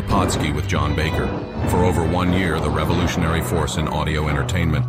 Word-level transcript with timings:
The 0.00 0.06
Podski 0.06 0.54
with 0.54 0.66
John 0.66 0.96
Baker. 0.96 1.26
For 1.68 1.84
over 1.84 2.08
one 2.08 2.32
year, 2.32 2.58
the 2.58 2.70
revolutionary 2.70 3.42
force 3.42 3.76
in 3.76 3.86
audio 3.86 4.30
entertainment. 4.30 4.86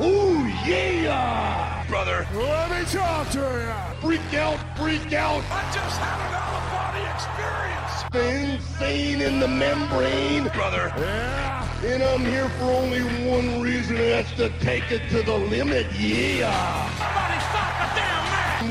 Ooh, 0.00 0.46
yeah! 0.64 1.84
brother. 1.88 2.28
Let 2.32 2.70
me 2.70 2.84
talk 2.86 3.28
to 3.30 3.40
you! 3.40 4.00
Freak 4.00 4.34
out, 4.34 4.60
freak 4.78 5.12
out! 5.12 5.42
I 5.50 5.72
just 5.74 5.98
had 5.98 6.28
an 6.28 6.34
out 6.36 6.54
of 6.54 6.70
body 6.70 7.02
experience. 7.12 8.04
The 8.12 8.54
insane 8.54 9.20
in 9.20 9.40
the 9.40 9.48
membrane! 9.48 10.44
Brother. 10.54 10.92
Yeah! 10.96 11.66
And 11.82 12.04
I'm 12.04 12.24
here 12.24 12.48
for 12.50 12.66
only 12.66 13.00
one 13.28 13.60
reason, 13.60 13.96
and 13.96 14.10
that's 14.10 14.32
to 14.34 14.48
take 14.60 14.92
it 14.92 15.10
to 15.10 15.22
the 15.22 15.36
limit, 15.36 15.88
yeah! 15.98 17.29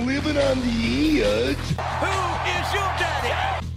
Living 0.10 0.38
on 0.38 0.60
the 0.62 1.24
edge. 1.24 1.58
Who 1.78 2.10
is 2.50 2.74
your 2.74 2.90
daddy? 2.98 3.68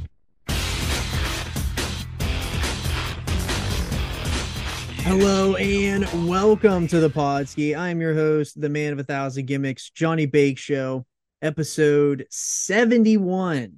Hello 5.03 5.57
and 5.57 6.09
welcome 6.27 6.87
to 6.87 7.01
the 7.01 7.11
Podski. 7.11 7.77
I'm 7.77 8.01
your 8.01 8.15
host, 8.15 8.59
the 8.59 8.71
man 8.71 8.95
of 8.95 8.99
a 8.99 9.05
thousand 9.05 9.45
gimmicks, 9.45 9.91
Johnny 9.91 10.27
Bakeshow, 10.27 11.05
episode 11.43 12.27
71. 12.31 13.75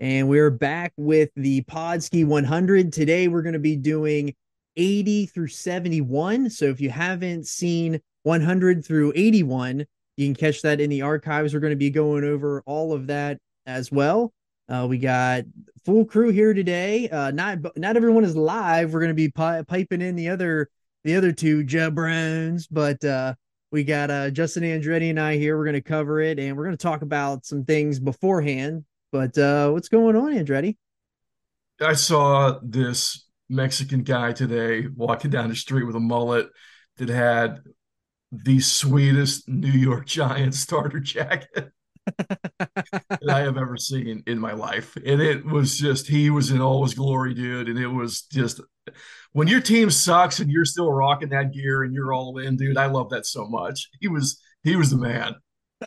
And 0.00 0.26
we're 0.26 0.48
back 0.48 0.94
with 0.96 1.28
the 1.36 1.60
Podski 1.64 2.24
100. 2.24 2.94
Today 2.94 3.28
we're 3.28 3.42
going 3.42 3.52
to 3.52 3.58
be 3.58 3.76
doing 3.76 4.34
80 4.74 5.26
through 5.26 5.48
71. 5.48 6.48
So 6.48 6.64
if 6.64 6.80
you 6.80 6.88
haven't 6.88 7.46
seen 7.46 8.00
100 8.22 8.86
through 8.86 9.12
81, 9.14 9.84
you 10.16 10.26
can 10.26 10.34
catch 10.34 10.62
that 10.62 10.80
in 10.80 10.90
the 10.90 11.02
archives. 11.02 11.54
We're 11.54 11.60
going 11.60 11.72
to 11.72 11.76
be 11.76 11.90
going 11.90 12.24
over 12.24 12.62
all 12.66 12.92
of 12.92 13.06
that 13.08 13.38
as 13.66 13.90
well. 13.90 14.32
Uh, 14.68 14.86
we 14.88 14.98
got 14.98 15.44
full 15.84 16.04
crew 16.04 16.30
here 16.30 16.54
today. 16.54 17.08
Uh, 17.08 17.30
not 17.30 17.58
not 17.76 17.96
everyone 17.96 18.24
is 18.24 18.36
live. 18.36 18.92
We're 18.92 19.00
going 19.00 19.10
to 19.10 19.14
be 19.14 19.30
pi- 19.30 19.62
piping 19.62 20.02
in 20.02 20.14
the 20.16 20.28
other 20.28 20.68
the 21.04 21.16
other 21.16 21.32
two 21.32 21.64
jabrones, 21.64 22.66
but 22.70 23.02
uh, 23.04 23.34
we 23.72 23.84
got 23.84 24.10
uh, 24.10 24.30
Justin 24.30 24.62
Andretti 24.62 25.10
and 25.10 25.18
I 25.18 25.36
here. 25.36 25.56
We're 25.56 25.64
going 25.64 25.74
to 25.74 25.80
cover 25.80 26.20
it, 26.20 26.38
and 26.38 26.56
we're 26.56 26.64
going 26.64 26.76
to 26.76 26.82
talk 26.82 27.02
about 27.02 27.46
some 27.46 27.64
things 27.64 27.98
beforehand. 27.98 28.84
But 29.12 29.36
uh, 29.36 29.70
what's 29.70 29.88
going 29.88 30.16
on, 30.16 30.32
Andretti? 30.34 30.76
I 31.80 31.94
saw 31.94 32.58
this 32.62 33.26
Mexican 33.48 34.02
guy 34.02 34.32
today 34.32 34.86
walking 34.94 35.30
down 35.30 35.48
the 35.48 35.56
street 35.56 35.84
with 35.84 35.96
a 35.96 36.00
mullet 36.00 36.48
that 36.98 37.08
had 37.08 37.60
the 38.32 38.60
sweetest 38.60 39.48
New 39.48 39.72
York 39.72 40.06
Giants 40.06 40.60
starter 40.60 41.00
jacket 41.00 41.72
that 42.18 43.28
I 43.28 43.40
have 43.40 43.56
ever 43.56 43.76
seen 43.76 44.22
in 44.26 44.38
my 44.38 44.52
life. 44.52 44.96
And 44.96 45.20
it 45.20 45.44
was 45.44 45.78
just, 45.78 46.06
he 46.06 46.30
was 46.30 46.50
in 46.50 46.60
all 46.60 46.82
his 46.84 46.94
glory, 46.94 47.34
dude. 47.34 47.68
And 47.68 47.78
it 47.78 47.88
was 47.88 48.22
just, 48.22 48.60
when 49.32 49.48
your 49.48 49.60
team 49.60 49.90
sucks 49.90 50.40
and 50.40 50.50
you're 50.50 50.64
still 50.64 50.92
rocking 50.92 51.30
that 51.30 51.52
gear 51.52 51.82
and 51.82 51.92
you're 51.92 52.12
all 52.12 52.38
in, 52.38 52.56
dude, 52.56 52.76
I 52.76 52.86
love 52.86 53.10
that 53.10 53.26
so 53.26 53.46
much. 53.48 53.88
He 54.00 54.08
was, 54.08 54.40
he 54.62 54.76
was 54.76 54.90
the 54.90 54.98
man. 54.98 55.34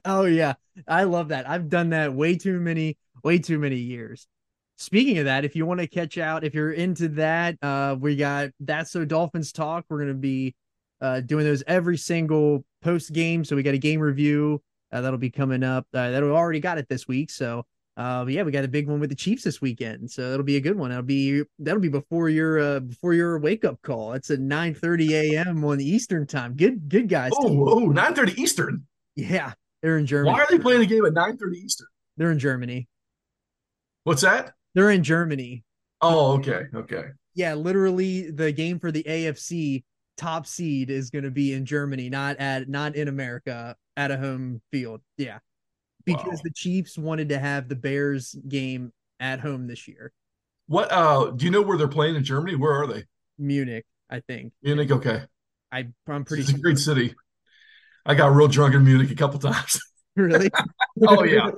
Oh 0.06 0.26
yeah, 0.26 0.54
I 0.88 1.04
love 1.04 1.30
that. 1.30 1.48
I've 1.48 1.70
done 1.70 1.92
that 1.92 2.14
way 2.14 2.36
too 2.38 2.60
many, 2.60 2.98
way 3.24 3.38
too 3.38 3.60
many 3.60 3.78
years. 3.78 4.28
Speaking 4.78 5.20
of 5.20 5.26
that, 5.26 5.46
if 5.46 5.56
you 5.56 5.66
want 5.66 5.82
to 5.82 5.88
catch 5.88 6.18
out, 6.18 6.44
if 6.44 6.54
you're 6.56 6.72
into 6.72 7.10
that, 7.10 7.58
uh, 7.62 7.96
we 8.00 8.16
got 8.16 8.50
that's 8.60 8.92
so 8.92 9.06
Dolphins 9.06 9.52
talk. 9.52 9.86
We're 9.90 10.00
gonna 10.00 10.16
be 10.16 10.56
uh 11.04 11.20
doing 11.20 11.46
those 11.46 11.64
every 11.68 11.98
single 11.98 12.66
post 12.82 13.14
game. 13.14 13.46
So 13.46 13.56
we 13.56 13.62
got 13.62 13.76
a 13.76 13.80
game 13.80 14.00
review 14.00 14.62
uh, 14.92 15.02
that'll 15.02 15.20
be 15.20 15.30
coming 15.30 15.64
up. 15.64 15.86
Uh, 15.94 16.12
that 16.12 16.24
we 16.24 16.30
already 16.30 16.60
got 16.60 16.78
it 16.78 16.88
this 16.88 17.08
week. 17.08 17.30
So 17.30 17.66
uh, 17.96 18.26
yeah, 18.28 18.42
we 18.42 18.52
got 18.52 18.64
a 18.64 18.68
big 18.68 18.88
one 18.88 19.00
with 19.00 19.10
the 19.10 19.16
Chiefs 19.16 19.44
this 19.44 19.62
weekend. 19.62 20.10
So 20.10 20.30
that'll 20.30 20.46
be 20.46 20.56
a 20.56 20.62
good 20.62 20.76
one. 20.76 20.90
That'll 20.90 21.04
be 21.04 21.44
that'll 21.60 21.82
be 21.82 21.90
before 21.90 22.30
your 22.30 22.60
uh 22.60 22.80
before 22.80 23.14
your 23.14 23.38
wake 23.40 23.66
up 23.66 23.82
call. 23.82 24.14
It's 24.14 24.32
at 24.32 24.40
nine 24.40 24.74
thirty 24.74 25.14
a.m. 25.14 25.64
on 25.64 25.78
the 25.78 25.88
Eastern 25.88 26.26
time. 26.26 26.56
Good 26.56 26.90
good 26.90 27.08
guys. 27.08 27.32
Oh, 27.36 27.70
oh 27.70 27.80
9 27.88 28.16
30 28.16 28.42
Eastern. 28.42 28.88
Yeah, 29.16 29.54
they're 29.82 29.98
in 29.98 30.06
Germany. 30.06 30.34
Why 30.34 30.42
are 30.42 30.48
they 30.50 30.58
playing 30.58 30.82
a 30.82 30.86
game 30.86 31.06
at 31.06 31.14
nine 31.14 31.38
thirty 31.38 31.58
Eastern? 31.60 31.88
They're 32.18 32.32
in 32.32 32.40
Germany. 32.40 32.88
What's 34.06 34.22
that? 34.24 34.54
They're 34.74 34.92
in 34.92 35.04
Germany. 35.04 35.64
Oh, 36.02 36.34
okay. 36.34 36.64
Okay. 36.74 37.06
Yeah, 37.36 37.54
literally 37.54 38.30
the 38.32 38.52
game 38.52 38.80
for 38.80 38.92
the 38.92 39.04
AFC 39.04 39.84
top 40.18 40.46
seed 40.46 40.90
is 40.90 41.10
going 41.10 41.24
to 41.24 41.32
be 41.32 41.54
in 41.54 41.66
Germany, 41.66 42.10
not 42.10 42.38
at 42.38 42.70
not 42.70 42.96
in 42.96 43.08
America 43.08 43.76
at 43.98 44.12
a 44.12 44.18
home 44.18 44.62
field. 44.72 45.02
Yeah. 45.18 45.40
Because 46.06 46.26
Wow. 46.26 46.42
the 46.44 46.52
Chiefs 46.56 46.98
wanted 46.98 47.30
to 47.30 47.40
have 47.40 47.70
the 47.70 47.76
Bears 47.76 48.36
game 48.48 48.92
at 49.20 49.40
home 49.40 49.68
this 49.68 49.88
year. 49.88 50.12
What, 50.68 50.92
uh, 50.92 51.32
do 51.32 51.46
you 51.46 51.52
know 51.52 51.62
where 51.62 51.78
they're 51.78 51.88
playing 51.88 52.16
in 52.16 52.24
Germany? 52.24 52.56
Where 52.56 52.74
are 52.74 52.88
they? 52.88 53.04
Munich, 53.38 53.86
I 54.10 54.20
think. 54.22 54.54
Munich. 54.62 54.92
Okay. 54.92 55.22
I 55.72 55.88
I'm 56.08 56.26
pretty 56.26 56.44
It's 56.44 56.52
a 56.52 56.58
great 56.58 56.78
city. 56.78 57.16
I 58.06 58.16
got 58.16 58.34
real 58.34 58.48
drunk 58.48 58.76
in 58.76 58.84
Munich 58.84 59.12
a 59.12 59.16
couple 59.16 59.40
times. 59.40 59.80
really. 60.16 60.50
Oh, 61.08 61.24
yeah. 61.24 61.50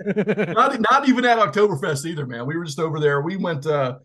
not 0.53 0.79
not 0.79 1.09
even 1.09 1.25
at 1.25 1.38
Oktoberfest 1.39 2.05
either, 2.05 2.25
man. 2.25 2.45
We 2.45 2.55
were 2.55 2.65
just 2.65 2.79
over 2.79 2.99
there. 2.99 3.21
We 3.21 3.35
went 3.38 3.65
uh 3.65 3.97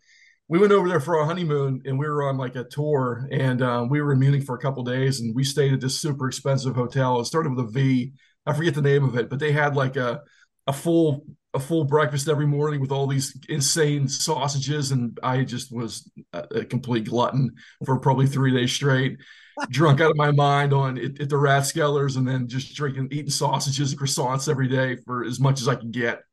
we 0.51 0.59
went 0.59 0.73
over 0.73 0.89
there 0.89 0.99
for 0.99 1.17
our 1.17 1.25
honeymoon 1.25 1.81
and 1.85 1.97
we 1.97 2.05
were 2.05 2.27
on 2.27 2.35
like 2.35 2.57
a 2.57 2.65
tour 2.65 3.25
and 3.31 3.61
um, 3.61 3.87
we 3.87 4.01
were 4.01 4.11
in 4.11 4.19
Munich 4.19 4.43
for 4.43 4.53
a 4.53 4.59
couple 4.59 4.83
days 4.83 5.21
and 5.21 5.33
we 5.33 5.45
stayed 5.45 5.71
at 5.71 5.79
this 5.79 6.01
super 6.01 6.27
expensive 6.27 6.75
hotel. 6.75 7.21
It 7.21 7.25
started 7.25 7.55
with 7.55 7.65
a 7.65 7.69
V. 7.69 8.11
I 8.45 8.51
forget 8.51 8.75
the 8.75 8.81
name 8.81 9.05
of 9.05 9.15
it, 9.15 9.29
but 9.29 9.39
they 9.39 9.53
had 9.53 9.77
like 9.77 9.95
a 9.95 10.21
a 10.67 10.73
full 10.73 11.23
a 11.53 11.59
full 11.59 11.85
breakfast 11.85 12.27
every 12.27 12.45
morning 12.45 12.81
with 12.81 12.91
all 12.91 13.07
these 13.07 13.33
insane 13.47 14.09
sausages 14.09 14.91
and 14.91 15.17
I 15.23 15.45
just 15.45 15.73
was 15.73 16.11
a, 16.33 16.65
complete 16.65 17.05
glutton 17.05 17.51
for 17.85 17.97
probably 17.99 18.27
3 18.27 18.51
days 18.51 18.73
straight. 18.73 19.19
Drunk 19.69 20.01
out 20.01 20.11
of 20.11 20.17
my 20.17 20.31
mind 20.31 20.73
on 20.73 20.97
at, 20.97 21.21
at 21.21 21.29
the 21.29 21.37
Rathskellers 21.37 22.17
and 22.17 22.27
then 22.27 22.49
just 22.49 22.75
drinking, 22.75 23.07
eating 23.11 23.29
sausages 23.29 23.93
and 23.93 24.01
croissants 24.01 24.49
every 24.49 24.67
day 24.67 24.97
for 25.05 25.23
as 25.23 25.39
much 25.39 25.61
as 25.61 25.69
I 25.69 25.75
could 25.75 25.93
get. 25.93 26.23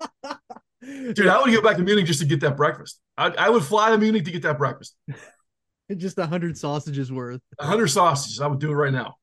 Dude, 0.82 1.26
I 1.28 1.40
would 1.40 1.52
go 1.52 1.62
back 1.62 1.76
to 1.76 1.82
Munich 1.82 2.06
just 2.06 2.20
to 2.20 2.26
get 2.26 2.40
that 2.40 2.56
breakfast. 2.56 3.00
I, 3.16 3.28
I 3.28 3.50
would 3.50 3.62
fly 3.62 3.90
to 3.90 3.98
Munich 3.98 4.24
to 4.24 4.30
get 4.32 4.42
that 4.42 4.58
breakfast. 4.58 4.96
Just 5.96 6.16
a 6.16 6.24
hundred 6.26 6.56
sausages 6.56 7.12
worth. 7.12 7.40
A 7.58 7.66
hundred 7.66 7.88
sausages. 7.88 8.40
I 8.40 8.46
would 8.46 8.60
do 8.60 8.70
it 8.70 8.74
right 8.74 8.92
now. 8.92 9.16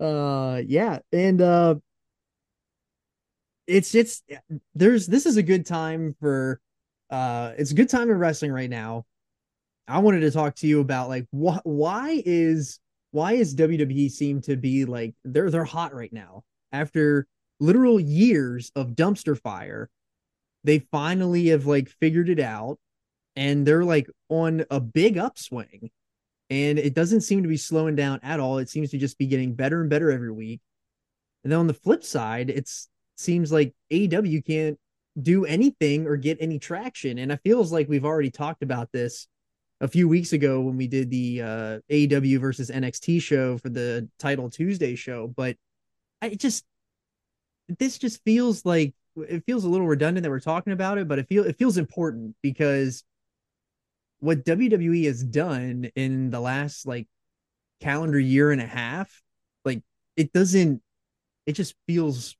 uh 0.00 0.60
yeah 0.66 0.98
and 1.12 1.40
uh 1.40 1.74
it's 3.66 3.94
it's 3.94 4.22
there's 4.74 5.06
this 5.06 5.26
is 5.26 5.36
a 5.36 5.42
good 5.42 5.66
time 5.66 6.14
for 6.20 6.60
uh 7.10 7.52
it's 7.58 7.70
a 7.70 7.74
good 7.74 7.88
time 7.88 8.10
in 8.10 8.16
wrestling 8.18 8.52
right 8.52 8.70
now 8.70 9.04
i 9.86 9.98
wanted 9.98 10.20
to 10.20 10.30
talk 10.30 10.54
to 10.54 10.66
you 10.66 10.80
about 10.80 11.08
like 11.08 11.24
wh- 11.32 11.64
why 11.64 12.22
is 12.24 12.78
why 13.10 13.32
is 13.32 13.54
wwe 13.54 14.10
seem 14.10 14.40
to 14.40 14.56
be 14.56 14.84
like 14.84 15.14
they're 15.24 15.50
they're 15.50 15.64
hot 15.64 15.94
right 15.94 16.12
now 16.12 16.42
after 16.72 17.26
literal 17.60 17.98
years 17.98 18.70
of 18.76 18.90
dumpster 18.90 19.38
fire 19.38 19.90
they 20.64 20.78
finally 20.78 21.48
have 21.48 21.66
like 21.66 21.88
figured 21.88 22.28
it 22.28 22.40
out 22.40 22.78
and 23.36 23.66
they're 23.66 23.84
like 23.84 24.08
on 24.28 24.64
a 24.70 24.80
big 24.80 25.16
upswing 25.16 25.90
and 26.50 26.78
it 26.78 26.94
doesn't 26.94 27.20
seem 27.20 27.42
to 27.42 27.48
be 27.48 27.56
slowing 27.56 27.94
down 27.94 28.20
at 28.22 28.40
all. 28.40 28.58
It 28.58 28.70
seems 28.70 28.90
to 28.90 28.98
just 28.98 29.18
be 29.18 29.26
getting 29.26 29.54
better 29.54 29.80
and 29.80 29.90
better 29.90 30.10
every 30.10 30.32
week. 30.32 30.60
And 31.44 31.52
then 31.52 31.60
on 31.60 31.66
the 31.66 31.74
flip 31.74 32.02
side, 32.02 32.50
it 32.50 32.70
seems 33.16 33.52
like 33.52 33.74
AEW 33.92 34.44
can't 34.44 34.78
do 35.20 35.44
anything 35.44 36.06
or 36.06 36.16
get 36.16 36.38
any 36.40 36.58
traction. 36.58 37.18
And 37.18 37.30
it 37.30 37.40
feels 37.44 37.70
like 37.70 37.88
we've 37.88 38.04
already 38.04 38.30
talked 38.30 38.62
about 38.62 38.90
this 38.92 39.28
a 39.80 39.88
few 39.88 40.08
weeks 40.08 40.32
ago 40.32 40.60
when 40.60 40.76
we 40.76 40.88
did 40.88 41.10
the 41.10 41.42
uh, 41.42 41.78
AEW 41.90 42.40
versus 42.40 42.70
NXT 42.70 43.22
show 43.22 43.58
for 43.58 43.68
the 43.68 44.08
Title 44.18 44.50
Tuesday 44.50 44.94
show. 44.96 45.28
But 45.28 45.56
I 46.22 46.30
just 46.30 46.64
this 47.78 47.98
just 47.98 48.22
feels 48.24 48.64
like 48.64 48.94
it 49.16 49.44
feels 49.44 49.64
a 49.64 49.68
little 49.68 49.86
redundant 49.86 50.22
that 50.22 50.30
we're 50.30 50.40
talking 50.40 50.72
about 50.72 50.98
it, 50.98 51.08
but 51.08 51.18
it 51.18 51.28
feel 51.28 51.44
it 51.44 51.56
feels 51.56 51.76
important 51.76 52.36
because 52.42 53.04
what 54.20 54.44
WWE 54.44 55.06
has 55.06 55.22
done 55.22 55.90
in 55.94 56.30
the 56.30 56.40
last 56.40 56.86
like 56.86 57.06
calendar 57.80 58.18
year 58.18 58.50
and 58.50 58.60
a 58.60 58.66
half, 58.66 59.22
like 59.64 59.82
it 60.16 60.32
doesn't 60.32 60.82
it 61.46 61.52
just 61.52 61.74
feels 61.86 62.36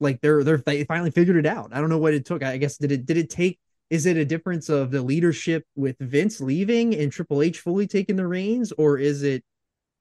like 0.00 0.20
they're 0.20 0.44
they're 0.44 0.58
they 0.58 0.84
finally 0.84 1.10
figured 1.10 1.36
it 1.36 1.46
out. 1.46 1.70
I 1.72 1.80
don't 1.80 1.90
know 1.90 1.98
what 1.98 2.14
it 2.14 2.24
took. 2.24 2.42
I 2.42 2.56
guess 2.56 2.78
did 2.78 2.92
it 2.92 3.06
did 3.06 3.16
it 3.16 3.30
take 3.30 3.58
is 3.90 4.06
it 4.06 4.16
a 4.16 4.24
difference 4.24 4.68
of 4.68 4.90
the 4.90 5.02
leadership 5.02 5.64
with 5.76 5.98
Vince 5.98 6.40
leaving 6.40 6.94
and 6.94 7.12
Triple 7.12 7.42
H 7.42 7.60
fully 7.60 7.86
taking 7.86 8.16
the 8.16 8.26
reins 8.26 8.72
or 8.78 8.98
is 8.98 9.22
it 9.22 9.44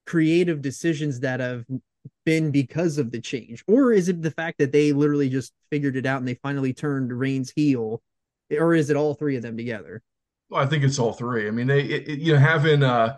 creative 0.06 0.62
decisions 0.62 1.20
that 1.20 1.40
have 1.40 1.66
been 2.26 2.52
because 2.52 2.98
of 2.98 3.12
the 3.12 3.20
change 3.22 3.64
or 3.68 3.92
is 3.92 4.10
it 4.10 4.22
the 4.22 4.32
fact 4.32 4.58
that 4.60 4.72
they 4.72 4.92
literally 4.92 5.30
just 5.30 5.54
figured 5.72 5.96
it 5.96 6.06
out 6.06 6.20
and 6.20 6.28
they 6.28 6.36
finally 6.36 6.74
turned 6.74 7.12
Reigns 7.18 7.52
heel 7.56 8.02
or 8.52 8.74
is 8.76 8.90
it 8.90 8.98
all 8.98 9.14
three 9.14 9.36
of 9.36 9.42
them 9.44 9.58
together? 9.58 10.02
Well, 10.50 10.62
I 10.62 10.66
think 10.66 10.84
it's 10.84 11.00
all 11.00 11.14
three. 11.14 11.48
I 11.48 11.52
mean, 11.52 11.68
they, 11.68 11.82
it, 11.82 12.08
it- 12.08 12.20
you 12.20 12.34
know, 12.34 12.40
having 12.40 12.84
uh, 12.84 13.18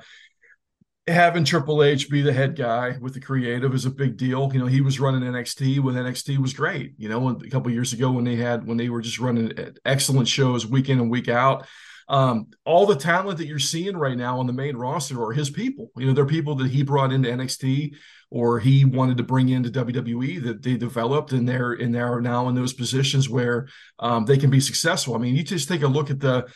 having 1.08 1.44
Triple 1.44 1.84
H 1.84 2.10
be 2.10 2.22
the 2.22 2.32
head 2.32 2.56
guy 2.56 2.98
with 3.02 3.14
the 3.14 3.20
creative 3.20 3.74
is 3.74 3.86
a 3.86 3.90
big 3.90 4.16
deal. 4.18 4.50
You 4.54 4.60
know, 4.60 4.68
he 4.68 4.82
was 4.82 5.00
running 5.00 5.22
NXT 5.30 5.80
when 5.80 5.96
NXT 5.96 6.38
was 6.38 6.54
great. 6.54 6.94
You 6.98 7.10
know, 7.10 7.30
a 7.30 7.50
couple 7.50 7.72
years 7.72 7.94
ago 7.94 8.12
when 8.12 8.24
they 8.24 8.36
had 8.38 8.66
when 8.66 8.78
they 8.78 8.90
were 8.90 9.02
just 9.02 9.20
running 9.20 9.52
excellent 9.86 10.28
shows 10.28 10.66
week 10.66 10.90
in 10.90 11.00
and 11.00 11.12
week 11.12 11.28
out. 11.28 11.68
Um, 12.10 12.48
all 12.66 12.86
the 12.86 12.96
talent 12.98 13.38
that 13.38 13.48
you're 13.48 13.60
seeing 13.60 13.96
right 13.96 14.18
now 14.18 14.40
on 14.40 14.48
the 14.48 14.54
main 14.54 14.76
roster 14.76 15.22
are 15.24 15.32
his 15.32 15.50
people. 15.50 15.90
You 15.98 16.08
know, 16.08 16.14
they're 16.14 16.26
people 16.26 16.56
that 16.56 16.70
he 16.70 16.84
brought 16.84 17.14
into 17.14 17.30
NXT 17.30 17.96
or 18.34 18.60
he 18.60 18.84
wanted 18.84 19.16
to 19.16 19.24
bring 19.24 19.50
into 19.50 19.70
WWE 19.70 20.44
that 20.44 20.64
they 20.64 20.76
developed 20.76 21.34
and 21.34 21.48
they're 21.48 21.74
and 21.74 21.94
they're 21.94 22.20
now 22.20 22.50
in 22.50 22.56
those 22.56 22.74
positions 22.74 23.30
where 23.30 23.68
um, 24.00 24.26
they 24.26 24.40
can 24.40 24.50
be 24.50 24.60
successful. 24.60 25.14
I 25.14 25.20
mean, 25.20 25.36
you 25.36 25.44
just 25.44 25.68
take 25.68 25.84
a 25.84 25.88
look 25.88 26.10
at 26.10 26.20
the 26.20 26.48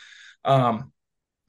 um, 0.44 0.90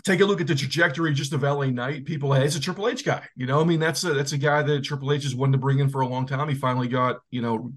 take 0.04 0.20
a 0.20 0.26
look 0.26 0.40
at 0.40 0.46
the 0.46 0.54
trajectory 0.54 1.16
just 1.16 1.34
of 1.34 1.42
LA 1.42 1.66
Knight. 1.72 2.06
People, 2.06 2.32
hey, 2.32 2.46
it's 2.46 2.56
a 2.56 2.60
Triple 2.60 2.88
H 2.88 3.04
guy. 3.04 3.28
You 3.36 3.48
know, 3.48 3.60
I 3.60 3.64
mean, 3.64 3.80
that's 3.80 4.04
a 4.04 4.14
that's 4.14 4.34
a 4.34 4.38
guy 4.38 4.62
that 4.62 4.84
Triple 4.84 5.12
H 5.12 5.24
has 5.24 5.34
wanted 5.34 5.54
to 5.54 5.58
bring 5.58 5.80
in 5.80 5.90
for 5.90 6.02
a 6.02 6.08
long 6.08 6.28
time. 6.28 6.48
He 6.48 6.54
finally 6.54 6.88
got, 6.88 7.22
you 7.32 7.42
know, 7.42 7.74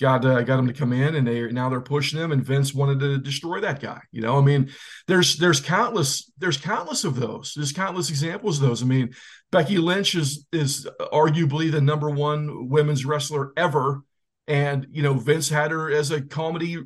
got 0.00 0.24
uh, 0.24 0.42
got 0.42 0.58
him 0.58 0.66
to 0.66 0.72
come 0.72 0.92
in, 0.92 1.14
and 1.14 1.26
they 1.26 1.50
now 1.52 1.68
they're 1.68 1.80
pushing 1.80 2.18
him. 2.18 2.32
And 2.32 2.44
Vince 2.44 2.74
wanted 2.74 3.00
to 3.00 3.18
destroy 3.18 3.60
that 3.60 3.80
guy. 3.80 4.00
You 4.10 4.22
know, 4.22 4.38
I 4.38 4.40
mean, 4.40 4.70
there's 5.06 5.36
there's 5.36 5.60
countless 5.60 6.30
there's 6.38 6.56
countless 6.56 7.04
of 7.04 7.16
those. 7.16 7.52
There's 7.54 7.72
countless 7.72 8.10
examples 8.10 8.60
of 8.60 8.68
those. 8.68 8.82
I 8.82 8.86
mean, 8.86 9.10
Becky 9.52 9.78
Lynch 9.78 10.14
is 10.14 10.46
is 10.52 10.88
arguably 11.12 11.70
the 11.70 11.80
number 11.80 12.10
one 12.10 12.68
women's 12.68 13.04
wrestler 13.04 13.52
ever, 13.56 14.02
and 14.48 14.86
you 14.90 15.02
know, 15.02 15.14
Vince 15.14 15.48
had 15.48 15.70
her 15.70 15.90
as 15.90 16.10
a 16.10 16.22
comedy 16.22 16.78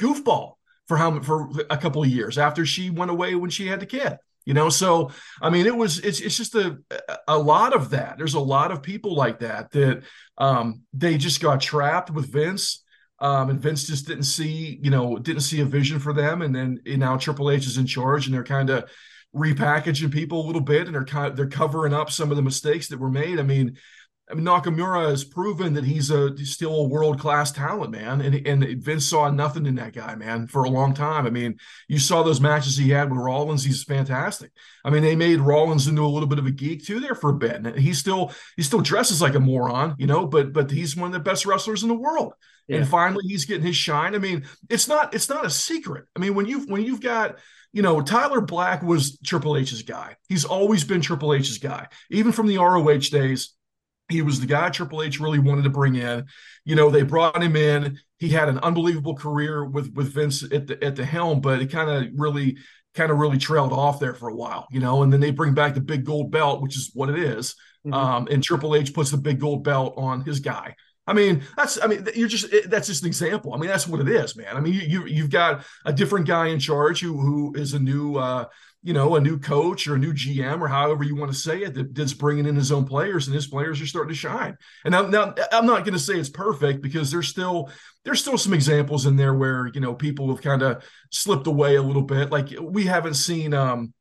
goofball 0.00 0.54
for 0.88 0.96
how 0.96 1.20
for 1.20 1.50
a 1.70 1.76
couple 1.76 2.02
of 2.02 2.08
years 2.08 2.36
after 2.38 2.66
she 2.66 2.90
went 2.90 3.10
away 3.10 3.34
when 3.34 3.50
she 3.50 3.66
had 3.66 3.80
the 3.80 3.86
kid 3.86 4.18
you 4.46 4.54
know? 4.54 4.70
So 4.70 5.10
i 5.42 5.50
mean 5.50 5.66
it 5.66 5.76
was 5.76 5.98
it's, 5.98 6.20
it's 6.20 6.36
just 6.36 6.54
a 6.54 6.78
a 7.28 7.38
lot 7.38 7.74
of 7.74 7.90
that. 7.90 8.16
There's 8.16 8.34
a 8.34 8.40
lot 8.40 8.70
of 8.70 8.82
people 8.82 9.14
like 9.14 9.40
that 9.40 9.70
that 9.72 10.02
um 10.38 10.82
they 10.94 11.18
just 11.18 11.42
got 11.42 11.60
trapped 11.60 12.10
with 12.10 12.32
vince 12.32 12.82
um 13.18 13.50
and 13.50 13.60
vince 13.60 13.86
just 13.86 14.06
didn't 14.06 14.24
see 14.24 14.78
you 14.82 14.90
know 14.90 15.18
didn't 15.18 15.42
see 15.42 15.60
a 15.60 15.64
vision 15.66 15.98
for 15.98 16.14
them. 16.14 16.40
And 16.40 16.54
then 16.54 16.80
and 16.86 17.00
now 17.00 17.18
triple 17.18 17.50
h 17.50 17.66
is 17.66 17.76
in 17.76 17.86
charge 17.86 18.26
and 18.26 18.34
they're 18.34 18.44
kind 18.44 18.70
of 18.70 18.90
repackaging 19.34 20.10
people 20.10 20.40
a 20.40 20.46
little 20.46 20.62
bit 20.62 20.86
and 20.86 20.94
they're 20.94 21.04
kind 21.04 21.26
of, 21.26 21.36
they're 21.36 21.48
covering 21.48 21.92
up 21.92 22.10
some 22.10 22.30
of 22.30 22.36
the 22.36 22.42
mistakes 22.42 22.88
that 22.88 22.98
were 22.98 23.10
made. 23.10 23.38
I 23.38 23.42
mean 23.42 23.76
I 24.28 24.34
mean, 24.34 24.44
Nakamura 24.44 25.10
has 25.10 25.22
proven 25.22 25.74
that 25.74 25.84
he's 25.84 26.10
a 26.10 26.36
still 26.44 26.74
a 26.74 26.88
world 26.88 27.20
class 27.20 27.52
talent, 27.52 27.92
man. 27.92 28.20
And 28.20 28.46
and 28.46 28.82
Vince 28.82 29.04
saw 29.04 29.30
nothing 29.30 29.66
in 29.66 29.76
that 29.76 29.92
guy, 29.92 30.16
man, 30.16 30.48
for 30.48 30.64
a 30.64 30.70
long 30.70 30.94
time. 30.94 31.26
I 31.26 31.30
mean, 31.30 31.58
you 31.86 32.00
saw 32.00 32.24
those 32.24 32.40
matches 32.40 32.76
he 32.76 32.90
had 32.90 33.10
with 33.10 33.20
Rollins. 33.20 33.62
He's 33.62 33.84
fantastic. 33.84 34.50
I 34.84 34.90
mean, 34.90 35.02
they 35.02 35.14
made 35.14 35.38
Rollins 35.38 35.86
into 35.86 36.04
a 36.04 36.08
little 36.08 36.28
bit 36.28 36.40
of 36.40 36.46
a 36.46 36.50
geek 36.50 36.84
too 36.84 36.98
there 36.98 37.14
for 37.14 37.30
a 37.30 37.34
bit. 37.34 37.54
And 37.54 37.78
he 37.78 37.92
still 37.94 38.32
he 38.56 38.64
still 38.64 38.80
dresses 38.80 39.22
like 39.22 39.36
a 39.36 39.40
moron, 39.40 39.94
you 39.96 40.08
know. 40.08 40.26
But 40.26 40.52
but 40.52 40.72
he's 40.72 40.96
one 40.96 41.06
of 41.06 41.12
the 41.12 41.20
best 41.20 41.46
wrestlers 41.46 41.84
in 41.84 41.88
the 41.88 41.94
world. 41.94 42.32
Yeah. 42.66 42.78
And 42.78 42.88
finally, 42.88 43.24
he's 43.28 43.44
getting 43.44 43.66
his 43.66 43.76
shine. 43.76 44.16
I 44.16 44.18
mean, 44.18 44.44
it's 44.68 44.88
not 44.88 45.14
it's 45.14 45.28
not 45.28 45.46
a 45.46 45.50
secret. 45.50 46.06
I 46.16 46.18
mean, 46.18 46.34
when 46.34 46.46
you 46.46 46.66
when 46.66 46.82
you've 46.82 47.00
got 47.00 47.38
you 47.72 47.82
know, 47.82 48.00
Tyler 48.00 48.40
Black 48.40 48.82
was 48.82 49.18
Triple 49.18 49.56
H's 49.56 49.82
guy. 49.82 50.16
He's 50.28 50.46
always 50.46 50.82
been 50.82 51.02
Triple 51.02 51.34
H's 51.34 51.58
guy, 51.58 51.88
even 52.10 52.32
from 52.32 52.46
the 52.46 52.56
ROH 52.56 53.10
days 53.10 53.52
he 54.08 54.22
was 54.22 54.40
the 54.40 54.46
guy 54.46 54.70
Triple 54.70 55.02
H 55.02 55.20
really 55.20 55.38
wanted 55.38 55.64
to 55.64 55.70
bring 55.70 55.96
in. 55.96 56.26
You 56.64 56.76
know, 56.76 56.90
they 56.90 57.02
brought 57.02 57.42
him 57.42 57.56
in. 57.56 57.98
He 58.18 58.28
had 58.28 58.48
an 58.48 58.58
unbelievable 58.58 59.16
career 59.16 59.64
with 59.64 59.92
with 59.94 60.12
Vince 60.12 60.42
at 60.42 60.66
the 60.66 60.82
at 60.82 60.96
the 60.96 61.04
helm, 61.04 61.40
but 61.40 61.60
it 61.60 61.70
kind 61.70 61.90
of 61.90 62.12
really 62.18 62.56
kind 62.94 63.10
of 63.10 63.18
really 63.18 63.38
trailed 63.38 63.72
off 63.72 64.00
there 64.00 64.14
for 64.14 64.28
a 64.28 64.34
while, 64.34 64.66
you 64.70 64.80
know. 64.80 65.02
And 65.02 65.12
then 65.12 65.20
they 65.20 65.30
bring 65.30 65.54
back 65.54 65.74
the 65.74 65.80
big 65.80 66.04
gold 66.04 66.30
belt, 66.30 66.62
which 66.62 66.76
is 66.76 66.90
what 66.94 67.10
it 67.10 67.18
is. 67.18 67.54
Mm-hmm. 67.86 67.94
Um, 67.94 68.28
and 68.30 68.42
Triple 68.42 68.74
H 68.74 68.94
puts 68.94 69.10
the 69.10 69.18
big 69.18 69.40
gold 69.40 69.64
belt 69.64 69.94
on 69.96 70.22
his 70.22 70.40
guy. 70.40 70.74
I 71.06 71.12
mean, 71.12 71.44
that's 71.56 71.80
I 71.82 71.86
mean, 71.86 72.06
you're 72.14 72.28
just 72.28 72.52
that's 72.68 72.88
just 72.88 73.02
an 73.02 73.08
example. 73.08 73.54
I 73.54 73.58
mean, 73.58 73.68
that's 73.68 73.86
what 73.86 74.00
it 74.00 74.08
is, 74.08 74.36
man. 74.36 74.56
I 74.56 74.60
mean, 74.60 74.74
you, 74.74 74.80
you 74.80 75.06
you've 75.06 75.30
got 75.30 75.64
a 75.84 75.92
different 75.92 76.26
guy 76.26 76.48
in 76.48 76.58
charge 76.58 77.00
who 77.00 77.18
who 77.20 77.54
is 77.54 77.74
a 77.74 77.78
new 77.78 78.16
uh, 78.16 78.46
you 78.86 78.92
know, 78.92 79.16
a 79.16 79.20
new 79.20 79.36
coach 79.36 79.88
or 79.88 79.96
a 79.96 79.98
new 79.98 80.12
GM 80.12 80.60
or 80.60 80.68
however 80.68 81.02
you 81.02 81.16
want 81.16 81.32
to 81.32 81.36
say 81.36 81.62
it 81.62 81.74
that, 81.74 81.92
that's 81.92 82.12
bringing 82.12 82.46
in 82.46 82.54
his 82.54 82.70
own 82.70 82.84
players 82.84 83.26
and 83.26 83.34
his 83.34 83.48
players 83.48 83.82
are 83.82 83.86
starting 83.86 84.10
to 84.10 84.14
shine. 84.14 84.56
And 84.84 84.92
now, 84.92 85.02
now 85.08 85.34
I'm 85.50 85.66
not 85.66 85.84
going 85.84 85.94
to 85.94 85.98
say 85.98 86.14
it's 86.14 86.28
perfect 86.28 86.82
because 86.82 87.10
there's 87.10 87.26
still 87.26 87.68
there's 88.04 88.20
still 88.20 88.38
some 88.38 88.54
examples 88.54 89.04
in 89.04 89.16
there 89.16 89.34
where 89.34 89.66
you 89.74 89.80
know 89.80 89.92
people 89.92 90.28
have 90.28 90.40
kind 90.40 90.62
of 90.62 90.84
slipped 91.10 91.48
away 91.48 91.74
a 91.74 91.82
little 91.82 92.02
bit. 92.02 92.30
Like 92.30 92.50
we 92.60 92.84
haven't 92.84 93.14
seen 93.14 93.54
um 93.54 93.92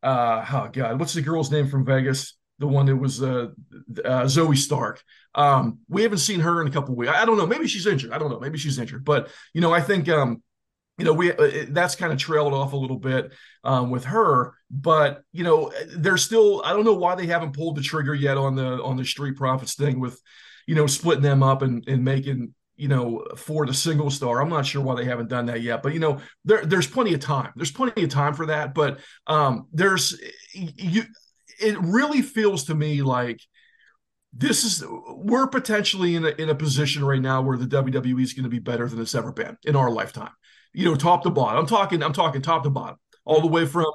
uh 0.00 0.46
oh 0.52 0.70
god, 0.72 1.00
what's 1.00 1.14
the 1.14 1.22
girl's 1.22 1.50
name 1.50 1.66
from 1.66 1.84
Vegas? 1.84 2.36
The 2.60 2.68
one 2.68 2.86
that 2.86 2.94
was 2.94 3.20
uh, 3.20 3.48
uh 4.04 4.26
Zoey 4.26 4.56
Stark. 4.56 5.02
Um, 5.34 5.80
we 5.88 6.04
haven't 6.04 6.18
seen 6.18 6.38
her 6.38 6.60
in 6.60 6.68
a 6.68 6.70
couple 6.70 6.94
weeks. 6.94 7.12
I 7.12 7.24
don't 7.24 7.36
know. 7.36 7.48
Maybe 7.48 7.66
she's 7.66 7.86
injured. 7.88 8.12
I 8.12 8.18
don't 8.18 8.30
know. 8.30 8.38
Maybe 8.38 8.58
she's 8.58 8.78
injured. 8.78 9.04
But 9.04 9.28
you 9.54 9.60
know, 9.60 9.72
I 9.72 9.80
think 9.80 10.08
um 10.08 10.40
you 11.00 11.06
know, 11.06 11.14
we 11.14 11.32
uh, 11.32 11.64
that's 11.70 11.96
kind 11.96 12.12
of 12.12 12.18
trailed 12.18 12.52
off 12.52 12.74
a 12.74 12.76
little 12.76 12.98
bit 12.98 13.32
um, 13.64 13.88
with 13.88 14.04
her, 14.04 14.52
but 14.70 15.22
you 15.32 15.42
know, 15.42 15.72
they're 15.96 16.18
still. 16.18 16.60
I 16.62 16.74
don't 16.74 16.84
know 16.84 16.92
why 16.92 17.14
they 17.14 17.24
haven't 17.24 17.56
pulled 17.56 17.76
the 17.76 17.82
trigger 17.82 18.14
yet 18.14 18.36
on 18.36 18.54
the 18.54 18.82
on 18.82 18.98
the 18.98 19.04
Street 19.06 19.36
Profits 19.36 19.76
thing 19.76 19.98
with, 19.98 20.20
you 20.66 20.74
know, 20.74 20.86
splitting 20.86 21.22
them 21.22 21.42
up 21.42 21.62
and 21.62 21.82
and 21.88 22.04
making 22.04 22.54
you 22.76 22.88
know 22.88 23.24
for 23.34 23.64
the 23.64 23.72
single 23.72 24.10
star. 24.10 24.42
I'm 24.42 24.50
not 24.50 24.66
sure 24.66 24.82
why 24.82 24.94
they 24.94 25.06
haven't 25.06 25.30
done 25.30 25.46
that 25.46 25.62
yet, 25.62 25.82
but 25.82 25.94
you 25.94 26.00
know, 26.00 26.20
there 26.44 26.66
there's 26.66 26.86
plenty 26.86 27.14
of 27.14 27.20
time. 27.20 27.50
There's 27.56 27.72
plenty 27.72 28.02
of 28.02 28.10
time 28.10 28.34
for 28.34 28.44
that, 28.46 28.74
but 28.74 28.98
um, 29.26 29.68
there's 29.72 30.20
you. 30.52 31.04
It 31.58 31.78
really 31.80 32.20
feels 32.20 32.64
to 32.64 32.74
me 32.74 33.00
like 33.00 33.40
this 34.34 34.64
is 34.64 34.84
we're 35.08 35.46
potentially 35.46 36.14
in 36.14 36.26
a, 36.26 36.28
in 36.28 36.50
a 36.50 36.54
position 36.54 37.02
right 37.06 37.22
now 37.22 37.40
where 37.40 37.56
the 37.56 37.66
WWE 37.66 38.22
is 38.22 38.34
going 38.34 38.44
to 38.44 38.50
be 38.50 38.58
better 38.58 38.86
than 38.86 39.00
it's 39.00 39.14
ever 39.14 39.32
been 39.32 39.56
in 39.64 39.76
our 39.76 39.90
lifetime 39.90 40.30
you 40.72 40.84
know, 40.84 40.94
top 40.94 41.22
to 41.24 41.30
bottom. 41.30 41.58
I'm 41.58 41.66
talking, 41.66 42.02
I'm 42.02 42.12
talking 42.12 42.42
top 42.42 42.64
to 42.64 42.70
bottom, 42.70 42.96
all 43.24 43.40
the 43.40 43.46
way 43.46 43.66
from 43.66 43.92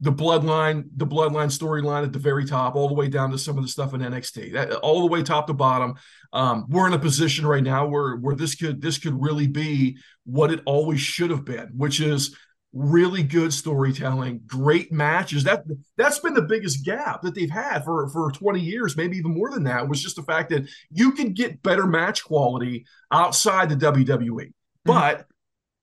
the 0.00 0.12
bloodline, 0.12 0.84
the 0.96 1.06
bloodline 1.06 1.50
storyline 1.56 2.04
at 2.04 2.12
the 2.12 2.18
very 2.18 2.44
top, 2.44 2.74
all 2.74 2.88
the 2.88 2.94
way 2.94 3.08
down 3.08 3.30
to 3.30 3.38
some 3.38 3.56
of 3.56 3.64
the 3.64 3.68
stuff 3.68 3.94
in 3.94 4.00
NXT. 4.00 4.52
That 4.52 4.72
all 4.74 5.00
the 5.00 5.06
way 5.06 5.22
top 5.22 5.46
to 5.46 5.54
bottom. 5.54 5.94
Um, 6.32 6.66
we're 6.68 6.86
in 6.86 6.92
a 6.92 6.98
position 6.98 7.46
right 7.46 7.62
now 7.62 7.86
where 7.86 8.16
where 8.16 8.34
this 8.34 8.54
could 8.54 8.82
this 8.82 8.98
could 8.98 9.20
really 9.20 9.46
be 9.46 9.98
what 10.24 10.50
it 10.50 10.60
always 10.66 11.00
should 11.00 11.30
have 11.30 11.44
been, 11.44 11.70
which 11.76 12.00
is 12.00 12.36
really 12.74 13.22
good 13.22 13.54
storytelling, 13.54 14.42
great 14.46 14.92
matches. 14.92 15.44
That 15.44 15.64
that's 15.96 16.18
been 16.18 16.34
the 16.34 16.42
biggest 16.42 16.84
gap 16.84 17.22
that 17.22 17.34
they've 17.34 17.50
had 17.50 17.84
for 17.84 18.08
for 18.10 18.30
20 18.30 18.60
years, 18.60 18.98
maybe 18.98 19.16
even 19.16 19.32
more 19.32 19.50
than 19.50 19.64
that, 19.64 19.88
was 19.88 20.02
just 20.02 20.16
the 20.16 20.22
fact 20.22 20.50
that 20.50 20.68
you 20.90 21.12
could 21.12 21.34
get 21.34 21.62
better 21.62 21.86
match 21.86 22.22
quality 22.22 22.84
outside 23.10 23.70
the 23.70 23.76
WWE. 23.76 24.28
Mm-hmm. 24.28 24.50
But 24.84 25.26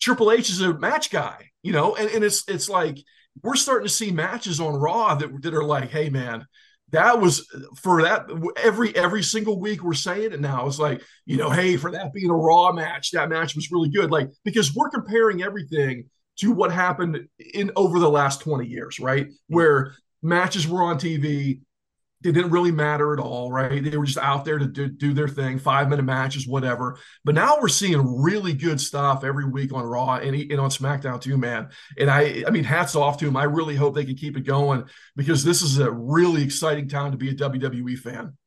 Triple 0.04 0.34
H 0.34 0.50
is 0.50 0.60
a 0.60 0.78
match 0.78 1.10
guy, 1.10 1.50
you 1.62 1.72
know, 1.72 1.96
and, 1.96 2.10
and 2.10 2.26
it's 2.26 2.44
it's 2.50 2.68
like 2.68 2.98
we're 3.42 3.56
starting 3.56 3.88
to 3.88 3.94
see 3.94 4.12
matches 4.12 4.60
on 4.60 4.76
Raw 4.76 5.16
that, 5.16 5.42
that 5.42 5.54
are 5.54 5.64
like, 5.64 5.92
hey 5.92 6.10
man, 6.10 6.46
that 6.90 7.22
was 7.22 7.48
for 7.82 8.02
that 8.02 8.26
every 8.62 8.94
every 8.98 9.24
single 9.24 9.62
week 9.62 9.82
we're 9.82 9.94
saying 9.94 10.34
it 10.34 10.42
now. 10.42 10.68
It's 10.68 10.78
like, 10.78 11.02
you 11.26 11.38
know, 11.38 11.50
hey, 11.50 11.78
for 11.78 11.90
that 11.92 12.12
being 12.12 12.30
a 12.30 12.36
Raw 12.36 12.74
match, 12.74 13.12
that 13.12 13.30
match 13.30 13.56
was 13.56 13.72
really 13.72 13.90
good. 13.90 14.12
Like, 14.12 14.30
because 14.44 14.76
we're 14.76 14.90
comparing 14.90 15.42
everything 15.42 16.10
to 16.40 16.52
what 16.52 16.74
happened 16.74 17.30
in 17.54 17.72
over 17.78 17.98
the 17.98 18.10
last 18.10 18.42
20 18.42 18.68
years, 18.68 19.00
right? 19.00 19.28
Mm-hmm. 19.28 19.56
Where 19.56 19.96
matches 20.22 20.68
were 20.68 20.84
on 20.84 20.98
TV, 20.98 21.62
didn't 22.32 22.52
really 22.52 22.72
matter 22.72 23.14
at 23.14 23.20
all, 23.20 23.52
right? 23.52 23.84
They 23.84 23.98
were 23.98 24.06
just 24.06 24.18
out 24.18 24.46
there 24.46 24.58
to 24.58 24.66
do, 24.66 24.88
do 24.88 25.14
their 25.14 25.28
thing, 25.28 25.60
five 25.60 25.90
minute 25.90 26.04
matches, 26.04 26.48
whatever. 26.48 26.98
But 27.26 27.36
now 27.36 27.58
we're 27.62 27.68
seeing 27.68 28.22
really 28.22 28.54
good 28.54 28.80
stuff 28.80 29.24
every 29.24 29.46
week 29.46 29.74
on 29.74 29.84
Raw 29.84 30.16
and, 30.16 30.36
and 30.36 30.60
on 30.60 30.70
SmackDown 30.70 31.22
too, 31.22 31.38
man. 31.38 31.70
And 31.98 32.10
I, 32.10 32.44
I 32.48 32.52
mean, 32.52 32.64
hats 32.64 32.96
off 32.96 33.18
to 33.18 33.26
them. 33.26 33.36
I 33.36 33.44
really 33.44 33.76
hope 33.76 33.96
they 33.96 34.06
can 34.06 34.16
keep 34.16 34.38
it 34.38 34.46
going 34.46 34.86
because 35.16 35.44
this 35.44 35.62
is 35.62 35.80
a 35.80 35.92
really 35.92 36.44
exciting 36.44 36.88
time 36.88 37.12
to 37.12 37.18
be 37.18 37.30
a 37.30 37.36
WWE 37.36 37.98
fan. 37.98 38.38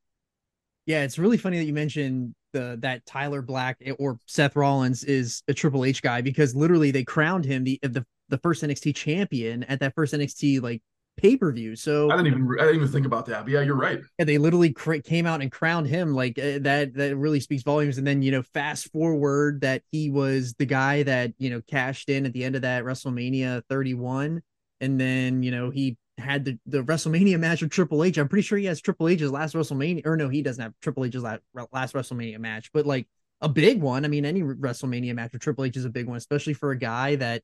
Yeah, 0.86 1.02
it's 1.02 1.18
really 1.18 1.36
funny 1.36 1.58
that 1.58 1.64
you 1.64 1.74
mentioned 1.74 2.34
the 2.52 2.78
that 2.80 3.04
Tyler 3.04 3.42
Black 3.42 3.82
or 3.98 4.18
Seth 4.26 4.56
Rollins 4.56 5.04
is 5.04 5.42
a 5.48 5.54
Triple 5.54 5.84
H 5.84 6.00
guy 6.00 6.20
because 6.20 6.54
literally 6.54 6.90
they 6.90 7.04
crowned 7.04 7.44
him 7.44 7.64
the 7.64 7.78
the 7.82 8.06
the 8.28 8.38
first 8.38 8.62
NXT 8.62 8.94
champion 8.94 9.64
at 9.64 9.80
that 9.80 9.94
first 9.94 10.14
NXT 10.14 10.62
like 10.62 10.82
pay 11.16 11.36
per 11.36 11.52
view. 11.52 11.76
So 11.76 12.10
I 12.10 12.16
didn't 12.16 12.28
even 12.28 12.48
I 12.58 12.64
didn't 12.64 12.76
even 12.76 12.88
think 12.88 13.06
about 13.06 13.26
that. 13.26 13.44
But 13.44 13.52
yeah, 13.52 13.60
you're 13.60 13.76
right. 13.76 14.00
Yeah, 14.18 14.24
they 14.24 14.38
literally 14.38 14.72
cr- 14.72 14.96
came 14.96 15.26
out 15.26 15.42
and 15.42 15.50
crowned 15.50 15.86
him 15.86 16.14
like 16.14 16.38
uh, 16.38 16.58
that. 16.60 16.94
That 16.94 17.16
really 17.16 17.40
speaks 17.40 17.62
volumes. 17.62 17.98
And 17.98 18.06
then 18.06 18.22
you 18.22 18.30
know, 18.30 18.42
fast 18.42 18.90
forward 18.92 19.60
that 19.62 19.82
he 19.90 20.10
was 20.10 20.54
the 20.54 20.66
guy 20.66 21.02
that 21.02 21.32
you 21.38 21.50
know 21.50 21.60
cashed 21.66 22.08
in 22.08 22.26
at 22.26 22.32
the 22.32 22.44
end 22.44 22.56
of 22.56 22.62
that 22.62 22.84
WrestleMania 22.84 23.62
31, 23.68 24.42
and 24.80 25.00
then 25.00 25.42
you 25.42 25.50
know 25.50 25.70
he 25.70 25.96
had 26.18 26.44
the, 26.44 26.58
the 26.66 26.82
WrestleMania 26.82 27.38
match 27.38 27.62
with 27.62 27.70
Triple 27.70 28.02
H. 28.02 28.18
I'm 28.18 28.28
pretty 28.28 28.42
sure 28.42 28.58
he 28.58 28.64
has 28.66 28.80
Triple 28.80 29.08
H's 29.08 29.30
last 29.30 29.54
WrestleMania, 29.54 30.06
or 30.06 30.16
no, 30.16 30.28
he 30.28 30.42
doesn't 30.42 30.62
have 30.62 30.72
Triple 30.80 31.04
H's 31.04 31.22
last, 31.22 31.42
last 31.72 31.94
WrestleMania 31.94 32.38
match, 32.38 32.70
but 32.72 32.86
like 32.86 33.06
a 33.40 33.48
big 33.48 33.82
one. 33.82 34.04
I 34.04 34.08
mean, 34.08 34.24
any 34.24 34.42
WrestleMania 34.42 35.14
match 35.14 35.32
with 35.32 35.42
Triple 35.42 35.64
H 35.64 35.76
is 35.76 35.84
a 35.84 35.90
big 35.90 36.06
one, 36.06 36.16
especially 36.16 36.54
for 36.54 36.70
a 36.70 36.78
guy 36.78 37.16
that 37.16 37.42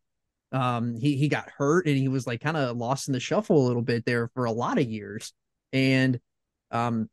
um, 0.52 0.94
he 0.94 1.16
he 1.16 1.28
got 1.28 1.50
hurt 1.50 1.86
and 1.86 1.96
he 1.96 2.08
was 2.08 2.26
like 2.26 2.40
kind 2.40 2.56
of 2.56 2.76
lost 2.76 3.08
in 3.08 3.12
the 3.12 3.20
shuffle 3.20 3.64
a 3.64 3.66
little 3.66 3.82
bit 3.82 4.04
there 4.04 4.28
for 4.34 4.44
a 4.44 4.52
lot 4.52 4.78
of 4.78 4.88
years. 4.88 5.32
And 5.72 6.20
um 6.70 7.08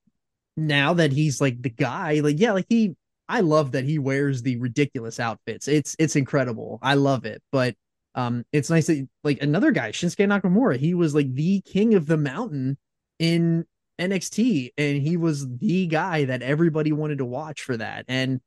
now 0.58 0.94
that 0.94 1.12
he's 1.14 1.40
like 1.40 1.62
the 1.62 1.70
guy, 1.70 2.20
like 2.20 2.40
yeah, 2.40 2.52
like 2.52 2.66
he 2.70 2.96
I 3.30 3.42
love 3.42 3.72
that 3.74 3.86
he 3.86 4.00
wears 4.00 4.42
the 4.42 4.58
ridiculous 4.58 5.20
outfits. 5.20 5.68
It's 5.68 5.96
it's 6.00 6.16
incredible. 6.16 6.80
I 6.82 6.96
love 6.96 7.26
it. 7.26 7.42
But 7.52 7.76
um 8.16 8.44
it's 8.52 8.70
nice 8.70 8.88
that 8.88 9.08
like 9.24 9.42
another 9.42 9.72
guy, 9.72 9.92
Shinsuke 9.92 10.28
Nakamura, 10.28 10.78
he 10.78 10.94
was 10.94 11.16
like 11.16 11.34
the 11.34 11.62
king 11.62 11.94
of 11.94 12.08
the 12.08 12.18
mountain 12.18 12.78
in 13.20 13.66
NXT 14.00 14.72
and 14.78 15.02
he 15.02 15.18
was 15.18 15.48
the 15.60 15.88
guy 15.88 16.26
that 16.26 16.42
everybody 16.42 16.92
wanted 16.92 17.20
to 17.20 17.26
watch 17.26 17.62
for 17.62 17.78
that. 17.78 18.06
And 18.08 18.42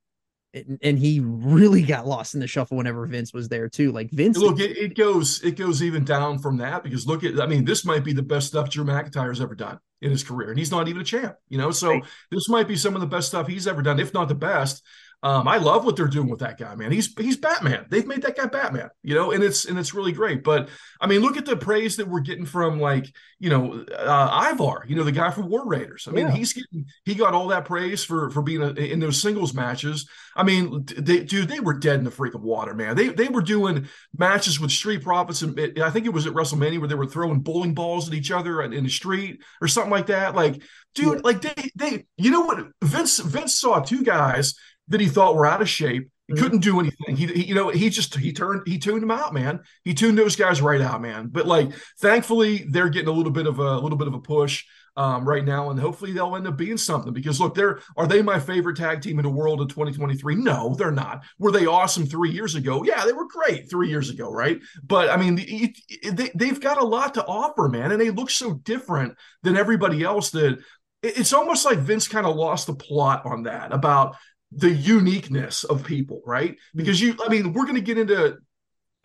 and 0.55 0.99
he 0.99 1.21
really 1.21 1.83
got 1.83 2.07
lost 2.07 2.35
in 2.35 2.41
the 2.41 2.47
shuffle 2.47 2.77
whenever 2.77 3.07
Vince 3.07 3.33
was 3.33 3.49
there 3.49 3.69
too. 3.69 3.91
Like 3.91 4.11
Vince, 4.11 4.37
look, 4.37 4.61
it, 4.61 4.77
it, 4.77 4.97
goes 4.97 5.43
it 5.43 5.57
goes 5.57 5.83
even 5.83 6.05
down 6.05 6.39
from 6.39 6.59
that 6.59 6.83
because 6.83 7.07
look 7.07 7.25
at 7.25 7.41
I 7.41 7.47
mean 7.47 7.65
this 7.65 7.85
might 7.85 8.05
be 8.05 8.13
the 8.13 8.23
best 8.23 8.49
stuff 8.49 8.69
Drew 8.69 8.85
McIntyre's 8.85 9.41
ever 9.41 9.55
done 9.55 9.79
in 10.03 10.11
his 10.11 10.23
career, 10.25 10.51
and 10.51 10.59
he's 10.59 10.71
not 10.71 10.89
even 10.89 11.01
a 11.01 11.05
champ, 11.05 11.37
you 11.49 11.57
know. 11.57 11.71
So 11.71 11.91
right. 11.91 12.05
this 12.31 12.49
might 12.49 12.69
be 12.69 12.77
some 12.77 12.95
of 12.95 13.01
the 13.01 13.07
best 13.07 13.29
stuff 13.29 13.47
he's 13.47 13.67
ever 13.67 13.83
done, 13.83 13.99
if 13.99 14.13
not 14.13 14.29
the 14.29 14.35
best. 14.35 14.83
Um, 15.25 15.47
I 15.47 15.59
love 15.59 15.85
what 15.85 15.95
they're 15.95 16.09
doing 16.09 16.29
with 16.29 16.41
that 16.41 16.59
guy, 16.59 16.75
man. 16.75 16.91
He's 16.91 17.15
he's 17.17 17.37
Batman. 17.37 17.87
They've 17.89 18.07
made 18.07 18.23
that 18.23 18.37
guy 18.37 18.47
Batman, 18.47 18.91
you 19.05 19.15
know, 19.15 19.31
and 19.31 19.45
it's 19.45 19.67
and 19.67 19.79
it's 19.79 19.95
really 19.95 20.11
great. 20.11 20.43
But 20.43 20.69
I 21.01 21.07
mean, 21.07 21.21
look 21.21 21.37
at 21.37 21.47
the 21.47 21.57
praise 21.57 21.97
that 21.97 22.09
we're 22.09 22.21
getting 22.21 22.45
from 22.45 22.81
like 22.81 23.07
you 23.39 23.49
know 23.49 23.85
uh, 23.97 24.51
Ivar, 24.53 24.85
you 24.89 24.97
know, 24.97 25.05
the 25.05 25.13
guy 25.13 25.31
from 25.31 25.49
War 25.49 25.65
Raiders. 25.65 26.09
I 26.09 26.11
mean, 26.11 26.27
yeah. 26.27 26.35
he's 26.35 26.53
getting 26.53 26.87
he 27.05 27.15
got 27.15 27.35
all 27.35 27.47
that 27.49 27.67
praise 27.67 28.03
for 28.03 28.31
for 28.31 28.43
being 28.43 28.63
a, 28.63 28.71
in 28.71 28.99
those 28.99 29.23
singles 29.23 29.55
matches. 29.55 30.09
I 30.35 30.43
mean, 30.43 30.87
they, 30.97 31.21
dude, 31.21 31.49
they 31.49 31.61
were 31.61 31.75
dead 31.75 31.99
in 31.99 32.05
the 32.05 32.11
freaking 32.11 32.41
water, 32.41 32.75
man. 32.75 32.97
They 32.97 33.11
they 33.11 33.29
were 33.29 33.43
doing 33.43 33.87
matches 34.19 34.59
with 34.59 34.73
Street 34.73 35.05
Profits, 35.05 35.43
and 35.43 35.57
I 35.81 35.91
think 35.91 36.07
it 36.07 36.13
was 36.13 36.27
at 36.27 36.33
WrestleMania 36.33 36.81
where 36.81 36.89
they 36.89 36.97
were 36.97 37.07
throwing 37.07 37.43
bowling 37.43 37.75
balls 37.75 38.09
at 38.09 38.15
each 38.15 38.33
other 38.33 38.63
in 38.63 38.83
the 38.83 38.91
street 38.91 39.41
or 39.61 39.69
something 39.69 39.93
like 39.93 40.07
that. 40.07 40.35
Like, 40.35 40.63
dude, 40.97 41.15
yeah. 41.15 41.21
like 41.23 41.43
they 41.43 41.71
they 41.77 42.07
you 42.17 42.33
know 42.33 42.41
what 42.41 42.67
Vince 42.83 43.21
Vince 43.21 43.55
saw 43.55 43.79
two 43.79 44.03
guys 44.03 44.55
that 44.89 45.01
he 45.01 45.09
thought 45.09 45.35
were 45.35 45.47
out 45.47 45.63
of 45.63 45.69
shape. 45.69 46.09
He 46.27 46.35
mm-hmm. 46.35 46.43
couldn't 46.43 46.61
do 46.61 46.81
anything. 46.81 47.17
He, 47.17 47.27
he, 47.27 47.45
you 47.47 47.55
know, 47.55 47.69
he 47.69 47.91
just 47.91 48.17
he 48.17 48.33
turned 48.33 48.63
he 48.67 48.79
tuned 48.79 49.03
them 49.03 49.11
out, 49.11 49.35
man. 49.35 49.61
He 49.85 49.95
tuned 49.95 50.19
those 50.19 50.37
guys 50.37 50.63
right 50.63 50.81
out, 50.81 51.03
man. 51.03 51.29
But 51.29 51.47
like, 51.47 51.73
thankfully, 52.01 52.65
they're 52.69 52.89
getting 52.89 53.09
a 53.09 53.13
little 53.13 53.33
bit 53.33 53.47
of 53.47 53.59
a, 53.59 53.63
a 53.63 53.81
little 53.81 53.99
bit 53.99 54.09
of 54.09 54.15
a 54.15 54.21
push 54.21 54.65
um, 54.97 55.27
right 55.27 55.45
now, 55.45 55.71
and 55.71 55.81
hopefully 55.81 56.13
they'll 56.13 56.37
end 56.37 56.47
up 56.47 56.57
being 56.57 56.77
something. 56.77 57.13
Because 57.13 57.41
look, 57.41 57.55
they're 57.55 57.81
are 57.97 58.07
they 58.07 58.23
my 58.23 58.39
favorite 58.39 58.77
tag 58.77 59.01
team 59.01 59.19
in 59.19 59.25
the 59.25 59.31
world 59.31 59.61
in 59.61 59.69
2023? 59.69 60.37
No, 60.37 60.75
they're 60.75 60.93
not. 60.93 61.25
Were 61.39 61.51
they 61.51 61.67
awesome 61.67 62.07
three 62.07 62.31
years 62.31 62.55
ago? 62.55 62.85
Yeah, 62.85 63.05
they 63.05 63.13
were 63.13 63.27
great 63.27 63.71
three 63.71 63.89
years 63.89 64.11
ago, 64.11 64.31
right? 64.31 64.61
But 64.85 65.11
I 65.11 65.17
mean, 65.17 65.37
they, 65.37 66.31
they've 66.35 66.61
got 66.61 66.81
a 66.81 66.85
lot 66.85 67.15
to 67.15 67.25
offer, 67.25 67.69
man, 67.69 67.93
and 67.93 68.01
they 68.01 68.11
look 68.11 68.31
so 68.31 68.55
different 68.55 69.17
than 69.43 69.57
everybody 69.57 70.03
else 70.03 70.31
that 70.31 70.59
it's 71.03 71.33
almost 71.33 71.65
like 71.65 71.79
Vince 71.79 72.07
kind 72.07 72.27
of 72.27 72.37
lost 72.37 72.69
the 72.69 72.75
plot 72.75 73.23
on 73.25 73.43
that 73.45 73.73
about 73.73 74.17
the 74.55 74.71
uniqueness 74.71 75.65
of 75.65 75.85
people, 75.85 76.23
right? 76.27 76.57
Because 76.75 77.01
you, 77.01 77.17
I 77.25 77.29
mean, 77.29 77.53
we're 77.53 77.65
going 77.65 77.77
to 77.77 77.81
get 77.81 77.99
into. 77.99 78.39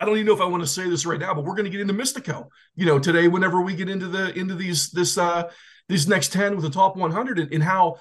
I 0.00 0.04
don't 0.04 0.14
even 0.14 0.26
know 0.26 0.34
if 0.34 0.40
I 0.40 0.46
want 0.46 0.62
to 0.62 0.68
say 0.68 0.88
this 0.88 1.06
right 1.06 1.18
now, 1.18 1.34
but 1.34 1.44
we're 1.44 1.56
going 1.56 1.64
to 1.64 1.70
get 1.70 1.80
into 1.80 1.94
Mistico, 1.94 2.46
you 2.76 2.86
know, 2.86 3.00
today. 3.00 3.26
Whenever 3.26 3.60
we 3.60 3.74
get 3.74 3.88
into 3.88 4.06
the 4.06 4.32
into 4.38 4.54
these 4.54 4.90
this 4.90 5.18
uh 5.18 5.50
these 5.88 6.06
next 6.06 6.32
ten 6.32 6.54
with 6.54 6.64
the 6.64 6.70
top 6.70 6.96
100 6.96 7.38
and, 7.38 7.52
and 7.52 7.62
how 7.62 7.96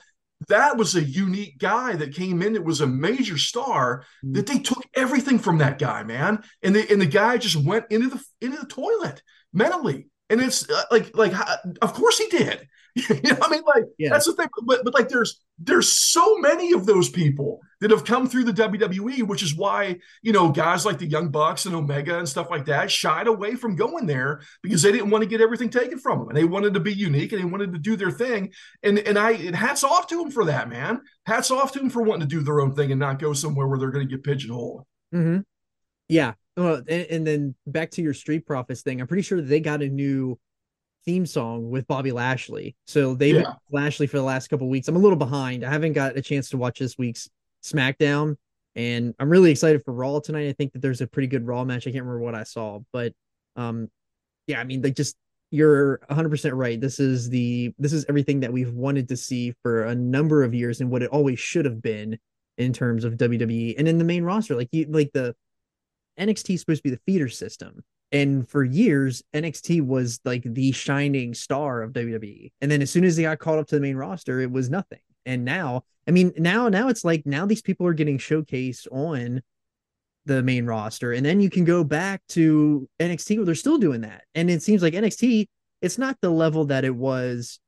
that 0.50 0.77
was 0.77 0.96
a 0.96 1.04
unique 1.04 1.58
guy 1.58 1.96
that 1.96 2.13
came 2.13 2.42
in 2.42 2.56
It 2.56 2.63
was 2.63 2.82
a 2.82 2.88
major 2.88 3.38
star 3.38 4.01
mm-hmm. 4.24 4.34
that 4.34 4.46
they 4.46 4.60
took 4.60 4.84
everything 4.94 5.39
from 5.39 5.58
that 5.60 5.80
guy 5.80 6.04
man 6.04 6.44
and 6.62 6.75
the 6.75 6.92
and 6.92 7.01
the 7.01 7.08
guy 7.08 7.38
just 7.38 7.56
went 7.56 7.86
into 7.89 8.10
the 8.10 8.24
into 8.42 8.58
the 8.58 8.68
toilet 8.68 9.22
mentally 9.54 10.08
and 10.30 10.42
it's 10.42 10.70
uh, 10.70 10.84
like 10.92 11.16
like 11.16 11.34
of 11.82 11.94
course 11.94 12.18
he 12.20 12.27
did 12.27 12.68
you 13.10 13.32
know 13.32 13.38
i 13.44 13.50
mean 13.50 13.62
like 13.68 13.84
yeah. 14.00 14.10
that's 14.10 14.25
the 14.25 14.34
thing 14.34 14.48
but 14.63 14.84
but 14.84 14.94
like 14.94 15.08
there's 15.08 15.39
there's 15.60 15.88
so 15.88 16.38
many 16.38 16.74
of 16.74 16.86
those 16.88 17.10
people 17.10 17.60
that 17.80 17.92
have 17.92 18.04
come 18.04 18.27
through 18.27 18.44
the 18.44 18.54
wwe 18.54 19.22
which 19.22 19.44
is 19.44 19.56
why 19.56 19.96
you 20.24 20.32
know 20.32 20.50
guys 20.50 20.84
like 20.84 20.98
the 20.98 21.06
young 21.06 21.30
bucks 21.30 21.66
and 21.66 21.75
omega 21.75 22.18
and 22.18 22.27
stuff 22.27 22.50
like 22.50 22.66
that 22.66 22.89
shied 22.89 23.27
away 23.27 23.54
from 23.56 23.75
going 23.75 24.08
there 24.08 24.42
because 24.63 24.82
they 24.82 24.92
didn't 24.92 25.12
want 25.12 25.22
to 25.22 25.30
get 25.30 25.42
everything 25.42 25.70
taken 25.70 26.00
from 26.00 26.20
them 26.20 26.30
and 26.30 26.38
they 26.38 26.44
wanted 26.44 26.74
to 26.74 26.80
be 26.80 26.94
unique 26.94 27.32
and 27.32 27.42
they 27.42 27.46
wanted 27.46 27.72
to 27.72 27.80
do 27.80 27.96
their 27.96 28.12
thing 28.12 28.51
and 28.82 28.98
and 29.00 29.20
i 29.20 29.34
hats 29.56 29.84
off 29.84 30.08
to 30.08 30.18
them 30.18 30.32
for 30.32 30.46
that 30.46 30.70
man 30.70 31.00
hats 31.27 31.51
off 31.51 31.72
to 31.72 31.80
them 31.80 31.89
for 31.89 32.01
wanting 32.01 32.27
to 32.27 32.36
do 32.36 32.42
their 32.42 32.62
own 32.62 32.74
thing 32.74 32.92
and 32.92 33.00
not 33.00 33.20
go 33.20 33.32
somewhere 33.32 33.68
where 33.68 33.77
they're 33.77 33.92
going 33.92 34.08
to 34.08 34.16
get 34.16 34.24
pigeonholed 34.24 34.84
mm-hmm. 35.13 35.39
yeah 36.10 36.34
well, 36.58 36.77
and, 36.88 37.06
and, 37.12 37.27
then 37.27 37.56
back 37.68 37.92
to 37.92 38.01
your 38.01 38.16
Street 38.16 38.48
Profits 38.48 38.82
thing. 38.82 39.00
I'm 39.00 39.06
pretty 39.06 39.22
sure 39.22 39.39
they 39.39 39.60
got 39.60 39.84
a 39.84 39.89
new 39.89 40.39
theme 41.08 41.26
song 41.26 41.70
with 41.72 41.88
Bobby 41.88 42.12
Lashley. 42.12 42.76
So 42.86 43.16
they've 43.16 43.38
yeah. 43.38 43.54
Lashley 43.72 44.08
for 44.08 44.18
the 44.18 44.24
last 44.24 44.50
couple 44.50 44.68
weeks. 44.68 44.90
I'm 44.90 44.98
a 44.98 45.00
little 45.00 45.18
behind. 45.18 45.64
I 45.64 45.72
haven't 45.72 45.94
got 45.94 46.18
a 46.18 46.22
chance 46.22 46.50
to 46.50 46.58
watch 46.58 46.80
this 46.80 46.98
week's 46.98 47.30
SmackDown, 47.64 48.36
and 48.76 49.16
I'm 49.18 49.30
really 49.30 49.50
excited 49.50 49.84
for 49.86 49.94
Raw 49.94 50.20
tonight. 50.20 50.50
I 50.50 50.54
think 50.54 50.74
that 50.74 50.82
there's 50.82 51.02
a 51.02 51.08
pretty 51.08 51.28
good 51.28 51.48
Raw 51.48 51.64
match. 51.64 51.88
I 51.88 51.92
can't 51.92 52.04
remember 52.04 52.20
what 52.20 52.36
I 52.36 52.44
saw, 52.44 52.82
but 52.92 53.14
um, 53.56 53.90
yeah, 54.48 54.60
I 54.60 54.66
mean, 54.66 54.82
like 54.82 54.96
just 54.96 55.16
you're 55.50 56.00
100% 56.12 56.52
right. 56.54 56.80
This 56.80 57.00
is 57.00 57.30
the 57.30 57.74
this 57.80 57.94
is 57.94 58.06
everything 58.10 58.42
that 58.42 58.52
we've 58.52 58.74
wanted 58.74 59.08
to 59.08 59.18
see 59.18 59.54
for 59.64 59.86
a 59.86 59.96
number 59.96 60.44
of 60.44 60.54
years 60.54 60.82
and 60.82 60.92
what 60.92 61.04
it 61.04 61.10
always 61.10 61.40
should 61.40 61.66
have 61.66 61.82
been 61.82 62.20
in 62.58 62.74
terms 62.74 63.06
of 63.06 63.14
WWE 63.14 63.76
and 63.78 63.88
in 63.88 63.98
the 63.98 64.04
main 64.04 64.24
roster. 64.24 64.56
Like 64.56 64.70
you 64.72 64.88
like 64.90 65.12
the 65.14 65.36
NXT 66.20 66.56
is 66.56 66.60
supposed 66.60 66.84
to 66.84 66.90
be 66.90 66.96
the 66.96 67.02
feeder 67.06 67.30
system. 67.30 67.84
And 68.12 68.48
for 68.50 68.64
years, 68.64 69.22
NXT 69.34 69.86
was 69.86 70.20
like 70.24 70.44
the 70.44 70.72
shining 70.72 71.34
star 71.34 71.82
of 71.82 71.92
WWE. 71.94 72.52
And 72.62 72.72
then 72.72 72.82
as 72.82 72.90
soon 72.90 73.04
as 73.04 73.16
they 73.16 73.24
got 73.24 73.40
called 73.40 73.60
up 73.60 73.68
to 73.68 73.76
the 73.76 73.82
main 73.82 73.98
roster, 73.98 74.40
it 74.40 74.52
was 74.52 74.70
nothing. 74.70 75.00
And 75.26 75.44
now, 75.44 75.84
I 76.08 76.12
mean, 76.12 76.32
now, 76.38 76.70
now 76.70 76.88
it's 76.88 77.04
like 77.04 77.26
now 77.26 77.46
these 77.46 77.62
people 77.62 77.86
are 77.86 77.94
getting 77.94 78.18
showcased 78.18 78.88
on 78.92 79.42
the 80.26 80.42
main 80.42 80.66
roster. 80.66 81.12
And 81.12 81.26
then 81.26 81.42
you 81.42 81.50
can 81.50 81.66
go 81.66 81.84
back 81.84 82.22
to 82.30 82.88
NXT 83.00 83.38
where 83.38 83.46
they're 83.46 83.56
still 83.56 83.78
doing 83.78 84.02
that. 84.02 84.24
And 84.36 84.50
it 84.50 84.62
seems 84.62 84.82
like 84.82 84.94
NXT, 84.94 85.48
it's 85.82 85.98
not 85.98 86.18
the 86.22 86.30
level 86.30 86.66
that 86.66 86.86
it 86.86 86.96
was 86.96 87.60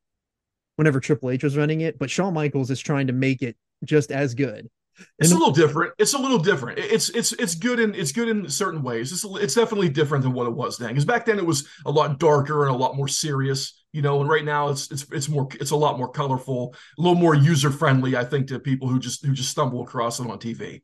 whenever 0.77 1.01
Triple 1.01 1.31
H 1.31 1.43
was 1.43 1.57
running 1.57 1.81
it, 1.81 1.99
but 1.99 2.09
Shawn 2.09 2.33
Michaels 2.33 2.71
is 2.71 2.79
trying 2.79 3.07
to 3.07 3.13
make 3.13 3.41
it 3.41 3.57
just 3.83 4.11
as 4.11 4.33
good. 4.33 4.69
It's 5.17 5.31
a 5.31 5.35
little 5.35 5.51
different. 5.51 5.93
It's 5.97 6.13
a 6.13 6.17
little 6.17 6.37
different. 6.37 6.79
It's 6.79 7.09
it's 7.09 7.31
it's 7.33 7.55
good 7.55 7.79
in 7.79 7.93
it's 7.95 8.11
good 8.11 8.29
in 8.29 8.49
certain 8.49 8.81
ways. 8.83 9.11
It's 9.11 9.25
it's 9.43 9.55
definitely 9.55 9.89
different 9.89 10.23
than 10.23 10.33
what 10.33 10.47
it 10.47 10.53
was 10.53 10.77
then. 10.77 10.89
Because 10.89 11.05
back 11.05 11.25
then 11.25 11.37
it 11.37 11.45
was 11.45 11.67
a 11.85 11.91
lot 11.91 12.19
darker 12.19 12.65
and 12.65 12.73
a 12.73 12.77
lot 12.77 12.95
more 12.95 13.07
serious, 13.07 13.83
you 13.91 14.01
know. 14.01 14.21
And 14.21 14.29
right 14.29 14.45
now 14.45 14.69
it's 14.69 14.91
it's 14.91 15.05
it's 15.11 15.29
more 15.29 15.47
it's 15.59 15.71
a 15.71 15.75
lot 15.75 15.97
more 15.97 16.09
colorful, 16.09 16.73
a 16.97 17.01
little 17.01 17.19
more 17.19 17.35
user 17.35 17.71
friendly. 17.71 18.15
I 18.15 18.23
think 18.23 18.47
to 18.47 18.59
people 18.59 18.87
who 18.87 18.99
just 18.99 19.25
who 19.25 19.33
just 19.33 19.49
stumble 19.49 19.81
across 19.81 20.19
it 20.19 20.29
on 20.29 20.39
TV. 20.39 20.81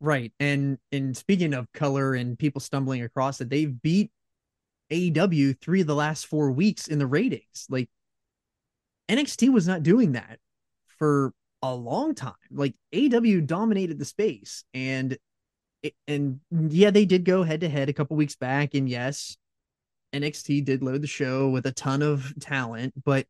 Right. 0.00 0.32
And 0.38 0.78
and 0.92 1.16
speaking 1.16 1.54
of 1.54 1.72
color 1.72 2.14
and 2.14 2.38
people 2.38 2.60
stumbling 2.60 3.02
across 3.02 3.40
it, 3.40 3.48
they've 3.48 3.80
beat 3.82 4.10
AEW 4.90 5.60
three 5.60 5.80
of 5.80 5.86
the 5.86 5.94
last 5.94 6.26
four 6.26 6.50
weeks 6.50 6.88
in 6.88 6.98
the 6.98 7.06
ratings. 7.06 7.66
Like 7.70 7.88
NXT 9.08 9.52
was 9.52 9.66
not 9.66 9.82
doing 9.82 10.12
that 10.12 10.38
for 10.98 11.32
a 11.64 11.74
long 11.74 12.14
time. 12.14 12.34
Like 12.50 12.74
AW 12.94 13.40
dominated 13.44 13.98
the 13.98 14.04
space 14.04 14.64
and 14.74 15.16
and 16.08 16.40
yeah, 16.50 16.90
they 16.90 17.04
did 17.04 17.24
go 17.24 17.42
head 17.42 17.60
to 17.60 17.68
head 17.68 17.88
a 17.88 17.92
couple 17.92 18.16
weeks 18.16 18.36
back 18.36 18.74
and 18.74 18.88
yes, 18.88 19.36
NXT 20.14 20.64
did 20.64 20.82
load 20.82 21.02
the 21.02 21.06
show 21.06 21.48
with 21.48 21.66
a 21.66 21.72
ton 21.72 22.02
of 22.02 22.32
talent, 22.40 22.94
but 23.04 23.26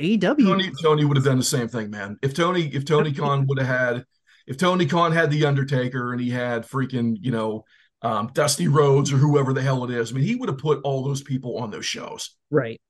AW 0.00 0.16
Tony, 0.16 0.70
Tony 0.82 1.04
would 1.04 1.16
have 1.16 1.24
done 1.24 1.38
the 1.38 1.44
same 1.44 1.68
thing, 1.68 1.90
man. 1.90 2.18
If 2.22 2.34
Tony 2.34 2.66
if 2.66 2.84
Tony 2.84 3.12
Khan 3.12 3.46
would 3.46 3.58
have 3.58 3.68
had 3.68 4.04
if 4.46 4.56
Tony 4.56 4.86
Khan 4.86 5.12
had 5.12 5.30
the 5.30 5.46
Undertaker 5.46 6.12
and 6.12 6.20
he 6.20 6.30
had 6.30 6.68
freaking, 6.68 7.16
you 7.20 7.30
know, 7.30 7.64
um, 8.02 8.30
Dusty 8.34 8.68
Rhodes 8.68 9.12
or 9.12 9.16
whoever 9.16 9.52
the 9.52 9.62
hell 9.62 9.84
it 9.84 9.90
is, 9.90 10.10
I 10.10 10.14
mean, 10.14 10.24
he 10.24 10.34
would 10.34 10.48
have 10.48 10.58
put 10.58 10.80
all 10.82 11.02
those 11.02 11.22
people 11.22 11.58
on 11.58 11.70
those 11.70 11.86
shows. 11.86 12.36
Right 12.50 12.80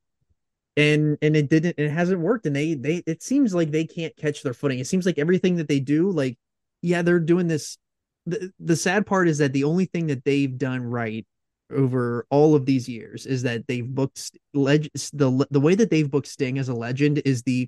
and 0.77 1.17
and 1.21 1.35
it 1.35 1.49
didn't 1.49 1.75
it 1.77 1.89
hasn't 1.89 2.19
worked 2.19 2.45
and 2.45 2.55
they 2.55 2.73
they 2.73 3.03
it 3.05 3.23
seems 3.23 3.53
like 3.53 3.71
they 3.71 3.85
can't 3.85 4.15
catch 4.17 4.43
their 4.43 4.53
footing 4.53 4.79
it 4.79 4.87
seems 4.87 5.05
like 5.05 5.17
everything 5.17 5.55
that 5.55 5.67
they 5.67 5.79
do 5.79 6.09
like 6.09 6.37
yeah 6.81 7.01
they're 7.01 7.19
doing 7.19 7.47
this 7.47 7.77
the, 8.25 8.51
the 8.59 8.75
sad 8.75 9.05
part 9.05 9.27
is 9.27 9.37
that 9.37 9.53
the 9.53 9.63
only 9.63 9.85
thing 9.85 10.07
that 10.07 10.25
they've 10.25 10.57
done 10.57 10.81
right 10.81 11.25
over 11.71 12.25
all 12.29 12.55
of 12.55 12.65
these 12.65 12.89
years 12.89 13.25
is 13.25 13.43
that 13.43 13.67
they've 13.67 13.87
booked 13.87 14.31
leg 14.53 14.89
the 15.13 15.47
the 15.49 15.59
way 15.59 15.75
that 15.75 15.89
they've 15.89 16.09
booked 16.09 16.27
Sting 16.27 16.57
as 16.57 16.69
a 16.69 16.73
legend 16.73 17.21
is 17.25 17.43
the 17.43 17.67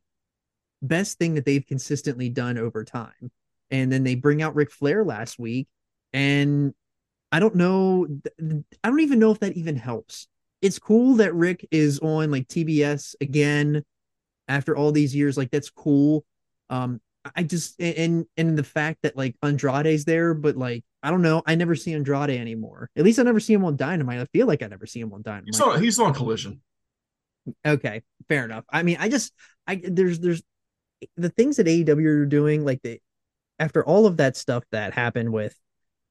best 0.82 1.18
thing 1.18 1.34
that 1.36 1.46
they've 1.46 1.66
consistently 1.66 2.30
done 2.30 2.58
over 2.58 2.84
time. 2.84 3.32
And 3.72 3.92
then 3.92 4.04
they 4.04 4.16
bring 4.16 4.42
out 4.42 4.56
Ric 4.56 4.72
Flair 4.72 5.04
last 5.04 5.38
week, 5.38 5.68
and 6.14 6.74
I 7.32 7.40
don't 7.40 7.56
know, 7.56 8.08
I 8.84 8.90
don't 8.90 9.00
even 9.02 9.20
know 9.20 9.32
if 9.32 9.40
that 9.40 9.58
even 9.58 9.76
helps 9.76 10.28
it's 10.62 10.80
cool 10.80 11.16
that 11.16 11.34
Ric 11.34 11.68
is 11.72 12.00
on 12.00 12.32
like 12.32 12.48
TBS 12.48 13.16
again 13.22 13.84
after 14.48 14.76
all 14.76 14.92
these 14.92 15.16
years. 15.16 15.38
Like 15.38 15.52
that's 15.52 15.70
cool. 15.70 16.26
Um, 16.70 17.00
I 17.36 17.44
just 17.44 17.80
and 17.82 18.26
and 18.38 18.58
the 18.58 18.64
fact 18.64 19.00
that 19.04 19.18
like 19.18 19.36
Andrade's 19.44 20.06
there, 20.06 20.34
but 20.34 20.56
like 20.56 20.84
I 21.04 21.12
don't 21.12 21.22
know, 21.22 21.44
I 21.46 21.56
never 21.56 21.76
see 21.76 21.94
Andrade 21.94 22.30
anymore. 22.30 22.90
At 22.96 23.04
least 23.04 23.20
I 23.20 23.24
never 23.24 23.40
see 23.40 23.54
him 23.54 23.66
on 23.66 23.76
Dynamite. 23.76 24.20
I 24.20 24.26
feel 24.26 24.48
like 24.48 24.64
I 24.64 24.68
never 24.68 24.86
see 24.86 25.00
him 25.00 25.14
on 25.14 25.22
Dynamite. 25.22 25.48
He's 25.48 25.62
on, 25.62 25.84
he's 25.84 26.00
on 26.00 26.14
Collision. 26.14 26.62
Okay, 27.66 28.02
fair 28.28 28.46
enough. 28.46 28.66
I 28.70 28.84
mean, 28.84 28.98
I 29.00 29.10
just 29.10 29.34
I 29.66 29.82
there's 29.84 30.20
there's 30.20 30.42
the 31.16 31.30
things 31.30 31.58
that 31.58 31.68
AEW 31.68 32.06
are 32.06 32.26
doing, 32.26 32.66
like 32.66 32.82
the 32.82 33.00
after 33.60 33.86
all 33.86 34.06
of 34.06 34.18
that 34.18 34.38
stuff 34.38 34.64
that 34.72 34.94
happened 34.94 35.32
with 35.32 35.56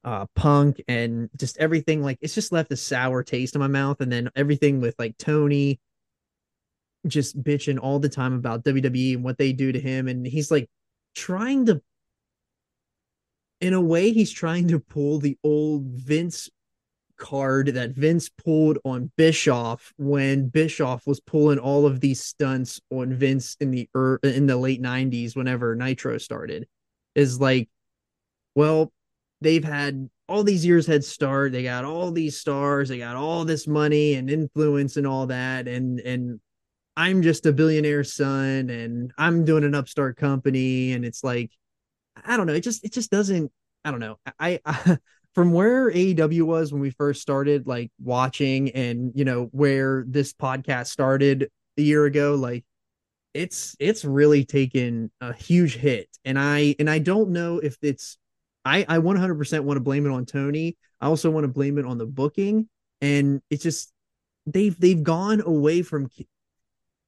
uh 0.07 0.25
Punk 0.35 0.81
and 0.87 1.29
just 1.35 1.57
everything, 1.57 2.01
like 2.01 2.17
it's 2.21 2.33
just 2.33 2.53
left 2.53 2.71
a 2.71 2.77
sour 2.77 3.23
taste 3.23 3.55
in 3.55 3.59
my 3.59 3.67
mouth. 3.67 3.99
And 3.99 4.09
then 4.09 4.29
everything 4.37 4.79
with 4.79 4.95
like 4.97 5.17
Tony 5.17 5.81
just 7.05 7.41
bitching 7.43 7.77
all 7.81 7.99
the 7.99 8.09
time 8.09 8.33
about 8.33 8.63
WWE 8.63 9.15
and 9.15 9.23
what 9.23 9.37
they 9.37 9.51
do 9.51 9.73
to 9.73 9.79
him, 9.79 10.07
and 10.07 10.25
he's 10.25 10.49
like 10.49 10.69
trying 11.13 11.65
to 11.65 11.81
in 13.59 13.73
a 13.73 13.81
way 13.81 14.11
he's 14.11 14.31
trying 14.31 14.69
to 14.69 14.79
pull 14.79 15.19
the 15.19 15.37
old 15.43 15.83
Vince 15.87 16.49
card 17.17 17.67
that 17.67 17.91
Vince 17.91 18.29
pulled 18.29 18.77
on 18.85 19.11
Bischoff 19.17 19.93
when 19.97 20.47
Bischoff 20.47 21.05
was 21.05 21.19
pulling 21.19 21.59
all 21.59 21.85
of 21.85 21.99
these 21.99 22.23
stunts 22.23 22.79
on 22.91 23.13
Vince 23.13 23.57
in 23.59 23.71
the 23.71 23.89
er, 23.95 24.19
in 24.23 24.45
the 24.45 24.55
late 24.55 24.81
90s 24.81 25.35
whenever 25.35 25.75
Nitro 25.75 26.17
started 26.17 26.67
is 27.15 27.41
like 27.41 27.67
well 28.55 28.93
they've 29.41 29.63
had 29.63 30.09
all 30.27 30.43
these 30.43 30.65
years 30.65 30.87
head 30.87 31.03
start. 31.03 31.51
They 31.51 31.63
got 31.63 31.85
all 31.85 32.11
these 32.11 32.37
stars. 32.37 32.89
They 32.89 32.97
got 32.97 33.15
all 33.15 33.45
this 33.45 33.67
money 33.67 34.15
and 34.15 34.29
influence 34.29 34.97
and 34.97 35.07
all 35.07 35.27
that. 35.27 35.67
And 35.67 35.99
and 35.99 36.39
I'm 36.95 37.21
just 37.21 37.45
a 37.45 37.53
billionaire 37.53 38.03
son 38.03 38.69
and 38.69 39.13
I'm 39.17 39.45
doing 39.45 39.63
an 39.63 39.75
upstart 39.75 40.17
company. 40.17 40.93
And 40.93 41.05
it's 41.05 41.23
like 41.23 41.51
I 42.25 42.37
don't 42.37 42.47
know. 42.47 42.53
It 42.53 42.61
just 42.61 42.83
it 42.83 42.93
just 42.93 43.11
doesn't 43.11 43.51
I 43.85 43.91
don't 43.91 43.99
know. 43.99 44.17
I, 44.39 44.59
I 44.65 44.97
from 45.35 45.53
where 45.53 45.91
AEW 45.91 46.41
was 46.43 46.73
when 46.73 46.81
we 46.81 46.89
first 46.89 47.21
started 47.21 47.67
like 47.67 47.91
watching 48.01 48.71
and 48.71 49.11
you 49.15 49.23
know 49.23 49.49
where 49.51 50.03
this 50.07 50.33
podcast 50.33 50.87
started 50.87 51.49
a 51.77 51.81
year 51.81 52.05
ago 52.05 52.33
like 52.33 52.65
it's 53.35 53.75
it's 53.79 54.03
really 54.03 54.45
taken 54.45 55.11
a 55.21 55.31
huge 55.31 55.75
hit. 55.75 56.09
And 56.25 56.39
I 56.39 56.75
and 56.79 56.89
I 56.89 56.99
don't 56.99 57.29
know 57.29 57.59
if 57.59 57.77
it's 57.81 58.17
I 58.67 58.85
I 58.87 58.97
100% 58.99 59.61
want 59.61 59.77
to 59.77 59.81
blame 59.81 60.05
it 60.05 60.11
on 60.11 60.25
Tony 60.25 60.77
I 60.99 61.07
also 61.07 61.29
want 61.29 61.43
to 61.45 61.49
blame 61.49 61.77
it 61.77 61.85
on 61.85 61.97
the 61.97 62.05
booking 62.05 62.67
and 63.01 63.41
it's 63.49 63.63
just 63.63 63.91
they've 64.45 64.77
they've 64.79 65.03
gone 65.03 65.41
away 65.41 65.81
from 65.81 66.09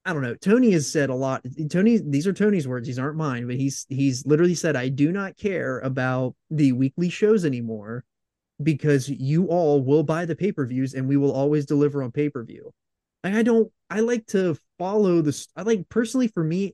I 0.06 0.14
don't 0.14 0.22
know. 0.22 0.36
Tony 0.36 0.72
has 0.72 0.92
said 0.92 1.10
a 1.10 1.16
lot. 1.16 1.46
Tony, 1.70 1.98
these 1.98 2.26
are 2.26 2.34
Tony's 2.34 2.68
words. 2.68 2.88
These 2.88 2.98
aren't 2.98 3.18
mine, 3.18 3.46
but 3.48 3.58
he's 3.58 3.86
he's 3.90 4.26
literally 4.26 4.56
said, 4.56 4.76
"I 4.76 4.88
do 4.88 5.12
not 5.12 5.38
care 5.38 5.80
about 5.80 6.36
the 6.50 6.72
weekly 6.72 7.10
shows 7.10 7.46
anymore 7.46 8.06
because 8.62 9.10
you 9.10 9.48
all 9.48 9.84
will 9.84 10.04
buy 10.04 10.26
the 10.26 10.36
pay 10.36 10.52
per 10.52 10.66
views 10.66 10.94
and 10.94 11.08
we 11.08 11.18
will 11.18 11.32
always 11.32 11.66
deliver 11.66 12.02
on 12.02 12.12
pay 12.12 12.30
per 12.30 12.44
view. 12.44 12.72
Like 13.24 13.34
I 13.36 13.44
don't, 13.44 13.72
I 13.90 14.00
like 14.00 14.26
to 14.28 14.58
follow 14.78 15.22
this. 15.22 15.48
I 15.56 15.64
like 15.64 15.88
personally 15.90 16.28
for 16.28 16.44
me, 16.44 16.74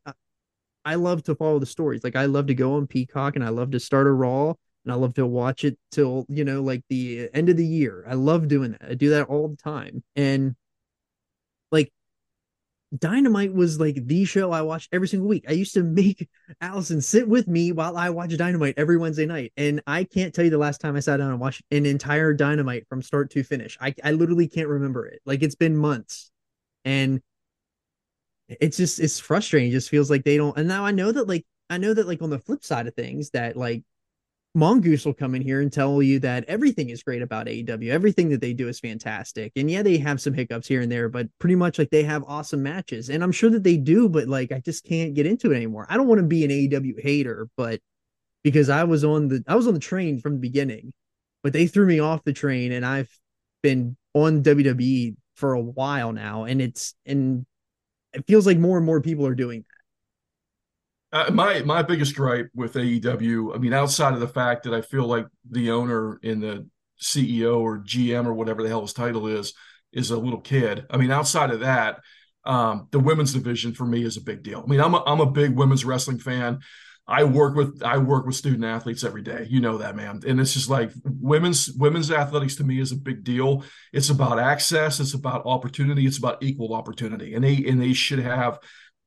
I 0.83 0.95
love 0.95 1.23
to 1.23 1.35
follow 1.35 1.59
the 1.59 1.65
stories. 1.65 2.03
Like 2.03 2.15
I 2.15 2.25
love 2.25 2.47
to 2.47 2.55
go 2.55 2.75
on 2.75 2.87
Peacock 2.87 3.35
and 3.35 3.43
I 3.43 3.49
love 3.49 3.71
to 3.71 3.79
start 3.79 4.07
a 4.07 4.11
Raw 4.11 4.53
and 4.85 4.93
I 4.93 4.95
love 4.95 5.15
to 5.15 5.25
watch 5.25 5.63
it 5.63 5.77
till 5.91 6.25
you 6.29 6.45
know 6.45 6.61
like 6.61 6.83
the 6.89 7.29
end 7.33 7.49
of 7.49 7.57
the 7.57 7.65
year. 7.65 8.05
I 8.07 8.13
love 8.13 8.47
doing 8.47 8.71
that. 8.71 8.83
I 8.91 8.93
do 8.93 9.09
that 9.11 9.27
all 9.27 9.47
the 9.47 9.57
time 9.57 10.03
and 10.15 10.55
like 11.71 11.91
Dynamite 12.97 13.53
was 13.53 13.79
like 13.79 14.05
the 14.05 14.25
show 14.25 14.51
I 14.51 14.61
watched 14.61 14.89
every 14.93 15.07
single 15.07 15.27
week. 15.27 15.45
I 15.49 15.53
used 15.53 15.73
to 15.73 15.83
make 15.83 16.29
Allison 16.61 17.01
sit 17.01 17.27
with 17.27 17.47
me 17.47 17.71
while 17.71 17.97
I 17.97 18.09
watch 18.09 18.35
Dynamite 18.37 18.75
every 18.77 18.97
Wednesday 18.97 19.25
night. 19.25 19.51
And 19.57 19.81
I 19.87 20.03
can't 20.03 20.33
tell 20.33 20.45
you 20.45 20.51
the 20.51 20.57
last 20.57 20.81
time 20.81 20.95
I 20.95 20.99
sat 20.99 21.17
down 21.17 21.31
and 21.31 21.39
watched 21.39 21.63
an 21.71 21.85
entire 21.85 22.33
Dynamite 22.33 22.87
from 22.87 23.01
start 23.01 23.31
to 23.31 23.43
finish. 23.43 23.77
I, 23.81 23.93
I 24.03 24.11
literally 24.11 24.47
can't 24.47 24.67
remember 24.67 25.05
it. 25.07 25.21
Like 25.25 25.43
it's 25.43 25.55
been 25.55 25.75
months. 25.75 26.31
And 26.85 27.21
it's 28.47 28.77
just 28.77 28.99
it's 28.99 29.19
frustrating. 29.19 29.69
It 29.69 29.73
just 29.73 29.89
feels 29.89 30.09
like 30.09 30.23
they 30.23 30.37
don't 30.37 30.57
and 30.57 30.67
now 30.67 30.85
I 30.85 30.91
know 30.91 31.11
that 31.11 31.27
like 31.27 31.45
I 31.69 31.77
know 31.77 31.93
that 31.93 32.07
like 32.07 32.21
on 32.21 32.29
the 32.29 32.39
flip 32.39 32.63
side 32.63 32.87
of 32.87 32.93
things 32.93 33.31
that 33.31 33.57
like 33.57 33.83
Mongoose 34.55 35.05
will 35.05 35.13
come 35.13 35.35
in 35.35 35.41
here 35.41 35.59
and 35.61 35.71
tell 35.71 36.01
you 36.01 36.17
that 36.19 36.45
everything 36.45 36.89
is 36.89 37.03
great 37.03 37.21
about 37.21 37.47
AEW. 37.47 37.89
Everything 37.89 38.29
that 38.29 38.39
they 38.39 38.53
do 38.53 38.69
is 38.69 38.79
fantastic. 38.79 39.51
And 39.57 39.69
yeah, 39.69 39.83
they 39.83 39.97
have 39.97 40.21
some 40.21 40.33
hiccups 40.33 40.67
here 40.67 40.79
and 40.79 40.89
there, 40.89 41.09
but 41.09 41.27
pretty 41.39 41.55
much 41.55 41.77
like 41.77 41.89
they 41.89 42.03
have 42.03 42.23
awesome 42.25 42.63
matches. 42.63 43.09
And 43.09 43.21
I'm 43.21 43.33
sure 43.33 43.49
that 43.49 43.63
they 43.63 43.75
do, 43.75 44.07
but 44.07 44.29
like 44.29 44.53
I 44.53 44.61
just 44.61 44.85
can't 44.85 45.13
get 45.13 45.25
into 45.25 45.51
it 45.51 45.57
anymore. 45.57 45.85
I 45.89 45.97
don't 45.97 46.07
want 46.07 46.19
to 46.19 46.27
be 46.27 46.45
an 46.45 46.51
AEW 46.51 47.01
hater, 47.03 47.49
but 47.57 47.81
because 48.43 48.69
I 48.69 48.85
was 48.85 49.03
on 49.03 49.27
the 49.27 49.43
I 49.45 49.55
was 49.55 49.67
on 49.67 49.73
the 49.73 49.79
train 49.79 50.21
from 50.21 50.33
the 50.35 50.39
beginning, 50.39 50.93
but 51.43 51.51
they 51.51 51.67
threw 51.67 51.85
me 51.85 51.99
off 51.99 52.23
the 52.23 52.31
train 52.33 52.71
and 52.71 52.85
I've 52.85 53.09
been 53.61 53.97
on 54.13 54.41
WWE 54.41 55.17
for 55.35 55.53
a 55.53 55.61
while 55.61 56.13
now 56.13 56.45
and 56.45 56.61
it's 56.61 56.93
and 57.05 57.45
it 58.13 58.25
feels 58.25 58.45
like 58.45 58.57
more 58.57 58.77
and 58.77 58.85
more 58.85 59.01
people 59.01 59.27
are 59.27 59.35
doing. 59.35 59.65
Uh, 61.15 61.31
my 61.31 61.61
my 61.61 61.81
biggest 61.81 62.13
gripe 62.13 62.49
with 62.53 62.73
AEW, 62.73 63.55
I 63.55 63.57
mean, 63.57 63.71
outside 63.71 64.13
of 64.13 64.19
the 64.19 64.27
fact 64.27 64.63
that 64.63 64.73
I 64.73 64.81
feel 64.81 65.07
like 65.07 65.25
the 65.49 65.71
owner 65.71 66.19
and 66.21 66.43
the 66.43 66.67
CEO 67.01 67.61
or 67.61 67.79
GM 67.79 68.25
or 68.25 68.33
whatever 68.33 68.61
the 68.61 68.67
hell 68.67 68.81
his 68.81 68.91
title 68.91 69.25
is 69.27 69.53
is 69.93 70.11
a 70.11 70.17
little 70.17 70.41
kid. 70.41 70.85
I 70.89 70.97
mean, 70.97 71.11
outside 71.11 71.51
of 71.51 71.61
that, 71.61 72.01
um, 72.43 72.89
the 72.91 72.99
women's 72.99 73.31
division 73.31 73.73
for 73.73 73.85
me 73.85 74.03
is 74.03 74.17
a 74.17 74.21
big 74.21 74.43
deal. 74.43 74.61
I 74.61 74.69
mean, 74.69 74.81
I'm 74.81 74.93
a, 74.93 75.03
I'm 75.05 75.21
a 75.21 75.31
big 75.31 75.55
women's 75.55 75.85
wrestling 75.85 76.19
fan. 76.19 76.59
I 77.07 77.23
work 77.23 77.55
with 77.55 77.81
I 77.81 77.97
work 77.97 78.25
with 78.25 78.35
student 78.35 78.65
athletes 78.65 79.05
every 79.05 79.21
day. 79.21 79.47
You 79.49 79.61
know 79.61 79.77
that, 79.77 79.95
man. 79.95 80.19
And 80.27 80.37
it's 80.41 80.53
just 80.53 80.69
like 80.69 80.91
women's 81.05 81.71
women's 81.71 82.11
athletics 82.11 82.57
to 82.57 82.65
me 82.65 82.81
is 82.81 82.91
a 82.91 82.97
big 82.97 83.23
deal. 83.23 83.63
It's 83.93 84.09
about 84.09 84.37
access. 84.37 84.99
It's 84.99 85.13
about 85.13 85.45
opportunity. 85.45 86.05
It's 86.05 86.17
about 86.17 86.43
equal 86.43 86.73
opportunity, 86.73 87.35
and 87.35 87.43
they 87.45 87.63
and 87.67 87.81
they 87.81 87.93
should 87.93 88.19
have 88.19 88.59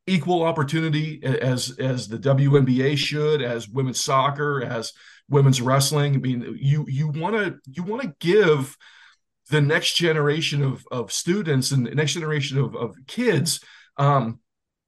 equal 0.08 0.42
opportunity 0.42 1.20
as 1.22 1.78
as 1.78 2.08
the 2.08 2.18
WNBA 2.18 2.96
should, 2.96 3.42
as 3.42 3.68
women's 3.68 4.02
soccer, 4.02 4.62
as 4.62 4.92
women's 5.28 5.60
wrestling. 5.60 6.14
I 6.14 6.18
mean, 6.18 6.56
you 6.60 6.86
you 6.88 7.08
want 7.08 7.36
to 7.36 7.58
you 7.70 7.82
want 7.82 8.02
to 8.02 8.14
give 8.20 8.76
the 9.50 9.60
next 9.60 9.94
generation 9.94 10.62
of 10.62 10.84
of 10.90 11.12
students 11.12 11.70
and 11.70 11.86
the 11.86 11.94
next 11.94 12.12
generation 12.14 12.58
of 12.58 12.74
of 12.74 12.96
kids 13.06 13.60
um, 13.96 14.40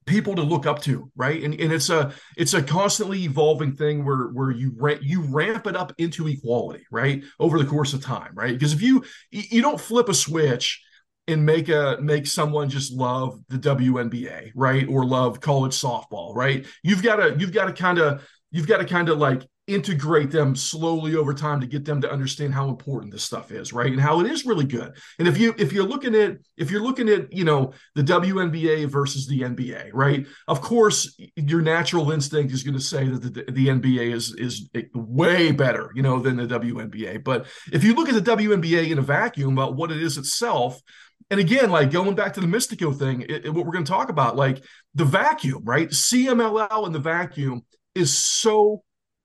people 0.07 0.35
to 0.35 0.43
look 0.43 0.67
up 0.67 0.81
to, 0.83 1.11
right? 1.17 1.43
And 1.43 1.59
and 1.61 1.73
it's 1.73 1.91
a 1.91 2.13
it's 2.37 2.55
a 2.55 2.63
constantly 2.63 3.25
evolving 3.25 3.77
thing 3.77 4.05
where 4.05 4.29
where 4.29 4.51
you 4.51 4.75
ramp 4.77 5.01
you 5.03 5.23
ramp 5.23 5.67
it 5.67 5.77
up 5.77 5.93
into 5.99 6.29
equality, 6.29 6.85
right, 6.91 7.23
over 7.39 7.59
the 7.59 7.67
course 7.67 7.95
of 7.95 8.03
time, 8.03 8.33
right? 8.35 8.53
Because 8.53 8.73
if 8.73 8.83
you 8.83 9.05
you 9.31 9.63
don't 9.63 9.81
flip 9.81 10.09
a 10.09 10.15
switch 10.15 10.83
and 11.29 11.45
make 11.45 11.69
a 11.69 11.99
make 12.01 12.27
someone 12.27 12.69
just 12.69 12.93
love 12.93 13.41
the 13.49 13.59
WNBA, 13.59 14.53
right? 14.55 14.89
Or 14.89 15.05
love 15.05 15.41
college 15.41 15.73
softball, 15.73 16.35
right? 16.35 16.67
You've 16.83 17.03
got 17.03 17.17
to 17.17 17.37
you've 17.39 17.53
got 17.53 17.67
to 17.67 17.73
kind 17.73 17.99
of 17.99 18.27
you've 18.51 18.67
got 18.67 18.79
to 18.79 18.85
kind 18.85 19.09
of 19.09 19.19
like 19.19 19.47
integrate 19.71 20.33
them 20.33 20.57
slowly 20.57 21.15
over 21.15 21.33
time 21.33 21.61
to 21.61 21.67
get 21.67 21.85
them 21.85 22.01
to 22.01 22.11
understand 22.11 22.53
how 22.53 22.69
important 22.69 23.13
this 23.13 23.23
stuff 23.23 23.53
is 23.53 23.73
right 23.73 23.93
and 23.93 24.01
how 24.01 24.19
it 24.21 24.27
is 24.27 24.45
really 24.45 24.65
good 24.65 24.93
and 25.21 25.29
if 25.29 25.39
you 25.39 25.55
if 25.59 25.73
you're 25.73 25.87
looking 25.87 26.15
at 26.15 26.37
if 26.57 26.73
you're 26.73 26.83
looking 26.83 27.09
at 27.09 27.33
you 27.33 27.45
know 27.45 27.73
the 27.95 28.03
WNBA 28.03 28.89
versus 28.89 29.29
the 29.29 29.43
NBA 29.43 29.91
right 29.93 30.27
of 30.49 30.61
course 30.61 31.17
your 31.37 31.61
natural 31.61 32.11
instinct 32.11 32.53
is 32.53 32.65
going 32.65 32.75
to 32.75 32.81
say 32.81 33.09
that 33.09 33.23
the, 33.23 33.53
the 33.53 33.69
NBA 33.69 34.13
is 34.13 34.35
is 34.35 34.69
way 34.93 35.53
better 35.53 35.93
you 35.95 36.03
know 36.03 36.19
than 36.19 36.37
the 36.37 36.47
WNBA 36.47 37.23
but 37.23 37.47
if 37.73 37.85
you 37.85 37.95
look 37.95 38.09
at 38.09 38.15
the 38.17 38.37
WNBA 38.37 38.91
in 38.91 38.99
a 38.99 39.03
vacuum 39.03 39.53
about 39.53 39.77
what 39.77 39.93
it 39.93 40.03
is 40.03 40.19
itself 40.19 40.81
and 41.31 41.39
again, 41.39 41.71
like 41.71 41.91
going 41.91 42.17
back 42.17 42.35
to 42.35 42.41
the 42.41 42.47
Mistico 42.47 42.97
thing, 42.97 43.23
it, 43.23 43.47
it, 43.47 43.55
what 43.55 43.65
we're 43.65 43.73
going 43.73 43.85
to 43.85 43.93
talk 43.93 44.09
about, 44.09 44.37
like 44.37 44.65
the 44.95 45.05
vacuum, 45.05 45.63
right? 45.65 45.89
CMLL 45.89 46.87
in 46.87 46.93
the 46.93 46.99
vacuum 46.99 47.65
is 47.95 48.17
so 48.17 48.83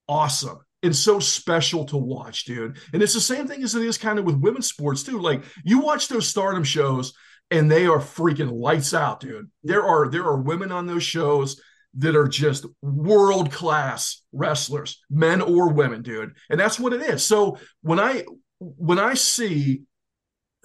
awesome 0.07 0.59
and 0.83 0.95
so 0.95 1.19
special 1.19 1.85
to 1.85 1.97
watch, 1.97 2.45
dude. 2.45 2.77
And 2.93 3.01
it's 3.01 3.13
the 3.13 3.21
same 3.21 3.47
thing 3.47 3.63
as 3.63 3.73
it 3.73 3.81
is 3.81 3.97
kind 3.97 4.19
of 4.19 4.25
with 4.25 4.35
women's 4.35 4.67
sports 4.67 5.01
too. 5.01 5.19
Like 5.19 5.43
you 5.63 5.79
watch 5.79 6.07
those 6.07 6.27
stardom 6.27 6.63
shows 6.63 7.13
and 7.49 7.69
they 7.71 7.87
are 7.87 7.99
freaking 7.99 8.51
lights 8.51 8.93
out, 8.93 9.19
dude. 9.19 9.49
There 9.63 9.83
are 9.83 10.09
there 10.09 10.25
are 10.25 10.37
women 10.37 10.71
on 10.71 10.85
those 10.85 11.03
shows 11.03 11.59
that 11.95 12.15
are 12.15 12.27
just 12.27 12.65
world 12.81 13.51
class 13.51 14.21
wrestlers, 14.31 15.01
men 15.09 15.41
or 15.41 15.73
women, 15.73 16.03
dude. 16.03 16.35
And 16.49 16.59
that's 16.59 16.79
what 16.79 16.93
it 16.93 17.01
is. 17.01 17.25
So 17.25 17.57
when 17.81 17.99
I 17.99 18.23
when 18.59 18.99
I 18.99 19.15
see 19.15 19.83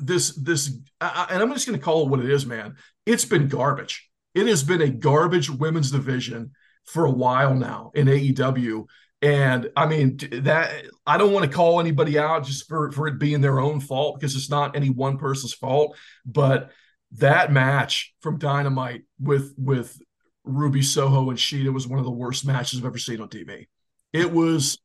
this 0.00 0.34
this 0.36 0.68
and 1.00 1.42
I'm 1.42 1.52
just 1.52 1.66
going 1.66 1.78
to 1.78 1.84
call 1.84 2.02
it 2.02 2.08
what 2.08 2.20
it 2.20 2.30
is, 2.30 2.46
man. 2.46 2.76
It's 3.06 3.24
been 3.24 3.48
garbage. 3.48 4.08
It 4.34 4.46
has 4.46 4.62
been 4.62 4.82
a 4.82 4.88
garbage 4.88 5.50
women's 5.50 5.90
division 5.90 6.52
for 6.86 7.04
a 7.04 7.10
while 7.10 7.54
now 7.54 7.90
in 7.94 8.06
AEW. 8.06 8.86
And 9.22 9.70
I 9.76 9.86
mean 9.86 10.18
that 10.44 10.84
I 11.06 11.18
don't 11.18 11.32
want 11.32 11.44
to 11.44 11.54
call 11.54 11.80
anybody 11.80 12.18
out 12.18 12.44
just 12.44 12.66
for 12.68 12.90
for 12.92 13.06
it 13.06 13.18
being 13.18 13.40
their 13.40 13.60
own 13.60 13.80
fault 13.80 14.18
because 14.18 14.34
it's 14.34 14.50
not 14.50 14.76
any 14.76 14.90
one 14.90 15.18
person's 15.18 15.52
fault. 15.52 15.96
But 16.24 16.70
that 17.12 17.52
match 17.52 18.14
from 18.20 18.38
Dynamite 18.38 19.02
with 19.18 19.54
with 19.58 20.00
Ruby 20.44 20.82
Soho 20.82 21.30
and 21.30 21.38
Shida 21.38 21.72
was 21.72 21.86
one 21.86 21.98
of 21.98 22.04
the 22.04 22.10
worst 22.10 22.46
matches 22.46 22.78
I've 22.78 22.86
ever 22.86 22.98
seen 22.98 23.20
on 23.20 23.28
TV. 23.28 23.66
It 24.12 24.32
was, 24.32 24.78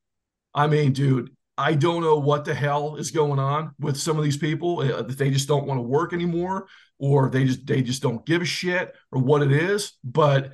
I 0.53 0.67
mean, 0.67 0.93
dude, 0.93 1.34
I 1.57 1.73
don't 1.73 2.01
know 2.01 2.17
what 2.17 2.45
the 2.45 2.53
hell 2.53 2.97
is 2.97 3.11
going 3.11 3.39
on 3.39 3.73
with 3.79 3.97
some 3.97 4.17
of 4.17 4.23
these 4.23 4.37
people. 4.37 4.79
Uh, 4.79 5.03
they 5.03 5.31
just 5.31 5.47
don't 5.47 5.65
want 5.65 5.77
to 5.77 5.83
work 5.83 6.11
anymore, 6.11 6.67
or 6.99 7.29
they 7.29 7.45
just 7.45 7.65
they 7.65 7.81
just 7.81 8.01
don't 8.01 8.25
give 8.25 8.41
a 8.41 8.45
shit, 8.45 8.93
or 9.11 9.21
what 9.21 9.41
it 9.41 9.51
is. 9.51 9.93
But 10.03 10.53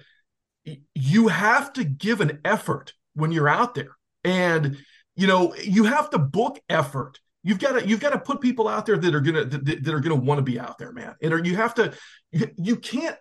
you 0.94 1.28
have 1.30 1.74
to 1.74 1.84
give 1.84 2.22
an 2.22 2.40
effort 2.46 2.94
when 3.16 3.32
you're 3.32 3.50
out 3.50 3.74
there, 3.74 3.98
and 4.24 4.78
you 5.16 5.26
know 5.28 5.56
you 5.56 5.86
have 5.86 6.10
to 6.12 6.20
book 6.20 6.60
effort. 6.70 7.20
You've 7.44 7.60
got 7.60 7.80
to 7.80 7.88
you've 7.88 8.00
got 8.00 8.12
to 8.12 8.20
put 8.20 8.40
people 8.40 8.68
out 8.68 8.86
there 8.86 8.98
that 8.98 9.16
are 9.16 9.22
gonna 9.22 9.46
that, 9.46 9.84
that 9.84 9.94
are 9.94 10.00
gonna 10.00 10.16
want 10.16 10.38
to 10.38 10.44
be 10.44 10.60
out 10.60 10.78
there, 10.78 10.92
man. 10.92 11.16
And 11.22 11.46
you 11.46 11.56
have 11.56 11.74
to 11.76 11.94
you, 12.32 12.50
you 12.58 12.76
can't. 12.76 13.16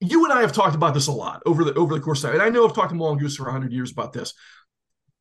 You 0.00 0.24
and 0.24 0.32
I 0.32 0.40
have 0.40 0.52
talked 0.52 0.74
about 0.74 0.94
this 0.94 1.06
a 1.06 1.12
lot 1.12 1.44
over 1.46 1.62
the 1.62 1.72
over 1.74 1.94
the 1.94 2.00
course 2.00 2.24
of 2.24 2.30
time, 2.30 2.40
and 2.40 2.42
I 2.42 2.48
know 2.48 2.66
I've 2.66 2.74
talked 2.74 2.90
to 2.90 2.96
Mongoose 2.96 3.36
for 3.36 3.44
100 3.44 3.72
years 3.72 3.92
about 3.92 4.12
this. 4.12 4.34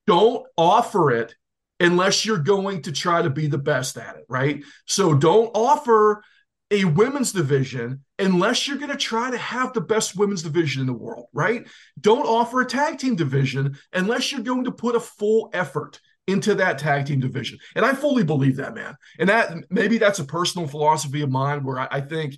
Don't 0.08 0.44
offer 0.58 1.12
it 1.12 1.36
unless 1.82 2.26
you're 2.26 2.38
going 2.38 2.84
to 2.84 2.92
try 2.92 3.22
to 3.22 3.30
be 3.30 3.48
the 3.48 3.58
best 3.58 3.98
at 3.98 4.16
it, 4.16 4.26
right? 4.30 4.64
So 4.86 5.16
don't 5.16 5.50
offer 5.56 6.24
a 6.70 6.86
women's 6.86 7.34
division 7.34 8.04
unless 8.20 8.68
you're 8.68 8.78
going 8.78 8.92
to 8.92 8.98
try 8.98 9.32
to 9.32 9.38
have 9.38 9.74
the 9.74 9.82
best 9.82 10.16
women's 10.16 10.44
division 10.44 10.82
in 10.82 10.88
the 10.88 10.94
world, 10.94 11.26
right? 11.34 11.68
Don't 12.00 12.26
offer 12.26 12.62
a 12.62 12.66
tag 12.66 13.00
team 13.00 13.16
division 13.16 13.78
unless 13.92 14.32
you're 14.32 14.42
going 14.42 14.66
to 14.66 14.72
put 14.72 14.96
a 14.96 15.00
full 15.00 15.50
effort 15.54 16.00
into 16.28 16.56
that 16.56 16.78
tag 16.78 17.08
team 17.08 17.20
division. 17.20 17.58
And 17.76 17.84
I 17.84 17.94
fully 17.94 18.24
believe 18.24 18.58
that, 18.58 18.76
man. 18.76 18.96
And 19.20 19.28
that 19.30 19.54
maybe 19.70 19.98
that's 19.98 20.20
a 20.20 20.24
personal 20.24 20.68
philosophy 20.68 21.24
of 21.24 21.32
mine 21.32 21.64
where 21.64 21.80
I, 21.80 21.88
I 21.92 22.02
think 22.02 22.38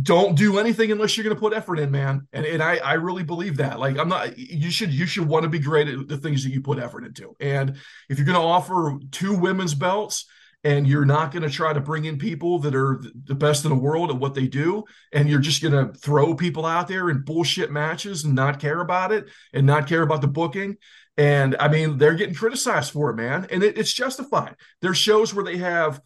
don't 0.00 0.36
do 0.36 0.58
anything 0.58 0.90
unless 0.90 1.16
you're 1.16 1.24
going 1.24 1.36
to 1.36 1.40
put 1.40 1.52
effort 1.52 1.78
in, 1.78 1.90
man. 1.90 2.26
And 2.32 2.46
and 2.46 2.62
I 2.62 2.76
I 2.78 2.94
really 2.94 3.24
believe 3.24 3.58
that. 3.58 3.78
Like 3.78 3.98
I'm 3.98 4.08
not. 4.08 4.38
You 4.38 4.70
should 4.70 4.92
you 4.92 5.04
should 5.04 5.28
want 5.28 5.42
to 5.42 5.50
be 5.50 5.58
great 5.58 5.88
at 5.88 6.08
the 6.08 6.16
things 6.16 6.44
that 6.44 6.50
you 6.50 6.62
put 6.62 6.78
effort 6.78 7.04
into. 7.04 7.36
And 7.40 7.76
if 8.08 8.18
you're 8.18 8.26
going 8.26 8.40
to 8.40 8.44
offer 8.44 8.98
two 9.10 9.36
women's 9.36 9.74
belts 9.74 10.26
and 10.64 10.86
you're 10.86 11.04
not 11.04 11.32
going 11.32 11.42
to 11.42 11.50
try 11.50 11.72
to 11.72 11.80
bring 11.80 12.04
in 12.04 12.18
people 12.18 12.58
that 12.60 12.74
are 12.74 13.02
the 13.24 13.34
best 13.34 13.64
in 13.64 13.70
the 13.70 13.76
world 13.76 14.10
at 14.10 14.16
what 14.16 14.34
they 14.34 14.46
do 14.46 14.84
and 15.12 15.28
you're 15.28 15.40
just 15.40 15.62
going 15.62 15.72
to 15.72 15.92
throw 15.98 16.34
people 16.34 16.64
out 16.64 16.88
there 16.88 17.10
in 17.10 17.22
bullshit 17.22 17.70
matches 17.70 18.24
and 18.24 18.34
not 18.34 18.60
care 18.60 18.80
about 18.80 19.12
it 19.12 19.28
and 19.52 19.66
not 19.66 19.88
care 19.88 20.02
about 20.02 20.20
the 20.20 20.28
booking 20.28 20.76
and 21.16 21.56
i 21.58 21.68
mean 21.68 21.98
they're 21.98 22.14
getting 22.14 22.34
criticized 22.34 22.92
for 22.92 23.10
it 23.10 23.16
man 23.16 23.46
and 23.50 23.62
it, 23.62 23.76
it's 23.76 23.92
justified 23.92 24.54
there's 24.80 24.98
shows 24.98 25.34
where 25.34 25.44
they 25.44 25.56
have 25.56 26.00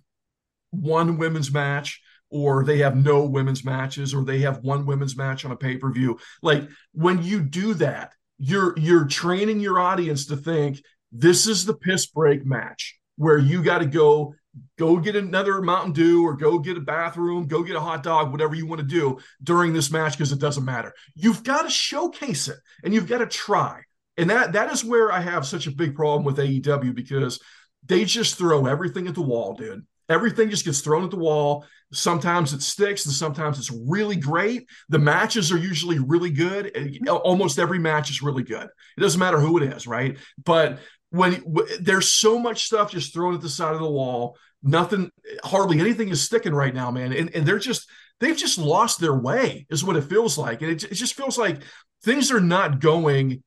one 0.71 1.19
women's 1.19 1.53
match 1.53 2.01
or 2.31 2.65
they 2.65 2.79
have 2.79 2.97
no 2.97 3.25
women's 3.25 3.65
matches 3.65 4.13
or 4.13 4.25
they 4.25 4.41
have 4.41 4.59
one 4.59 4.85
women's 4.87 5.17
match 5.17 5.45
on 5.45 5.53
a 5.53 5.57
pay-per-view. 5.57 6.19
Like 6.43 6.69
when 6.93 7.23
you 7.23 7.41
do 7.41 7.75
that 7.75 8.13
you're 8.39 8.79
you're 8.79 9.07
training 9.07 9.61
your 9.61 9.79
audience 9.79 10.27
to 10.27 10.37
think 10.37 10.83
this 11.13 11.47
is 11.47 11.65
the 11.65 11.75
piss 11.75 12.07
break 12.07 12.45
match 12.45 12.99
where 13.17 13.39
you 13.39 13.63
got 13.63 13.79
to 13.79 13.87
go 13.87 14.35
go 14.79 14.99
get 14.99 15.17
another 15.17 15.61
mountain 15.61 15.93
dew 15.93 16.25
or 16.25 16.35
go 16.35 16.59
get 16.59 16.77
a 16.77 16.81
bathroom 16.81 17.47
go 17.47 17.63
get 17.63 17.77
a 17.77 17.81
hot 17.81 18.03
dog 18.03 18.33
whatever 18.33 18.55
you 18.55 18.67
want 18.67 18.81
to 18.81 18.87
do 18.87 19.19
during 19.43 19.73
this 19.73 19.91
match 19.91 20.13
because 20.13 20.33
it 20.33 20.41
doesn't 20.41 20.65
matter. 20.65 20.93
You've 21.15 21.43
got 21.43 21.63
to 21.63 21.71
showcase 21.71 22.49
it 22.49 22.59
and 22.85 22.93
you've 22.93 23.09
got 23.09 23.19
to 23.19 23.27
try. 23.27 23.81
And 24.19 24.31
that 24.31 24.53
that 24.53 24.73
is 24.73 24.85
where 24.85 25.13
i 25.13 25.21
have 25.21 25.47
such 25.47 25.67
a 25.67 25.71
big 25.71 25.95
problem 25.95 26.25
with 26.25 26.39
aew 26.39 26.95
because 26.95 27.41
they 27.85 28.05
just 28.05 28.37
throw 28.37 28.67
everything 28.67 29.07
at 29.09 29.15
the 29.15 29.23
wall 29.23 29.55
dude. 29.55 29.87
Everything 30.09 30.51
just 30.51 30.65
gets 30.65 30.81
thrown 30.81 31.05
at 31.05 31.11
the 31.11 31.17
wall 31.17 31.65
Sometimes 31.93 32.53
it 32.53 32.63
sticks 32.63 33.07
and 33.07 33.15
sometimes 33.15 33.59
it's 33.59 33.71
really 33.71 34.17
great. 34.17 34.69
The 34.89 34.99
matches 34.99 35.53
are 35.53 35.59
usually 35.59 35.99
really 35.99 36.31
good. 36.31 36.77
Almost 37.09 37.59
every 37.59 37.79
match 37.79 38.11
is 38.11 38.23
really 38.23 38.43
good. 38.43 38.69
It 38.97 39.01
doesn't 39.01 39.21
matter 39.21 39.39
who 39.39 39.57
it 39.59 39.63
is, 39.63 39.87
right? 39.87 40.19
But 40.45 40.81
when 41.11 41.45
there's 41.81 42.09
so 42.09 42.39
much 42.39 42.65
stuff 42.65 42.91
just 42.91 43.15
thrown 43.15 43.35
at 43.35 43.41
the 43.41 43.49
side 43.49 43.75
of 43.75 43.81
the 43.81 43.91
wall, 43.91 44.37
nothing, 44.63 45.11
hardly 45.45 45.79
anything 45.79 46.09
is 46.09 46.23
sticking 46.23 46.55
right 46.55 46.75
now, 46.75 46.91
man. 46.91 47.13
And, 47.13 47.35
and 47.35 47.47
they're 47.47 47.59
just, 47.59 47.89
they've 48.19 48.37
just 48.37 48.59
lost 48.59 48.99
their 48.99 49.15
way, 49.15 49.67
is 49.71 49.85
what 49.85 49.97
it 49.97 50.03
feels 50.03 50.37
like. 50.37 50.63
And 50.63 50.73
it, 50.73 50.83
it 50.83 50.95
just 50.95 51.15
feels 51.15 51.39
like 51.39 51.63
things 52.03 52.33
are 52.33 52.41
not 52.41 52.81
going 52.81 53.45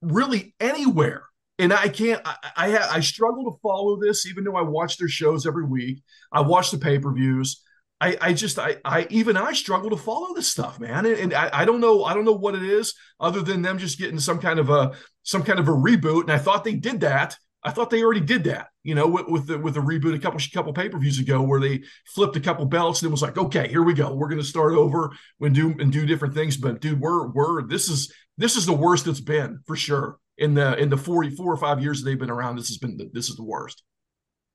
really 0.00 0.54
anywhere 0.58 1.27
and 1.58 1.72
I 1.72 1.88
can't. 1.88 2.22
I, 2.24 2.36
I 2.56 2.78
I 2.96 3.00
struggle 3.00 3.50
to 3.50 3.58
follow 3.62 3.98
this, 4.00 4.26
even 4.26 4.44
though 4.44 4.56
I 4.56 4.62
watch 4.62 4.96
their 4.96 5.08
shows 5.08 5.46
every 5.46 5.64
week. 5.64 6.02
I 6.32 6.40
watch 6.40 6.70
the 6.70 6.78
pay 6.78 6.98
per 6.98 7.12
views. 7.12 7.62
I, 8.00 8.16
I 8.20 8.32
just 8.32 8.58
I, 8.58 8.76
I 8.84 9.06
even 9.10 9.36
I 9.36 9.52
struggle 9.52 9.90
to 9.90 9.96
follow 9.96 10.34
this 10.34 10.48
stuff, 10.48 10.78
man. 10.78 11.04
And, 11.04 11.18
and 11.18 11.34
I, 11.34 11.50
I 11.52 11.64
don't 11.64 11.80
know 11.80 12.04
I 12.04 12.14
don't 12.14 12.24
know 12.24 12.32
what 12.32 12.54
it 12.54 12.62
is 12.62 12.94
other 13.18 13.42
than 13.42 13.62
them 13.62 13.78
just 13.78 13.98
getting 13.98 14.20
some 14.20 14.38
kind 14.38 14.60
of 14.60 14.70
a 14.70 14.92
some 15.24 15.42
kind 15.42 15.58
of 15.58 15.68
a 15.68 15.72
reboot. 15.72 16.22
And 16.22 16.32
I 16.32 16.38
thought 16.38 16.64
they 16.64 16.74
did 16.74 17.00
that. 17.00 17.36
I 17.64 17.72
thought 17.72 17.90
they 17.90 18.04
already 18.04 18.20
did 18.20 18.44
that, 18.44 18.68
you 18.84 18.94
know, 18.94 19.08
with, 19.08 19.26
with 19.26 19.46
the 19.48 19.58
with 19.58 19.74
the 19.74 19.80
reboot 19.80 20.14
a 20.14 20.20
couple 20.20 20.40
couple 20.54 20.72
pay 20.72 20.88
per 20.88 20.98
views 20.98 21.18
ago, 21.18 21.42
where 21.42 21.60
they 21.60 21.82
flipped 22.06 22.36
a 22.36 22.40
couple 22.40 22.64
belts 22.66 23.02
and 23.02 23.08
it 23.08 23.10
was 23.10 23.22
like, 23.22 23.36
okay, 23.36 23.66
here 23.66 23.82
we 23.82 23.94
go, 23.94 24.14
we're 24.14 24.28
going 24.28 24.40
to 24.40 24.46
start 24.46 24.74
over 24.74 25.10
and 25.40 25.56
do 25.56 25.74
and 25.80 25.90
do 25.90 26.06
different 26.06 26.34
things. 26.34 26.56
But 26.56 26.80
dude, 26.80 27.00
we're 27.00 27.26
we're 27.28 27.66
this 27.66 27.88
is 27.88 28.12
this 28.36 28.54
is 28.54 28.64
the 28.64 28.72
worst 28.72 29.08
it's 29.08 29.20
been 29.20 29.58
for 29.66 29.74
sure 29.74 30.20
in 30.38 30.54
the 30.54 30.76
in 30.78 30.88
the 30.88 30.96
44 30.96 31.52
or 31.52 31.56
five 31.56 31.82
years 31.82 32.02
they've 32.02 32.18
been 32.18 32.30
around 32.30 32.56
this 32.56 32.68
has 32.68 32.78
been 32.78 32.96
the, 32.96 33.10
this 33.12 33.28
is 33.28 33.36
the 33.36 33.44
worst. 33.44 33.82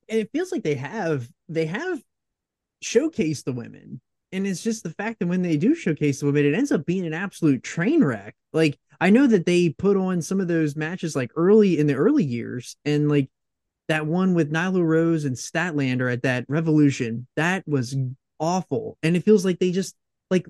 And 0.10 0.20
it 0.20 0.32
feels 0.32 0.52
like 0.52 0.64
they 0.64 0.76
have 0.76 1.28
they 1.50 1.66
have 1.66 2.02
showcased 2.84 3.44
the 3.44 3.54
women. 3.54 4.02
And 4.32 4.48
it's 4.48 4.64
just 4.64 4.82
the 4.82 4.90
fact 4.90 5.20
that 5.20 5.28
when 5.28 5.44
they 5.44 5.58
do 5.58 5.76
showcase 5.76 6.20
the 6.20 6.26
women 6.26 6.46
it 6.46 6.56
ends 6.56 6.72
up 6.72 6.86
being 6.86 7.06
an 7.06 7.14
absolute 7.14 7.64
train 7.64 8.04
wreck. 8.04 8.36
Like 8.54 8.80
i 9.02 9.10
know 9.10 9.28
that 9.28 9.46
they 9.46 9.70
put 9.70 9.98
on 9.98 10.22
some 10.22 10.40
of 10.40 10.48
those 10.48 10.76
matches 10.76 11.16
like 11.16 11.32
early 11.36 11.78
in 11.78 11.88
the 11.88 11.96
early 11.96 12.24
years 12.24 12.78
and 12.86 13.10
like 13.10 13.30
that 13.90 14.06
one 14.08 14.34
with 14.34 14.52
Nyla 14.52 14.82
Rose 14.82 15.26
and 15.26 15.36
Statlander 15.36 16.12
at 16.12 16.24
that 16.24 16.46
Revolution 16.48 17.28
that 17.36 17.68
was 17.68 17.96
awful. 18.40 18.98
And 19.04 19.16
it 19.18 19.26
feels 19.26 19.44
like 19.44 19.60
they 19.60 19.72
just 19.72 19.96
like 20.32 20.48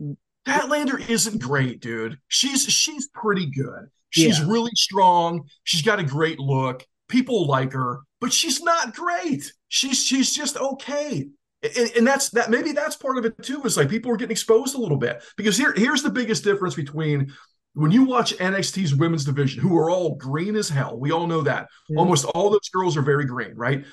Statlander 0.48 1.10
isn't 1.10 1.42
great 1.42 1.80
dude. 1.80 2.20
She's 2.28 2.64
she's 2.64 3.08
pretty 3.08 3.48
good 3.50 3.90
She's 4.14 4.40
yeah. 4.40 4.46
really 4.48 4.72
strong. 4.76 5.50
She's 5.64 5.82
got 5.82 6.00
a 6.00 6.04
great 6.04 6.40
look. 6.40 6.86
People 7.10 7.48
like 7.48 7.74
her, 7.74 8.02
but 8.22 8.32
she's 8.32 8.62
not 8.62 8.94
great. 8.96 9.52
She's 9.70 10.04
she's 10.04 10.34
just 10.34 10.56
okay. 10.56 11.28
And, 11.64 11.92
and, 11.96 12.08
that's 12.08 12.30
that 12.32 12.50
maybe 12.50 12.74
that's 12.74 12.96
part 12.96 13.18
of 13.18 13.26
it 13.26 13.42
too 13.42 13.62
is 13.64 13.78
like 13.78 13.90
people 13.90 14.12
are 14.12 14.18
getting 14.18 14.32
exposed 14.32 14.76
a 14.76 14.78
little 14.78 14.98
bit 14.98 15.24
because 15.38 15.58
here 15.58 15.74
here's 15.76 16.04
the 16.04 16.10
biggest 16.10 16.44
difference 16.44 16.76
between 16.76 17.34
when 17.74 17.90
you 17.90 18.04
watch 18.04 18.38
NXT's 18.38 18.94
women's 18.94 19.24
division 19.24 19.62
who 19.62 19.78
are 19.78 19.90
all 19.90 20.16
green 20.16 20.58
as 20.58 20.68
hell 20.68 21.00
we 21.00 21.12
all 21.12 21.26
know 21.26 21.42
that 21.42 21.64
mm-hmm. 21.64 22.00
almost 22.00 22.26
all 22.26 22.50
those 22.50 22.68
girls 22.68 22.98
are 22.98 23.02
very 23.02 23.26
green 23.26 23.56
right 23.56 23.86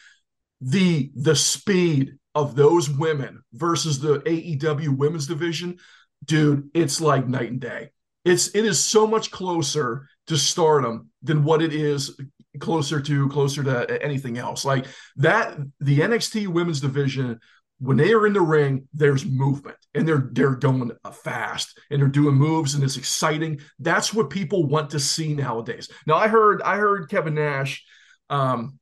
the 0.61 1.12
the 1.14 1.37
speed 1.37 2.18
of 2.35 2.56
those 2.56 2.90
women 2.90 3.42
versus 3.52 4.00
the 4.00 4.18
AEW 4.18 4.96
women's 4.96 5.28
division 5.28 5.78
dude 6.24 6.68
it's 6.74 7.00
like 7.00 7.28
night 7.28 7.50
and 7.50 7.61
day 7.61 7.90
it's 8.24 8.48
it 8.54 8.64
is 8.64 8.83
so 8.83 9.06
much 9.06 9.30
closer 9.30 10.06
to 10.26 10.37
stardom 10.37 11.11
than 11.22 11.44
what 11.44 11.62
it 11.62 11.72
is 11.72 12.18
closer 12.59 13.00
to 13.00 13.28
closer 13.28 13.62
to 13.62 14.02
anything 14.02 14.38
else. 14.38 14.64
Like 14.64 14.87
that, 15.16 15.56
the 15.80 16.00
NXT 16.00 16.48
women's 16.48 16.80
division, 16.80 17.38
when 17.78 17.96
they 17.96 18.12
are 18.12 18.26
in 18.26 18.33
the 18.33 18.40
ring, 18.40 18.88
there's 18.92 19.24
movement 19.24 19.76
and 19.94 20.06
they're 20.06 20.28
they're 20.33 20.56
going 20.56 20.92
fast 21.12 21.78
and 21.90 22.00
they're 22.00 22.09
doing 22.09 22.35
moves 22.35 22.74
and 22.74 22.85
it's 22.85 22.96
exciting. 22.96 23.61
That's 23.78 24.12
what 24.12 24.30
people 24.30 24.66
want 24.66 24.90
to 24.90 25.00
see 25.00 25.35
nowadays. 25.35 25.88
Now 26.06 26.16
I 26.16 26.28
heard 26.28 26.62
I 26.62 26.76
heard 26.76 27.09
Kevin 27.09 27.35
Nash 27.35 27.85
um, 28.28 28.78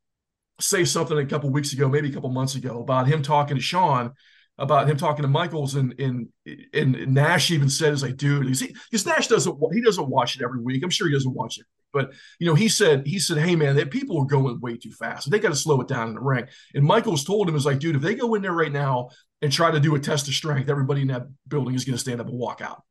say 0.60 0.84
something 0.84 1.16
a 1.16 1.26
couple 1.26 1.50
weeks 1.50 1.72
ago, 1.72 1.88
maybe 1.88 2.10
a 2.10 2.12
couple 2.12 2.30
months 2.30 2.56
ago, 2.56 2.80
about 2.80 3.06
him 3.06 3.22
talking 3.22 3.56
to 3.56 3.62
Shawn 3.62 4.12
about 4.58 4.88
him 4.88 4.96
talking 4.96 5.22
to 5.22 5.28
Michaels 5.28 5.76
and 5.76 5.94
and 5.98 6.28
and 6.74 7.14
Nash 7.14 7.50
even 7.50 7.68
said, 7.68 7.92
"Is 7.92 8.02
like, 8.02 8.16
dude, 8.16 8.46
because 8.46 9.06
Nash 9.06 9.28
doesn't 9.28 9.58
he 9.72 9.80
doesn't 9.80 10.08
watch 10.08 10.36
it 10.36 10.42
every 10.42 10.60
week. 10.60 10.82
I'm 10.82 10.90
sure 10.90 11.06
he 11.06 11.14
doesn't 11.14 11.34
watch 11.34 11.58
it, 11.58 11.66
but 11.92 12.12
you 12.38 12.46
know, 12.46 12.54
he 12.54 12.68
said 12.68 13.06
he 13.06 13.18
said, 13.18 13.38
hey 13.38 13.54
man, 13.54 13.76
that 13.76 13.90
people 13.90 14.18
are 14.20 14.26
going 14.26 14.60
way 14.60 14.76
too 14.76 14.90
fast. 14.90 15.30
They 15.30 15.38
got 15.38 15.50
to 15.50 15.56
slow 15.56 15.80
it 15.80 15.88
down 15.88 16.08
in 16.08 16.14
the 16.14 16.20
ring. 16.20 16.46
And 16.74 16.84
Michaels 16.84 17.24
told 17.24 17.48
him, 17.48 17.54
"Is 17.54 17.66
like, 17.66 17.78
dude, 17.78 17.96
if 17.96 18.02
they 18.02 18.14
go 18.14 18.34
in 18.34 18.42
there 18.42 18.52
right 18.52 18.72
now 18.72 19.10
and 19.42 19.52
try 19.52 19.70
to 19.70 19.80
do 19.80 19.94
a 19.94 20.00
test 20.00 20.26
of 20.26 20.34
strength, 20.34 20.68
everybody 20.68 21.02
in 21.02 21.08
that 21.08 21.28
building 21.46 21.74
is 21.74 21.84
going 21.84 21.94
to 21.94 22.00
stand 22.00 22.20
up 22.20 22.28
and 22.28 22.38
walk 22.38 22.60
out." 22.60 22.82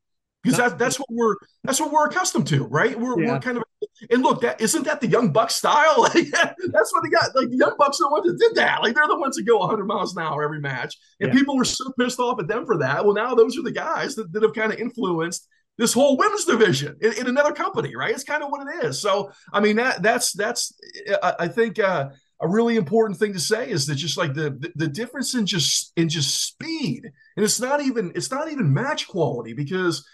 Because 0.48 0.72
that, 0.72 0.80
that's 0.80 0.98
what 0.98 1.10
we're 1.12 1.36
that's 1.64 1.80
what 1.80 1.92
we're 1.92 2.06
accustomed 2.06 2.48
to, 2.48 2.64
right? 2.66 2.98
We're, 2.98 3.22
yeah. 3.22 3.34
we're 3.34 3.40
kind 3.40 3.58
of 3.58 3.64
and 4.10 4.24
look 4.24 4.42
that 4.42 4.62
isn't 4.62 4.84
that 4.84 5.02
the 5.02 5.08
young 5.08 5.32
buck 5.32 5.52
style? 5.52 6.08
Like 6.16 6.30
that's 6.32 6.94
what 6.94 7.04
they 7.04 7.10
got. 7.10 7.36
Like 7.36 7.50
the 7.50 7.58
young 7.58 7.76
bucks 7.78 8.00
are 8.00 8.06
the 8.06 8.12
ones 8.12 8.26
that 8.28 8.40
did 8.40 8.56
that. 8.56 8.82
Like 8.82 8.96
they're 8.96 9.08
the 9.08 9.20
ones 9.20 9.36
that 9.36 9.44
go 9.44 9.58
100 9.58 9.86
miles 9.86 10.16
an 10.16 10.24
hour 10.24 10.44
every 10.44 10.62
match, 10.62 10.96
and 11.20 11.30
yeah. 11.30 11.38
people 11.38 11.58
were 11.58 11.66
so 11.66 11.92
pissed 12.00 12.20
off 12.20 12.40
at 12.40 12.48
them 12.48 12.66
for 12.66 12.78
that. 12.78 13.04
Well, 13.04 13.14
now 13.14 13.36
those 13.36 13.58
are 13.58 13.64
the 13.64 13.72
guys 13.72 14.16
that, 14.16 14.32
that 14.32 14.44
have 14.44 14.54
kind 14.54 14.72
of 14.72 14.80
influenced 14.80 15.48
this 15.78 15.94
whole 15.94 16.18
women's 16.18 16.46
division 16.46 16.96
in, 17.02 17.14
in, 17.14 17.28
another 17.28 17.52
company, 17.52 17.96
right? 17.96 18.14
It's 18.14 18.24
kind 18.24 18.42
of 18.42 18.50
what 18.50 18.68
it 18.68 18.86
is. 18.86 19.00
So 19.00 19.32
I 19.52 19.60
mean 19.60 19.76
that 19.76 20.02
that's 20.02 20.32
that's 20.32 20.74
I, 21.22 21.36
I 21.40 21.48
think. 21.50 21.80
uh 21.80 22.10
a 22.40 22.48
really 22.48 22.76
important 22.76 23.20
thing 23.20 23.34
to 23.34 23.40
say 23.40 23.70
is 23.70 23.88
that 23.88 23.96
just 23.96 24.18
like 24.18 24.34
the, 24.34 24.52
the, 24.52 24.72
the 24.76 24.88
difference 24.88 25.34
in 25.34 25.46
just 25.46 25.92
in 25.96 26.08
just 26.08 26.44
speed 26.44 27.04
and 27.36 27.44
it's 27.44 27.60
not 27.60 27.82
even 27.82 28.12
it's 28.16 28.30
not 28.30 28.52
even 28.52 28.72
match 28.72 29.08
quality 29.08 29.54
because 29.54 30.06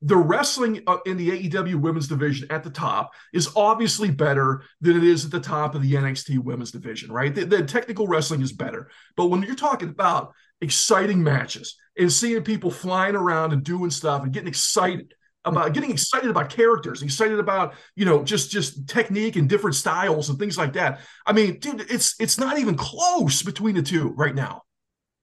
the 0.00 0.16
wrestling 0.16 0.82
uh, 0.86 0.98
in 1.06 1.16
the 1.16 1.48
AEW 1.48 1.76
women's 1.76 2.06
division 2.06 2.46
at 2.50 2.62
the 2.62 2.70
top 2.70 3.12
is 3.32 3.50
obviously 3.56 4.10
better 4.10 4.62
than 4.80 4.96
it 4.96 5.04
is 5.04 5.24
at 5.24 5.30
the 5.30 5.40
top 5.40 5.74
of 5.74 5.82
the 5.82 5.94
NXT 5.94 6.38
women's 6.38 6.70
division, 6.70 7.10
right? 7.10 7.34
The, 7.34 7.44
the, 7.44 7.64
technical 7.64 8.06
wrestling 8.06 8.40
is 8.40 8.52
better. 8.52 8.90
But 9.16 9.26
when 9.26 9.42
you're 9.42 9.56
talking 9.56 9.88
about 9.88 10.32
exciting 10.60 11.22
matches 11.22 11.76
and 11.98 12.12
seeing 12.12 12.42
people 12.42 12.70
flying 12.70 13.16
around 13.16 13.52
and 13.52 13.64
doing 13.64 13.90
stuff 13.90 14.22
and 14.22 14.32
getting 14.32 14.48
excited 14.48 15.14
about 15.44 15.72
getting 15.72 15.90
excited 15.90 16.30
about 16.30 16.50
characters, 16.50 17.02
excited 17.02 17.38
about, 17.38 17.74
you 17.96 18.04
know, 18.04 18.22
just 18.22 18.50
just 18.50 18.88
technique 18.88 19.36
and 19.36 19.48
different 19.48 19.74
styles 19.74 20.28
and 20.28 20.38
things 20.38 20.56
like 20.56 20.74
that. 20.74 21.00
I 21.26 21.32
mean, 21.32 21.58
dude, 21.58 21.86
it's 21.90 22.14
it's 22.20 22.38
not 22.38 22.58
even 22.58 22.76
close 22.76 23.42
between 23.42 23.74
the 23.74 23.82
two 23.82 24.10
right 24.10 24.34
now. 24.34 24.62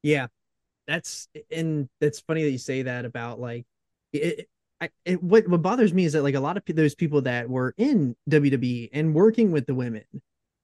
Yeah. 0.04 0.28
That's 0.88 1.28
and 1.50 1.90
it's 2.02 2.20
funny 2.20 2.44
that 2.44 2.52
you 2.52 2.58
say 2.58 2.84
that 2.84 3.06
about 3.06 3.40
like 3.40 3.66
it, 4.14 4.48
I, 4.82 4.90
it, 5.06 5.24
what 5.24 5.48
what 5.48 5.62
bothers 5.62 5.94
me 5.94 6.06
is 6.06 6.14
that 6.14 6.24
like 6.24 6.36
a 6.36 6.40
lot 6.40 6.58
of 6.58 6.64
those 6.68 6.96
people 6.96 7.22
that 7.22 7.50
were 7.50 7.74
in 7.78 8.16
WWE 8.30 8.90
and 8.92 9.16
working 9.16 9.52
with 9.52 9.66
the 9.68 9.76
women 9.76 10.04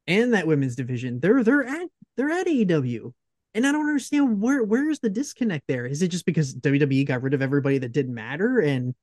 and 0.08 0.34
that 0.34 0.48
women's 0.48 0.76
division, 0.76 1.20
they're 1.20 1.44
they're 1.44 1.66
at 1.66 1.88
they're 2.18 2.32
at 2.32 2.48
AEW, 2.48 3.14
and 3.54 3.66
I 3.66 3.72
don't 3.72 3.88
understand 3.88 4.42
where 4.42 4.64
where's 4.64 5.00
the 5.00 5.10
disconnect 5.10 5.68
there. 5.68 5.86
Is 5.86 6.02
it 6.02 6.10
just 6.10 6.26
because 6.26 6.54
WWE 6.56 7.06
got 7.06 7.22
rid 7.22 7.34
of 7.34 7.42
everybody 7.42 7.78
that 7.78 7.94
didn't 7.94 8.14
matter 8.14 8.60
and 8.60 8.94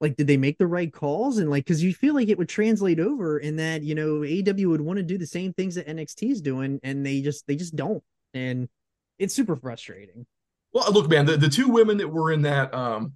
like 0.00 0.16
did 0.16 0.26
they 0.26 0.36
make 0.36 0.58
the 0.58 0.66
right 0.66 0.92
calls 0.92 1.38
and 1.38 1.50
like 1.50 1.64
because 1.64 1.82
you 1.82 1.94
feel 1.94 2.14
like 2.14 2.28
it 2.28 2.38
would 2.38 2.48
translate 2.48 2.98
over 2.98 3.38
in 3.38 3.56
that 3.56 3.82
you 3.82 3.94
know 3.94 4.20
AEW 4.20 4.68
would 4.68 4.80
want 4.80 4.96
to 4.96 5.02
do 5.02 5.18
the 5.18 5.26
same 5.26 5.52
things 5.52 5.74
that 5.76 5.86
NXT 5.86 6.30
is 6.30 6.40
doing 6.40 6.80
and 6.82 7.04
they 7.04 7.20
just 7.20 7.46
they 7.46 7.56
just 7.56 7.76
don't 7.76 8.02
and 8.32 8.68
it's 9.18 9.34
super 9.34 9.56
frustrating. 9.56 10.26
Well, 10.72 10.92
look, 10.92 11.08
man, 11.08 11.24
the, 11.26 11.36
the 11.36 11.48
two 11.48 11.68
women 11.68 11.98
that 11.98 12.08
were 12.08 12.32
in 12.32 12.42
that 12.42 12.74
um 12.74 13.12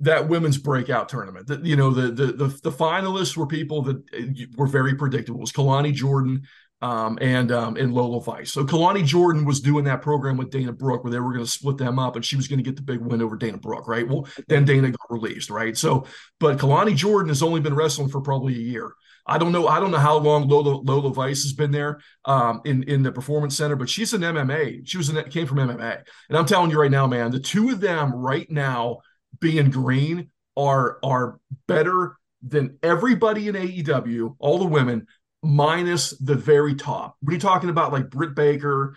that 0.00 0.28
women's 0.28 0.58
breakout 0.58 1.08
tournament. 1.08 1.46
That 1.46 1.64
you 1.64 1.76
know, 1.76 1.90
the, 1.90 2.10
the 2.10 2.26
the 2.32 2.48
the 2.62 2.72
finalists 2.72 3.36
were 3.36 3.46
people 3.46 3.82
that 3.82 3.96
uh, 3.96 4.46
were 4.56 4.66
very 4.66 4.94
predictable. 4.94 5.38
It 5.38 5.42
was 5.42 5.52
Kelani 5.52 5.92
Jordan 5.92 6.42
um, 6.84 7.18
and 7.20 7.50
um, 7.50 7.76
and 7.76 7.94
Lola 7.94 8.20
Vice. 8.20 8.52
So 8.52 8.64
Kelani 8.64 9.04
Jordan 9.04 9.44
was 9.44 9.60
doing 9.60 9.84
that 9.84 10.02
program 10.02 10.36
with 10.36 10.50
Dana 10.50 10.72
Brooke 10.72 11.02
where 11.02 11.10
they 11.10 11.18
were 11.18 11.32
going 11.32 11.44
to 11.44 11.50
split 11.50 11.78
them 11.78 11.98
up, 11.98 12.16
and 12.16 12.24
she 12.24 12.36
was 12.36 12.46
going 12.48 12.58
to 12.58 12.64
get 12.64 12.76
the 12.76 12.82
big 12.82 13.00
win 13.00 13.22
over 13.22 13.36
Dana 13.36 13.56
Brooke, 13.56 13.88
right? 13.88 14.06
Well, 14.06 14.28
then 14.48 14.64
Dana 14.64 14.90
got 14.90 15.10
released, 15.10 15.48
right? 15.48 15.76
So, 15.76 16.06
but 16.40 16.58
Kelani 16.58 16.94
Jordan 16.94 17.28
has 17.28 17.42
only 17.42 17.60
been 17.60 17.74
wrestling 17.74 18.08
for 18.08 18.20
probably 18.20 18.54
a 18.54 18.58
year. 18.58 18.92
I 19.26 19.38
don't 19.38 19.52
know. 19.52 19.66
I 19.66 19.80
don't 19.80 19.92
know 19.92 19.98
how 19.98 20.18
long 20.18 20.46
Lola 20.48 20.76
Lola 20.82 21.10
Vice 21.14 21.44
has 21.44 21.54
been 21.54 21.70
there 21.70 22.00
um, 22.26 22.60
in 22.66 22.82
in 22.82 23.02
the 23.02 23.12
performance 23.12 23.56
center, 23.56 23.76
but 23.76 23.88
she's 23.88 24.12
an 24.12 24.20
MMA. 24.20 24.86
She 24.86 24.98
was 24.98 25.08
in, 25.08 25.22
came 25.30 25.46
from 25.46 25.58
MMA, 25.58 26.02
and 26.28 26.36
I'm 26.36 26.44
telling 26.44 26.70
you 26.70 26.78
right 26.78 26.90
now, 26.90 27.06
man, 27.06 27.30
the 27.30 27.40
two 27.40 27.70
of 27.70 27.80
them 27.80 28.12
right 28.12 28.50
now 28.50 28.98
being 29.40 29.70
green 29.70 30.30
are 30.56 30.98
are 31.02 31.40
better 31.66 32.16
than 32.42 32.78
everybody 32.82 33.48
in 33.48 33.54
AEW, 33.54 34.36
all 34.38 34.58
the 34.58 34.66
women, 34.66 35.06
minus 35.42 36.10
the 36.18 36.34
very 36.34 36.74
top. 36.74 37.16
We're 37.22 37.38
talking 37.38 37.70
about 37.70 37.92
like 37.92 38.10
Britt 38.10 38.34
Baker, 38.34 38.96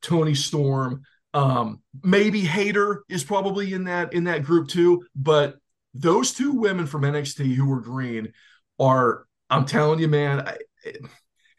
Toni 0.00 0.34
Storm, 0.34 1.02
um, 1.36 1.82
maybe 2.02 2.40
Hayter 2.40 3.04
is 3.10 3.22
probably 3.22 3.74
in 3.74 3.84
that 3.84 4.14
in 4.14 4.24
that 4.24 4.42
group 4.42 4.68
too. 4.68 5.04
But 5.14 5.56
those 5.92 6.32
two 6.32 6.52
women 6.52 6.86
from 6.86 7.02
NXT 7.02 7.54
who 7.54 7.66
were 7.66 7.82
green 7.82 8.32
are, 8.80 9.26
I'm 9.50 9.66
telling 9.66 9.98
you, 9.98 10.08
man. 10.08 10.48
I, 10.48 10.56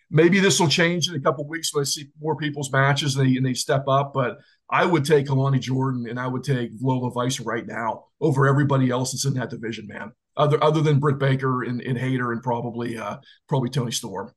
maybe 0.10 0.40
this 0.40 0.60
will 0.60 0.70
change 0.70 1.10
in 1.10 1.16
a 1.16 1.20
couple 1.20 1.48
weeks 1.48 1.74
when 1.74 1.82
I 1.82 1.86
see 1.86 2.08
more 2.20 2.36
people's 2.36 2.72
matches 2.72 3.16
and 3.16 3.28
they, 3.28 3.38
and 3.38 3.46
they 3.46 3.54
step 3.54 3.88
up. 3.88 4.14
But 4.14 4.38
I 4.68 4.84
would 4.84 5.06
take 5.06 5.28
Kelani 5.28 5.60
Jordan 5.60 6.08
and 6.10 6.20
I 6.20 6.26
would 6.26 6.44
take 6.44 6.72
Lola 6.82 7.12
Vice 7.12 7.40
right 7.40 7.66
now 7.68 8.06
over 8.20 8.48
everybody 8.48 8.90
else 8.90 9.12
that's 9.12 9.26
in 9.26 9.34
that 9.36 9.50
division, 9.50 9.88
man. 9.88 10.12
Other 10.36 10.64
other 10.64 10.82
than 10.82 11.00
Britt 11.00 11.20
Baker 11.20 11.64
and, 11.64 11.82
and 11.82 11.98
Hayter 11.98 12.32
and 12.32 12.42
probably 12.42 12.98
uh 12.98 13.18
probably 13.48 13.70
Toni 13.70 13.92
Storm. 13.92 14.32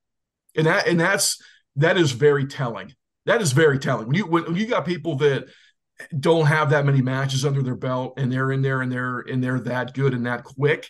And 0.56 0.66
that 0.66 0.86
and 0.86 0.98
that's 0.98 1.42
that 1.76 1.96
is 1.96 2.12
very 2.12 2.46
telling. 2.46 2.94
That 3.26 3.42
is 3.42 3.52
very 3.52 3.78
telling. 3.78 4.06
When 4.06 4.16
you 4.16 4.26
when 4.26 4.54
you 4.56 4.66
got 4.66 4.86
people 4.86 5.16
that 5.16 5.48
don't 6.18 6.46
have 6.46 6.70
that 6.70 6.86
many 6.86 7.02
matches 7.02 7.44
under 7.44 7.62
their 7.62 7.76
belt 7.76 8.14
and 8.16 8.32
they're 8.32 8.52
in 8.52 8.62
there 8.62 8.80
and 8.80 8.90
they're 8.90 9.20
and 9.20 9.44
they're 9.44 9.60
that 9.60 9.94
good 9.94 10.14
and 10.14 10.26
that 10.26 10.44
quick 10.44 10.88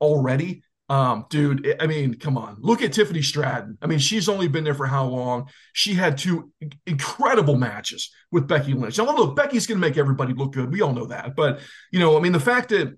already 0.00 0.62
um, 0.88 1.26
dude, 1.30 1.76
I 1.80 1.86
mean, 1.86 2.14
come 2.14 2.38
on. 2.38 2.56
Look 2.60 2.82
at 2.82 2.92
Tiffany 2.92 3.22
Stratton. 3.22 3.76
I 3.82 3.86
mean, 3.86 3.98
she's 3.98 4.28
only 4.28 4.48
been 4.48 4.64
there 4.64 4.74
for 4.74 4.86
how 4.86 5.06
long? 5.06 5.48
She 5.72 5.94
had 5.94 6.16
two 6.16 6.52
incredible 6.86 7.56
matches 7.56 8.10
with 8.30 8.46
Becky 8.46 8.72
Lynch. 8.72 8.98
Now, 8.98 9.04
look, 9.16 9.34
Becky's 9.34 9.66
going 9.66 9.80
to 9.80 9.86
make 9.86 9.96
everybody 9.96 10.32
look 10.32 10.52
good. 10.52 10.70
We 10.70 10.82
all 10.82 10.92
know 10.92 11.06
that. 11.06 11.34
But, 11.34 11.60
you 11.90 11.98
know, 11.98 12.16
I 12.16 12.20
mean, 12.20 12.32
the 12.32 12.40
fact 12.40 12.68
that 12.68 12.96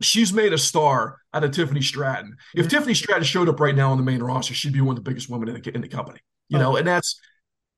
she's 0.00 0.32
made 0.32 0.52
a 0.52 0.58
star 0.58 1.18
out 1.34 1.44
of 1.44 1.52
Tiffany 1.52 1.82
Stratton. 1.82 2.36
If 2.54 2.66
mm-hmm. 2.66 2.76
Tiffany 2.76 2.94
Stratton 2.94 3.24
showed 3.24 3.48
up 3.48 3.60
right 3.60 3.74
now 3.74 3.90
on 3.90 3.98
the 3.98 4.02
main 4.02 4.22
roster, 4.22 4.54
she'd 4.54 4.72
be 4.72 4.80
one 4.80 4.96
of 4.96 5.04
the 5.04 5.08
biggest 5.08 5.28
women 5.28 5.48
in 5.48 5.60
the, 5.60 5.74
in 5.74 5.80
the 5.80 5.88
company, 5.88 6.20
you 6.48 6.58
oh. 6.58 6.60
know, 6.60 6.76
and 6.76 6.86
that's, 6.86 7.20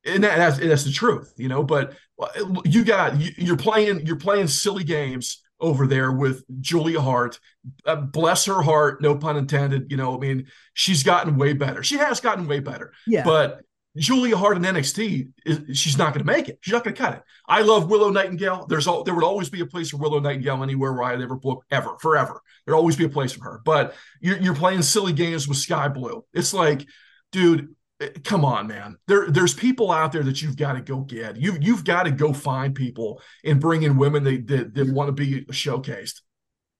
and 0.05 0.23
that, 0.23 0.37
that's, 0.37 0.57
that's 0.59 0.83
the 0.83 0.91
truth, 0.91 1.33
you 1.37 1.47
know, 1.47 1.63
but 1.63 1.95
uh, 2.21 2.27
you 2.65 2.83
got, 2.83 3.19
you, 3.19 3.31
you're 3.37 3.57
playing, 3.57 4.05
you're 4.05 4.15
playing 4.15 4.47
silly 4.47 4.83
games 4.83 5.42
over 5.59 5.87
there 5.87 6.11
with 6.11 6.43
Julia 6.61 7.01
Hart. 7.01 7.39
Uh, 7.85 7.95
bless 7.95 8.45
her 8.45 8.61
heart, 8.61 9.01
no 9.01 9.15
pun 9.15 9.37
intended. 9.37 9.89
You 9.89 9.97
know, 9.97 10.15
I 10.15 10.19
mean, 10.19 10.47
she's 10.73 11.03
gotten 11.03 11.37
way 11.37 11.53
better. 11.53 11.83
She 11.83 11.97
has 11.97 12.19
gotten 12.19 12.47
way 12.47 12.59
better. 12.59 12.93
Yeah. 13.07 13.23
But 13.23 13.61
Julia 13.95 14.35
Hart 14.35 14.57
in 14.57 14.63
NXT, 14.63 15.29
is, 15.45 15.77
she's 15.77 15.97
not 15.97 16.13
going 16.13 16.25
to 16.25 16.31
make 16.31 16.49
it. 16.49 16.57
She's 16.61 16.73
not 16.73 16.83
going 16.83 16.95
to 16.95 17.01
cut 17.01 17.13
it. 17.13 17.21
I 17.47 17.61
love 17.61 17.89
Willow 17.89 18.09
Nightingale. 18.09 18.65
There's 18.67 18.87
all, 18.87 19.03
there 19.03 19.13
would 19.13 19.23
always 19.23 19.49
be 19.49 19.61
a 19.61 19.65
place 19.65 19.91
for 19.91 19.97
Willow 19.97 20.19
Nightingale 20.19 20.63
anywhere 20.63 20.93
where 20.93 21.03
I'd 21.03 21.21
ever 21.21 21.35
book 21.35 21.63
ever, 21.69 21.97
forever. 21.99 22.41
There'd 22.65 22.75
always 22.75 22.95
be 22.95 23.05
a 23.05 23.09
place 23.09 23.33
for 23.33 23.43
her. 23.43 23.61
But 23.63 23.93
you're, 24.19 24.37
you're 24.37 24.55
playing 24.55 24.81
silly 24.81 25.13
games 25.13 25.47
with 25.47 25.57
Skye 25.57 25.89
Blue. 25.89 26.25
It's 26.33 26.53
like, 26.53 26.85
dude, 27.31 27.75
come 28.23 28.43
on, 28.45 28.67
man. 28.67 28.97
There, 29.07 29.29
there's 29.29 29.53
people 29.53 29.91
out 29.91 30.11
there 30.11 30.23
that 30.23 30.41
you've 30.41 30.57
got 30.57 30.73
to 30.73 30.81
go 30.81 31.01
get. 31.01 31.37
You, 31.37 31.57
you've 31.59 31.83
got 31.83 32.03
to 32.03 32.11
go 32.11 32.33
find 32.33 32.75
people 32.75 33.21
and 33.43 33.59
bring 33.59 33.83
in 33.83 33.97
women 33.97 34.23
that, 34.23 34.47
that, 34.47 34.73
that 34.73 34.93
want 34.93 35.07
to 35.07 35.13
be 35.13 35.45
showcased. 35.45 36.21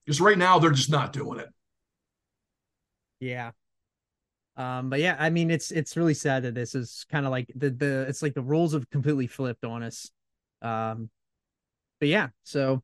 Because 0.06 0.20
right 0.20 0.38
now 0.38 0.60
they're 0.60 0.72
just 0.72 0.92
not 0.92 1.14
doing 1.14 1.40
it. 1.40 1.50
Yeah. 3.20 3.52
Um, 4.56 4.90
but 4.90 5.00
yeah, 5.00 5.16
I 5.18 5.30
mean, 5.30 5.50
it's 5.50 5.72
it's 5.72 5.98
really 5.98 6.14
sad 6.14 6.44
that 6.44 6.54
this 6.54 6.76
is 6.76 7.06
kind 7.10 7.26
of 7.26 7.32
like 7.32 7.52
the 7.56 7.72
the 7.72 8.06
it's 8.08 8.22
like 8.22 8.36
the 8.36 8.42
rules 8.42 8.74
have 8.74 8.88
completely 8.90 9.26
flipped 9.26 9.66
on 9.66 9.82
us. 9.82 10.12
Um, 10.62 11.10
but 12.00 12.10
yeah, 12.10 12.30
so 12.44 12.84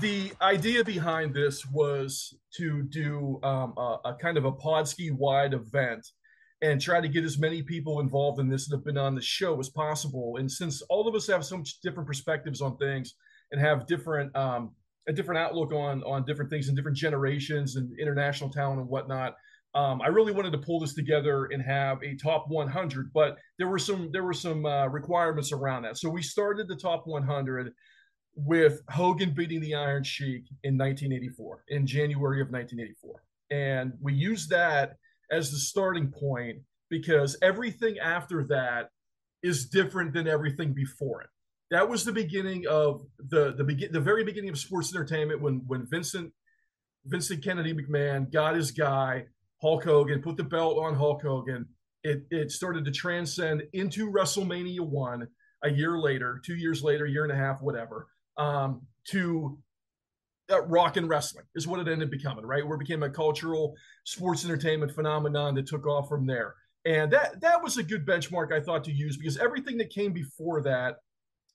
the 0.00 0.32
idea 0.40 0.84
behind 0.84 1.34
this 1.34 1.66
was 1.66 2.34
to 2.56 2.82
do 2.82 3.38
um, 3.42 3.74
a, 3.76 3.98
a, 4.06 4.16
kind 4.20 4.36
of 4.36 4.44
a 4.44 4.52
Podski 4.52 5.12
wide 5.12 5.54
event 5.54 6.06
and 6.62 6.80
try 6.80 7.00
to 7.00 7.08
get 7.08 7.24
as 7.24 7.38
many 7.38 7.62
people 7.62 8.00
involved 8.00 8.40
in 8.40 8.48
this 8.48 8.68
that 8.68 8.76
have 8.76 8.84
been 8.84 8.98
on 8.98 9.14
the 9.14 9.22
show 9.22 9.58
as 9.58 9.68
possible. 9.68 10.36
And 10.38 10.50
since 10.50 10.82
all 10.82 11.08
of 11.08 11.14
us 11.14 11.26
have 11.28 11.44
so 11.44 11.56
much 11.56 11.80
different 11.80 12.06
perspectives 12.06 12.60
on 12.60 12.76
things 12.76 13.14
and 13.52 13.60
have 13.60 13.86
different 13.86 14.34
um, 14.36 14.72
a 15.08 15.12
different 15.12 15.38
outlook 15.38 15.72
on 15.72 16.02
on 16.04 16.24
different 16.24 16.50
things 16.50 16.68
and 16.68 16.76
different 16.76 16.96
generations 16.96 17.76
and 17.76 17.90
international 17.98 18.50
talent 18.50 18.80
and 18.80 18.88
whatnot. 18.88 19.34
Um, 19.72 20.02
I 20.02 20.08
really 20.08 20.32
wanted 20.32 20.50
to 20.52 20.58
pull 20.58 20.80
this 20.80 20.94
together 20.94 21.46
and 21.46 21.62
have 21.62 22.02
a 22.02 22.16
top 22.16 22.46
100, 22.48 23.12
but 23.12 23.38
there 23.56 23.68
were 23.68 23.78
some 23.78 24.10
there 24.12 24.24
were 24.24 24.32
some 24.32 24.66
uh, 24.66 24.86
requirements 24.86 25.52
around 25.52 25.82
that. 25.82 25.96
So 25.96 26.10
we 26.10 26.22
started 26.22 26.68
the 26.68 26.76
top 26.76 27.06
100 27.06 27.72
with 28.34 28.82
Hogan 28.88 29.32
beating 29.32 29.60
the 29.60 29.74
Iron 29.74 30.04
Sheik 30.04 30.44
in 30.62 30.78
1984, 30.78 31.64
in 31.68 31.86
January 31.86 32.40
of 32.40 32.50
1984. 32.50 33.22
And 33.50 33.92
we 34.00 34.14
use 34.14 34.46
that 34.48 34.96
as 35.30 35.50
the 35.50 35.58
starting 35.58 36.10
point 36.10 36.58
because 36.88 37.36
everything 37.42 37.98
after 37.98 38.44
that 38.44 38.90
is 39.42 39.66
different 39.68 40.12
than 40.12 40.28
everything 40.28 40.72
before 40.72 41.22
it. 41.22 41.28
That 41.70 41.88
was 41.88 42.04
the 42.04 42.12
beginning 42.12 42.66
of 42.68 43.06
the 43.18 43.54
the 43.56 43.62
begin 43.62 43.92
the 43.92 44.00
very 44.00 44.24
beginning 44.24 44.50
of 44.50 44.58
sports 44.58 44.92
entertainment 44.94 45.40
when 45.40 45.62
when 45.66 45.86
Vincent 45.86 46.32
Vincent 47.06 47.44
Kennedy 47.44 47.72
McMahon 47.72 48.30
got 48.32 48.56
his 48.56 48.72
guy 48.72 49.26
Hulk 49.62 49.84
Hogan, 49.84 50.20
put 50.20 50.36
the 50.36 50.44
belt 50.44 50.78
on 50.78 50.96
Hulk 50.96 51.22
Hogan. 51.22 51.66
It 52.02 52.24
it 52.30 52.50
started 52.50 52.84
to 52.86 52.90
transcend 52.90 53.62
into 53.72 54.10
WrestleMania 54.10 54.80
one 54.80 55.28
a 55.62 55.70
year 55.70 55.98
later, 55.98 56.40
two 56.44 56.56
years 56.56 56.82
later, 56.82 57.06
year 57.06 57.22
and 57.22 57.32
a 57.32 57.36
half, 57.36 57.62
whatever 57.62 58.08
um, 58.40 58.80
to 59.08 59.58
uh, 60.50 60.62
rock 60.62 60.96
and 60.96 61.08
wrestling 61.08 61.44
is 61.54 61.66
what 61.66 61.78
it 61.78 61.88
ended 61.88 62.08
up 62.08 62.10
becoming, 62.10 62.44
right? 62.44 62.66
Where 62.66 62.76
it 62.76 62.80
became 62.80 63.02
a 63.02 63.10
cultural 63.10 63.74
sports 64.04 64.44
entertainment 64.44 64.92
phenomenon 64.92 65.54
that 65.54 65.66
took 65.66 65.86
off 65.86 66.08
from 66.08 66.26
there. 66.26 66.54
And 66.86 67.12
that 67.12 67.40
that 67.42 67.62
was 67.62 67.76
a 67.76 67.82
good 67.82 68.06
benchmark 68.06 68.52
I 68.52 68.60
thought 68.60 68.84
to 68.84 68.92
use 68.92 69.18
because 69.18 69.36
everything 69.36 69.76
that 69.78 69.90
came 69.90 70.12
before 70.12 70.62
that 70.62 70.96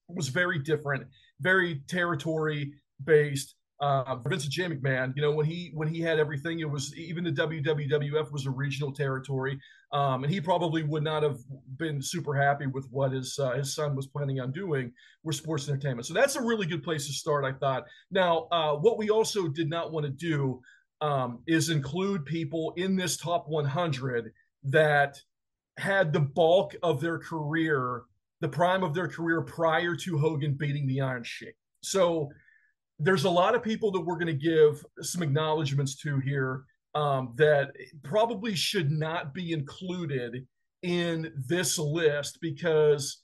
was 0.07 0.27
very 0.27 0.59
different, 0.59 1.07
very 1.41 1.81
territory 1.87 2.73
based, 3.03 3.54
uh, 3.81 4.15
Vincent 4.27 4.53
J. 4.53 4.69
McMahon, 4.69 5.13
you 5.15 5.21
know, 5.21 5.31
when 5.31 5.45
he 5.45 5.71
when 5.73 5.87
he 5.87 5.99
had 5.99 6.17
everything, 6.17 6.59
it 6.59 6.69
was 6.69 6.95
even 6.95 7.25
the 7.25 7.31
WWF 7.31 8.31
was 8.31 8.45
a 8.45 8.51
regional 8.51 8.91
territory, 8.91 9.59
um, 9.91 10.23
and 10.23 10.31
he 10.31 10.39
probably 10.39 10.83
would 10.83 11.03
not 11.03 11.23
have 11.23 11.39
been 11.77 12.01
super 12.01 12.33
happy 12.33 12.67
with 12.67 12.87
what 12.89 13.11
his 13.11 13.37
uh, 13.37 13.51
his 13.51 13.75
son 13.75 13.95
was 13.95 14.07
planning 14.07 14.39
on 14.39 14.51
doing 14.51 14.93
with 15.23 15.35
sports 15.35 15.67
entertainment. 15.67 16.05
So 16.05 16.13
that's 16.13 16.37
a 16.37 16.41
really 16.41 16.65
good 16.65 16.83
place 16.83 17.05
to 17.07 17.13
start, 17.13 17.43
I 17.43 17.51
thought. 17.51 17.85
Now, 18.11 18.47
uh, 18.51 18.75
what 18.75 18.97
we 18.97 19.09
also 19.09 19.49
did 19.49 19.69
not 19.69 19.91
want 19.91 20.05
to 20.05 20.11
do 20.11 20.61
um, 21.01 21.39
is 21.45 21.69
include 21.69 22.25
people 22.25 22.73
in 22.77 22.95
this 22.95 23.17
top 23.17 23.49
100 23.49 24.31
that 24.63 25.19
had 25.77 26.13
the 26.13 26.21
bulk 26.21 26.75
of 26.81 27.01
their 27.01 27.19
career, 27.19 28.03
the 28.39 28.47
prime 28.47 28.83
of 28.83 28.93
their 28.93 29.09
career 29.09 29.41
prior 29.41 29.95
to 29.97 30.17
Hogan 30.17 30.53
beating 30.53 30.87
the 30.87 31.01
Iron 31.01 31.23
Sheik. 31.25 31.55
So 31.81 32.31
there's 32.99 33.25
a 33.25 33.29
lot 33.29 33.55
of 33.55 33.63
people 33.63 33.91
that 33.91 34.01
we're 34.01 34.17
going 34.17 34.27
to 34.27 34.33
give 34.33 34.85
some 35.01 35.21
acknowledgments 35.21 35.95
to 35.97 36.19
here 36.19 36.63
um, 36.93 37.33
that 37.35 37.71
probably 38.03 38.55
should 38.55 38.89
not 38.89 39.33
be 39.33 39.51
included 39.51 40.47
in 40.81 41.33
this 41.47 41.77
list 41.77 42.39
because 42.41 43.21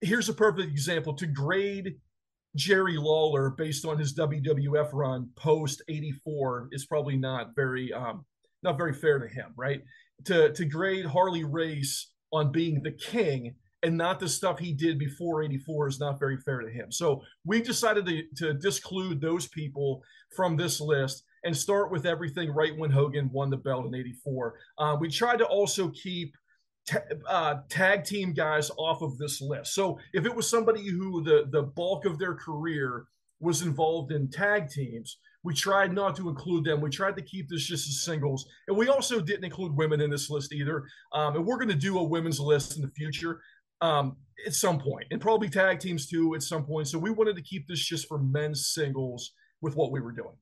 here's 0.00 0.28
a 0.28 0.34
perfect 0.34 0.70
example 0.70 1.14
to 1.14 1.26
grade 1.26 1.96
Jerry 2.56 2.96
Lawler 2.96 3.50
based 3.50 3.84
on 3.84 3.98
his 3.98 4.14
WWF 4.14 4.90
run 4.92 5.28
post 5.36 5.82
84 5.88 6.70
is 6.72 6.86
probably 6.86 7.16
not 7.16 7.54
very 7.54 7.92
um, 7.92 8.24
not 8.62 8.76
very 8.76 8.92
fair 8.92 9.18
to 9.18 9.28
him, 9.28 9.52
right? 9.56 9.82
To 10.24 10.52
to 10.52 10.64
grade 10.64 11.04
Harley 11.04 11.44
Race 11.44 12.10
on 12.32 12.50
being 12.50 12.82
the 12.82 12.92
king 12.92 13.54
and 13.82 13.96
not 13.96 14.18
the 14.18 14.28
stuff 14.28 14.58
he 14.58 14.72
did 14.72 14.98
before 14.98 15.42
84 15.42 15.88
is 15.88 16.00
not 16.00 16.18
very 16.18 16.36
fair 16.36 16.60
to 16.60 16.70
him. 16.70 16.90
So 16.90 17.22
we 17.44 17.62
decided 17.62 18.06
to, 18.06 18.22
to 18.36 18.54
disclude 18.54 19.20
those 19.20 19.46
people 19.46 20.02
from 20.34 20.56
this 20.56 20.80
list 20.80 21.24
and 21.44 21.56
start 21.56 21.90
with 21.90 22.04
everything 22.04 22.50
right 22.50 22.76
when 22.76 22.90
Hogan 22.90 23.30
won 23.32 23.50
the 23.50 23.56
belt 23.56 23.86
in 23.86 23.94
84. 23.94 24.54
Uh, 24.78 24.96
we 24.98 25.08
tried 25.08 25.38
to 25.38 25.46
also 25.46 25.90
keep 25.90 26.34
uh, 27.28 27.56
tag 27.68 28.04
team 28.04 28.32
guys 28.32 28.70
off 28.76 29.02
of 29.02 29.16
this 29.18 29.40
list. 29.40 29.74
So 29.74 29.98
if 30.12 30.24
it 30.24 30.34
was 30.34 30.48
somebody 30.48 30.86
who 30.88 31.22
the, 31.22 31.46
the 31.50 31.62
bulk 31.62 32.04
of 32.04 32.18
their 32.18 32.34
career 32.34 33.04
was 33.40 33.62
involved 33.62 34.10
in 34.10 34.28
tag 34.28 34.68
teams, 34.68 35.18
we 35.44 35.54
tried 35.54 35.92
not 35.92 36.16
to 36.16 36.28
include 36.28 36.64
them. 36.64 36.80
We 36.80 36.90
tried 36.90 37.16
to 37.16 37.22
keep 37.22 37.48
this 37.48 37.64
just 37.64 37.88
as 37.88 38.02
singles. 38.02 38.46
And 38.66 38.76
we 38.76 38.88
also 38.88 39.20
didn't 39.20 39.44
include 39.44 39.76
women 39.76 40.00
in 40.00 40.10
this 40.10 40.30
list 40.30 40.52
either. 40.52 40.84
Um, 41.12 41.36
and 41.36 41.46
we're 41.46 41.58
going 41.58 41.68
to 41.68 41.74
do 41.74 41.98
a 41.98 42.02
women's 42.02 42.40
list 42.40 42.76
in 42.76 42.82
the 42.82 42.88
future 42.88 43.40
um, 43.80 44.16
at 44.46 44.54
some 44.54 44.78
point, 44.78 45.06
and 45.10 45.20
probably 45.20 45.48
tag 45.48 45.80
teams 45.80 46.08
too 46.08 46.34
at 46.34 46.42
some 46.42 46.64
point. 46.64 46.88
So 46.88 46.98
we 46.98 47.10
wanted 47.10 47.36
to 47.36 47.42
keep 47.42 47.66
this 47.66 47.80
just 47.80 48.06
for 48.06 48.18
men's 48.18 48.68
singles 48.72 49.32
with 49.60 49.74
what 49.76 49.90
we 49.90 50.00
were 50.00 50.12
doing. 50.12 50.36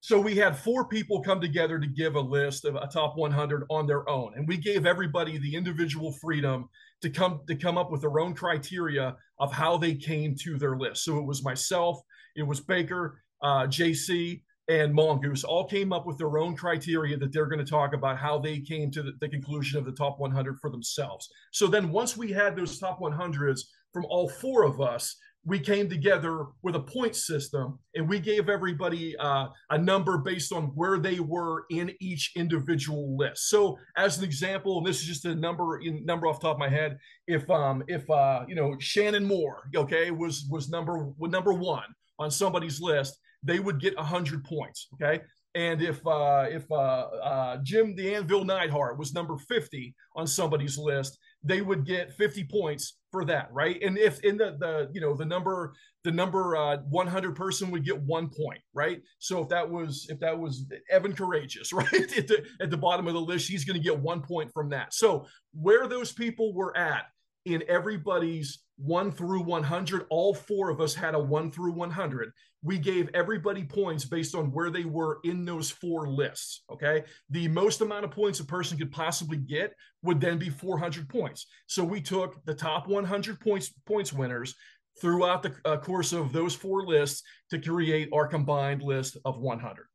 So 0.00 0.20
we 0.20 0.34
had 0.34 0.56
four 0.56 0.88
people 0.88 1.22
come 1.22 1.40
together 1.40 1.78
to 1.78 1.86
give 1.86 2.16
a 2.16 2.20
list 2.20 2.64
of 2.64 2.74
a 2.74 2.88
top 2.88 3.16
100 3.16 3.64
on 3.70 3.86
their 3.86 4.08
own, 4.10 4.32
and 4.36 4.48
we 4.48 4.56
gave 4.56 4.84
everybody 4.84 5.38
the 5.38 5.54
individual 5.54 6.12
freedom 6.20 6.68
to 7.02 7.10
come 7.10 7.40
to 7.46 7.54
come 7.54 7.78
up 7.78 7.90
with 7.90 8.00
their 8.00 8.18
own 8.18 8.34
criteria 8.34 9.16
of 9.38 9.52
how 9.52 9.76
they 9.76 9.94
came 9.94 10.34
to 10.42 10.58
their 10.58 10.76
list. 10.76 11.04
So 11.04 11.18
it 11.18 11.24
was 11.24 11.44
myself, 11.44 12.00
it 12.34 12.42
was 12.42 12.60
Baker, 12.60 13.22
uh, 13.42 13.66
JC, 13.66 14.42
and 14.68 14.94
Mongoose 14.94 15.44
all 15.44 15.66
came 15.66 15.92
up 15.92 16.06
with 16.06 16.18
their 16.18 16.38
own 16.38 16.56
criteria 16.56 17.16
that 17.16 17.32
they're 17.32 17.46
going 17.46 17.64
to 17.64 17.70
talk 17.70 17.94
about 17.94 18.18
how 18.18 18.38
they 18.38 18.60
came 18.60 18.90
to 18.92 19.02
the, 19.02 19.12
the, 19.20 19.28
conclusion 19.28 19.78
of 19.78 19.84
the 19.84 19.92
top 19.92 20.20
100 20.20 20.60
for 20.60 20.70
themselves. 20.70 21.28
So 21.50 21.66
then 21.66 21.90
once 21.90 22.16
we 22.16 22.30
had 22.30 22.54
those 22.54 22.78
top 22.78 23.00
100s 23.00 23.62
from 23.92 24.04
all 24.06 24.28
four 24.28 24.62
of 24.64 24.80
us, 24.80 25.16
we 25.44 25.58
came 25.58 25.88
together 25.88 26.46
with 26.62 26.76
a 26.76 26.80
point 26.80 27.16
system 27.16 27.78
and 27.96 28.08
we 28.08 28.20
gave 28.20 28.48
everybody 28.48 29.16
uh, 29.16 29.48
a 29.70 29.78
number 29.78 30.18
based 30.18 30.52
on 30.52 30.66
where 30.76 30.98
they 30.98 31.18
were 31.18 31.64
in 31.70 31.92
each 32.00 32.32
individual 32.36 33.16
list. 33.16 33.48
So 33.48 33.76
as 33.96 34.18
an 34.18 34.24
example, 34.24 34.78
and 34.78 34.86
this 34.86 35.00
is 35.00 35.06
just 35.06 35.24
a 35.24 35.34
number 35.34 35.80
in 35.80 36.04
number 36.04 36.28
off 36.28 36.40
top 36.40 36.54
of 36.54 36.58
my 36.60 36.68
head, 36.68 36.96
if 37.26 37.50
um 37.50 37.82
if 37.88 38.08
uh 38.08 38.44
you 38.46 38.54
know 38.54 38.76
Shannon 38.78 39.24
Moore, 39.24 39.68
okay, 39.74 40.12
was 40.12 40.46
was 40.48 40.68
number 40.68 41.12
number 41.18 41.52
one 41.52 41.86
on 42.20 42.30
somebody's 42.30 42.80
list, 42.80 43.18
they 43.42 43.58
would 43.58 43.80
get 43.80 43.96
100 43.96 44.44
points. 44.44 44.88
Okay. 44.94 45.22
And 45.54 45.82
if 45.82 46.06
uh, 46.06 46.46
if 46.48 46.70
uh, 46.70 46.74
uh, 46.74 47.56
Jim 47.62 47.94
the 47.94 48.14
Anvil 48.14 48.44
Neidhart 48.44 48.98
was 48.98 49.12
number 49.12 49.36
50 49.36 49.94
on 50.16 50.26
somebody's 50.26 50.78
list, 50.78 51.18
they 51.44 51.60
would 51.60 51.84
get 51.84 52.12
50 52.14 52.44
points 52.44 52.96
for 53.10 53.26
that, 53.26 53.48
right? 53.52 53.78
And 53.82 53.98
if 53.98 54.20
in 54.20 54.38
the 54.38 54.56
the 54.58 54.88
you 54.94 55.02
know 55.02 55.14
the 55.14 55.26
number 55.26 55.74
the 56.04 56.10
number 56.10 56.56
uh, 56.56 56.78
100 56.88 57.36
person 57.36 57.70
would 57.70 57.84
get 57.84 58.00
one 58.00 58.30
point, 58.30 58.60
right? 58.72 59.02
So 59.18 59.42
if 59.42 59.50
that 59.50 59.68
was 59.68 60.06
if 60.08 60.18
that 60.20 60.38
was 60.38 60.64
Evan 60.90 61.12
Karagias, 61.12 61.70
right 61.74 61.92
at 61.92 62.28
the 62.28 62.46
at 62.62 62.70
the 62.70 62.78
bottom 62.78 63.06
of 63.06 63.12
the 63.12 63.20
list, 63.20 63.50
he's 63.50 63.66
going 63.66 63.78
to 63.78 63.84
get 63.84 63.98
one 63.98 64.22
point 64.22 64.50
from 64.54 64.70
that. 64.70 64.94
So 64.94 65.26
where 65.52 65.86
those 65.86 66.12
people 66.12 66.54
were 66.54 66.74
at 66.74 67.04
in 67.44 67.62
everybody's 67.68 68.60
one 68.76 69.12
through 69.12 69.42
100. 69.42 70.06
All 70.10 70.34
four 70.34 70.70
of 70.70 70.80
us 70.80 70.94
had 70.94 71.14
a 71.14 71.18
one 71.18 71.50
through 71.50 71.72
100. 71.72 72.32
We 72.64 72.78
gave 72.78 73.10
everybody 73.12 73.64
points 73.64 74.04
based 74.04 74.34
on 74.34 74.52
where 74.52 74.70
they 74.70 74.84
were 74.84 75.18
in 75.24 75.44
those 75.44 75.70
four 75.70 76.08
lists. 76.08 76.62
Okay. 76.70 77.04
The 77.30 77.48
most 77.48 77.80
amount 77.80 78.04
of 78.04 78.12
points 78.12 78.40
a 78.40 78.44
person 78.44 78.78
could 78.78 78.92
possibly 78.92 79.36
get 79.36 79.74
would 80.02 80.20
then 80.20 80.38
be 80.38 80.48
400 80.48 81.08
points. 81.08 81.46
So 81.66 81.82
we 81.82 82.00
took 82.00 82.44
the 82.44 82.54
top 82.54 82.86
100 82.86 83.40
points 83.40 83.72
points 83.86 84.12
winners 84.12 84.54
throughout 85.00 85.42
the 85.42 85.54
uh, 85.64 85.78
course 85.78 86.12
of 86.12 86.32
those 86.32 86.54
four 86.54 86.86
lists 86.86 87.22
to 87.50 87.58
create 87.58 88.08
our 88.12 88.26
combined 88.26 88.82
list 88.82 89.16
of 89.24 89.38
100. 89.38 89.86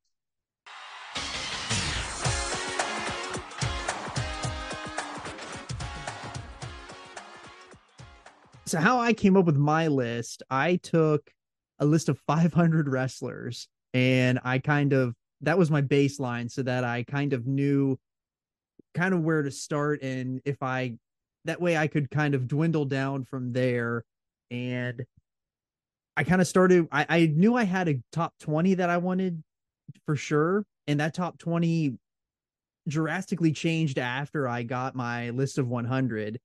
So 8.66 8.82
how 8.82 9.00
I 9.00 9.14
came 9.14 9.38
up 9.38 9.46
with 9.46 9.56
my 9.56 9.88
list, 9.88 10.44
I 10.50 10.76
took 10.76 11.32
a 11.80 11.86
list 11.86 12.10
of 12.10 12.20
500 12.28 12.88
wrestlers 12.90 13.68
and 13.94 14.40
I 14.44 14.60
kind 14.60 14.94
of 14.94 15.14
that 15.42 15.58
was 15.58 15.70
my 15.70 15.82
baseline 15.82 16.50
so 16.50 16.64
that 16.64 16.84
I 16.84 17.04
kind 17.04 17.34
of 17.34 17.46
knew 17.46 17.98
kind 18.94 19.14
of 19.14 19.22
where 19.22 19.44
to 19.44 19.52
start 19.52 20.02
and 20.02 20.42
if 20.46 20.62
I 20.64 20.98
that 21.46 21.62
way 21.62 21.78
I 21.78 21.88
could 21.88 22.12
kind 22.12 22.36
of 22.36 22.48
dwindle 22.48 22.86
down 22.86 23.24
from 23.24 23.54
there. 23.54 24.04
And 24.52 25.06
I 26.16 26.24
kind 26.24 26.42
of 26.42 26.48
started 26.48 26.88
I, 26.92 27.06
I 27.08 27.26
knew 27.28 27.56
I 27.56 27.64
had 27.64 27.88
a 27.88 28.02
top 28.12 28.34
20 28.40 28.76
that 28.76 28.90
I 28.90 28.98
wanted 28.98 29.44
for 30.06 30.16
sure 30.16 30.64
and 30.88 31.00
that 31.00 31.14
top 31.14 31.38
20 31.38 31.98
drastically 32.88 33.52
changed 33.52 34.00
after 34.00 34.48
I 34.48 34.64
got 34.64 34.96
my 34.96 35.30
list 35.32 35.58
of 35.58 35.68
100 35.68 36.40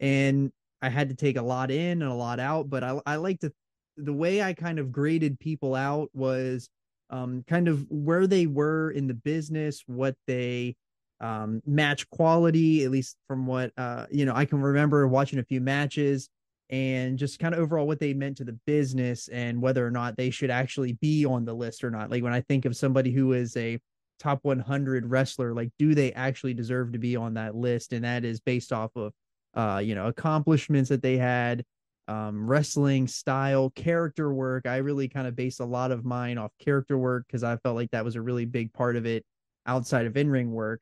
and 0.00 0.52
I 0.82 0.90
had 0.90 1.08
to 1.08 1.14
take 1.14 1.36
a 1.36 1.42
lot 1.42 1.70
in 1.70 2.02
and 2.02 2.10
a 2.10 2.14
lot 2.14 2.38
out, 2.38 2.68
but 2.68 2.84
I 2.84 3.00
I 3.06 3.16
like 3.16 3.40
to 3.40 3.52
the 3.96 4.12
way 4.12 4.42
I 4.42 4.52
kind 4.52 4.78
of 4.78 4.92
graded 4.92 5.38
people 5.38 5.74
out 5.74 6.10
was 6.14 6.68
um 7.10 7.44
kind 7.46 7.68
of 7.68 7.86
where 7.90 8.26
they 8.26 8.46
were 8.46 8.90
in 8.90 9.06
the 9.06 9.14
business, 9.14 9.82
what 9.86 10.16
they 10.26 10.76
um 11.20 11.62
match 11.66 12.08
quality, 12.10 12.84
at 12.84 12.90
least 12.90 13.16
from 13.28 13.46
what 13.46 13.72
uh 13.76 14.06
you 14.10 14.24
know, 14.24 14.34
I 14.34 14.44
can 14.44 14.60
remember 14.60 15.06
watching 15.08 15.38
a 15.38 15.44
few 15.44 15.60
matches 15.60 16.28
and 16.68 17.16
just 17.18 17.38
kind 17.38 17.54
of 17.54 17.60
overall 17.60 17.86
what 17.86 18.00
they 18.00 18.12
meant 18.12 18.38
to 18.38 18.44
the 18.44 18.58
business 18.66 19.28
and 19.28 19.62
whether 19.62 19.86
or 19.86 19.90
not 19.90 20.16
they 20.16 20.30
should 20.30 20.50
actually 20.50 20.94
be 20.94 21.24
on 21.24 21.44
the 21.44 21.54
list 21.54 21.84
or 21.84 21.90
not. 21.90 22.10
Like 22.10 22.24
when 22.24 22.32
I 22.32 22.40
think 22.40 22.64
of 22.64 22.76
somebody 22.76 23.12
who 23.12 23.32
is 23.34 23.56
a 23.56 23.78
top 24.18 24.40
100 24.42 25.06
wrestler, 25.06 25.54
like 25.54 25.70
do 25.78 25.94
they 25.94 26.12
actually 26.12 26.54
deserve 26.54 26.92
to 26.92 26.98
be 26.98 27.14
on 27.16 27.34
that 27.34 27.54
list? 27.54 27.92
And 27.92 28.04
that 28.04 28.24
is 28.24 28.40
based 28.40 28.72
off 28.72 28.90
of 28.96 29.12
uh, 29.56 29.80
you 29.82 29.94
know, 29.94 30.06
accomplishments 30.06 30.90
that 30.90 31.02
they 31.02 31.16
had, 31.16 31.64
um, 32.08 32.48
wrestling 32.48 33.08
style, 33.08 33.70
character 33.70 34.32
work. 34.32 34.66
I 34.66 34.76
really 34.78 35.08
kind 35.08 35.26
of 35.26 35.34
based 35.34 35.60
a 35.60 35.64
lot 35.64 35.90
of 35.90 36.04
mine 36.04 36.38
off 36.38 36.52
character 36.58 36.96
work 36.96 37.24
because 37.26 37.42
I 37.42 37.56
felt 37.56 37.76
like 37.76 37.90
that 37.90 38.04
was 38.04 38.16
a 38.16 38.22
really 38.22 38.44
big 38.44 38.72
part 38.72 38.96
of 38.96 39.06
it 39.06 39.24
outside 39.66 40.06
of 40.06 40.16
in 40.16 40.30
ring 40.30 40.52
work. 40.52 40.80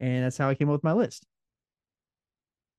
And 0.00 0.24
that's 0.24 0.38
how 0.38 0.48
I 0.48 0.54
came 0.54 0.68
up 0.68 0.74
with 0.74 0.84
my 0.84 0.92
list. 0.92 1.26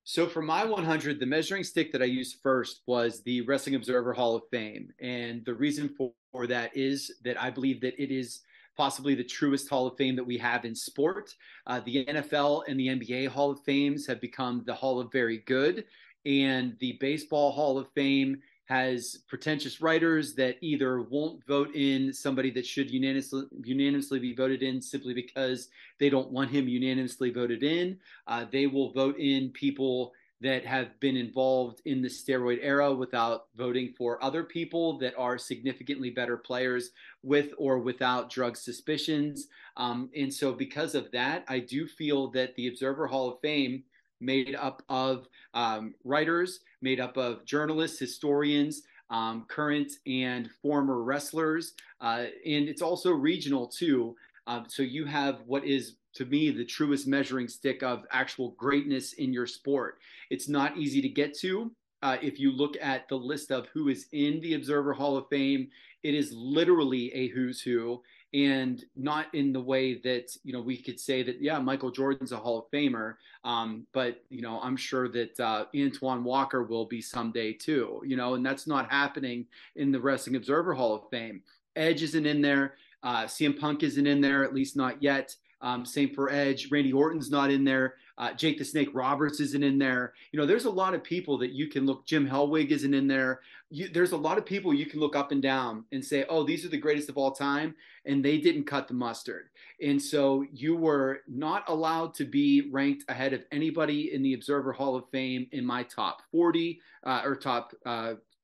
So 0.06 0.28
for 0.28 0.42
my 0.42 0.66
100, 0.66 1.20
the 1.20 1.26
measuring 1.26 1.64
stick 1.64 1.94
that 1.94 2.02
I 2.02 2.06
used 2.06 2.40
first 2.44 2.82
was 2.88 3.22
the 3.24 3.42
Wrestling 3.42 3.76
Observer 3.76 4.12
Hall 4.12 4.36
of 4.36 4.44
Fame. 4.52 4.90
And 5.00 5.46
the 5.46 5.54
reason 5.54 5.90
for, 5.98 6.12
that 6.48 6.76
is 6.76 7.14
that 7.24 7.42
I 7.42 7.50
believe 7.50 7.80
that 7.82 8.02
it 8.02 8.12
is 8.12 8.42
possibly 8.76 9.16
the 9.16 9.24
truest 9.24 9.70
Hall 9.70 9.88
of 9.88 9.96
Fame 9.96 10.16
that 10.16 10.24
we 10.26 10.38
have 10.40 10.66
in 10.66 10.76
sport. 10.76 11.34
Uh, 11.68 11.80
the 11.86 12.06
NFL 12.06 12.64
and 12.68 12.78
the 12.78 12.88
NBA 12.88 13.28
Hall 13.28 13.52
of 13.52 13.64
Fames 13.64 14.06
have 14.08 14.20
become 14.20 14.64
the 14.66 14.74
Hall 14.74 15.00
of 15.00 15.12
Very 15.12 15.38
Good, 15.46 15.86
and 16.26 16.76
the 16.80 16.98
Baseball 17.00 17.52
Hall 17.52 17.78
of 17.78 17.92
Fame 17.94 18.42
has 18.66 19.24
pretentious 19.28 19.82
writers 19.82 20.34
that 20.36 20.56
either 20.62 21.02
won't 21.02 21.46
vote 21.46 21.76
in 21.76 22.14
somebody 22.14 22.50
that 22.50 22.66
should 22.66 22.90
unanimously, 22.90 23.44
unanimously 23.64 24.20
be 24.20 24.34
voted 24.34 24.64
in 24.64 24.82
simply 24.82 25.14
because 25.14 25.68
they 26.00 26.10
don't 26.10 26.32
want 26.32 26.50
him 26.50 26.68
unanimously 26.68 27.30
voted 27.30 27.62
in. 27.62 28.00
Uh, 28.28 28.46
they 28.52 28.68
will 28.68 28.92
vote 28.94 29.18
in 29.18 29.50
people 29.50 30.14
that 30.44 30.66
have 30.66 31.00
been 31.00 31.16
involved 31.16 31.82
in 31.86 32.02
the 32.02 32.08
steroid 32.08 32.60
era 32.62 32.94
without 32.94 33.48
voting 33.56 33.94
for 33.98 34.22
other 34.22 34.44
people 34.44 34.98
that 34.98 35.14
are 35.18 35.38
significantly 35.38 36.10
better 36.10 36.36
players 36.36 36.92
with 37.24 37.52
or 37.58 37.80
without 37.80 38.30
drug 38.30 38.58
suspicions. 38.58 39.48
Um, 39.78 40.10
and 40.16 40.34
so, 40.34 40.52
because 40.52 40.96
of 40.96 41.10
that, 41.12 41.46
I 41.48 41.60
do 41.60 41.88
feel 41.88 42.30
that 42.32 42.56
the 42.56 42.68
Observer 42.68 43.08
Hall 43.08 43.30
of 43.30 43.40
Fame, 43.40 43.84
made 44.24 44.56
up 44.56 44.82
of 44.90 45.28
um, 45.54 45.94
writers, 46.04 46.62
made 46.82 47.00
up 47.00 47.18
of 47.18 47.46
journalists, 47.46 48.00
historians, 48.00 48.84
um, 49.10 49.46
current 49.48 49.92
and 50.08 50.50
former 50.62 51.04
wrestlers, 51.04 51.74
uh, 52.02 52.26
and 52.46 52.68
it's 52.68 52.82
also 52.82 53.12
regional 53.12 53.68
too. 53.68 54.16
Um, 54.48 54.66
so 54.68 54.84
you 54.84 55.06
have 55.06 55.42
what 55.46 55.66
is 55.66 55.96
to 56.16 56.26
me 56.26 56.52
the 56.52 56.66
truest 56.66 57.08
measuring 57.08 57.48
stick 57.48 57.84
of 57.84 58.06
actual 58.12 58.52
greatness 58.52 59.14
in 59.14 59.34
your 59.34 59.48
sport. 59.48 60.00
It's 60.30 60.50
not 60.50 60.78
easy 60.78 61.02
to 61.02 61.10
get 61.10 61.38
to. 61.40 61.72
Uh, 62.02 62.18
if 62.22 62.40
you 62.40 62.52
look 62.52 62.76
at 62.82 63.08
the 63.08 63.16
list 63.16 63.52
of 63.52 63.68
who 63.68 63.88
is 63.88 64.08
in 64.12 64.42
the 64.42 64.56
Observer 64.56 64.94
Hall 64.94 65.16
of 65.16 65.28
Fame, 65.30 65.70
it 66.04 66.14
is 66.14 66.34
literally 66.34 67.14
a 67.14 67.30
who's 67.30 67.62
who, 67.62 68.02
and 68.34 68.84
not 68.96 69.28
in 69.34 69.54
the 69.54 69.62
way 69.62 69.96
that 69.96 70.36
you 70.44 70.54
know 70.54 70.62
we 70.62 70.78
could 70.78 71.00
say 71.00 71.22
that 71.24 71.42
yeah, 71.42 71.60
Michael 71.60 71.92
Jordan's 71.92 72.32
a 72.32 72.38
Hall 72.38 72.60
of 72.60 72.72
Famer, 72.72 73.16
um, 73.44 73.86
but 73.94 74.24
you 74.30 74.42
know 74.42 74.60
I'm 74.62 74.76
sure 74.76 75.08
that 75.10 75.40
uh, 75.40 75.66
Antoine 75.76 76.24
Walker 76.24 76.64
will 76.64 76.86
be 76.86 77.02
someday 77.02 77.54
too. 77.54 78.02
You 78.06 78.18
know, 78.18 78.34
and 78.34 78.46
that's 78.46 78.68
not 78.68 78.90
happening 78.90 79.46
in 79.76 79.92
the 79.92 80.00
Wrestling 80.00 80.36
Observer 80.36 80.74
Hall 80.74 80.96
of 80.96 81.10
Fame. 81.10 81.42
Edge 81.76 82.04
isn't 82.04 82.26
in 82.26 82.42
there. 82.42 82.76
Uh, 83.04 83.24
CM 83.24 83.60
Punk 83.60 83.84
isn't 83.84 84.08
in 84.08 84.22
there, 84.22 84.44
at 84.44 84.54
least 84.54 84.76
not 84.76 85.02
yet. 85.02 85.36
Um, 85.62 85.86
same 85.86 86.14
for 86.14 86.30
Edge. 86.30 86.72
Randy 86.72 86.92
Orton's 86.92 87.32
not 87.32 87.52
in 87.52 87.64
there. 87.64 87.96
Uh, 88.18 88.32
Jake 88.34 88.58
the 88.58 88.66
Snake 88.66 88.90
Roberts 88.94 89.40
isn't 89.40 89.64
in 89.64 89.80
there. 89.80 90.14
You 90.32 90.40
know, 90.40 90.46
there's 90.46 90.66
a 90.66 90.70
lot 90.70 90.94
of 90.94 91.04
people 91.04 91.38
that 91.40 91.52
you 91.52 91.68
can 91.68 91.86
look. 91.86 92.06
Jim 92.06 92.28
Hellwig 92.28 92.70
isn't 92.70 92.94
in 92.94 93.08
there. 93.08 93.42
You, 93.70 93.90
there's 93.90 94.12
a 94.12 94.18
lot 94.18 94.38
of 94.38 94.46
people 94.46 94.74
you 94.74 94.86
can 94.86 95.00
look 95.00 95.16
up 95.16 95.32
and 95.32 95.42
down 95.42 95.86
and 95.92 96.04
say, 96.04 96.26
oh, 96.30 96.44
these 96.44 96.64
are 96.64 96.70
the 96.70 96.78
greatest 96.78 97.10
of 97.10 97.18
all 97.18 97.32
time, 97.32 97.76
and 98.06 98.24
they 98.24 98.38
didn't 98.38 98.66
cut 98.66 98.88
the 98.88 98.94
mustard. 98.94 99.50
And 99.82 100.02
so 100.02 100.46
you 100.52 100.76
were 100.76 101.22
not 101.28 101.64
allowed 101.68 102.14
to 102.16 102.26
be 102.26 102.70
ranked 102.72 103.06
ahead 103.10 103.34
of 103.34 103.46
anybody 103.52 104.14
in 104.14 104.22
the 104.22 104.34
Observer 104.34 104.74
Hall 104.74 104.96
of 104.96 105.10
Fame 105.10 105.48
in 105.52 105.66
my 105.66 105.84
top 105.84 106.22
40 106.32 106.80
uh, 107.06 107.22
or 107.26 107.36
top 107.36 107.74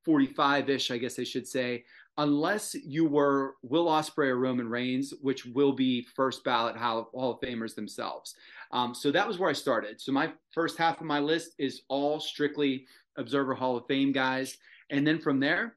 45 0.05 0.69
uh, 0.69 0.71
ish, 0.71 0.89
I 0.89 0.97
guess 0.97 1.19
I 1.19 1.23
should 1.23 1.47
say 1.47 1.83
unless 2.19 2.75
you 2.75 3.05
were 3.05 3.55
Will 3.63 3.85
Ospreay 3.85 4.27
or 4.27 4.37
Roman 4.37 4.67
Reigns, 4.67 5.13
which 5.21 5.45
will 5.45 5.71
be 5.71 6.01
first 6.01 6.43
ballot 6.43 6.75
Hall 6.75 7.09
of 7.13 7.39
Famers 7.39 7.75
themselves. 7.75 8.35
Um, 8.71 8.93
so 8.93 9.11
that 9.11 9.27
was 9.27 9.39
where 9.39 9.49
I 9.49 9.53
started. 9.53 9.99
So 9.99 10.11
my 10.11 10.31
first 10.53 10.77
half 10.77 11.01
of 11.01 11.07
my 11.07 11.19
list 11.19 11.55
is 11.57 11.81
all 11.87 12.19
strictly 12.19 12.85
Observer 13.17 13.55
Hall 13.55 13.77
of 13.77 13.85
Fame 13.87 14.11
guys, 14.11 14.57
and 14.89 15.05
then 15.05 15.19
from 15.19 15.39
there, 15.39 15.75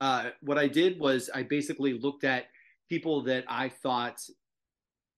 uh, 0.00 0.30
what 0.40 0.58
I 0.58 0.68
did 0.68 0.98
was 0.98 1.30
I 1.34 1.42
basically 1.42 1.98
looked 1.98 2.24
at 2.24 2.46
people 2.88 3.22
that 3.24 3.44
I 3.48 3.68
thought 3.68 4.20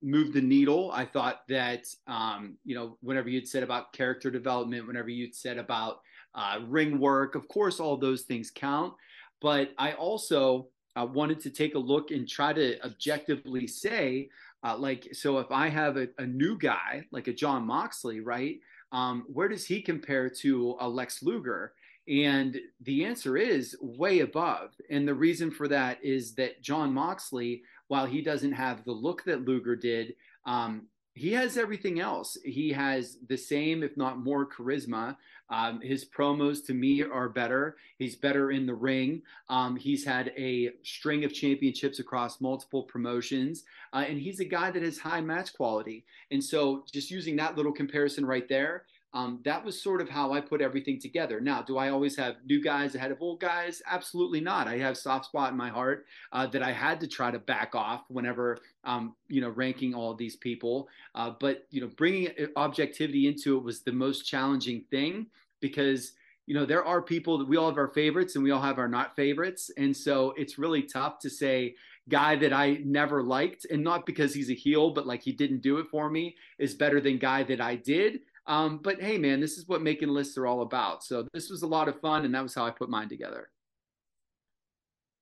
moved 0.03 0.33
the 0.33 0.41
needle. 0.41 0.91
I 0.93 1.05
thought 1.05 1.43
that 1.49 1.85
um, 2.07 2.57
you 2.65 2.75
know 2.75 2.97
whenever 3.01 3.29
you'd 3.29 3.49
said 3.49 3.63
about 3.63 3.93
character 3.93 4.31
development, 4.31 4.87
whenever 4.87 5.11
you'd 5.11 5.35
said 5.35 5.59
about 5.59 6.01
uh, 6.35 6.59
ring 6.67 6.99
work, 6.99 7.35
of 7.35 7.47
course 7.49 7.81
all 7.81 7.97
those 7.97 8.23
things 8.23 8.51
count. 8.51 8.95
But 9.41 9.73
I 9.79 9.93
also 9.93 10.69
uh, 10.97 11.07
wanted 11.07 11.41
to 11.41 11.51
take 11.51 11.75
a 11.75 11.79
look 11.79 12.11
and 12.11 12.29
try 12.29 12.53
to 12.53 12.83
objectively 12.85 13.67
say, 13.67 14.29
uh, 14.63 14.77
like, 14.77 15.09
so 15.13 15.39
if 15.39 15.51
I 15.51 15.69
have 15.69 15.97
a, 15.97 16.09
a, 16.19 16.27
new 16.27 16.59
guy 16.59 17.07
like 17.11 17.29
a 17.29 17.33
Jon 17.33 17.67
Moxley, 17.67 18.21
right? 18.21 18.59
Um, 18.93 19.25
where 19.33 19.49
does 19.49 19.67
he 19.67 19.81
compare 19.81 20.29
to 20.29 20.77
a 20.81 20.89
Lex 20.89 21.23
Luger? 21.23 21.73
And 22.09 22.59
the 22.83 23.05
answer 23.05 23.37
is 23.37 23.77
way 23.81 24.21
above. 24.21 24.73
And 24.91 25.07
the 25.07 25.15
reason 25.15 25.51
for 25.51 25.69
that 25.69 26.03
is 26.05 26.35
that 26.35 26.61
Jon 26.61 26.93
Moxley, 26.93 27.63
while 27.89 28.07
he 28.07 28.21
doesn't 28.21 28.53
have 28.53 28.85
the 28.85 28.93
look 28.93 29.25
that 29.25 29.45
Luger 29.45 29.77
did, 29.77 30.15
um, 30.45 30.87
he 31.15 31.33
has 31.33 31.57
everything 31.57 32.01
else. 32.01 32.37
He 32.45 32.73
has 32.73 33.19
the 33.27 33.37
same, 33.37 33.83
if 33.83 33.97
not 33.97 34.19
more, 34.19 34.49
charisma. 34.49 35.17
Um, 35.49 35.81
his 35.81 36.05
promos 36.05 36.65
to 36.67 36.75
me 36.75 37.03
are 37.03 37.29
better. 37.29 37.77
He's 37.99 38.15
better 38.15 38.53
in 38.53 38.67
the 38.67 38.75
ring. 38.75 39.23
Um, 39.49 39.77
he's 39.77 40.05
had 40.05 40.33
a 40.37 40.71
string 40.85 41.25
of 41.25 41.35
championships 41.35 41.99
across 41.99 42.41
multiple 42.41 42.85
promotions, 42.85 43.65
uh, 43.93 44.05
and 44.09 44.21
he's 44.21 44.39
a 44.39 44.45
guy 44.45 44.71
that 44.71 44.83
has 44.83 44.99
high 44.99 45.21
match 45.21 45.53
quality. 45.53 46.05
And 46.31 46.43
so, 46.43 46.85
just 46.93 47.11
using 47.11 47.37
that 47.37 47.57
little 47.57 47.73
comparison 47.73 48.25
right 48.25 48.49
there, 48.49 48.85
um, 49.13 49.41
that 49.45 49.65
was 49.65 49.81
sort 49.81 50.01
of 50.01 50.09
how 50.09 50.33
I 50.33 50.41
put 50.41 50.61
everything 50.61 51.01
together. 51.01 51.41
Now, 51.41 51.63
do 51.63 51.79
I 51.79 51.91
always 51.91 52.17
have 52.17 52.37
new 52.47 52.63
guys 52.63 52.95
ahead 52.95 53.11
of 53.11 53.21
old 53.21 53.41
guys? 53.41 53.83
Absolutely 53.91 54.41
not. 54.41 54.69
I 54.69 54.79
have 54.79 54.97
soft 54.97 55.27
spot 55.27 55.51
in 55.51 55.57
my 55.57 55.69
heart 55.69 56.07
uh, 56.33 56.47
that 56.47 56.63
I 56.63 56.71
had 56.71 57.01
to 57.01 57.09
try 57.09 57.31
to 57.33 57.39
back 57.41 57.75
off 57.75 58.05
whenever 58.09 58.59
um, 58.85 59.15
you 59.29 59.41
know 59.41 59.51
ranking 59.51 59.95
all 59.95 60.15
these 60.15 60.37
people. 60.37 60.89
Uh, 61.15 61.33
but 61.41 61.67
you 61.71 61.81
know, 61.81 61.91
bringing 61.97 62.29
objectivity 62.57 63.27
into 63.27 63.57
it 63.57 63.65
was 63.65 63.83
the 63.83 63.93
most 63.93 64.23
challenging 64.23 64.85
thing 64.91 65.27
because 65.59 66.13
you 66.47 66.55
know 66.55 66.65
there 66.65 66.85
are 66.85 67.03
people 67.03 67.37
that 67.39 67.49
we 67.49 67.57
all 67.57 67.69
have 67.69 67.79
our 67.79 67.93
favorites 67.93 68.37
and 68.37 68.45
we 68.45 68.53
all 68.53 68.63
have 68.63 68.79
our 68.79 68.89
not 68.89 69.17
favorites, 69.17 69.73
and 69.77 69.97
so 69.97 70.35
it's 70.37 70.57
really 70.57 70.83
tough 70.83 71.19
to 71.19 71.31
say 71.31 71.75
guy 72.09 72.37
that 72.37 72.53
I 72.53 72.81
never 72.85 73.23
liked, 73.23 73.67
and 73.71 73.83
not 73.83 74.07
because 74.07 74.35
he's 74.35 74.51
a 74.51 74.55
heel, 74.55 74.91
but 74.91 75.07
like 75.07 75.23
he 75.23 75.33
didn't 75.33 75.63
do 75.63 75.79
it 75.79 75.87
for 75.91 76.11
me, 76.11 76.37
is 76.59 76.75
better 76.75 77.01
than 77.01 77.19
guy 77.19 77.43
that 77.45 77.61
I 77.61 77.77
did. 77.77 78.21
Um, 78.47 78.81
but 78.83 79.01
hey, 79.01 79.19
man, 79.19 79.41
this 79.41 79.59
is 79.59 79.69
what 79.69 79.83
making 79.83 80.09
lists 80.09 80.37
are 80.37 80.47
all 80.47 80.63
about. 80.63 81.05
So 81.05 81.27
this 81.33 81.51
was 81.51 81.63
a 81.63 81.67
lot 81.67 81.89
of 81.89 82.01
fun, 82.01 82.25
and 82.25 82.35
that 82.35 82.43
was 82.43 82.55
how 82.55 82.65
I 82.65 82.71
put 82.71 82.89
mine 82.89 83.09
together. 83.09 83.49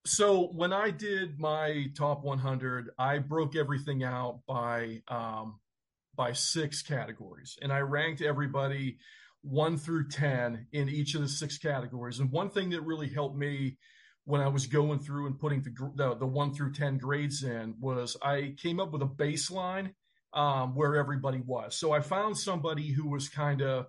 So 0.06 0.48
when 0.54 0.72
I 0.72 0.90
did 0.90 1.38
my 1.38 1.86
top 1.96 2.24
100, 2.24 2.90
I 2.98 3.18
broke 3.18 3.56
everything 3.56 4.04
out 4.04 4.40
by 4.46 5.02
um, 5.08 5.60
by 6.14 6.32
six 6.32 6.82
categories, 6.82 7.58
and 7.60 7.72
I 7.72 7.80
ranked 7.80 8.22
everybody 8.22 8.98
one 9.42 9.76
through 9.76 10.08
10 10.08 10.66
in 10.72 10.88
each 10.88 11.14
of 11.14 11.20
the 11.20 11.28
six 11.28 11.58
categories. 11.58 12.18
And 12.18 12.30
one 12.30 12.50
thing 12.50 12.70
that 12.70 12.82
really 12.82 13.08
helped 13.08 13.36
me 13.36 13.76
when 14.24 14.40
I 14.40 14.48
was 14.48 14.66
going 14.66 14.98
through 14.98 15.26
and 15.26 15.38
putting 15.38 15.62
the, 15.62 15.92
the, 15.94 16.14
the 16.16 16.26
one 16.26 16.52
through 16.52 16.72
10 16.72 16.98
grades 16.98 17.44
in 17.44 17.74
was 17.80 18.16
I 18.20 18.54
came 18.60 18.80
up 18.80 18.92
with 18.92 19.02
a 19.02 19.06
baseline 19.06 19.94
um, 20.32 20.74
where 20.74 20.96
everybody 20.96 21.40
was. 21.44 21.76
So 21.76 21.92
I 21.92 22.00
found 22.00 22.36
somebody 22.36 22.92
who 22.92 23.08
was 23.08 23.28
kind 23.28 23.62
of, 23.62 23.86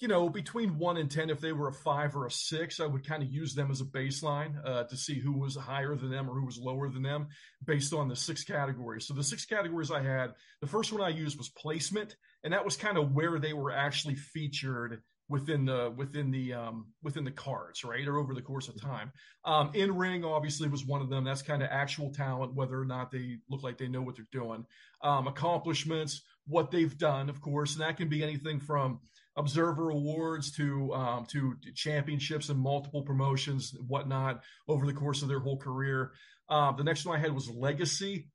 you 0.00 0.08
know, 0.08 0.30
between 0.30 0.78
one 0.78 0.96
and 0.96 1.10
10, 1.10 1.28
if 1.28 1.40
they 1.40 1.52
were 1.52 1.68
a 1.68 1.74
five 1.74 2.16
or 2.16 2.26
a 2.26 2.30
six, 2.30 2.80
I 2.80 2.86
would 2.86 3.06
kind 3.06 3.22
of 3.22 3.30
use 3.30 3.54
them 3.54 3.70
as 3.70 3.82
a 3.82 3.84
baseline 3.84 4.54
uh, 4.64 4.84
to 4.84 4.96
see 4.96 5.18
who 5.18 5.38
was 5.38 5.56
higher 5.56 5.94
than 5.94 6.10
them 6.10 6.28
or 6.28 6.34
who 6.34 6.46
was 6.46 6.58
lower 6.58 6.88
than 6.88 7.02
them 7.02 7.28
based 7.66 7.92
on 7.92 8.08
the 8.08 8.16
six 8.16 8.42
categories. 8.42 9.06
So 9.06 9.14
the 9.14 9.22
six 9.22 9.44
categories 9.44 9.90
I 9.90 10.02
had, 10.02 10.32
the 10.62 10.66
first 10.66 10.92
one 10.92 11.02
I 11.02 11.10
used 11.10 11.36
was 11.36 11.50
placement, 11.50 12.16
and 12.42 12.54
that 12.54 12.64
was 12.64 12.76
kind 12.76 12.96
of 12.96 13.12
where 13.12 13.38
they 13.38 13.52
were 13.52 13.72
actually 13.72 14.14
featured 14.14 15.02
within 15.30 15.64
the 15.64 15.94
within 15.96 16.32
the 16.32 16.52
um, 16.52 16.88
within 17.02 17.24
the 17.24 17.30
cards, 17.30 17.84
right, 17.84 18.06
or 18.06 18.18
over 18.18 18.34
the 18.34 18.42
course 18.42 18.68
of 18.68 18.78
time. 18.80 19.12
Um, 19.44 19.70
in 19.74 19.96
ring, 19.96 20.24
obviously, 20.24 20.68
was 20.68 20.84
one 20.84 21.00
of 21.00 21.08
them. 21.08 21.24
That's 21.24 21.40
kind 21.40 21.62
of 21.62 21.68
actual 21.70 22.12
talent, 22.12 22.54
whether 22.54 22.78
or 22.78 22.84
not 22.84 23.12
they 23.12 23.38
look 23.48 23.62
like 23.62 23.78
they 23.78 23.88
know 23.88 24.02
what 24.02 24.16
they're 24.16 24.26
doing. 24.32 24.66
Um, 25.02 25.28
accomplishments, 25.28 26.22
what 26.46 26.72
they've 26.72 26.98
done, 26.98 27.30
of 27.30 27.40
course, 27.40 27.74
and 27.74 27.82
that 27.82 27.96
can 27.96 28.08
be 28.08 28.24
anything 28.24 28.58
from 28.58 29.00
observer 29.36 29.90
awards 29.90 30.50
to 30.56 30.92
um, 30.92 31.26
to 31.26 31.54
championships 31.74 32.48
and 32.48 32.58
multiple 32.58 33.02
promotions, 33.02 33.72
and 33.72 33.88
whatnot, 33.88 34.42
over 34.68 34.84
the 34.84 34.92
course 34.92 35.22
of 35.22 35.28
their 35.28 35.40
whole 35.40 35.58
career. 35.58 36.10
Uh, 36.48 36.72
the 36.72 36.84
next 36.84 37.06
one 37.06 37.16
I 37.16 37.22
had 37.22 37.32
was 37.32 37.48
legacy. 37.48 38.28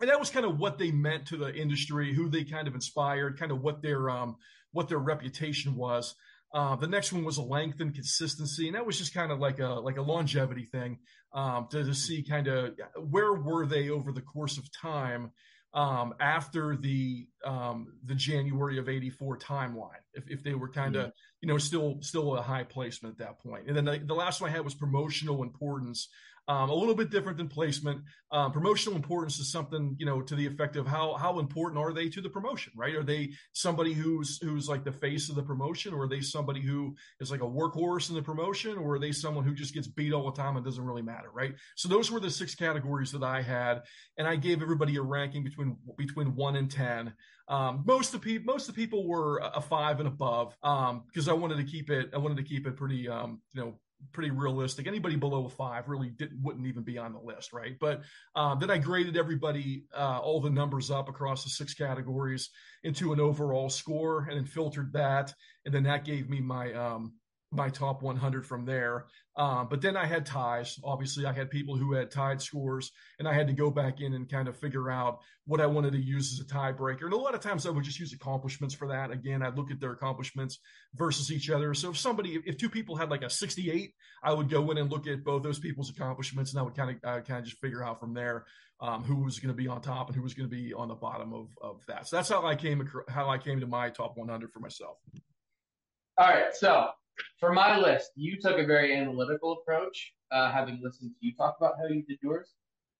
And 0.00 0.10
that 0.10 0.18
was 0.18 0.28
kind 0.28 0.44
of 0.44 0.58
what 0.58 0.76
they 0.76 0.90
meant 0.90 1.26
to 1.26 1.36
the 1.36 1.54
industry, 1.54 2.12
who 2.12 2.28
they 2.28 2.42
kind 2.42 2.66
of 2.66 2.74
inspired, 2.74 3.38
kind 3.38 3.52
of 3.52 3.62
what 3.62 3.80
their 3.80 4.10
um, 4.10 4.36
what 4.74 4.88
their 4.88 4.98
reputation 4.98 5.74
was. 5.76 6.14
Uh, 6.52 6.76
the 6.76 6.86
next 6.86 7.12
one 7.12 7.24
was 7.24 7.38
a 7.38 7.42
length 7.42 7.80
and 7.80 7.94
consistency, 7.94 8.68
and 8.68 8.76
that 8.76 8.86
was 8.86 8.98
just 8.98 9.14
kind 9.14 9.32
of 9.32 9.40
like 9.40 9.58
a 9.58 9.66
like 9.66 9.96
a 9.96 10.02
longevity 10.02 10.66
thing 10.66 10.98
um, 11.32 11.66
to, 11.70 11.82
to 11.82 11.94
see 11.94 12.22
kind 12.22 12.46
of 12.46 12.74
where 13.10 13.32
were 13.32 13.66
they 13.66 13.88
over 13.88 14.12
the 14.12 14.20
course 14.20 14.58
of 14.58 14.70
time 14.70 15.32
um, 15.72 16.14
after 16.20 16.76
the 16.76 17.26
um, 17.44 17.94
the 18.04 18.14
January 18.14 18.78
of 18.78 18.88
'84 18.88 19.38
timeline, 19.38 19.90
if, 20.12 20.24
if 20.28 20.44
they 20.44 20.54
were 20.54 20.68
kind 20.68 20.94
of 20.94 21.06
mm-hmm. 21.06 21.40
you 21.40 21.48
know 21.48 21.58
still 21.58 21.98
still 22.02 22.36
a 22.36 22.42
high 22.42 22.62
placement 22.62 23.14
at 23.14 23.26
that 23.26 23.40
point. 23.40 23.66
And 23.66 23.76
then 23.76 23.84
the, 23.84 24.00
the 24.04 24.14
last 24.14 24.40
one 24.40 24.50
I 24.50 24.52
had 24.52 24.64
was 24.64 24.74
promotional 24.74 25.42
importance. 25.42 26.08
Um, 26.46 26.68
a 26.68 26.74
little 26.74 26.94
bit 26.94 27.10
different 27.10 27.38
than 27.38 27.48
placement. 27.48 28.02
Um, 28.30 28.52
promotional 28.52 28.96
importance 28.96 29.38
is 29.38 29.50
something 29.50 29.96
you 29.98 30.04
know 30.04 30.20
to 30.20 30.34
the 30.34 30.46
effect 30.46 30.76
of 30.76 30.86
how 30.86 31.14
how 31.14 31.38
important 31.38 31.78
are 31.78 31.92
they 31.92 32.08
to 32.10 32.20
the 32.20 32.28
promotion, 32.28 32.72
right? 32.76 32.94
Are 32.94 33.02
they 33.02 33.32
somebody 33.52 33.94
who's 33.94 34.38
who's 34.42 34.68
like 34.68 34.84
the 34.84 34.92
face 34.92 35.30
of 35.30 35.36
the 35.36 35.42
promotion, 35.42 35.94
or 35.94 36.02
are 36.02 36.08
they 36.08 36.20
somebody 36.20 36.60
who 36.60 36.94
is 37.20 37.30
like 37.30 37.40
a 37.40 37.44
workhorse 37.44 38.10
in 38.10 38.14
the 38.14 38.22
promotion, 38.22 38.76
or 38.76 38.96
are 38.96 38.98
they 38.98 39.12
someone 39.12 39.44
who 39.44 39.54
just 39.54 39.72
gets 39.72 39.86
beat 39.86 40.12
all 40.12 40.30
the 40.30 40.42
time 40.42 40.56
and 40.56 40.64
doesn't 40.64 40.84
really 40.84 41.02
matter, 41.02 41.30
right? 41.32 41.54
So 41.76 41.88
those 41.88 42.10
were 42.10 42.20
the 42.20 42.30
six 42.30 42.54
categories 42.54 43.10
that 43.12 43.22
I 43.22 43.40
had, 43.40 43.82
and 44.18 44.28
I 44.28 44.36
gave 44.36 44.60
everybody 44.60 44.96
a 44.96 45.02
ranking 45.02 45.44
between 45.44 45.76
between 45.96 46.34
one 46.34 46.56
and 46.56 46.70
ten. 46.70 47.14
Um, 47.48 47.84
most 47.86 48.14
of 48.14 48.20
the 48.20 48.24
people 48.24 48.52
most 48.52 48.68
of 48.68 48.74
the 48.74 48.80
people 48.80 49.06
were 49.06 49.38
a 49.38 49.60
five 49.60 49.98
and 50.00 50.08
above 50.08 50.56
because 50.60 51.28
um, 51.28 51.30
I 51.30 51.32
wanted 51.32 51.56
to 51.56 51.64
keep 51.64 51.90
it 51.90 52.10
I 52.14 52.18
wanted 52.18 52.38
to 52.38 52.42
keep 52.42 52.66
it 52.66 52.76
pretty 52.76 53.08
um, 53.08 53.40
you 53.52 53.60
know 53.60 53.74
pretty 54.12 54.30
realistic. 54.30 54.86
Anybody 54.86 55.16
below 55.16 55.46
a 55.46 55.48
five 55.48 55.88
really 55.88 56.10
didn't 56.10 56.42
wouldn't 56.42 56.66
even 56.66 56.82
be 56.82 56.98
on 56.98 57.12
the 57.12 57.18
list, 57.18 57.52
right? 57.52 57.76
But 57.78 58.02
um, 58.34 58.58
then 58.58 58.70
I 58.70 58.78
graded 58.78 59.16
everybody 59.16 59.84
uh, 59.94 60.18
all 60.18 60.40
the 60.40 60.50
numbers 60.50 60.90
up 60.90 61.08
across 61.08 61.44
the 61.44 61.50
six 61.50 61.74
categories 61.74 62.50
into 62.82 63.12
an 63.12 63.20
overall 63.20 63.70
score, 63.70 64.26
and 64.28 64.36
then 64.36 64.46
filtered 64.46 64.92
that, 64.92 65.32
and 65.64 65.74
then 65.74 65.84
that 65.84 66.04
gave 66.04 66.28
me 66.28 66.40
my 66.40 66.72
um, 66.72 67.14
my 67.54 67.68
top 67.68 68.02
100 68.02 68.46
from 68.46 68.64
there. 68.64 69.06
Um, 69.36 69.66
but 69.68 69.80
then 69.80 69.96
I 69.96 70.06
had 70.06 70.24
ties. 70.24 70.78
Obviously, 70.84 71.26
I 71.26 71.32
had 71.32 71.50
people 71.50 71.76
who 71.76 71.92
had 71.92 72.10
tied 72.10 72.40
scores, 72.40 72.92
and 73.18 73.26
I 73.26 73.32
had 73.32 73.48
to 73.48 73.52
go 73.52 73.68
back 73.70 74.00
in 74.00 74.14
and 74.14 74.30
kind 74.30 74.46
of 74.46 74.56
figure 74.56 74.90
out 74.90 75.20
what 75.46 75.60
I 75.60 75.66
wanted 75.66 75.92
to 75.92 76.00
use 76.00 76.32
as 76.32 76.40
a 76.40 76.48
tiebreaker. 76.48 77.04
And 77.04 77.12
a 77.12 77.16
lot 77.16 77.34
of 77.34 77.40
times 77.40 77.66
I 77.66 77.70
would 77.70 77.84
just 77.84 77.98
use 77.98 78.12
accomplishments 78.12 78.74
for 78.74 78.88
that. 78.88 79.10
Again, 79.10 79.42
I'd 79.42 79.56
look 79.56 79.72
at 79.72 79.80
their 79.80 79.92
accomplishments 79.92 80.60
versus 80.94 81.32
each 81.32 81.50
other. 81.50 81.74
So 81.74 81.90
if 81.90 81.98
somebody, 81.98 82.40
if 82.46 82.56
two 82.56 82.70
people 82.70 82.94
had 82.94 83.10
like 83.10 83.22
a 83.22 83.30
68, 83.30 83.92
I 84.22 84.32
would 84.32 84.48
go 84.48 84.70
in 84.70 84.78
and 84.78 84.90
look 84.90 85.08
at 85.08 85.24
both 85.24 85.42
those 85.42 85.58
people's 85.58 85.90
accomplishments, 85.90 86.52
and 86.52 86.60
I 86.60 86.62
would 86.62 86.76
kind 86.76 86.90
of 86.90 86.96
uh, 87.02 87.20
kind 87.22 87.40
of 87.40 87.44
just 87.44 87.60
figure 87.60 87.84
out 87.84 87.98
from 87.98 88.14
there 88.14 88.44
um, 88.80 89.02
who 89.02 89.16
was 89.16 89.38
going 89.38 89.54
to 89.54 89.56
be 89.56 89.68
on 89.68 89.80
top 89.80 90.08
and 90.08 90.16
who 90.16 90.22
was 90.22 90.34
going 90.34 90.48
to 90.48 90.54
be 90.54 90.72
on 90.74 90.88
the 90.88 90.94
bottom 90.94 91.32
of 91.32 91.48
of 91.60 91.80
that. 91.88 92.06
So 92.06 92.16
that's 92.16 92.28
how 92.28 92.46
I 92.46 92.54
came 92.54 92.88
how 93.08 93.28
I 93.28 93.38
came 93.38 93.60
to 93.60 93.66
my 93.66 93.90
top 93.90 94.16
100 94.16 94.52
for 94.52 94.60
myself. 94.60 94.98
All 96.16 96.28
right, 96.28 96.54
so 96.54 96.90
for 97.38 97.52
my 97.52 97.78
list, 97.78 98.12
you 98.16 98.40
took 98.40 98.58
a 98.58 98.66
very 98.66 98.96
analytical 98.96 99.52
approach, 99.52 100.14
uh, 100.30 100.50
having 100.50 100.80
listened 100.82 101.12
to 101.12 101.26
you 101.26 101.34
talk 101.34 101.56
about 101.58 101.74
how 101.78 101.86
you 101.86 102.02
did 102.02 102.18
yours. 102.22 102.54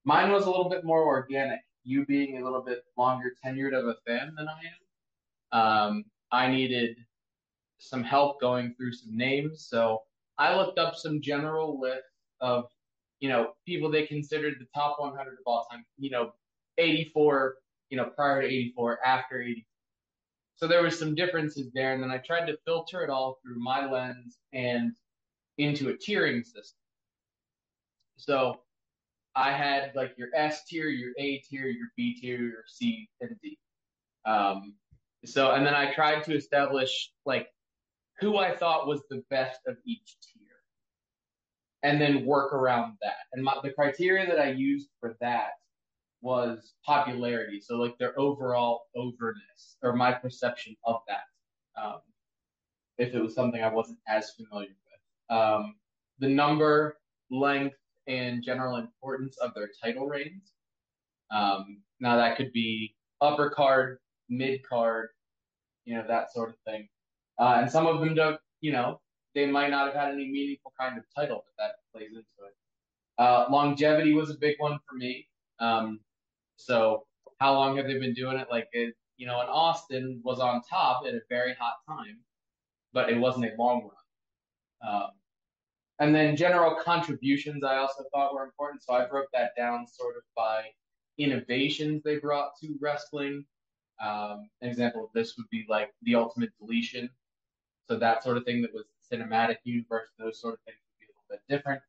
Mine 0.05 0.31
was 0.31 0.45
a 0.45 0.51
little 0.51 0.69
bit 0.69 0.85
more 0.85 1.05
organic, 1.05 1.61
you 1.83 2.05
being 2.07 2.39
a 2.39 2.45
little 2.45 2.63
bit 2.63 2.85
longer 2.97 3.35
tenured 3.45 3.79
of 3.79 3.87
a 3.87 3.97
fan 4.07 4.35
than 4.37 4.47
I 4.49 4.61
am. 4.73 5.61
Um, 5.61 6.05
I 6.33 6.49
needed 6.49 6.97
some 7.79 8.03
help 8.03 8.41
going 8.41 8.75
through 8.75 8.93
some 8.93 9.17
names, 9.17 9.67
so 9.69 10.03
I 10.39 10.57
looked 10.57 10.79
up 10.79 10.97
some 10.97 11.21
general 11.23 11.81
lists 11.81 12.03
of, 12.41 12.65
you 13.21 13.29
know, 13.29 13.53
people 13.67 13.91
they 13.91 14.07
considered 14.07 14.55
the 14.59 14.67
top 14.75 14.97
100 14.99 15.31
of 15.33 15.39
all 15.47 15.67
time. 15.71 15.85
You 15.99 16.11
know, 16.11 16.33
84, 16.79 17.57
you 17.91 17.97
know, 17.97 18.11
prior 18.17 18.43
to 18.43 18.49
84, 18.49 18.99
after 19.07 19.41
84 19.41 19.63
so 20.57 20.67
there 20.69 20.83
was 20.83 20.99
some 20.99 21.15
differences 21.15 21.71
there, 21.75 21.93
and 21.93 22.03
then 22.03 22.11
I 22.11 22.19
tried 22.19 22.47
to 22.47 22.57
filter 22.65 23.03
it 23.03 23.11
all 23.11 23.39
through 23.43 23.59
my 23.59 23.91
lens 23.91 24.39
and 24.53 24.93
into 25.59 25.91
a 25.91 25.95
tiering 25.95 26.45
system. 26.45 26.79
So 28.17 28.61
I 29.35 29.53
had 29.53 29.93
like 29.95 30.15
your 30.17 30.29
S 30.35 30.65
tier, 30.65 30.89
your 30.89 31.13
A 31.19 31.39
tier, 31.39 31.67
your 31.67 31.89
B 31.97 32.15
tier, 32.21 32.39
your 32.39 32.65
C 32.67 33.09
and 33.21 33.37
D. 33.43 33.59
Um, 34.27 34.75
so 35.25 35.53
and 35.53 35.67
then 35.67 35.75
I 35.75 35.93
tried 35.93 36.23
to 36.25 36.37
establish 36.37 37.11
like 37.27 37.49
who 38.21 38.37
I 38.37 38.55
thought 38.55 38.87
was 38.87 39.03
the 39.11 39.25
best 39.31 39.61
of 39.67 39.77
each 39.85 40.17
tier, 40.23 40.57
and 41.83 42.01
then 42.01 42.25
work 42.25 42.53
around 42.53 42.95
that. 43.03 43.17
And 43.33 43.43
my, 43.43 43.57
the 43.63 43.71
criteria 43.71 44.27
that 44.27 44.39
I 44.39 44.53
used 44.53 44.91
for 45.01 45.17
that 45.21 45.51
was 46.25 46.73
popularity. 46.87 47.61
So 47.61 47.77
like 47.77 47.99
their 47.99 48.19
overall 48.19 48.87
overness 48.97 49.77
or 49.83 49.93
my 49.93 50.11
perception 50.11 50.75
of 50.87 51.03
that. 51.07 51.81
Um, 51.81 51.99
if 52.97 53.15
it 53.15 53.21
was 53.21 53.35
something 53.35 53.63
I 53.63 53.73
wasn't 53.73 53.99
as 54.09 54.31
familiar 54.31 54.69
with. 54.69 55.37
Um, 55.37 55.75
the 56.19 56.29
number, 56.29 56.97
length, 57.31 57.77
and 58.07 58.43
general 58.43 58.77
importance 58.77 59.37
of 59.39 59.53
their 59.55 59.69
title 59.83 60.07
reigns. 60.07 60.53
Um, 61.31 61.83
now 62.01 62.17
that 62.17 62.37
could 62.39 62.53
be 62.53 62.95
upper 63.21 63.51
card, 63.51 63.99
mid 64.31 64.67
card, 64.67 65.09
you 65.85 65.95
know, 65.95 66.05
that 66.09 66.33
sort 66.33 66.51
of 66.51 66.57
thing. 66.67 66.89
Uh, 67.39 67.59
and 67.61 67.71
some 67.71 67.87
of 67.87 68.01
them 68.01 68.15
don't, 68.15 68.41
you 68.63 68.73
know, 68.73 69.01
they 69.35 69.45
might 69.47 69.71
not 69.71 69.87
have 69.87 69.95
had 69.95 70.13
any 70.15 70.31
meaningful 70.31 70.73
kind 70.79 70.97
of 70.97 71.05
title, 71.15 71.45
but 71.45 71.63
that 71.63 71.73
plays 71.93 72.11
into 72.11 72.21
it. 72.21 72.55
Uh, 73.19 73.47
longevity 73.51 74.15
was 74.15 74.31
a 74.31 74.39
big 74.39 74.55
one 74.59 74.79
for 74.89 74.97
me. 74.97 75.27
Um, 75.59 76.01
so 76.65 77.05
how 77.41 77.53
long 77.53 77.77
have 77.77 77.87
they 77.87 77.99
been 77.99 78.15
doing 78.15 78.39
it? 78.39 78.49
Like 78.51 78.69
it, 78.73 78.95
you 79.19 79.27
know, 79.27 79.41
and 79.41 79.51
Austin 79.51 80.21
was 80.25 80.41
on 80.41 80.63
top 80.63 81.03
at 81.07 81.15
a 81.15 81.21
very 81.29 81.55
hot 81.55 81.75
time, 81.87 82.19
but 82.93 83.11
it 83.11 83.19
wasn't 83.19 83.45
a 83.45 83.51
long 83.59 83.91
run. 84.83 84.95
Um, 84.95 85.11
and 86.01 86.15
then 86.15 86.37
general 86.37 86.75
contributions 86.83 87.63
I 87.63 87.77
also 87.77 88.05
thought 88.13 88.35
were 88.35 88.45
important. 88.45 88.83
So 88.83 88.95
I 88.95 89.07
broke 89.07 89.29
that 89.35 89.51
down 89.57 89.87
sort 89.87 90.17
of 90.17 90.23
by 90.35 90.65
innovations 91.19 92.03
they 92.03 92.17
brought 92.17 92.53
to 92.63 92.75
wrestling. 92.81 93.45
Um, 94.03 94.49
an 94.63 94.71
example 94.71 95.05
of 95.05 95.11
this 95.15 95.37
would 95.37 95.49
be 95.51 95.67
like 95.69 95.91
the 96.03 96.15
ultimate 96.15 96.51
deletion. 96.59 97.11
So 97.87 97.99
that 97.99 98.25
sort 98.25 98.39
of 98.39 98.45
thing 98.45 98.63
that 98.63 98.73
was 98.73 98.87
cinematic 99.13 99.57
universe, 99.65 100.09
those 100.19 100.41
sort 100.41 100.55
of 100.55 100.61
things 100.65 100.79
would 100.81 100.99
be 100.99 101.07
a 101.07 101.13
little 101.13 101.29
bit 101.31 101.55
different. 101.55 101.83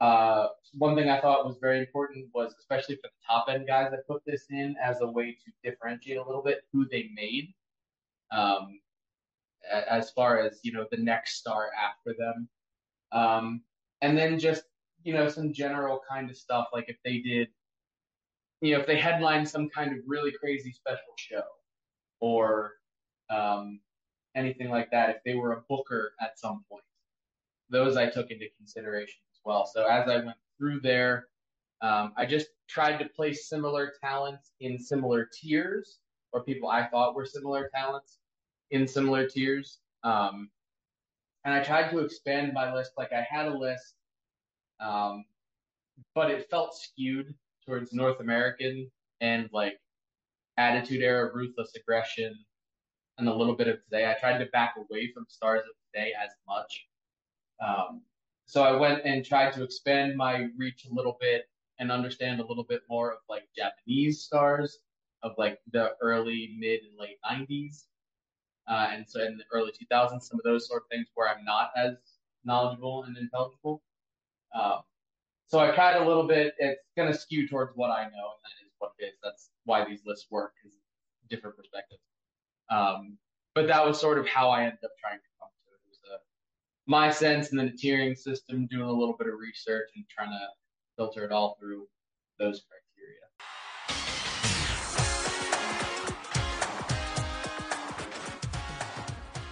Uh, 0.00 0.48
one 0.74 0.94
thing 0.94 1.08
I 1.08 1.20
thought 1.20 1.46
was 1.46 1.56
very 1.60 1.78
important 1.80 2.26
was, 2.34 2.54
especially 2.58 2.96
for 2.96 3.08
the 3.08 3.26
top 3.26 3.46
end 3.48 3.66
guys, 3.66 3.92
I 3.92 3.96
put 4.06 4.22
this 4.26 4.46
in 4.50 4.76
as 4.82 5.00
a 5.00 5.06
way 5.06 5.32
to 5.32 5.70
differentiate 5.70 6.18
a 6.18 6.24
little 6.24 6.42
bit 6.42 6.64
who 6.72 6.86
they 6.86 7.08
made, 7.14 7.54
um, 8.30 8.80
as 9.88 10.10
far 10.10 10.38
as 10.38 10.60
you 10.62 10.72
know 10.72 10.86
the 10.90 10.98
next 10.98 11.36
star 11.36 11.70
after 11.82 12.14
them, 12.18 12.48
um, 13.12 13.62
and 14.02 14.16
then 14.18 14.38
just 14.38 14.64
you 15.02 15.14
know 15.14 15.28
some 15.28 15.52
general 15.52 16.00
kind 16.08 16.28
of 16.28 16.36
stuff 16.36 16.68
like 16.74 16.86
if 16.88 16.96
they 17.02 17.18
did, 17.18 17.48
you 18.60 18.74
know, 18.74 18.80
if 18.80 18.86
they 18.86 18.98
headlined 18.98 19.48
some 19.48 19.68
kind 19.70 19.92
of 19.92 19.98
really 20.06 20.32
crazy 20.32 20.72
special 20.72 21.14
show, 21.16 21.42
or 22.20 22.72
um, 23.30 23.80
anything 24.34 24.68
like 24.68 24.90
that, 24.90 25.10
if 25.10 25.16
they 25.24 25.34
were 25.34 25.52
a 25.52 25.62
booker 25.70 26.12
at 26.20 26.38
some 26.38 26.64
point, 26.70 26.84
those 27.70 27.96
I 27.96 28.10
took 28.10 28.30
into 28.30 28.46
consideration 28.58 29.20
well. 29.46 29.64
So 29.72 29.86
as 29.86 30.08
I 30.08 30.16
went 30.16 30.36
through 30.58 30.80
there, 30.80 31.28
um, 31.80 32.12
I 32.16 32.26
just 32.26 32.48
tried 32.68 32.98
to 32.98 33.08
place 33.08 33.48
similar 33.48 33.92
talents 34.02 34.52
in 34.60 34.78
similar 34.78 35.28
tiers, 35.32 36.00
or 36.32 36.42
people 36.42 36.68
I 36.68 36.86
thought 36.88 37.14
were 37.14 37.24
similar 37.24 37.70
talents 37.74 38.18
in 38.70 38.86
similar 38.88 39.28
tiers. 39.28 39.78
Um, 40.02 40.50
and 41.44 41.54
I 41.54 41.62
tried 41.62 41.90
to 41.90 42.00
expand 42.00 42.52
my 42.52 42.74
list. 42.74 42.92
Like 42.98 43.12
I 43.12 43.24
had 43.28 43.46
a 43.46 43.56
list, 43.56 43.94
um, 44.80 45.24
but 46.14 46.30
it 46.30 46.50
felt 46.50 46.74
skewed 46.74 47.32
towards 47.64 47.92
North 47.92 48.20
American 48.20 48.90
and 49.20 49.48
like 49.52 49.78
Attitude 50.56 51.02
Era, 51.02 51.30
Ruthless 51.32 51.72
Aggression, 51.76 52.34
and 53.18 53.28
a 53.28 53.34
little 53.34 53.54
bit 53.54 53.68
of 53.68 53.82
today. 53.84 54.10
I 54.10 54.18
tried 54.18 54.38
to 54.38 54.46
back 54.46 54.74
away 54.76 55.12
from 55.14 55.24
Stars 55.28 55.60
of 55.60 55.74
Today 55.92 56.12
as 56.22 56.30
much. 56.48 56.86
Um, 57.64 58.02
so 58.46 58.62
I 58.62 58.72
went 58.72 59.02
and 59.04 59.24
tried 59.24 59.52
to 59.54 59.64
expand 59.64 60.16
my 60.16 60.46
reach 60.56 60.86
a 60.90 60.94
little 60.94 61.16
bit 61.20 61.48
and 61.78 61.92
understand 61.92 62.40
a 62.40 62.46
little 62.46 62.64
bit 62.64 62.82
more 62.88 63.12
of 63.12 63.18
like 63.28 63.42
Japanese 63.54 64.22
stars 64.22 64.78
of 65.22 65.32
like 65.36 65.58
the 65.72 65.90
early, 66.00 66.56
mid, 66.58 66.80
and 66.82 66.98
late 66.98 67.18
90s. 67.28 67.84
Uh, 68.68 68.88
and 68.92 69.04
so 69.08 69.20
in 69.24 69.36
the 69.36 69.44
early 69.52 69.72
2000s, 69.72 70.22
some 70.22 70.38
of 70.38 70.44
those 70.44 70.66
sort 70.66 70.82
of 70.82 70.88
things 70.88 71.06
where 71.14 71.28
I'm 71.28 71.44
not 71.44 71.70
as 71.76 71.94
knowledgeable 72.44 73.04
and 73.04 73.16
intelligible. 73.16 73.82
Um, 74.54 74.80
so 75.48 75.58
I 75.58 75.72
tried 75.72 75.96
a 75.96 76.06
little 76.06 76.26
bit. 76.26 76.54
It's 76.58 76.80
going 76.96 77.12
to 77.12 77.18
skew 77.18 77.48
towards 77.48 77.72
what 77.76 77.90
I 77.90 78.04
know, 78.04 78.06
and 78.06 78.42
that 78.42 78.64
is 78.64 78.72
what 78.78 78.92
it 78.98 79.04
is. 79.06 79.14
That's 79.22 79.50
why 79.64 79.84
these 79.84 80.00
lists 80.04 80.26
work, 80.30 80.52
because 80.62 80.76
different 81.28 81.56
perspectives. 81.56 82.00
Um, 82.70 83.18
but 83.54 83.68
that 83.68 83.84
was 83.84 84.00
sort 84.00 84.18
of 84.18 84.26
how 84.26 84.50
I 84.50 84.62
ended 84.64 84.78
up 84.84 84.90
trying 85.00 85.18
to 85.18 85.35
my 86.86 87.10
sense 87.10 87.50
and 87.50 87.58
then 87.58 87.66
the 87.66 87.72
tiering 87.72 88.16
system, 88.16 88.66
doing 88.66 88.88
a 88.88 88.92
little 88.92 89.16
bit 89.18 89.26
of 89.26 89.34
research 89.38 89.90
and 89.96 90.04
trying 90.08 90.30
to 90.30 90.46
filter 90.96 91.24
it 91.24 91.32
all 91.32 91.56
through 91.60 91.86
those 92.38 92.62
criteria. 92.62 92.82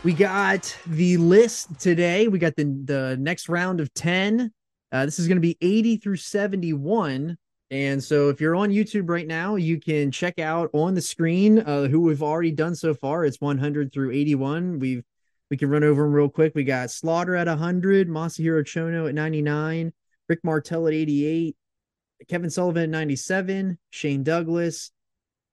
We 0.04 0.12
got 0.12 0.76
the 0.86 1.16
list 1.16 1.80
today. 1.80 2.28
We 2.28 2.38
got 2.38 2.54
the 2.56 2.64
the 2.84 3.16
next 3.18 3.48
round 3.48 3.80
of 3.80 3.92
10. 3.94 4.52
Uh, 4.92 5.04
this 5.04 5.18
is 5.18 5.26
going 5.26 5.36
to 5.36 5.40
be 5.40 5.56
80 5.60 5.96
through 5.96 6.16
71. 6.16 7.36
And 7.70 8.04
so 8.04 8.28
if 8.28 8.40
you're 8.40 8.54
on 8.54 8.68
YouTube 8.68 9.08
right 9.08 9.26
now, 9.26 9.56
you 9.56 9.80
can 9.80 10.12
check 10.12 10.38
out 10.38 10.70
on 10.72 10.94
the 10.94 11.00
screen 11.00 11.58
uh, 11.58 11.88
who 11.88 12.02
we've 12.02 12.22
already 12.22 12.52
done 12.52 12.76
so 12.76 12.94
far. 12.94 13.24
It's 13.24 13.40
100 13.40 13.92
through 13.92 14.12
81. 14.12 14.78
We've 14.78 15.02
we 15.54 15.58
can 15.58 15.70
run 15.70 15.84
over 15.84 16.02
them 16.02 16.12
real 16.12 16.28
quick. 16.28 16.52
We 16.56 16.64
got 16.64 16.90
Slaughter 16.90 17.36
at 17.36 17.46
100, 17.46 18.08
Masahiro 18.08 18.64
Chono 18.64 19.08
at 19.08 19.14
99, 19.14 19.92
Rick 20.28 20.40
Martel 20.42 20.88
at 20.88 20.92
88, 20.92 21.56
Kevin 22.28 22.50
Sullivan 22.50 22.82
at 22.82 22.88
97, 22.88 23.78
Shane 23.90 24.24
Douglas, 24.24 24.90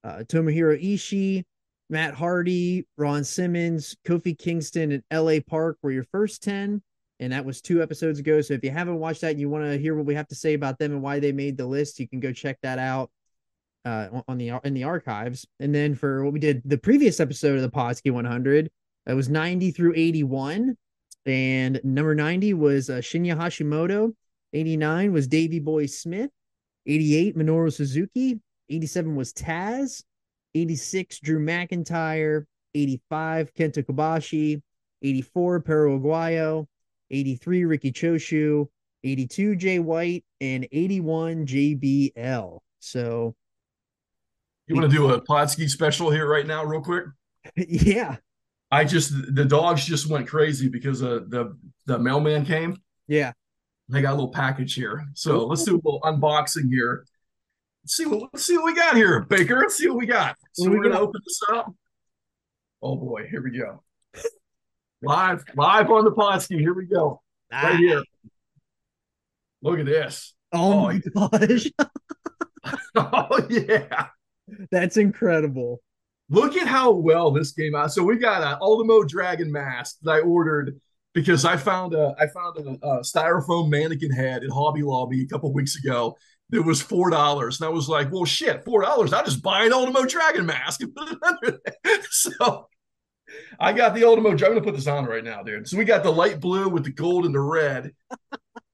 uh, 0.04 0.24
Tomohiro 0.26 0.84
Ishii, 0.84 1.43
Matt 1.91 2.16
Hardy, 2.16 2.88
Ron 2.97 3.24
Simmons, 3.24 3.95
Kofi 4.04 4.36
Kingston, 4.36 4.91
and 4.91 5.04
LA 5.14 5.39
Park 5.47 5.78
were 5.84 5.91
your 5.91 6.06
first 6.06 6.41
10. 6.41 6.82
And 7.20 7.32
that 7.32 7.45
was 7.45 7.62
two 7.62 7.84
episodes 7.84 8.18
ago. 8.18 8.41
So 8.41 8.56
if 8.56 8.64
you 8.64 8.72
haven't 8.72 8.97
watched 8.97 9.22
that 9.22 9.34
and 9.34 9.39
you 9.39 9.52
want 9.52 9.66
to 9.66 9.78
hear 9.78 9.93
what 9.93 10.08
we 10.08 10.16
have 10.16 10.30
to 10.30 10.36
say 10.36 10.56
about 10.56 10.80
them 10.80 10.93
and 10.93 11.04
why 11.04 11.20
they 11.20 11.32
made 11.32 11.58
the 11.58 11.68
list, 11.68 11.99
you 11.99 12.08
can 12.08 12.20
go 12.20 12.34
check 12.34 12.58
that 12.64 12.80
out 12.80 13.12
uh, 13.86 14.08
on 14.28 14.39
the 14.39 14.54
in 14.64 14.74
the 14.74 14.86
archives. 14.86 15.45
And 15.60 15.76
then 15.76 15.93
for 15.93 16.24
what 16.24 16.34
we 16.34 16.39
did 16.39 16.64
the 16.66 16.80
previous 16.80 17.20
episode 17.20 17.58
of 17.58 17.62
the 17.62 17.70
Podski 17.70 18.10
100, 18.10 18.72
that 19.06 19.16
was 19.16 19.30
90 19.30 19.72
through 19.72 19.93
81. 19.95 20.78
And 21.26 21.80
number 21.84 22.16
90 22.16 22.54
was 22.56 22.89
uh, 22.89 22.95
Shinya 22.95 23.38
Hashimoto. 23.38 24.14
89 24.54 25.14
was 25.14 25.28
Davey 25.28 25.60
Boy 25.60 25.86
Smith. 25.86 26.30
88, 26.86 27.38
Minoru 27.38 27.72
Suzuki. 27.72 28.39
87 28.70 29.16
was 29.16 29.34
Taz. 29.34 30.04
86, 30.56 31.20
Drew 31.20 31.39
McIntyre. 31.39 32.45
85, 32.74 33.54
Kenta 33.54 33.86
Kobashi. 33.86 34.62
84, 35.02 35.62
Perro 35.62 35.99
Aguayo. 35.99 36.68
83, 37.10 37.66
Riki 37.66 37.91
Choshu. 37.91 38.68
82, 39.04 39.56
Jay 39.56 39.80
White. 39.80 40.26
And 40.39 40.68
81, 40.72 41.45
JBL. 41.45 42.60
So. 42.80 43.36
You 44.68 44.76
want 44.76 44.89
to 44.89 44.95
do 44.95 45.12
a 45.12 45.22
Podski 45.22 45.70
special 45.70 46.10
here 46.10 46.28
right 46.28 46.47
now, 46.47 46.64
real 46.64 46.82
quick? 46.82 47.06
yeah. 47.56 48.18
I 48.72 48.86
just 48.86 49.11
the 49.36 49.45
dogs 49.45 49.86
just 49.86 50.07
went 50.07 50.28
crazy 50.28 50.69
because 50.69 51.03
uh, 51.03 51.22
the 51.28 51.57
the 51.86 51.99
mailman 51.99 52.45
came. 52.45 52.78
Yeah. 53.07 53.34
They 53.89 54.01
got 54.01 54.11
a 54.11 54.15
little 54.15 54.32
package 54.32 54.74
here. 54.74 55.05
So 55.13 55.45
let's 55.45 55.63
do 55.63 55.74
a 55.74 55.82
little 55.84 55.99
unboxing 56.01 56.69
here. 56.69 57.05
Let's 57.84 57.97
see 57.97 58.05
what 58.05 58.30
let's 58.32 58.45
see 58.45 58.55
what 58.55 58.65
we 58.65 58.76
got 58.76 58.95
here, 58.95 59.22
Baker. 59.22 59.59
Let's 59.59 59.76
see 59.76 59.89
what 59.89 59.97
we 59.97 60.05
got. 60.05 60.38
So 60.53 60.69
we 60.69 60.78
we're 60.78 60.84
gonna 60.84 60.99
open 60.99 61.19
this 61.26 61.41
up. 61.51 61.74
Oh 62.82 62.95
boy, 62.95 63.28
here 63.30 63.43
we 63.43 63.57
go. 63.57 63.84
Live, 65.03 65.43
live 65.55 65.89
on 65.89 66.05
the 66.05 66.11
Podski. 66.11 66.59
Here 66.59 66.74
we 66.74 66.86
go. 66.86 67.22
Right 67.51 67.76
here. 67.78 68.03
Look 69.61 69.80
at 69.80 69.86
this. 69.86 70.34
Oh 70.53 70.84
my 70.84 70.99
gosh. 70.99 71.67
Oh 72.95 73.47
yeah. 73.49 74.07
That's 74.69 74.97
incredible. 74.97 75.82
Look 76.32 76.55
at 76.55 76.65
how 76.65 76.91
well 76.91 77.29
this 77.32 77.51
came 77.51 77.75
out. 77.75 77.91
So 77.91 78.03
we 78.03 78.17
got 78.17 78.41
an 78.41 78.57
Ultimo 78.61 79.03
Dragon 79.03 79.51
mask 79.51 79.97
that 80.03 80.11
I 80.11 80.19
ordered 80.21 80.79
because 81.13 81.43
I 81.43 81.57
found 81.57 81.93
a 81.93 82.15
I 82.17 82.27
found 82.27 82.57
a, 82.57 82.88
a 82.88 82.99
styrofoam 83.01 83.69
mannequin 83.69 84.11
head 84.11 84.41
at 84.45 84.49
Hobby 84.49 84.82
Lobby 84.82 85.23
a 85.23 85.27
couple 85.27 85.51
weeks 85.51 85.75
ago. 85.75 86.17
It 86.53 86.63
was 86.63 86.82
four 86.82 87.09
dollars, 87.09 87.59
and 87.59 87.67
I 87.67 87.69
was 87.69 87.89
like, 87.89 88.13
"Well, 88.13 88.23
shit, 88.23 88.63
four 88.63 88.82
dollars! 88.82 89.11
I'll 89.11 89.25
just 89.25 89.43
buy 89.43 89.65
an 89.65 89.73
Ultimo 89.73 90.05
Dragon 90.05 90.45
mask 90.45 90.82
and 90.82 90.95
put 90.95 91.11
it 91.11 91.17
under 91.21 91.59
there." 91.84 91.99
So 92.09 92.69
I 93.59 93.73
got 93.73 93.93
the 93.93 94.05
Ultimo. 94.05 94.29
I'm 94.29 94.38
gonna 94.38 94.61
put 94.61 94.75
this 94.75 94.88
on 94.88 95.05
right 95.05 95.23
now, 95.23 95.43
dude. 95.43 95.67
So 95.67 95.77
we 95.77 95.84
got 95.84 96.03
the 96.03 96.11
light 96.11 96.39
blue 96.39 96.69
with 96.69 96.86
the 96.86 96.91
gold 96.91 97.25
and 97.25 97.36
the 97.36 97.41
red. 97.41 97.91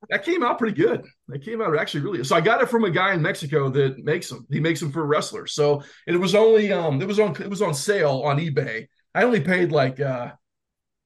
That 0.10 0.24
came 0.24 0.44
out 0.44 0.58
pretty 0.58 0.76
good. 0.76 1.06
That 1.28 1.44
came 1.44 1.62
out 1.62 1.78
actually 1.78 2.02
really. 2.02 2.24
So 2.24 2.36
I 2.36 2.42
got 2.42 2.62
it 2.62 2.70
from 2.70 2.84
a 2.86 2.90
guy 2.92 3.14
in 3.14 3.22
Mexico 3.22 3.70
that 3.70 4.04
makes 4.04 4.30
them. 4.30 4.46
He 4.50 4.60
makes 4.60 4.80
them 4.80 4.92
for 4.92 5.06
wrestlers. 5.06 5.54
So 5.54 5.84
and 6.08 6.16
it 6.16 6.20
was 6.20 6.36
only 6.36 6.72
um 6.72 7.02
it 7.02 7.08
was 7.08 7.20
on 7.20 7.32
it 7.42 7.50
was 7.50 7.62
on 7.62 7.74
sale 7.74 8.22
on 8.26 8.38
eBay. 8.38 8.88
I 9.14 9.24
only 9.24 9.42
paid 9.42 9.72
like 9.72 10.00
uh 10.00 10.32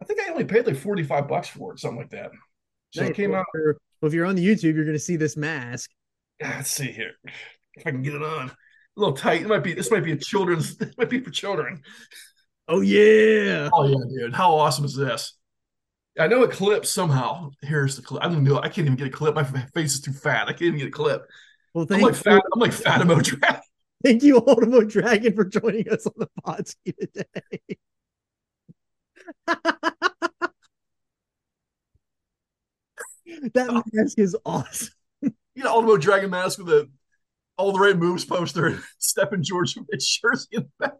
I 0.01 0.05
think 0.05 0.19
I 0.21 0.31
only 0.31 0.45
paid 0.45 0.65
like 0.67 0.77
45 0.77 1.27
bucks 1.27 1.47
for 1.47 1.73
it, 1.73 1.79
something 1.79 1.99
like 1.99 2.09
that. 2.11 2.31
So 2.91 3.01
Nice. 3.01 3.11
it 3.11 3.15
came 3.15 3.31
Well, 3.31 3.41
out. 3.41 3.45
if 3.53 3.59
you're- 3.61 3.73
well, 4.01 4.07
if 4.07 4.13
you're 4.15 4.25
on 4.25 4.35
the 4.35 4.43
YouTube, 4.45 4.73
you're 4.73 4.83
going 4.83 4.95
to 4.95 4.99
see 4.99 5.15
this 5.15 5.37
mask. 5.37 5.91
Ah, 6.43 6.53
Let's 6.57 6.71
see 6.71 6.91
here. 6.91 7.11
If 7.75 7.85
I 7.85 7.91
can 7.91 8.01
get 8.01 8.15
it 8.15 8.23
on. 8.23 8.49
A 8.49 8.55
little 8.99 9.15
tight. 9.15 9.43
It 9.43 9.47
might 9.47 9.63
be 9.63 9.73
this 9.73 9.91
might 9.91 10.03
be 10.03 10.11
a 10.13 10.17
children's 10.17 10.71
it 10.81 10.95
might 10.97 11.09
be 11.09 11.19
for 11.19 11.29
children. 11.29 11.81
Oh 12.67 12.81
yeah. 12.81 13.69
Oh 13.73 13.87
yeah, 13.87 13.95
dude. 14.25 14.33
How 14.33 14.55
awesome 14.55 14.85
is 14.85 14.95
this? 14.95 15.37
I 16.19 16.27
know 16.27 16.43
it 16.43 16.51
clips 16.51 16.89
somehow. 16.89 17.51
Here's 17.61 17.95
the 17.95 18.01
clip. 18.01 18.23
I 18.23 18.27
don't 18.27 18.43
know. 18.43 18.59
I 18.59 18.67
can't 18.67 18.85
even 18.85 18.95
get 18.95 19.07
a 19.07 19.11
clip. 19.11 19.35
My 19.35 19.43
face 19.43 19.93
is 19.93 20.01
too 20.01 20.11
fat. 20.11 20.47
I 20.47 20.51
can't 20.51 20.63
even 20.63 20.79
get 20.79 20.89
a 20.89 20.91
clip. 20.91 21.25
Well, 21.73 21.83
I'm 21.83 21.87
thank 21.87 22.03
like 22.03 22.13
you, 22.13 22.17
fat. 22.17 22.43
I'm 22.53 22.59
like 22.59 22.71
Fatimo 22.71 23.23
Dragon. 23.23 23.61
thank 24.03 24.23
you, 24.23 24.37
Ultimo 24.37 24.83
Dragon, 24.83 25.33
for 25.33 25.45
joining 25.45 25.89
us 25.89 26.05
on 26.05 26.13
the 26.17 26.27
Podski 26.45 26.93
today. 26.99 27.77
that 33.53 33.69
oh. 33.69 33.83
mask 33.93 34.19
is 34.19 34.35
awesome. 34.45 34.89
You 35.21 35.63
know, 35.63 35.71
Ultimo 35.71 35.97
Dragon 35.97 36.29
mask 36.29 36.59
with 36.59 36.69
a 36.69 36.89
all 37.57 37.71
the 37.71 37.79
right 37.79 37.97
moves 37.97 38.25
poster. 38.25 38.81
Stephen 38.99 39.43
George 39.43 39.75
jersey 39.75 40.47
in 40.51 40.63
the 40.63 40.69
back. 40.79 40.93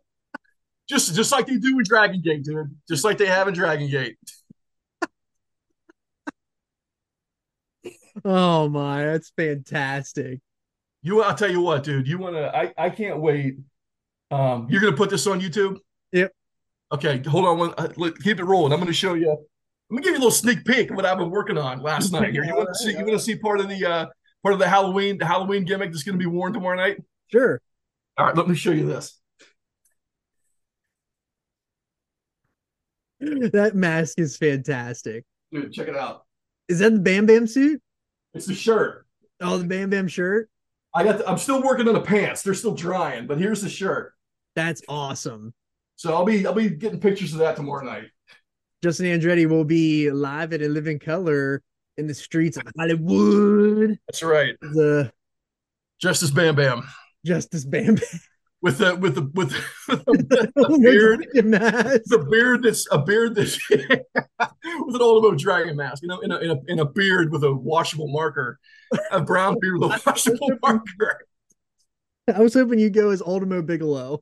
Just 0.88 1.16
just 1.16 1.32
like 1.32 1.48
they 1.48 1.58
do 1.58 1.78
in 1.78 1.84
Dragon 1.84 2.22
Gate, 2.22 2.44
dude. 2.44 2.76
Just 2.88 3.04
like 3.04 3.18
they 3.18 3.26
have 3.26 3.48
in 3.48 3.54
Dragon 3.54 3.90
Gate. 3.90 4.18
Oh 8.24 8.70
my, 8.70 9.06
that's 9.06 9.32
fantastic. 9.36 10.40
You, 11.02 11.24
I'll 11.24 11.36
tell 11.36 11.50
you 11.50 11.62
what, 11.62 11.84
dude. 11.84 12.08
You 12.08 12.18
want 12.18 12.36
to? 12.36 12.56
I 12.56 12.74
I 12.78 12.90
can't 12.90 13.20
wait. 13.20 13.56
Um, 14.30 14.68
you're 14.70 14.82
gonna 14.82 14.96
put 14.96 15.10
this 15.10 15.26
on 15.28 15.42
YouTube. 15.42 15.80
Yep. 16.12 16.32
Okay, 16.94 17.22
hold 17.28 17.46
on. 17.46 17.58
One, 17.58 17.74
uh, 17.78 18.12
keep 18.24 18.40
it 18.40 18.44
rolling. 18.44 18.74
I'm 18.74 18.80
gonna 18.80 18.94
show 18.94 19.16
you. 19.16 19.32
I'm 19.32 19.98
gonna 19.98 20.02
give 20.04 20.12
you 20.12 20.20
a 20.20 20.24
little 20.24 20.32
sneak 20.32 20.64
peek 20.64 20.90
of 20.92 20.96
what 20.96 21.06
I've 21.06 21.18
been 21.18 21.32
working 21.32 21.58
on 21.58 21.82
last 21.82 22.12
night. 22.12 22.32
Here, 22.32 22.44
you 22.44 22.56
want 22.56 22.70
to 22.70 22.76
see? 22.84 22.92
You 22.92 22.98
want 22.98 23.12
to 23.12 23.20
see 23.20 23.36
part 23.36 23.60
of 23.60 23.70
the 23.70 23.86
uh 23.86 24.06
part 24.44 24.54
of 24.54 24.60
the 24.60 24.68
Halloween 24.68 25.18
the 25.18 25.26
Halloween 25.26 25.66
gimmick 25.66 25.92
that's 25.92 26.04
gonna 26.04 26.18
be 26.18 26.28
worn 26.28 26.54
tomorrow 26.54 26.78
night? 26.78 26.98
Sure. 27.28 27.60
All 28.18 28.28
right, 28.28 28.36
let 28.36 28.48
me 28.48 28.56
show 28.56 28.72
you 28.72 28.86
this. 28.86 29.18
That 33.22 33.76
mask 33.76 34.20
is 34.20 34.36
fantastic. 34.36 35.26
Dude, 35.52 35.72
check 35.72 35.88
it 35.88 35.96
out. 35.96 36.26
Is 36.68 36.80
that 36.80 36.92
the 36.92 37.00
Bam 37.00 37.28
Bam 37.28 37.46
suit? 37.46 37.80
It's 38.34 38.46
the 38.46 38.54
shirt. 38.54 39.06
Oh, 39.42 39.58
the 39.58 39.66
Bam 39.66 39.90
Bam 39.90 40.08
shirt? 40.08 40.50
I 40.94 41.04
got. 41.04 41.20
The, 41.20 41.30
I'm 41.30 41.38
still 41.38 41.62
working 41.62 41.88
on 41.88 41.94
the 41.94 42.02
pants. 42.02 42.42
They're 42.42 42.54
still 42.54 42.76
drying, 42.76 43.28
but 43.28 43.38
here's 43.38 43.62
the 43.62 43.70
shirt. 43.70 44.14
That's 44.56 44.82
awesome. 44.88 45.54
So 45.96 46.14
I'll 46.14 46.26
be 46.26 46.46
I'll 46.46 46.54
be 46.54 46.70
getting 46.70 47.00
pictures 47.00 47.34
of 47.34 47.40
that 47.40 47.56
tomorrow 47.56 47.86
night. 47.86 48.10
Justin 48.84 49.06
Andretti 49.06 49.48
will 49.48 49.64
be 49.64 50.10
live 50.10 50.54
at 50.54 50.62
a 50.62 50.68
living 50.68 51.00
color 51.00 51.62
in 51.98 52.08
the 52.08 52.14
streets 52.14 52.58
of 52.58 52.64
Hollywood. 52.78 54.00
That's 54.08 54.24
right. 54.24 54.56
The 54.62 55.12
Justice 56.00 56.32
Bam 56.32 56.56
Bam 56.56 56.84
Justice 57.26 57.66
Bam 57.66 57.96
Bam 57.96 58.20
with 58.62 58.78
the 58.78 58.96
with 58.96 59.16
the 59.16 59.22
with 59.34 59.50
the, 59.88 60.52
the 60.56 60.80
beard. 60.82 61.28
mask. 61.46 62.02
The 62.06 62.20
beard 62.30 62.64
that's 62.64 62.88
a 62.92 63.00
beard 63.02 63.36
that's 63.36 63.58
with 63.70 63.82
an 64.96 65.02
Ultimo 65.02 65.36
Dragon 65.36 65.76
mask, 65.76 66.04
you 66.04 66.08
know, 66.10 66.20
in 66.20 66.32
a, 66.32 66.38
in 66.38 66.52
a 66.52 66.56
in 66.68 66.80
a 66.80 66.86
beard 66.86 67.32
with 67.32 67.44
a 67.44 67.54
washable 67.54 68.08
marker, 68.08 68.60
a 69.12 69.22
brown 69.22 69.58
beard 69.60 69.80
with 69.80 69.92
a 69.92 70.02
washable 70.06 70.50
marker. 70.62 71.26
I 72.34 72.40
was 72.40 72.54
hoping 72.54 72.80
you'd 72.80 72.94
go 72.94 73.10
as 73.10 73.22
Ultimo 73.22 73.62
Bigelow. 73.62 74.22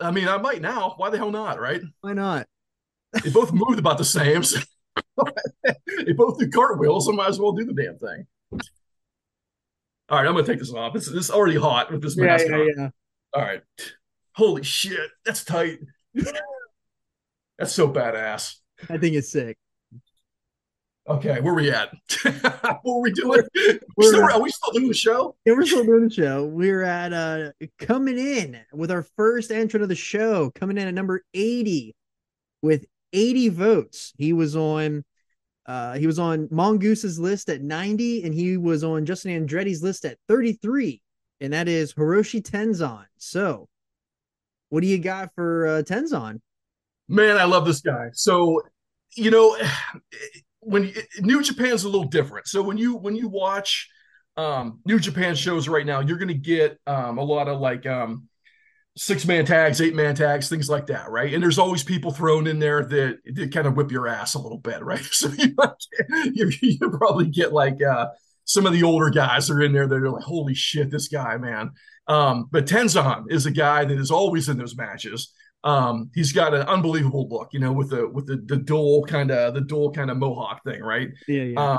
I 0.00 0.10
mean, 0.10 0.28
I 0.28 0.38
might 0.38 0.62
now. 0.62 0.94
Why 0.96 1.10
the 1.10 1.18
hell 1.18 1.30
not? 1.30 1.60
Right? 1.60 1.82
Why 2.00 2.14
not? 2.14 2.46
They 3.22 3.30
both 3.30 3.52
moved 3.52 3.78
about 3.78 3.98
the 3.98 4.04
same. 4.04 4.42
so- 4.42 4.60
they 6.06 6.12
both 6.12 6.38
do 6.38 6.48
cartwheels, 6.48 7.06
so 7.06 7.12
I 7.12 7.16
might 7.16 7.28
as 7.28 7.38
well 7.40 7.52
do 7.52 7.64
the 7.64 7.74
damn 7.74 7.98
thing. 7.98 8.26
All 10.08 10.18
right, 10.18 10.26
I'm 10.26 10.34
gonna 10.34 10.46
take 10.46 10.58
this 10.58 10.72
off. 10.72 10.94
It's 10.96 11.08
it's 11.08 11.30
already 11.30 11.56
hot 11.56 11.90
with 11.92 12.02
this 12.02 12.16
Yeah, 12.16 12.24
mask 12.24 12.46
yeah, 12.48 12.54
on. 12.54 12.66
yeah. 12.78 12.88
All 13.34 13.42
right. 13.42 13.62
Holy 14.34 14.62
shit, 14.62 15.10
that's 15.24 15.44
tight. 15.44 15.78
that's 17.58 17.72
so 17.72 17.90
badass. 17.92 18.56
I 18.88 18.98
think 18.98 19.14
it's 19.14 19.30
sick. 19.30 19.56
Okay, 21.06 21.38
where 21.40 21.52
we 21.52 21.70
at? 21.70 21.90
what 22.22 22.80
were 22.84 23.00
we 23.02 23.12
doing? 23.12 23.42
We 23.54 23.78
We're 23.96 24.08
still, 24.08 24.24
at- 24.24 24.32
are 24.32 24.40
we 24.40 24.50
still 24.50 24.72
doing 24.72 24.88
the 24.88 24.94
show? 24.94 25.36
Yeah, 25.44 25.52
we're 25.52 25.66
still 25.66 25.84
doing 25.84 26.08
the 26.08 26.14
show. 26.14 26.46
We're 26.46 26.82
at 26.82 27.12
uh 27.12 27.50
coming 27.78 28.18
in 28.18 28.58
with 28.72 28.90
our 28.90 29.02
first 29.16 29.50
entrant 29.50 29.82
of 29.82 29.90
the 29.90 29.94
show, 29.94 30.50
coming 30.54 30.78
in 30.78 30.88
at 30.88 30.94
number 30.94 31.22
80 31.34 31.94
with 32.62 32.86
80 33.12 33.50
votes. 33.50 34.14
He 34.16 34.32
was 34.32 34.56
on 34.56 35.04
uh 35.66 35.98
he 35.98 36.06
was 36.06 36.18
on 36.18 36.48
Mongoose's 36.48 37.18
list 37.18 37.50
at 37.50 37.60
90, 37.60 38.24
and 38.24 38.32
he 38.32 38.56
was 38.56 38.82
on 38.82 39.04
Justin 39.04 39.46
Andretti's 39.46 39.82
list 39.82 40.06
at 40.06 40.16
33, 40.28 41.02
and 41.44 41.52
that 41.52 41.68
is 41.68 41.94
Hiroshi 41.94 42.42
Tenzan. 42.42 43.04
So 43.18 43.68
what 44.70 44.80
do 44.80 44.86
you 44.86 44.98
got 44.98 45.34
for 45.34 45.66
uh 45.66 45.82
Tenzan? 45.82 46.40
Man, 47.06 47.36
I 47.36 47.44
love 47.44 47.66
this 47.66 47.80
guy. 47.80 48.08
So, 48.14 48.62
you 49.14 49.30
know, 49.30 49.56
when 50.60 50.92
New 51.20 51.42
Japan's 51.42 51.84
a 51.84 51.88
little 51.88 52.08
different. 52.08 52.48
So 52.48 52.62
when 52.62 52.78
you 52.78 52.96
when 52.96 53.14
you 53.14 53.28
watch 53.28 53.88
um 54.36 54.80
New 54.86 54.98
Japan 54.98 55.34
shows 55.34 55.68
right 55.68 55.86
now, 55.86 56.00
you're 56.00 56.18
gonna 56.18 56.34
get 56.34 56.78
um 56.86 57.18
a 57.18 57.24
lot 57.24 57.48
of 57.48 57.60
like 57.60 57.86
um 57.86 58.28
six 58.96 59.26
man 59.26 59.44
tags, 59.44 59.80
eight 59.80 59.94
man 59.94 60.14
tags, 60.14 60.48
things 60.48 60.70
like 60.70 60.86
that, 60.86 61.10
right? 61.10 61.34
And 61.34 61.42
there's 61.42 61.58
always 61.58 61.82
people 61.82 62.12
thrown 62.12 62.46
in 62.46 62.58
there 62.60 62.84
that, 62.84 63.18
that 63.34 63.52
kind 63.52 63.66
of 63.66 63.76
whip 63.76 63.90
your 63.90 64.06
ass 64.06 64.34
a 64.34 64.38
little 64.38 64.58
bit, 64.58 64.82
right? 64.82 65.04
So 65.12 65.28
you, 65.28 65.54
you, 66.32 66.52
you 66.62 66.90
probably 66.90 67.26
get 67.26 67.52
like 67.52 67.82
uh 67.82 68.06
some 68.44 68.66
of 68.66 68.72
the 68.72 68.82
older 68.82 69.10
guys 69.10 69.50
are 69.50 69.62
in 69.62 69.72
there 69.72 69.86
that 69.86 69.94
are 69.94 70.10
like, 70.10 70.22
holy 70.22 70.54
shit, 70.54 70.90
this 70.90 71.08
guy, 71.08 71.36
man. 71.36 71.72
Um, 72.06 72.48
but 72.50 72.66
Tenzan 72.66 73.24
is 73.30 73.46
a 73.46 73.50
guy 73.50 73.84
that 73.84 73.98
is 73.98 74.10
always 74.10 74.48
in 74.48 74.58
those 74.58 74.76
matches. 74.76 75.32
Um, 75.64 76.10
he's 76.14 76.32
got 76.32 76.52
an 76.52 76.62
unbelievable 76.62 77.26
look, 77.28 77.48
you 77.52 77.60
know, 77.60 77.72
with 77.72 77.90
the 77.90 78.06
with 78.06 78.26
the 78.26 78.36
the 78.36 78.58
dual 78.58 79.04
kind 79.06 79.30
of 79.30 79.54
the 79.54 79.62
dual 79.62 79.92
kind 79.92 80.10
of 80.10 80.18
mohawk 80.18 80.62
thing, 80.62 80.82
right? 80.82 81.08
Yeah, 81.26 81.42
yeah. 81.42 81.72
Um, 81.72 81.78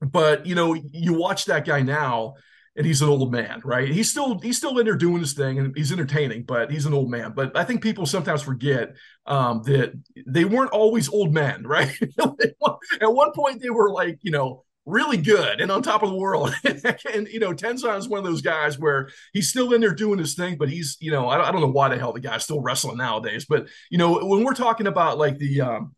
but 0.00 0.46
you 0.46 0.54
know, 0.54 0.74
you 0.74 1.14
watch 1.14 1.46
that 1.46 1.66
guy 1.66 1.82
now, 1.82 2.34
and 2.76 2.86
he's 2.86 3.02
an 3.02 3.08
old 3.08 3.32
man, 3.32 3.60
right? 3.64 3.88
He's 3.88 4.08
still 4.08 4.38
he's 4.38 4.56
still 4.56 4.78
in 4.78 4.86
there 4.86 4.94
doing 4.96 5.18
his 5.18 5.32
thing, 5.32 5.58
and 5.58 5.76
he's 5.76 5.90
entertaining, 5.90 6.44
but 6.44 6.70
he's 6.70 6.86
an 6.86 6.94
old 6.94 7.10
man. 7.10 7.32
But 7.34 7.56
I 7.56 7.64
think 7.64 7.82
people 7.82 8.06
sometimes 8.06 8.42
forget 8.42 8.94
um, 9.26 9.62
that 9.64 9.92
they 10.26 10.44
weren't 10.44 10.70
always 10.70 11.08
old 11.08 11.34
men, 11.34 11.62
right? 11.66 11.92
At 12.20 13.12
one 13.12 13.32
point, 13.32 13.60
they 13.60 13.70
were 13.70 13.90
like, 13.90 14.20
you 14.22 14.30
know, 14.30 14.64
really 14.90 15.16
good 15.16 15.60
and 15.60 15.70
on 15.70 15.82
top 15.82 16.02
of 16.02 16.10
the 16.10 16.16
world. 16.16 16.54
and 16.64 17.28
you 17.28 17.40
know, 17.40 17.52
Tenzan 17.52 17.98
is 17.98 18.08
one 18.08 18.18
of 18.18 18.24
those 18.24 18.42
guys 18.42 18.78
where 18.78 19.08
he's 19.32 19.48
still 19.48 19.72
in 19.72 19.80
there 19.80 19.94
doing 19.94 20.18
his 20.18 20.34
thing, 20.34 20.56
but 20.56 20.68
he's 20.68 20.96
you 21.00 21.10
know, 21.10 21.28
I 21.28 21.36
don't, 21.36 21.46
I 21.46 21.52
don't 21.52 21.60
know 21.60 21.68
why 21.68 21.88
the 21.88 21.98
hell 21.98 22.12
the 22.12 22.20
guy's 22.20 22.44
still 22.44 22.60
wrestling 22.60 22.98
nowadays. 22.98 23.46
But 23.48 23.68
you 23.90 23.98
know, 23.98 24.24
when 24.26 24.44
we're 24.44 24.54
talking 24.54 24.86
about 24.86 25.18
like 25.18 25.38
the 25.38 25.60
um, 25.60 25.94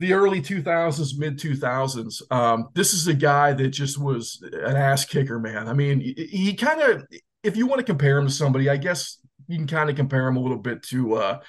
the 0.00 0.12
early 0.12 0.40
2000s, 0.40 1.18
mid 1.18 1.38
2000s, 1.38 2.22
um, 2.30 2.68
this 2.74 2.92
is 2.94 3.06
a 3.08 3.14
guy 3.14 3.52
that 3.52 3.68
just 3.68 3.98
was 3.98 4.42
an 4.52 4.76
ass 4.76 5.04
kicker, 5.04 5.38
man. 5.38 5.68
I 5.68 5.72
mean, 5.72 6.00
he, 6.00 6.14
he 6.30 6.54
kind 6.54 6.80
of, 6.80 7.04
if 7.42 7.56
you 7.56 7.66
want 7.66 7.80
to 7.80 7.84
compare 7.84 8.18
him 8.18 8.26
to 8.26 8.32
somebody, 8.32 8.68
I 8.68 8.76
guess 8.76 9.18
you 9.48 9.56
can 9.56 9.66
kind 9.66 9.90
of 9.90 9.96
compare 9.96 10.28
him 10.28 10.36
a 10.36 10.40
little 10.40 10.58
bit 10.58 10.82
to. 10.84 11.14
uh 11.14 11.40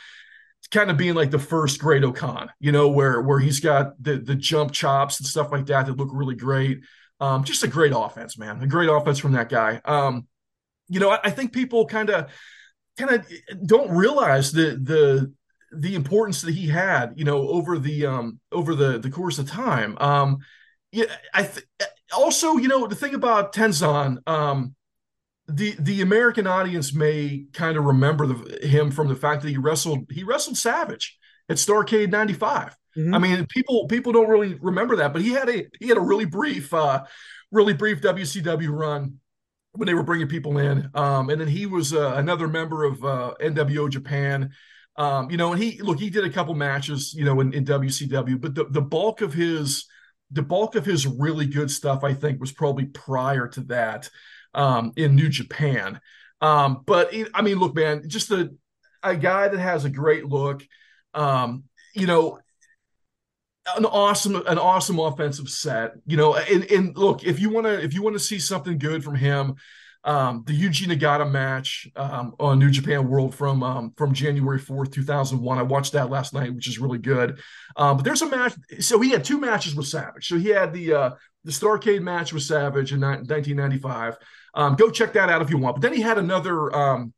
kind 0.68 0.92
of 0.92 0.98
being 0.98 1.16
like 1.16 1.32
the 1.32 1.40
first 1.40 1.80
Great-O-Khan, 1.80 2.50
you 2.60 2.72
know, 2.72 2.90
where 2.90 3.22
where 3.22 3.40
he's 3.40 3.60
got 3.60 4.02
the 4.02 4.18
the 4.18 4.36
jump 4.36 4.72
chops 4.72 5.20
and 5.20 5.28
stuff 5.28 5.52
like 5.52 5.66
that 5.68 5.86
that 5.86 5.98
look 5.98 6.10
really 6.12 6.36
great. 6.36 6.82
Um, 7.20 7.44
just 7.44 7.64
a 7.64 7.68
great 7.68 7.94
offense, 7.96 8.38
man. 8.38 8.62
A 8.62 8.68
great 8.68 8.90
offense 8.90 9.20
from 9.20 9.34
that 9.34 9.50
guy. 9.50 9.82
Um, 9.84 10.28
you 10.88 11.00
know, 11.00 11.10
I, 11.10 11.20
I 11.26 11.30
think 11.32 11.54
people 11.54 11.86
kind 11.86 12.10
of 12.10 12.32
kind 12.98 13.12
of 13.12 13.26
don't 13.66 13.92
realize 13.92 14.52
the 14.52 14.80
the 14.82 15.34
the 15.72 15.96
importance 15.96 16.42
that 16.42 16.54
he 16.54 16.68
had, 16.68 17.14
you 17.16 17.26
know, 17.26 17.48
over 17.50 17.78
the 17.78 18.06
um 18.06 18.40
over 18.52 18.76
the 18.76 19.00
the 19.00 19.10
course 19.10 19.40
of 19.40 19.50
time. 19.50 19.98
Um, 20.00 20.40
yeah, 20.92 21.06
I 21.34 21.44
th- 21.44 21.66
also, 22.16 22.58
you 22.58 22.68
know, 22.68 22.88
the 22.88 22.96
thing 22.96 23.14
about 23.14 23.54
Tenzan, 23.54 24.18
um, 24.28 24.76
the 25.50 25.76
the 25.80 26.02
American 26.02 26.48
audience 26.48 26.94
may 26.94 27.46
kind 27.54 27.78
of 27.78 27.84
remember 27.84 28.28
the, 28.28 28.68
him 28.68 28.92
from 28.92 29.08
the 29.08 29.16
fact 29.16 29.42
that 29.42 29.50
he 29.50 29.58
wrestled 29.58 30.06
he 30.12 30.24
wrestled 30.24 30.58
Savage 30.58 31.18
at 31.50 31.58
Starcade 31.58 32.12
'95. 32.12 32.76
Mm-hmm. 32.98 33.14
I 33.14 33.20
mean, 33.20 33.46
people 33.48 33.88
people 33.88 34.12
don't 34.12 34.30
really 34.30 34.56
remember 34.56 34.98
that, 34.98 35.14
but 35.14 35.22
he 35.22 35.32
had 35.32 35.50
a 35.50 35.66
he 35.80 35.88
had 35.88 35.98
a 35.98 36.02
really 36.02 36.26
brief 36.26 36.74
uh, 36.74 37.04
really 37.52 37.74
brief 37.74 38.02
WCW 38.02 38.70
run 38.70 39.20
when 39.74 39.88
they 39.88 39.94
were 39.94 40.04
bringing 40.04 40.28
people 40.28 40.58
in, 40.58 40.90
um, 40.94 41.30
and 41.30 41.40
then 41.40 41.48
he 41.48 41.66
was 41.66 41.94
uh, 41.94 42.14
another 42.16 42.48
member 42.48 42.84
of 42.84 43.04
uh, 43.04 43.34
NWO 43.42 43.90
Japan. 43.90 44.52
Um, 44.96 45.32
you 45.32 45.38
know, 45.38 45.54
and 45.54 45.62
he 45.62 45.82
look 45.82 46.00
he 46.00 46.10
did 46.10 46.26
a 46.26 46.30
couple 46.30 46.54
matches, 46.56 47.14
you 47.14 47.24
know, 47.24 47.40
in, 47.40 47.54
in 47.54 47.66
WCW, 47.66 48.40
but 48.40 48.56
the 48.56 48.66
the 48.66 48.82
bulk 48.82 49.22
of 49.22 49.34
his 49.34 49.86
the 50.32 50.44
bulk 50.44 50.76
of 50.76 50.86
his 50.86 51.08
really 51.08 51.48
good 51.48 51.72
stuff, 51.72 52.04
I 52.04 52.14
think, 52.14 52.40
was 52.40 52.52
probably 52.52 52.86
prior 52.86 53.48
to 53.48 53.62
that 53.62 54.10
um, 54.54 54.94
in 54.96 55.16
New 55.16 55.30
Japan. 55.30 56.00
Um, 56.42 56.84
but 56.86 57.14
I 57.34 57.42
mean, 57.42 57.60
look, 57.60 57.76
man, 57.76 58.08
just 58.08 58.32
a 58.32 58.52
a 59.04 59.16
guy 59.16 59.48
that 59.48 59.60
has 59.60 59.86
a 59.86 59.90
great 59.90 60.26
look. 60.26 60.66
Um, 61.14 61.64
you 61.94 62.08
know, 62.08 62.40
an 63.76 63.86
awesome 63.86 64.36
an 64.36 64.58
awesome 64.58 65.00
offensive 65.00 65.50
set. 65.50 65.94
You 66.06 66.18
know, 66.18 66.36
and, 66.36 66.64
and 66.72 66.98
look, 66.98 67.24
if 67.24 67.40
you 67.40 67.50
want 67.50 67.66
to 67.66 67.84
if 67.84 67.94
you 67.94 68.02
want 68.02 68.16
to 68.16 68.24
see 68.24 68.40
something 68.40 68.78
good 68.78 69.04
from 69.04 69.16
him, 69.16 69.56
um, 70.06 70.44
the 70.48 70.58
Yuji 70.58 70.88
Nagata 70.88 71.30
match 71.30 71.88
um, 71.96 72.34
on 72.40 72.58
New 72.58 72.70
Japan 72.70 73.08
World 73.08 73.36
from 73.36 73.62
um, 73.64 73.94
from 73.98 74.14
January 74.14 74.60
fourth, 74.60 74.92
two 74.92 75.04
thousand 75.04 75.42
one. 75.42 75.58
I 75.58 75.64
watched 75.64 75.94
that 75.94 76.10
last 76.10 76.34
night, 76.34 76.54
which 76.54 76.68
is 76.68 76.80
really 76.80 77.00
good. 77.00 77.40
Um, 77.76 77.98
but 77.98 78.06
there's 78.06 78.22
a 78.22 78.30
match. 78.30 78.54
So 78.80 79.00
he 79.02 79.10
had 79.10 79.26
two 79.26 79.40
matches 79.40 79.76
with 79.76 79.88
Savage. 79.88 80.28
So 80.28 80.38
he 80.38 80.50
had 80.50 80.72
the 80.72 80.94
uh, 80.94 81.12
the 81.44 81.52
Starcade 81.52 82.02
match 82.02 82.32
with 82.32 82.44
Savage 82.44 82.94
in 82.94 83.02
1995. 83.02 84.18
Um, 84.56 84.76
go 84.76 84.90
check 84.90 85.14
that 85.14 85.30
out 85.30 85.42
if 85.42 85.50
you 85.50 85.58
want. 85.58 85.76
But 85.76 85.82
then 85.82 85.94
he 85.94 86.02
had 86.02 86.18
another 86.18 86.74
um, 86.74 87.14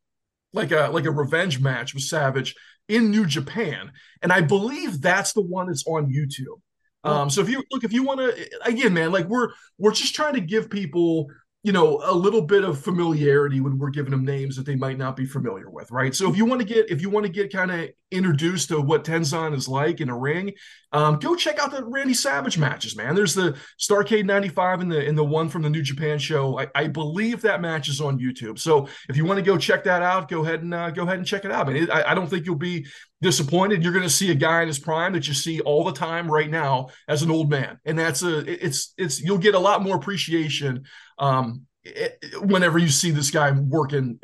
like 0.52 0.72
a 0.72 0.90
like 0.92 1.04
a 1.04 1.10
revenge 1.10 1.60
match 1.60 1.94
with 1.94 2.02
Savage 2.02 2.56
in 2.88 3.12
New 3.12 3.26
Japan, 3.26 3.92
and 4.22 4.32
I 4.32 4.40
believe 4.40 5.00
that's 5.00 5.32
the 5.34 5.42
one 5.42 5.68
that's 5.68 5.86
on 5.86 6.12
YouTube. 6.12 6.60
Um, 7.04 7.30
so 7.30 7.40
if 7.40 7.48
you 7.48 7.62
look, 7.70 7.82
if 7.82 7.92
you 7.92 8.04
want 8.04 8.20
to, 8.20 8.50
again, 8.64 8.94
man, 8.94 9.10
like 9.10 9.26
we're 9.26 9.50
we're 9.78 9.92
just 9.92 10.14
trying 10.14 10.34
to 10.34 10.40
give 10.40 10.70
people 10.70 11.26
you 11.62 11.72
know 11.72 12.00
a 12.04 12.14
little 12.14 12.42
bit 12.42 12.64
of 12.64 12.80
familiarity 12.80 13.60
when 13.60 13.78
we're 13.78 13.90
giving 13.90 14.10
them 14.10 14.24
names 14.24 14.56
that 14.56 14.66
they 14.66 14.74
might 14.74 14.98
not 14.98 15.14
be 15.14 15.24
familiar 15.24 15.70
with 15.70 15.90
right? 15.90 16.14
So 16.14 16.28
if 16.28 16.36
you 16.36 16.44
want 16.44 16.60
to 16.60 16.66
get 16.66 16.90
if 16.90 17.00
you 17.00 17.08
want 17.08 17.24
to 17.26 17.32
get 17.32 17.52
kind 17.52 17.70
of 17.70 17.90
introduced 18.10 18.68
to 18.68 18.80
what 18.80 19.04
tenzan 19.04 19.54
is 19.54 19.68
like 19.68 20.00
in 20.00 20.10
a 20.10 20.16
ring 20.16 20.52
um, 20.92 21.18
go 21.18 21.34
check 21.34 21.58
out 21.58 21.70
the 21.70 21.84
randy 21.84 22.14
savage 22.14 22.58
matches 22.58 22.96
man. 22.96 23.14
There's 23.14 23.34
the 23.34 23.56
starcade 23.80 24.26
95 24.26 24.80
and 24.80 24.92
the 24.92 25.06
and 25.06 25.16
the 25.16 25.24
one 25.24 25.48
from 25.48 25.62
the 25.62 25.70
new 25.70 25.82
japan 25.82 26.18
show. 26.18 26.58
I, 26.58 26.66
I 26.74 26.88
believe 26.88 27.42
that 27.42 27.60
match 27.60 27.88
is 27.88 28.00
on 28.00 28.18
youtube. 28.18 28.58
So 28.58 28.88
if 29.08 29.16
you 29.16 29.24
want 29.24 29.38
to 29.38 29.44
go 29.44 29.56
check 29.56 29.84
that 29.84 30.02
out 30.02 30.28
go 30.28 30.42
ahead 30.42 30.62
and 30.62 30.74
uh, 30.74 30.90
go 30.90 31.04
ahead 31.04 31.18
and 31.18 31.26
check 31.26 31.44
it 31.44 31.52
out 31.52 31.70
I, 31.70 31.86
I, 31.86 32.10
I 32.10 32.14
don't 32.14 32.28
think 32.28 32.44
you'll 32.44 32.56
be 32.56 32.86
disappointed 33.22 33.82
you're 33.82 33.92
going 33.92 34.02
to 34.02 34.10
see 34.10 34.30
a 34.30 34.34
guy 34.34 34.60
in 34.60 34.68
his 34.68 34.78
prime 34.78 35.12
that 35.12 35.26
you 35.26 35.32
see 35.32 35.60
all 35.60 35.84
the 35.84 35.92
time 35.92 36.30
right 36.30 36.50
now 36.50 36.88
as 37.08 37.22
an 37.22 37.30
old 37.30 37.48
man 37.48 37.78
and 37.84 37.98
that's 37.98 38.22
a 38.22 38.38
it's 38.64 38.92
it's 38.98 39.22
you'll 39.22 39.38
get 39.38 39.54
a 39.54 39.58
lot 39.58 39.80
more 39.82 39.96
appreciation 39.96 40.84
um, 41.18 41.62
it, 41.84 42.18
whenever 42.40 42.78
you 42.78 42.88
see 42.88 43.10
this 43.10 43.30
guy 43.30 43.50
working 43.52 44.18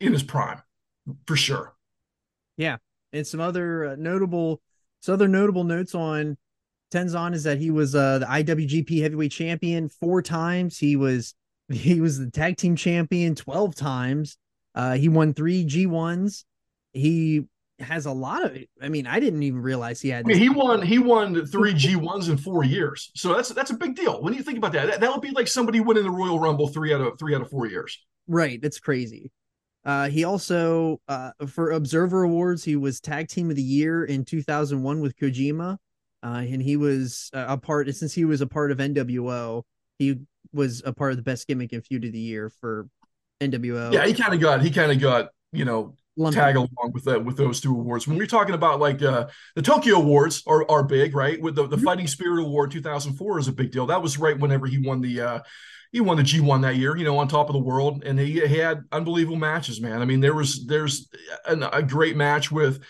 in 0.00 0.12
his 0.12 0.22
prime, 0.22 0.60
for 1.26 1.36
sure. 1.36 1.74
Yeah, 2.56 2.76
and 3.12 3.26
some 3.26 3.40
other 3.40 3.86
uh, 3.86 3.96
notable, 3.96 4.60
some 5.00 5.14
other 5.14 5.28
notable 5.28 5.64
notes 5.64 5.94
on 5.94 6.36
Tenzan 6.92 7.34
is 7.34 7.44
that 7.44 7.58
he 7.58 7.70
was 7.70 7.94
uh, 7.94 8.18
the 8.18 8.26
IWGP 8.26 9.00
Heavyweight 9.00 9.32
Champion 9.32 9.88
four 9.88 10.22
times. 10.22 10.78
He 10.78 10.96
was 10.96 11.34
he 11.68 12.00
was 12.00 12.18
the 12.18 12.30
Tag 12.30 12.56
Team 12.56 12.76
Champion 12.76 13.34
twelve 13.34 13.74
times. 13.74 14.36
Uh, 14.74 14.94
he 14.94 15.08
won 15.08 15.34
three 15.34 15.64
G 15.64 15.86
ones. 15.86 16.44
He 16.92 17.44
has 17.82 18.06
a 18.06 18.12
lot 18.12 18.44
of. 18.44 18.56
I 18.80 18.88
mean, 18.88 19.06
I 19.06 19.20
didn't 19.20 19.42
even 19.42 19.60
realize 19.60 20.00
he 20.00 20.08
had. 20.08 20.24
I 20.24 20.28
mean, 20.28 20.38
he 20.38 20.48
won. 20.48 20.82
He 20.82 20.98
won 20.98 21.46
three 21.46 21.74
G 21.74 21.96
ones 21.96 22.28
in 22.28 22.36
four 22.36 22.64
years. 22.64 23.10
So 23.14 23.34
that's 23.34 23.50
that's 23.50 23.70
a 23.70 23.76
big 23.76 23.94
deal. 23.94 24.22
When 24.22 24.34
you 24.34 24.42
think 24.42 24.58
about 24.58 24.72
that, 24.72 24.86
that, 24.86 25.00
that 25.00 25.10
would 25.10 25.20
be 25.20 25.30
like 25.30 25.48
somebody 25.48 25.80
winning 25.80 26.04
the 26.04 26.10
Royal 26.10 26.38
Rumble 26.38 26.68
three 26.68 26.92
out 26.94 27.00
of 27.00 27.18
three 27.18 27.34
out 27.34 27.42
of 27.42 27.50
four 27.50 27.66
years. 27.66 27.98
Right. 28.26 28.60
That's 28.60 28.80
crazy. 28.80 29.30
Uh, 29.84 30.08
he 30.08 30.24
also 30.24 31.00
uh, 31.08 31.32
for 31.48 31.72
Observer 31.72 32.22
Awards, 32.22 32.64
he 32.64 32.76
was 32.76 33.00
Tag 33.00 33.28
Team 33.28 33.50
of 33.50 33.56
the 33.56 33.62
Year 33.62 34.04
in 34.04 34.24
2001 34.24 35.00
with 35.00 35.16
Kojima, 35.16 35.76
uh, 36.22 36.26
and 36.26 36.62
he 36.62 36.76
was 36.76 37.30
a 37.32 37.58
part 37.58 37.92
since 37.94 38.12
he 38.12 38.24
was 38.24 38.40
a 38.40 38.46
part 38.46 38.70
of 38.70 38.78
NWO. 38.78 39.62
He 39.98 40.20
was 40.52 40.82
a 40.84 40.92
part 40.92 41.10
of 41.10 41.16
the 41.16 41.22
Best 41.22 41.48
Gimmick 41.48 41.72
and 41.72 41.84
Feud 41.84 42.04
of 42.04 42.12
the 42.12 42.18
Year 42.18 42.48
for 42.48 42.88
NWO. 43.40 43.92
Yeah, 43.92 44.06
he 44.06 44.14
kind 44.14 44.32
of 44.32 44.40
got 44.40 44.62
he 44.62 44.70
kind 44.70 44.92
of 44.92 45.00
got 45.00 45.30
you 45.52 45.64
know 45.64 45.94
Lumpy. 46.16 46.36
tag 46.36 46.56
along 46.56 46.92
with 46.92 47.04
that 47.04 47.24
with 47.24 47.36
those 47.36 47.60
two 47.60 47.70
awards. 47.70 48.06
When 48.06 48.18
we're 48.18 48.26
talking 48.26 48.54
about 48.54 48.80
like 48.80 49.02
uh, 49.02 49.28
the 49.54 49.62
Tokyo 49.62 49.96
Awards 49.96 50.42
are 50.46 50.68
are 50.70 50.82
big, 50.82 51.14
right? 51.14 51.40
With 51.40 51.54
the, 51.54 51.66
the 51.66 51.76
mm-hmm. 51.76 51.84
Fighting 51.84 52.06
Spirit 52.06 52.42
Award 52.42 52.70
2004 52.70 53.38
is 53.38 53.48
a 53.48 53.52
big 53.52 53.70
deal. 53.70 53.86
That 53.86 54.02
was 54.02 54.18
right 54.18 54.38
whenever 54.38 54.66
he 54.66 54.78
won 54.78 55.00
the 55.00 55.20
uh, 55.20 55.40
he 55.92 56.00
won 56.00 56.16
the 56.16 56.22
G1 56.22 56.62
that 56.62 56.76
year, 56.76 56.96
you 56.96 57.04
know, 57.04 57.18
on 57.18 57.28
top 57.28 57.48
of 57.48 57.52
the 57.52 57.58
world, 57.58 58.02
and 58.04 58.18
he, 58.18 58.46
he 58.46 58.56
had 58.56 58.84
unbelievable 58.92 59.36
matches, 59.36 59.80
man. 59.80 60.00
I 60.00 60.06
mean, 60.06 60.20
there 60.20 60.34
was 60.34 60.66
there's 60.66 61.08
an, 61.46 61.62
a 61.62 61.82
great 61.82 62.16
match 62.16 62.50
with 62.50 62.82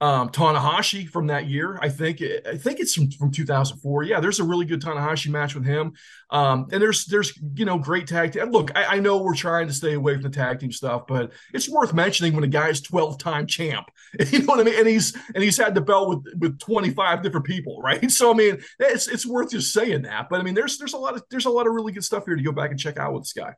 um, 0.00 0.28
Tanahashi 0.28 1.08
from 1.08 1.26
that 1.26 1.46
year. 1.48 1.78
I 1.82 1.88
think 1.88 2.22
I 2.22 2.56
think 2.56 2.78
it's 2.78 2.94
from, 2.94 3.10
from 3.10 3.30
2004. 3.32 4.04
Yeah, 4.04 4.20
there's 4.20 4.38
a 4.38 4.44
really 4.44 4.64
good 4.64 4.80
Tanahashi 4.80 5.28
match 5.28 5.54
with 5.54 5.64
him. 5.64 5.92
Um, 6.30 6.68
and 6.70 6.80
there's 6.80 7.06
there's 7.06 7.36
you 7.54 7.64
know 7.64 7.78
great 7.78 8.06
tag 8.06 8.32
team. 8.32 8.50
Look, 8.50 8.70
I, 8.76 8.96
I, 8.96 9.00
know 9.00 9.18
we're 9.18 9.34
trying 9.34 9.66
to 9.66 9.72
stay 9.72 9.94
away 9.94 10.14
from 10.14 10.22
the 10.22 10.30
tag 10.30 10.60
team 10.60 10.70
stuff, 10.70 11.06
but 11.08 11.32
it's 11.52 11.68
worth 11.68 11.94
mentioning 11.94 12.34
when 12.34 12.44
a 12.44 12.48
guy's 12.48 12.80
12 12.80 13.18
time 13.18 13.46
champ. 13.46 13.90
You 14.30 14.40
know 14.40 14.46
what 14.46 14.60
I 14.60 14.62
mean? 14.62 14.78
And 14.78 14.88
he's 14.88 15.16
and 15.34 15.42
he's 15.42 15.56
had 15.56 15.74
the 15.74 15.80
belt 15.80 16.08
with 16.08 16.34
with 16.38 16.58
25 16.60 17.22
different 17.22 17.46
people, 17.46 17.80
right? 17.82 18.10
So 18.18 18.30
I 18.30 18.34
mean, 18.34 18.58
it's 18.78 19.08
it's 19.08 19.26
worth 19.26 19.50
just 19.50 19.72
saying 19.72 20.02
that. 20.02 20.28
But 20.28 20.40
I 20.40 20.42
mean, 20.42 20.54
there's 20.54 20.78
there's 20.78 20.94
a 20.94 20.98
lot 20.98 21.14
of 21.14 21.22
there's 21.30 21.46
a 21.46 21.50
lot 21.50 21.66
of 21.66 21.72
really 21.72 21.92
good 21.92 22.04
stuff 22.04 22.24
here 22.24 22.36
to 22.36 22.42
go 22.42 22.52
back 22.52 22.70
and 22.70 22.78
check 22.78 22.98
out 22.98 23.12
with 23.12 23.24
this 23.24 23.32
guy. 23.32 23.54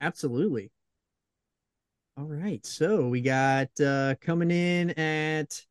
Absolutely. 0.00 0.70
All 2.20 2.26
right. 2.26 2.64
So 2.66 3.08
we 3.08 3.22
got 3.22 3.68
uh 3.80 4.14
coming 4.20 4.50
in 4.50 4.90
at 4.90 5.64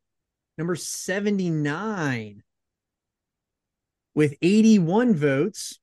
number 0.58 0.74
79 0.74 2.42
with 4.16 4.34
81 4.42 5.14
votes. 5.14 5.78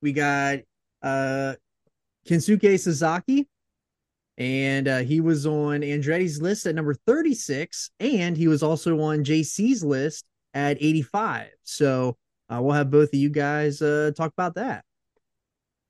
We 0.00 0.12
got 0.14 0.58
uh 1.00 1.54
Kensuke 2.28 2.80
Sasaki 2.80 3.46
and 4.36 4.88
uh, 4.88 4.98
he 4.98 5.20
was 5.20 5.46
on 5.46 5.82
Andretti's 5.82 6.42
list 6.42 6.66
at 6.66 6.74
number 6.74 6.94
36 6.94 7.90
and 8.00 8.36
he 8.36 8.48
was 8.48 8.64
also 8.64 9.00
on 9.00 9.22
JC's 9.22 9.84
list 9.84 10.24
at 10.54 10.76
85. 10.80 11.50
So 11.62 12.16
uh, 12.48 12.60
we'll 12.60 12.74
have 12.74 12.90
both 12.90 13.10
of 13.10 13.14
you 13.14 13.30
guys 13.30 13.80
uh, 13.80 14.10
talk 14.16 14.32
about 14.32 14.56
that. 14.56 14.84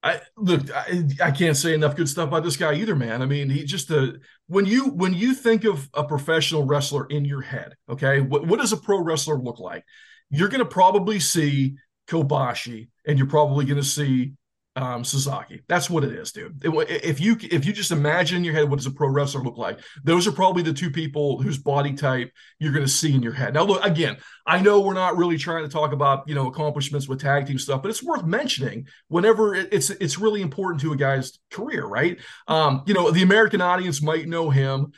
I 0.02 0.20
look, 0.36 0.62
I, 0.74 1.04
I, 1.22 1.30
can't 1.30 1.56
say 1.56 1.74
enough 1.74 1.94
good 1.94 2.08
stuff 2.08 2.28
about 2.28 2.42
this 2.42 2.56
guy 2.56 2.74
either, 2.74 2.96
man. 2.96 3.22
I 3.22 3.26
mean, 3.26 3.48
he 3.48 3.62
just 3.64 3.90
a 3.90 4.18
when 4.48 4.66
you 4.66 4.88
when 4.90 5.14
you 5.14 5.32
think 5.32 5.64
of 5.64 5.88
a 5.94 6.02
professional 6.02 6.64
wrestler 6.64 7.06
in 7.06 7.24
your 7.24 7.40
head, 7.40 7.76
okay, 7.88 8.20
what, 8.20 8.46
what 8.46 8.58
does 8.58 8.72
a 8.72 8.76
pro 8.76 8.98
wrestler 8.98 9.38
look 9.38 9.60
like? 9.60 9.84
You're 10.28 10.48
going 10.48 10.58
to 10.58 10.64
probably 10.64 11.20
see 11.20 11.76
Kobashi, 12.08 12.88
and 13.06 13.16
you're 13.16 13.28
probably 13.28 13.64
going 13.64 13.80
to 13.80 13.86
see 13.86 14.32
um, 14.74 15.04
Sasaki. 15.04 15.62
That's 15.68 15.90
what 15.90 16.04
it 16.04 16.12
is, 16.12 16.32
dude. 16.32 16.62
If 16.64 17.20
you 17.20 17.36
if 17.40 17.66
you 17.66 17.72
just 17.72 17.90
imagine 17.90 18.38
in 18.38 18.44
your 18.44 18.54
head 18.54 18.70
what 18.70 18.76
does 18.76 18.86
a 18.86 18.90
pro 18.90 19.08
wrestler 19.08 19.42
look 19.42 19.58
like, 19.58 19.80
those 20.02 20.26
are 20.26 20.32
probably 20.32 20.62
the 20.62 20.72
two 20.72 20.90
people 20.90 21.42
whose 21.42 21.58
body 21.58 21.92
type 21.92 22.30
you're 22.58 22.72
going 22.72 22.84
to 22.84 22.90
see 22.90 23.14
in 23.14 23.22
your 23.22 23.34
head. 23.34 23.54
Now, 23.54 23.64
look 23.64 23.84
again. 23.84 24.16
I 24.46 24.60
know 24.60 24.80
we're 24.80 24.94
not 24.94 25.16
really 25.16 25.36
trying 25.36 25.64
to 25.64 25.68
talk 25.68 25.92
about 25.92 26.26
you 26.26 26.34
know 26.34 26.48
accomplishments 26.48 27.06
with 27.06 27.20
tag 27.20 27.46
team 27.46 27.58
stuff, 27.58 27.82
but 27.82 27.90
it's 27.90 28.02
worth 28.02 28.24
mentioning 28.24 28.86
whenever 29.08 29.54
it's 29.54 29.90
it's 29.90 30.18
really 30.18 30.40
important 30.40 30.80
to 30.82 30.92
a 30.92 30.96
guy's 30.96 31.38
career, 31.50 31.84
right? 31.84 32.18
Um, 32.48 32.82
you 32.86 32.94
know, 32.94 33.10
the 33.10 33.22
American 33.22 33.60
audience 33.60 34.00
might 34.02 34.26
know 34.26 34.50
him. 34.50 34.92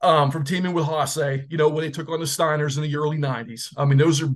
Um, 0.00 0.30
from 0.30 0.44
teaming 0.44 0.74
with 0.74 0.84
Hase, 0.84 1.46
you 1.48 1.56
know, 1.56 1.70
when 1.70 1.82
they 1.82 1.90
took 1.90 2.10
on 2.10 2.20
the 2.20 2.26
Steiners 2.26 2.76
in 2.76 2.82
the 2.82 2.94
early 2.94 3.16
90s. 3.16 3.72
I 3.78 3.86
mean, 3.86 3.96
those 3.96 4.20
are 4.20 4.28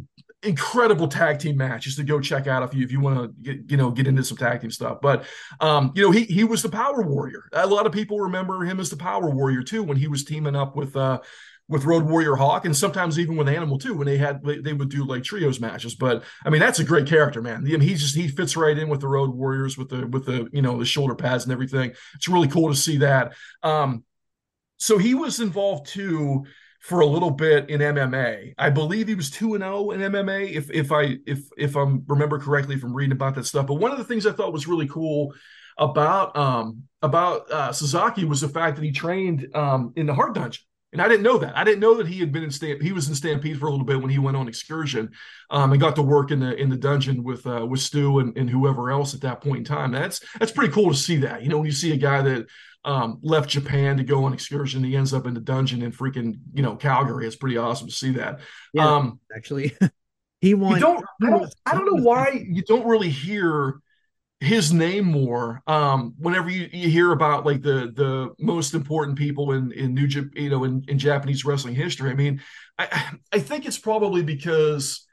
incredible 0.43 1.09
tag 1.09 1.41
team 1.41 1.57
matches 1.57 1.97
to 1.97 2.05
go 2.05 2.21
check 2.21 2.47
out 2.47 2.63
if 2.63 2.73
you 2.73 2.85
if 2.85 2.93
you 2.93 3.01
want 3.01 3.19
to 3.19 3.43
get 3.43 3.71
you 3.71 3.77
know 3.77 3.91
get 3.91 4.07
into 4.07 4.23
some 4.23 4.37
tag 4.37 4.61
team 4.61 4.71
stuff. 4.71 4.99
But 5.03 5.25
um, 5.61 5.93
you 5.95 6.03
know 6.03 6.11
he 6.11 6.25
he 6.25 6.45
was 6.45 6.63
the 6.63 6.69
Power 6.69 7.03
Warrior. 7.03 7.49
A 7.53 7.67
lot 7.67 7.87
of 7.87 7.93
people 7.93 8.21
remember 8.21 8.65
him 8.65 8.79
as 8.79 8.91
the 8.91 8.97
Power 8.97 9.31
Warrior 9.31 9.63
too 9.63 9.83
when 9.83 9.97
he 9.97 10.09
was 10.09 10.25
teaming 10.25 10.57
up 10.57 10.77
with 10.77 10.97
uh 10.97 11.21
with 11.69 11.85
Road 11.85 12.05
Warrior 12.05 12.35
Hawk 12.35 12.65
and 12.65 12.75
sometimes 12.75 13.19
even 13.19 13.37
with 13.37 13.49
Animal 13.49 13.79
too 13.79 13.95
when 13.95 14.07
they 14.07 14.17
had 14.17 14.43
they 14.43 14.73
would 14.73 14.89
do 14.89 15.05
like 15.05 15.25
trios 15.25 15.61
matches. 15.61 15.95
But 15.95 16.25
I 16.45 16.51
mean 16.51 16.61
that's 16.61 16.79
a 16.79 16.85
great 16.85 17.07
character, 17.07 17.43
man. 17.43 17.57
I 17.57 17.61
mean, 17.61 17.81
he 17.81 17.95
just 17.95 18.15
he 18.17 18.29
fits 18.29 18.57
right 18.57 18.79
in 18.79 18.89
with 18.89 19.01
the 19.01 19.09
Road 19.09 19.35
Warriors 19.35 19.77
with 19.77 19.89
the 19.89 20.07
with 20.07 20.25
the 20.25 20.49
you 20.53 20.63
know 20.63 20.79
the 20.79 20.87
shoulder 20.87 21.15
pads 21.15 21.45
and 21.45 21.53
everything. 21.53 21.93
It's 22.15 22.29
really 22.29 22.49
cool 22.49 22.71
to 22.71 22.77
see 22.77 22.99
that. 22.99 23.35
Um, 23.63 24.05
so 24.79 24.97
he 24.97 25.15
was 25.15 25.41
involved 25.41 25.89
too 25.89 26.45
for 26.89 27.01
a 27.01 27.07
little 27.07 27.31
bit 27.31 27.69
in 27.69 27.83
MMA. 27.83 28.55
I 28.57 28.71
believe 28.71 29.09
he 29.09 29.15
was 29.15 29.31
2 29.31 29.55
and 29.55 29.63
0 29.63 29.91
in 29.91 30.01
MMA 30.01 30.53
if 30.53 30.71
if 30.71 30.91
I 30.91 31.19
if 31.27 31.41
if 31.59 31.77
I'm 31.77 32.03
remember 32.09 32.39
correctly 32.39 32.79
from 32.79 32.95
reading 32.95 33.13
about 33.13 33.35
that 33.35 33.45
stuff. 33.45 33.67
But 33.67 33.75
one 33.75 33.93
of 33.93 33.99
the 33.99 34.05
things 34.05 34.27
I 34.27 34.33
thought 34.33 34.55
was 34.55 34.67
really 34.67 34.89
cool 34.89 35.35
about 35.77 36.35
um 36.35 36.85
about 37.03 37.53
uh 37.53 37.71
was 38.27 38.41
the 38.41 38.49
fact 38.49 38.77
that 38.77 38.85
he 38.85 38.91
trained 38.91 39.55
um 39.55 39.93
in 39.97 40.07
the 40.07 40.15
Hart 40.15 40.35
Dungeon. 40.35 40.65
And 40.91 41.03
I 41.03 41.09
didn't 41.09 41.25
know 41.25 41.37
that. 41.37 41.55
I 41.55 41.65
didn't 41.65 41.81
know 41.81 41.95
that 41.97 42.07
he 42.07 42.19
had 42.21 42.33
been 42.33 42.43
in 42.43 42.51
Stamp. 42.51 42.81
He 42.81 42.93
was 42.93 43.11
in 43.11 43.15
Stampede 43.15 43.61
for 43.61 43.67
a 43.67 43.71
little 43.71 43.85
bit 43.85 44.01
when 44.01 44.11
he 44.11 44.19
went 44.19 44.39
on 44.39 44.49
excursion, 44.49 45.11
um, 45.51 45.73
and 45.73 45.81
got 45.81 45.95
to 45.97 46.03
work 46.03 46.31
in 46.31 46.41
the 46.41 46.57
in 46.57 46.71
the 46.71 46.79
dungeon 46.79 47.23
with 47.23 47.47
uh, 47.47 47.67
with 47.67 47.81
Stu 47.81 48.21
and, 48.21 48.35
and 48.39 48.49
whoever 48.49 48.91
else 48.91 49.13
at 49.13 49.21
that 49.21 49.43
point 49.43 49.59
in 49.59 49.65
time. 49.65 49.93
That's 49.93 50.21
that's 50.39 50.53
pretty 50.53 50.73
cool 50.73 50.91
to 50.91 50.97
see 50.97 51.17
that. 51.19 51.43
You 51.43 51.51
know, 51.51 51.59
when 51.59 51.67
you 51.67 51.73
see 51.73 51.93
a 51.93 51.99
guy 51.99 52.23
that 52.23 52.47
um, 52.85 53.19
left 53.23 53.51
Japan 53.51 53.97
to 53.97 54.05
go 54.05 54.25
on 54.25 54.33
excursion. 54.33 54.85
He 54.85 54.97
ends 54.97 55.13
up 55.13 55.27
in 55.27 55.35
the 55.35 55.41
dungeon 55.41 55.83
in 55.83 55.93
freaking, 55.93 56.39
you 56.55 56.63
know, 56.63 56.77
Calgary. 56.77 57.27
It's 57.27 57.37
pretty 57.37 57.57
awesome 57.57 57.89
to 57.89 57.93
see 57.93 58.13
that. 58.13 58.41
Yeah, 58.73 58.97
um, 58.97 59.21
actually, 59.35 59.77
he 60.41 60.55
won. 60.55 60.81
Don't, 60.81 61.05
I 61.23 61.31
don't, 61.31 61.55
I 61.67 61.75
don't 61.75 61.87
know 61.87 62.03
why 62.03 62.45
you 62.49 62.63
don't 62.63 62.87
really 62.87 63.11
hear 63.11 63.81
his 64.41 64.73
name 64.73 65.05
more 65.05 65.63
um, 65.67 66.15
whenever 66.19 66.49
you, 66.49 66.69
you 66.73 66.89
hear 66.89 67.13
about 67.13 67.45
like 67.45 67.61
the 67.61 67.93
the 67.95 68.33
most 68.39 68.73
important 68.73 69.19
people 69.19 69.53
in 69.53 69.73
in 69.73 69.95
new 69.95 70.07
you 70.35 70.49
know 70.49 70.63
in, 70.63 70.85
in 70.87 70.97
japanese 70.97 71.45
wrestling 71.45 71.75
history 71.75 72.09
i 72.11 72.15
mean 72.15 72.41
i 72.79 73.17
i 73.33 73.39
think 73.41 73.67
it's 73.67 73.79
probably 73.79 74.23
because 74.23 75.08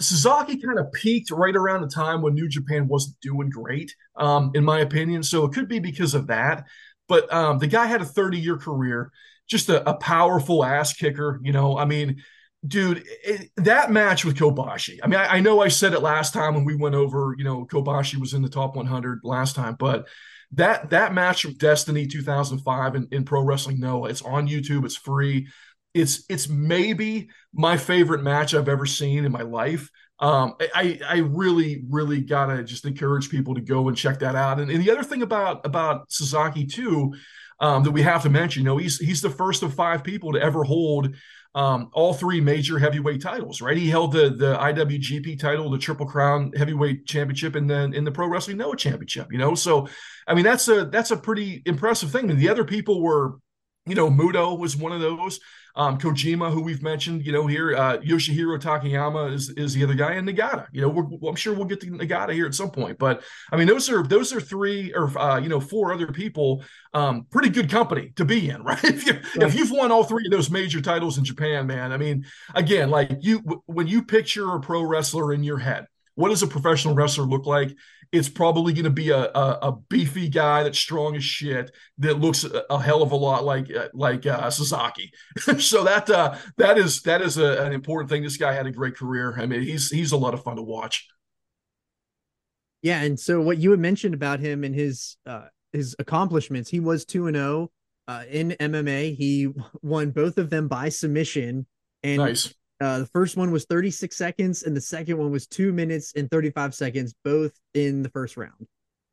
Sasaki 0.00 0.60
kind 0.60 0.78
of 0.78 0.92
peaked 0.92 1.30
right 1.30 1.54
around 1.54 1.82
the 1.82 1.88
time 1.88 2.22
when 2.22 2.34
New 2.34 2.48
Japan 2.48 2.88
wasn't 2.88 3.20
doing 3.20 3.50
great, 3.50 3.94
um, 4.16 4.50
in 4.54 4.64
my 4.64 4.80
opinion. 4.80 5.22
So 5.22 5.44
it 5.44 5.52
could 5.52 5.68
be 5.68 5.78
because 5.78 6.14
of 6.14 6.26
that. 6.26 6.66
But 7.08 7.32
um, 7.32 7.58
the 7.58 7.66
guy 7.66 7.86
had 7.86 8.02
a 8.02 8.06
30 8.06 8.38
year 8.38 8.56
career, 8.56 9.12
just 9.48 9.68
a, 9.68 9.88
a, 9.88 9.94
powerful 9.94 10.64
ass 10.64 10.92
kicker. 10.92 11.40
You 11.42 11.52
know, 11.52 11.78
I 11.78 11.84
mean, 11.84 12.22
dude, 12.66 13.04
it, 13.24 13.50
that 13.56 13.92
match 13.92 14.24
with 14.24 14.36
Kobashi. 14.36 14.98
I 15.02 15.06
mean, 15.06 15.20
I, 15.20 15.36
I, 15.36 15.40
know 15.40 15.60
I 15.60 15.68
said 15.68 15.92
it 15.92 16.00
last 16.02 16.34
time 16.34 16.54
when 16.54 16.64
we 16.64 16.74
went 16.74 16.96
over. 16.96 17.34
You 17.38 17.44
know, 17.44 17.64
Kobashi 17.64 18.16
was 18.16 18.34
in 18.34 18.42
the 18.42 18.48
top 18.48 18.74
100 18.74 19.20
last 19.22 19.54
time, 19.54 19.76
but 19.78 20.08
that 20.52 20.90
that 20.90 21.14
match 21.14 21.44
with 21.44 21.58
Destiny 21.58 22.06
2005 22.06 22.94
in, 22.94 23.08
in 23.12 23.24
Pro 23.24 23.42
Wrestling 23.42 23.80
Noah, 23.80 24.08
it's 24.08 24.22
on 24.22 24.48
YouTube. 24.48 24.84
It's 24.84 24.96
free 24.96 25.46
it's 25.96 26.24
it's 26.28 26.48
maybe 26.48 27.28
my 27.52 27.76
favorite 27.76 28.22
match 28.22 28.54
I've 28.54 28.68
ever 28.68 28.86
seen 28.86 29.24
in 29.24 29.32
my 29.32 29.42
life. 29.42 29.90
Um, 30.18 30.54
I 30.74 31.00
I 31.06 31.18
really 31.18 31.84
really 31.88 32.20
gotta 32.20 32.62
just 32.62 32.84
encourage 32.84 33.30
people 33.30 33.54
to 33.54 33.60
go 33.60 33.88
and 33.88 33.96
check 33.96 34.20
that 34.20 34.34
out. 34.34 34.60
And, 34.60 34.70
and 34.70 34.82
the 34.82 34.90
other 34.90 35.02
thing 35.02 35.22
about 35.22 35.64
about 35.66 36.10
Sasaki 36.10 36.66
too 36.66 37.14
um, 37.60 37.84
that 37.84 37.90
we 37.90 38.02
have 38.02 38.22
to 38.22 38.30
mention, 38.30 38.62
you 38.62 38.66
know, 38.66 38.76
he's 38.76 38.98
he's 38.98 39.22
the 39.22 39.30
first 39.30 39.62
of 39.62 39.74
five 39.74 40.04
people 40.04 40.32
to 40.32 40.40
ever 40.40 40.64
hold 40.64 41.14
um, 41.54 41.88
all 41.94 42.12
three 42.12 42.40
major 42.40 42.78
heavyweight 42.78 43.22
titles. 43.22 43.62
Right, 43.62 43.76
he 43.76 43.88
held 43.88 44.12
the 44.12 44.30
the 44.30 44.56
IWGP 44.56 45.38
title, 45.38 45.70
the 45.70 45.78
Triple 45.78 46.06
Crown 46.06 46.52
Heavyweight 46.54 47.06
Championship, 47.06 47.54
and 47.54 47.68
then 47.68 47.94
in 47.94 48.04
the 48.04 48.12
Pro 48.12 48.28
Wrestling 48.28 48.58
Noah 48.58 48.76
Championship. 48.76 49.32
You 49.32 49.38
know, 49.38 49.54
so 49.54 49.88
I 50.26 50.34
mean 50.34 50.44
that's 50.44 50.68
a 50.68 50.84
that's 50.84 51.10
a 51.10 51.16
pretty 51.16 51.62
impressive 51.64 52.10
thing. 52.10 52.30
And 52.30 52.38
the 52.38 52.50
other 52.50 52.64
people 52.64 53.02
were, 53.02 53.38
you 53.86 53.94
know, 53.94 54.10
Muto 54.10 54.58
was 54.58 54.76
one 54.76 54.92
of 54.92 55.00
those. 55.00 55.40
Um, 55.76 55.98
Kojima, 55.98 56.50
who 56.50 56.62
we've 56.62 56.82
mentioned, 56.82 57.26
you 57.26 57.32
know, 57.32 57.46
here, 57.46 57.76
uh, 57.76 57.98
Yoshihiro 57.98 58.58
Takayama 58.58 59.32
is, 59.32 59.50
is 59.50 59.74
the 59.74 59.84
other 59.84 59.94
guy, 59.94 60.12
and 60.14 60.26
Nagata. 60.26 60.66
You 60.72 60.80
know, 60.80 61.18
I'm 61.28 61.36
sure 61.36 61.54
we'll 61.54 61.66
get 61.66 61.80
to 61.82 61.86
Nagata 61.86 62.32
here 62.32 62.46
at 62.46 62.54
some 62.54 62.70
point. 62.70 62.98
But 62.98 63.22
I 63.52 63.56
mean, 63.56 63.66
those 63.66 63.90
are 63.90 64.02
those 64.02 64.32
are 64.32 64.40
three 64.40 64.94
or 64.94 65.16
uh, 65.18 65.38
you 65.38 65.48
know 65.48 65.60
four 65.60 65.92
other 65.92 66.06
people. 66.08 66.64
Um, 66.94 67.26
pretty 67.30 67.50
good 67.50 67.70
company 67.70 68.12
to 68.16 68.24
be 68.24 68.48
in, 68.48 68.62
right? 68.64 68.82
if 68.82 69.06
you 69.06 69.12
right. 69.12 69.48
if 69.48 69.54
you've 69.54 69.70
won 69.70 69.92
all 69.92 70.04
three 70.04 70.24
of 70.26 70.32
those 70.32 70.50
major 70.50 70.80
titles 70.80 71.18
in 71.18 71.24
Japan, 71.24 71.66
man. 71.66 71.92
I 71.92 71.98
mean, 71.98 72.24
again, 72.54 72.90
like 72.90 73.10
you 73.20 73.38
when 73.66 73.86
you 73.86 74.02
picture 74.02 74.54
a 74.54 74.60
pro 74.60 74.82
wrestler 74.82 75.32
in 75.34 75.44
your 75.44 75.58
head, 75.58 75.86
what 76.14 76.30
does 76.30 76.42
a 76.42 76.46
professional 76.46 76.94
wrestler 76.94 77.24
look 77.24 77.46
like? 77.46 77.76
It's 78.12 78.28
probably 78.28 78.72
going 78.72 78.84
to 78.84 78.90
be 78.90 79.10
a, 79.10 79.30
a, 79.34 79.58
a, 79.62 79.72
beefy 79.88 80.28
guy 80.28 80.62
that's 80.62 80.78
strong 80.78 81.16
as 81.16 81.24
shit 81.24 81.70
that 81.98 82.20
looks 82.20 82.44
a, 82.44 82.64
a 82.70 82.80
hell 82.80 83.02
of 83.02 83.12
a 83.12 83.16
lot 83.16 83.44
like 83.44 83.74
uh, 83.74 83.88
like 83.92 84.26
uh, 84.26 84.50
Sasaki. 84.50 85.12
so 85.58 85.84
that 85.84 86.08
uh, 86.10 86.36
that 86.56 86.78
is 86.78 87.02
that 87.02 87.22
is 87.22 87.38
a, 87.38 87.64
an 87.64 87.72
important 87.72 88.10
thing. 88.10 88.22
This 88.22 88.36
guy 88.36 88.52
had 88.52 88.66
a 88.66 88.72
great 88.72 88.96
career. 88.96 89.36
I 89.38 89.46
mean, 89.46 89.62
he's 89.62 89.90
he's 89.90 90.12
a 90.12 90.16
lot 90.16 90.34
of 90.34 90.42
fun 90.42 90.56
to 90.56 90.62
watch. 90.62 91.06
Yeah, 92.82 93.02
and 93.02 93.18
so 93.18 93.40
what 93.40 93.58
you 93.58 93.70
had 93.70 93.80
mentioned 93.80 94.14
about 94.14 94.40
him 94.40 94.62
and 94.62 94.74
his 94.74 95.16
uh, 95.26 95.46
his 95.72 95.96
accomplishments, 95.98 96.70
he 96.70 96.80
was 96.80 97.04
two 97.04 97.26
and 97.26 97.36
zero 97.36 97.70
oh, 98.08 98.12
uh, 98.12 98.24
in 98.30 98.56
MMA. 98.60 99.16
He 99.16 99.48
won 99.82 100.10
both 100.10 100.38
of 100.38 100.50
them 100.50 100.68
by 100.68 100.88
submission. 100.88 101.66
And 102.02 102.18
nice. 102.18 102.54
Uh, 102.80 103.00
the 103.00 103.06
first 103.06 103.36
one 103.36 103.50
was 103.50 103.64
36 103.64 104.14
seconds, 104.14 104.62
and 104.62 104.76
the 104.76 104.80
second 104.80 105.16
one 105.16 105.30
was 105.30 105.46
two 105.46 105.72
minutes 105.72 106.12
and 106.14 106.30
35 106.30 106.74
seconds, 106.74 107.14
both 107.24 107.52
in 107.74 108.02
the 108.02 108.10
first 108.10 108.36
round. 108.36 108.66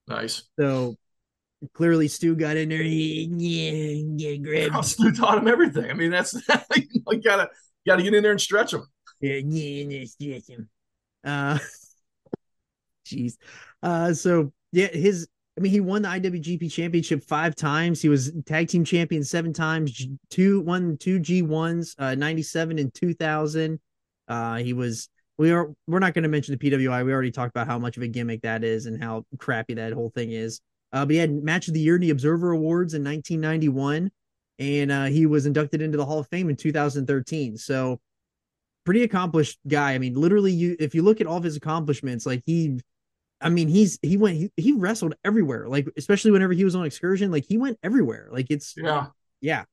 Nice. 0.08 0.44
So 0.60 0.98
clearly, 1.74 2.08
Stu 2.08 2.36
got 2.36 2.58
in 2.58 2.70
there. 2.70 2.82
Yeah, 2.82 4.04
yeah, 4.18 4.36
grab. 4.38 4.84
Stu 4.84 5.12
taught 5.14 5.38
him 5.38 5.48
everything. 5.48 5.90
I 5.90 5.94
mean, 5.94 6.12
that's 6.12 6.34
you 6.76 7.22
gotta 7.22 7.50
gotta 7.88 8.04
get 8.04 8.14
in 8.14 8.24
there 8.24 8.32
and 8.32 8.42
stretch 8.42 8.74
him. 8.74 8.86
Yeah, 9.22 9.36
yeah, 9.36 10.06
stretch 10.06 10.48
him. 10.50 10.70
Uh, 11.24 11.58
jeez. 13.08 13.38
Uh, 13.82 14.14
so 14.14 14.52
yeah, 14.74 14.88
his 14.88 15.28
I 15.58 15.62
mean, 15.62 15.72
he 15.72 15.80
won 15.82 16.02
the 16.02 16.10
IWGP 16.10 16.72
Championship 16.72 17.24
five 17.24 17.56
times. 17.56 18.02
He 18.02 18.10
was 18.10 18.32
tag 18.46 18.70
team 18.70 18.84
champion 18.84 19.24
seven 19.24 19.54
times. 19.54 20.08
Two 20.30 20.62
won 20.62 20.98
two 20.98 21.20
G 21.20 21.44
ones, 21.44 21.96
uh, 22.00 22.16
ninety 22.16 22.42
seven 22.42 22.80
and 22.80 22.94
two 22.94 23.14
thousand. 23.14 23.80
Uh, 24.28 24.58
he 24.58 24.74
was. 24.74 25.10
We 25.38 25.52
are. 25.52 25.72
We're 25.88 26.00
not 26.00 26.14
going 26.14 26.24
to 26.24 26.30
mention 26.30 26.58
the 26.58 26.72
PWI. 26.72 27.06
We 27.06 27.12
already 27.12 27.32
talked 27.32 27.52
about 27.52 27.68
how 27.68 27.78
much 27.78 27.98
of 27.98 28.04
a 28.04 28.08
gimmick 28.08 28.42
that 28.42 28.64
is 28.64 28.88
and 28.88 29.02
how 29.02 29.26
crappy 29.38 29.76
that 29.76 29.94
whole 29.94 30.10
thing 30.10 30.32
is. 30.32 30.60
Uh, 30.92 31.06
but 31.06 31.12
he 31.12 31.18
had 31.18 31.32
match 31.32 31.68
of 31.68 31.74
the 31.74 31.80
year 31.80 31.96
in 31.96 32.02
the 32.02 32.12
Observer 32.12 32.52
Awards 32.52 32.94
in 32.94 33.04
1991, 33.04 34.12
and 34.60 34.92
uh, 34.92 35.06
he 35.06 35.26
was 35.26 35.46
inducted 35.46 35.82
into 35.82 35.98
the 35.98 36.06
Hall 36.06 36.20
of 36.20 36.28
Fame 36.30 36.50
in 36.50 36.56
2013. 36.56 37.58
So, 37.58 38.00
pretty 38.86 39.04
accomplished 39.04 39.60
guy. 39.68 39.94
I 39.94 39.98
mean, 40.00 40.16
literally, 40.16 40.52
you 40.52 40.76
if 40.80 40.96
you 40.96 41.04
look 41.04 41.22
at 41.22 41.28
all 41.28 41.38
of 41.38 41.44
his 41.44 41.58
accomplishments, 41.58 42.26
like 42.26 42.42
he 42.46 42.80
I 43.44 43.50
mean, 43.50 43.68
he's 43.68 44.00
he 44.02 44.18
went 44.18 44.38
he, 44.38 44.52
he 44.58 44.72
wrestled 44.74 45.16
everywhere. 45.24 45.68
Like 45.68 45.88
especially 45.98 46.32
whenever 46.32 46.54
he 46.54 46.64
was 46.64 46.76
on 46.76 46.86
excursion, 46.86 47.32
like 47.32 47.46
he 47.48 47.58
went 47.58 47.78
everywhere. 47.84 48.30
Like 48.32 48.48
it's 48.50 48.74
yeah, 48.78 49.08
yeah. 49.42 49.66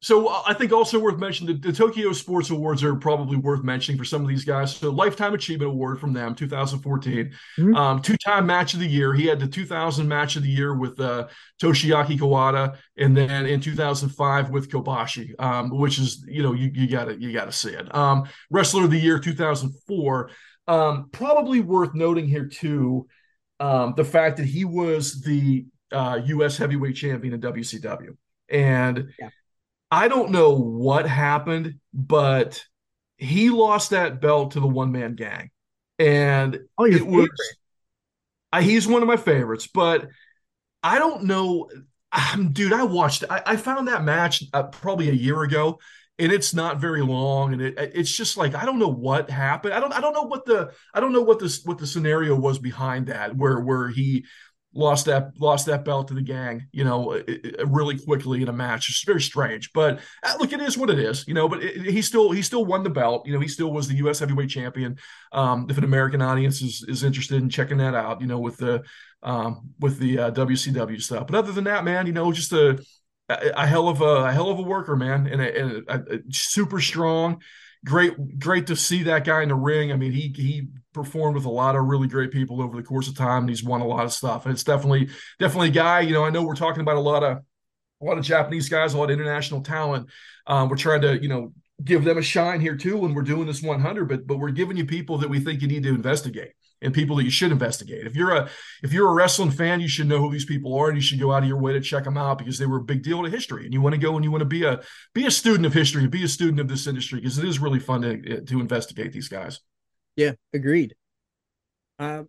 So 0.00 0.28
uh, 0.28 0.42
I 0.46 0.54
think 0.54 0.72
also 0.72 0.98
worth 1.00 1.18
mentioning 1.18 1.60
the, 1.60 1.68
the, 1.68 1.72
Tokyo 1.72 2.12
Sports 2.12 2.50
Awards 2.50 2.84
are 2.84 2.94
probably 2.94 3.36
worth 3.36 3.64
mentioning 3.64 3.98
for 3.98 4.04
some 4.04 4.22
of 4.22 4.28
these 4.28 4.44
guys. 4.44 4.76
So 4.76 4.90
Lifetime 4.90 5.34
Achievement 5.34 5.72
Award 5.72 5.98
from 5.98 6.12
them, 6.12 6.36
2014, 6.36 7.32
mm-hmm. 7.58 7.74
um, 7.74 8.00
two-time 8.00 8.46
Match 8.46 8.74
of 8.74 8.80
the 8.80 8.86
Year. 8.86 9.12
He 9.12 9.26
had 9.26 9.40
the 9.40 9.48
2000 9.48 10.06
Match 10.06 10.36
of 10.36 10.44
the 10.44 10.48
Year 10.48 10.76
with 10.76 11.00
uh, 11.00 11.26
Toshiaki 11.60 12.16
Kawada, 12.16 12.76
and 12.96 13.16
then 13.16 13.46
in 13.46 13.60
2005 13.60 14.50
with 14.50 14.70
Kobashi, 14.70 15.34
um, 15.40 15.76
which 15.76 15.98
is 15.98 16.24
you 16.28 16.44
know 16.44 16.52
you 16.52 16.70
you 16.72 16.88
gotta 16.88 17.20
you 17.20 17.32
gotta 17.32 17.52
see 17.52 17.70
it. 17.70 17.92
Um, 17.94 18.28
Wrestler 18.50 18.84
of 18.84 18.90
the 18.90 19.00
Year 19.00 19.18
2004. 19.18 20.30
Um, 20.68 21.08
probably 21.12 21.60
worth 21.60 21.94
noting 21.94 22.28
here 22.28 22.46
too. 22.46 23.08
um, 23.60 23.94
the 23.96 24.04
fact 24.04 24.36
that 24.36 24.46
he 24.46 24.64
was 24.64 25.20
the 25.22 25.66
uh, 25.92 26.20
U.S. 26.26 26.56
heavyweight 26.58 26.94
champion 26.96 27.34
in 27.34 27.40
WCW, 27.40 28.16
and 28.48 29.08
Yeah. 29.18 29.30
I 29.90 30.08
don't 30.08 30.30
know 30.30 30.54
what 30.54 31.06
happened, 31.08 31.76
but 31.94 32.62
he 33.16 33.50
lost 33.50 33.90
that 33.90 34.20
belt 34.20 34.52
to 34.52 34.60
the 34.60 34.66
one 34.68 34.92
man 34.92 35.14
gang, 35.16 35.50
and 35.98 36.60
Oh, 36.78 36.84
it 36.84 37.06
was. 37.06 37.28
I, 38.52 38.62
he's 38.62 38.86
one 38.86 39.02
of 39.02 39.08
my 39.08 39.16
favorites, 39.16 39.66
but 39.72 40.08
I 40.82 40.98
don't 40.98 41.24
know, 41.24 41.70
um, 42.12 42.52
dude. 42.52 42.72
I 42.72 42.84
watched. 42.84 43.24
I, 43.28 43.42
I 43.46 43.56
found 43.56 43.88
that 43.88 44.04
match 44.04 44.44
uh, 44.52 44.64
probably 44.64 45.10
a 45.10 45.14
year 45.14 45.42
ago, 45.42 45.78
and 46.18 46.32
it's 46.32 46.52
not 46.54 46.78
very 46.80 47.02
long, 47.02 47.52
and 47.52 47.62
it, 47.62 47.74
it's 47.78 48.10
just 48.10 48.36
like 48.36 48.54
I 48.54 48.64
don't 48.64 48.78
know 48.78 48.88
what 48.92 49.30
happened. 49.30 49.74
I 49.74 49.80
don't. 49.80 49.92
I 49.92 50.00
don't 50.00 50.14
know 50.14 50.22
what 50.24 50.44
the. 50.44 50.72
I 50.94 51.00
don't 51.00 51.12
know 51.12 51.22
what 51.22 51.38
this 51.38 51.64
what 51.64 51.78
the 51.78 51.86
scenario 51.86 52.34
was 52.34 52.58
behind 52.58 53.06
that, 53.06 53.36
where 53.36 53.60
where 53.60 53.88
he 53.88 54.24
lost 54.74 55.06
that 55.06 55.30
lost 55.40 55.66
that 55.66 55.84
belt 55.84 56.08
to 56.08 56.14
the 56.14 56.22
gang, 56.22 56.66
you 56.72 56.84
know, 56.84 57.12
it- 57.12 57.24
it- 57.28 57.68
really 57.68 57.98
quickly 57.98 58.42
in 58.42 58.48
a 58.48 58.52
match. 58.52 58.88
It's 58.90 59.02
very 59.04 59.20
strange, 59.20 59.72
but 59.72 60.00
uh, 60.22 60.34
look, 60.38 60.52
it 60.52 60.60
is 60.60 60.76
what 60.76 60.90
it 60.90 60.98
is, 60.98 61.24
you 61.26 61.34
know. 61.34 61.48
But 61.48 61.62
it, 61.64 61.86
he 61.86 62.02
still 62.02 62.30
he 62.32 62.42
still 62.42 62.64
won 62.64 62.82
the 62.82 62.90
belt. 62.90 63.26
You 63.26 63.32
know, 63.32 63.40
he 63.40 63.48
still 63.48 63.72
was 63.72 63.88
the 63.88 63.96
U.S. 63.96 64.18
heavyweight 64.18 64.50
champion. 64.50 64.96
Um, 65.32 65.66
if 65.70 65.78
an 65.78 65.84
American 65.84 66.20
audience 66.22 66.60
is 66.62 66.84
is 66.86 67.02
interested 67.02 67.42
in 67.42 67.48
checking 67.48 67.78
that 67.78 67.94
out, 67.94 68.20
you 68.20 68.26
know, 68.26 68.38
with 68.38 68.58
the 68.58 68.82
um, 69.22 69.70
with 69.80 69.98
the 69.98 70.18
uh, 70.18 70.30
WCW 70.30 71.00
stuff. 71.00 71.26
But 71.26 71.36
other 71.36 71.52
than 71.52 71.64
that, 71.64 71.84
man, 71.84 72.06
you 72.06 72.12
know, 72.12 72.30
just 72.32 72.52
a 72.52 72.78
a, 73.28 73.66
hell 73.66 73.88
of 73.88 74.00
a, 74.00 74.26
a 74.26 74.32
hell 74.32 74.50
of 74.50 74.58
a 74.58 74.62
worker, 74.62 74.96
man, 74.96 75.26
and, 75.26 75.40
a 75.88 76.20
super 76.30 76.80
strong. 76.80 77.42
Great, 77.84 78.38
great 78.38 78.66
to 78.66 78.76
see 78.76 79.04
that 79.04 79.24
guy 79.24 79.42
in 79.42 79.50
the 79.50 79.54
ring. 79.54 79.92
I 79.92 79.96
mean, 79.96 80.12
he 80.12 80.32
he 80.34 80.68
performed 80.92 81.36
with 81.36 81.44
a 81.44 81.50
lot 81.50 81.76
of 81.76 81.84
really 81.84 82.08
great 82.08 82.32
people 82.32 82.60
over 82.60 82.76
the 82.76 82.82
course 82.82 83.06
of 83.06 83.16
time, 83.16 83.42
and 83.42 83.50
he's 83.50 83.62
won 83.62 83.80
a 83.80 83.86
lot 83.86 84.04
of 84.04 84.12
stuff. 84.12 84.44
And 84.44 84.52
it's 84.52 84.64
definitely 84.64 85.10
definitely 85.38 85.68
a 85.68 85.72
guy. 85.72 86.00
You 86.00 86.12
know, 86.12 86.24
I 86.24 86.30
know 86.30 86.42
we're 86.42 86.56
talking 86.56 86.80
about 86.80 86.96
a 86.96 87.00
lot 87.00 87.22
of 87.22 87.38
a 88.00 88.04
lot 88.04 88.18
of 88.18 88.24
Japanese 88.24 88.68
guys, 88.68 88.94
a 88.94 88.98
lot 88.98 89.10
of 89.10 89.18
international 89.18 89.62
talent. 89.62 90.08
Um, 90.46 90.68
we're 90.68 90.76
trying 90.76 91.02
to, 91.02 91.20
you 91.20 91.28
know, 91.28 91.52
give 91.84 92.04
them 92.04 92.18
a 92.18 92.22
shine 92.22 92.60
here 92.60 92.76
too 92.76 92.96
when 92.96 93.14
we're 93.14 93.22
doing 93.22 93.46
this 93.46 93.62
100. 93.62 94.08
But 94.08 94.26
but 94.26 94.38
we're 94.38 94.50
giving 94.50 94.76
you 94.76 94.84
people 94.84 95.18
that 95.18 95.30
we 95.30 95.38
think 95.38 95.62
you 95.62 95.68
need 95.68 95.84
to 95.84 95.90
investigate 95.90 96.52
and 96.80 96.94
people 96.94 97.16
that 97.16 97.24
you 97.24 97.30
should 97.30 97.52
investigate. 97.52 98.06
If 98.06 98.14
you're 98.14 98.34
a 98.34 98.48
if 98.82 98.92
you're 98.92 99.08
a 99.08 99.14
wrestling 99.14 99.50
fan, 99.50 99.80
you 99.80 99.88
should 99.88 100.06
know 100.06 100.18
who 100.18 100.30
these 100.30 100.44
people 100.44 100.74
are, 100.76 100.88
and 100.88 100.96
you 100.96 101.02
should 101.02 101.20
go 101.20 101.32
out 101.32 101.42
of 101.42 101.48
your 101.48 101.60
way 101.60 101.72
to 101.72 101.80
check 101.80 102.04
them 102.04 102.16
out 102.16 102.38
because 102.38 102.58
they 102.58 102.66
were 102.66 102.78
a 102.78 102.84
big 102.84 103.02
deal 103.02 103.22
to 103.22 103.30
history. 103.30 103.64
And 103.64 103.72
you 103.72 103.80
want 103.80 103.94
to 103.94 104.00
go 104.00 104.14
and 104.16 104.24
you 104.24 104.30
want 104.30 104.42
to 104.42 104.46
be 104.46 104.64
a 104.64 104.80
be 105.14 105.26
a 105.26 105.30
student 105.30 105.66
of 105.66 105.74
history, 105.74 106.06
be 106.06 106.24
a 106.24 106.28
student 106.28 106.60
of 106.60 106.68
this 106.68 106.86
industry 106.86 107.20
because 107.20 107.38
it 107.38 107.44
is 107.44 107.58
really 107.58 107.80
fun 107.80 108.02
to 108.02 108.40
to 108.42 108.60
investigate 108.60 109.12
these 109.12 109.28
guys. 109.28 109.60
Yeah, 110.16 110.32
agreed. 110.52 110.94
Uh, 111.98 112.24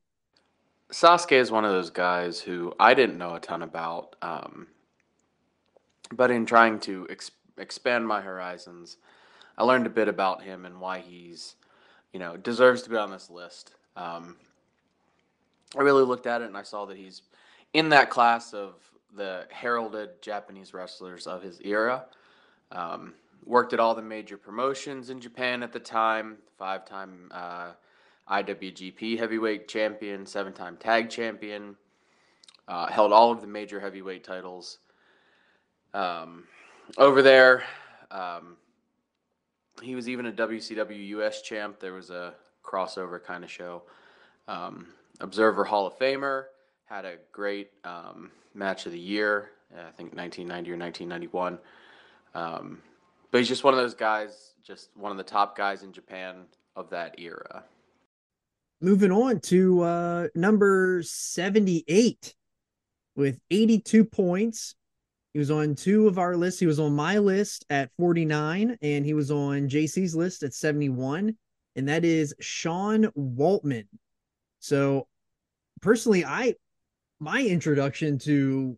Sasaki 0.91 1.35
is 1.35 1.51
one 1.51 1.65
of 1.65 1.71
those 1.71 1.91
guys 1.91 2.39
who 2.39 2.73
I 2.79 2.93
didn't 2.93 3.17
know 3.17 3.35
a 3.35 3.39
ton 3.39 3.61
about, 3.61 4.15
um, 4.21 4.67
but 6.11 6.31
in 6.31 6.47
trying 6.47 6.79
to 6.81 7.05
ex- 7.09 7.31
expand 7.57 8.07
my 8.07 8.21
horizons, 8.21 8.97
I 9.57 9.63
learned 9.63 9.85
a 9.85 9.91
bit 9.91 10.07
about 10.07 10.41
him 10.41 10.65
and 10.65 10.81
why 10.81 10.99
he's, 10.99 11.55
you 12.11 12.19
know, 12.19 12.37
deserves 12.37 12.81
to 12.83 12.89
be 12.89 12.95
on 12.95 13.11
this 13.11 13.29
list. 13.29 13.75
Um, 13.95 14.35
I 15.77 15.81
really 15.81 16.03
looked 16.03 16.25
at 16.25 16.41
it 16.41 16.45
and 16.45 16.57
I 16.57 16.63
saw 16.63 16.85
that 16.85 16.97
he's 16.97 17.21
in 17.73 17.89
that 17.89 18.09
class 18.09 18.53
of 18.53 18.75
the 19.15 19.45
heralded 19.51 20.21
Japanese 20.21 20.73
wrestlers 20.73 21.27
of 21.27 21.41
his 21.41 21.59
era. 21.63 22.05
Um, 22.71 23.13
worked 23.45 23.73
at 23.73 23.79
all 23.79 23.95
the 23.95 24.01
major 24.01 24.37
promotions 24.37 25.09
in 25.09 25.19
Japan 25.19 25.63
at 25.63 25.73
the 25.73 25.79
time, 25.79 26.37
five 26.57 26.85
time 26.85 27.29
uh, 27.31 27.71
IWGP 28.29 29.17
heavyweight 29.17 29.67
champion, 29.67 30.25
seven 30.25 30.53
time 30.53 30.77
tag 30.77 31.09
champion, 31.09 31.75
uh, 32.67 32.87
held 32.87 33.11
all 33.11 33.31
of 33.31 33.41
the 33.41 33.47
major 33.47 33.79
heavyweight 33.79 34.23
titles. 34.23 34.79
Um, 35.93 36.43
over 36.97 37.21
there, 37.21 37.63
um, 38.11 38.55
he 39.81 39.95
was 39.95 40.07
even 40.07 40.27
a 40.27 40.31
WCW 40.31 41.07
US 41.07 41.41
champ. 41.41 41.79
There 41.79 41.93
was 41.93 42.11
a 42.11 42.35
crossover 42.63 43.23
kind 43.23 43.43
of 43.43 43.51
show. 43.51 43.83
Um, 44.47 44.87
Observer 45.19 45.63
Hall 45.63 45.85
of 45.87 45.97
Famer 45.99 46.45
had 46.85 47.05
a 47.05 47.15
great 47.31 47.71
um, 47.83 48.31
match 48.53 48.85
of 48.85 48.91
the 48.91 48.99
year, 48.99 49.51
I 49.73 49.91
think 49.91 50.15
1990 50.15 50.71
or 50.71 50.77
1991. 50.77 51.59
Um, 52.33 52.79
but 53.31 53.37
he's 53.39 53.47
just 53.47 53.63
one 53.63 53.73
of 53.73 53.79
those 53.79 53.93
guys, 53.93 54.53
just 54.63 54.89
one 54.95 55.11
of 55.11 55.17
the 55.17 55.23
top 55.23 55.55
guys 55.57 55.83
in 55.83 55.91
Japan 55.93 56.45
of 56.75 56.89
that 56.91 57.19
era. 57.19 57.63
moving 58.81 59.11
on 59.11 59.39
to 59.41 59.81
uh 59.81 60.27
number 60.35 61.01
78 61.03 62.33
with 63.15 63.39
82 63.51 64.05
points. 64.05 64.75
He 65.33 65.39
was 65.39 65.51
on 65.51 65.75
two 65.75 66.07
of 66.07 66.17
our 66.17 66.35
lists. 66.37 66.59
He 66.59 66.65
was 66.65 66.79
on 66.79 66.93
my 66.95 67.17
list 67.19 67.65
at 67.69 67.91
49, 67.97 68.77
and 68.81 69.05
he 69.05 69.13
was 69.13 69.29
on 69.29 69.67
JC's 69.69 70.15
list 70.15 70.41
at 70.43 70.53
71, 70.53 71.35
and 71.75 71.87
that 71.87 72.05
is 72.05 72.33
Sean 72.39 73.05
Waltman. 73.17 73.87
So, 74.59 75.07
personally, 75.81 76.25
I 76.25 76.55
my 77.19 77.41
introduction 77.41 78.17
to 78.19 78.77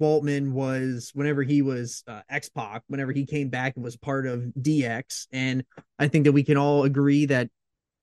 Waltman 0.00 0.52
was 0.52 1.10
whenever 1.14 1.42
he 1.42 1.62
was 1.62 2.02
uh, 2.06 2.20
X 2.28 2.48
Pac, 2.48 2.82
whenever 2.88 3.12
he 3.12 3.24
came 3.24 3.48
back 3.48 3.76
and 3.76 3.84
was 3.84 3.96
part 3.96 4.26
of 4.26 4.40
DX, 4.60 5.26
and 5.32 5.64
I 5.98 6.08
think 6.08 6.24
that 6.24 6.32
we 6.32 6.42
can 6.42 6.56
all 6.56 6.84
agree 6.84 7.26
that 7.26 7.48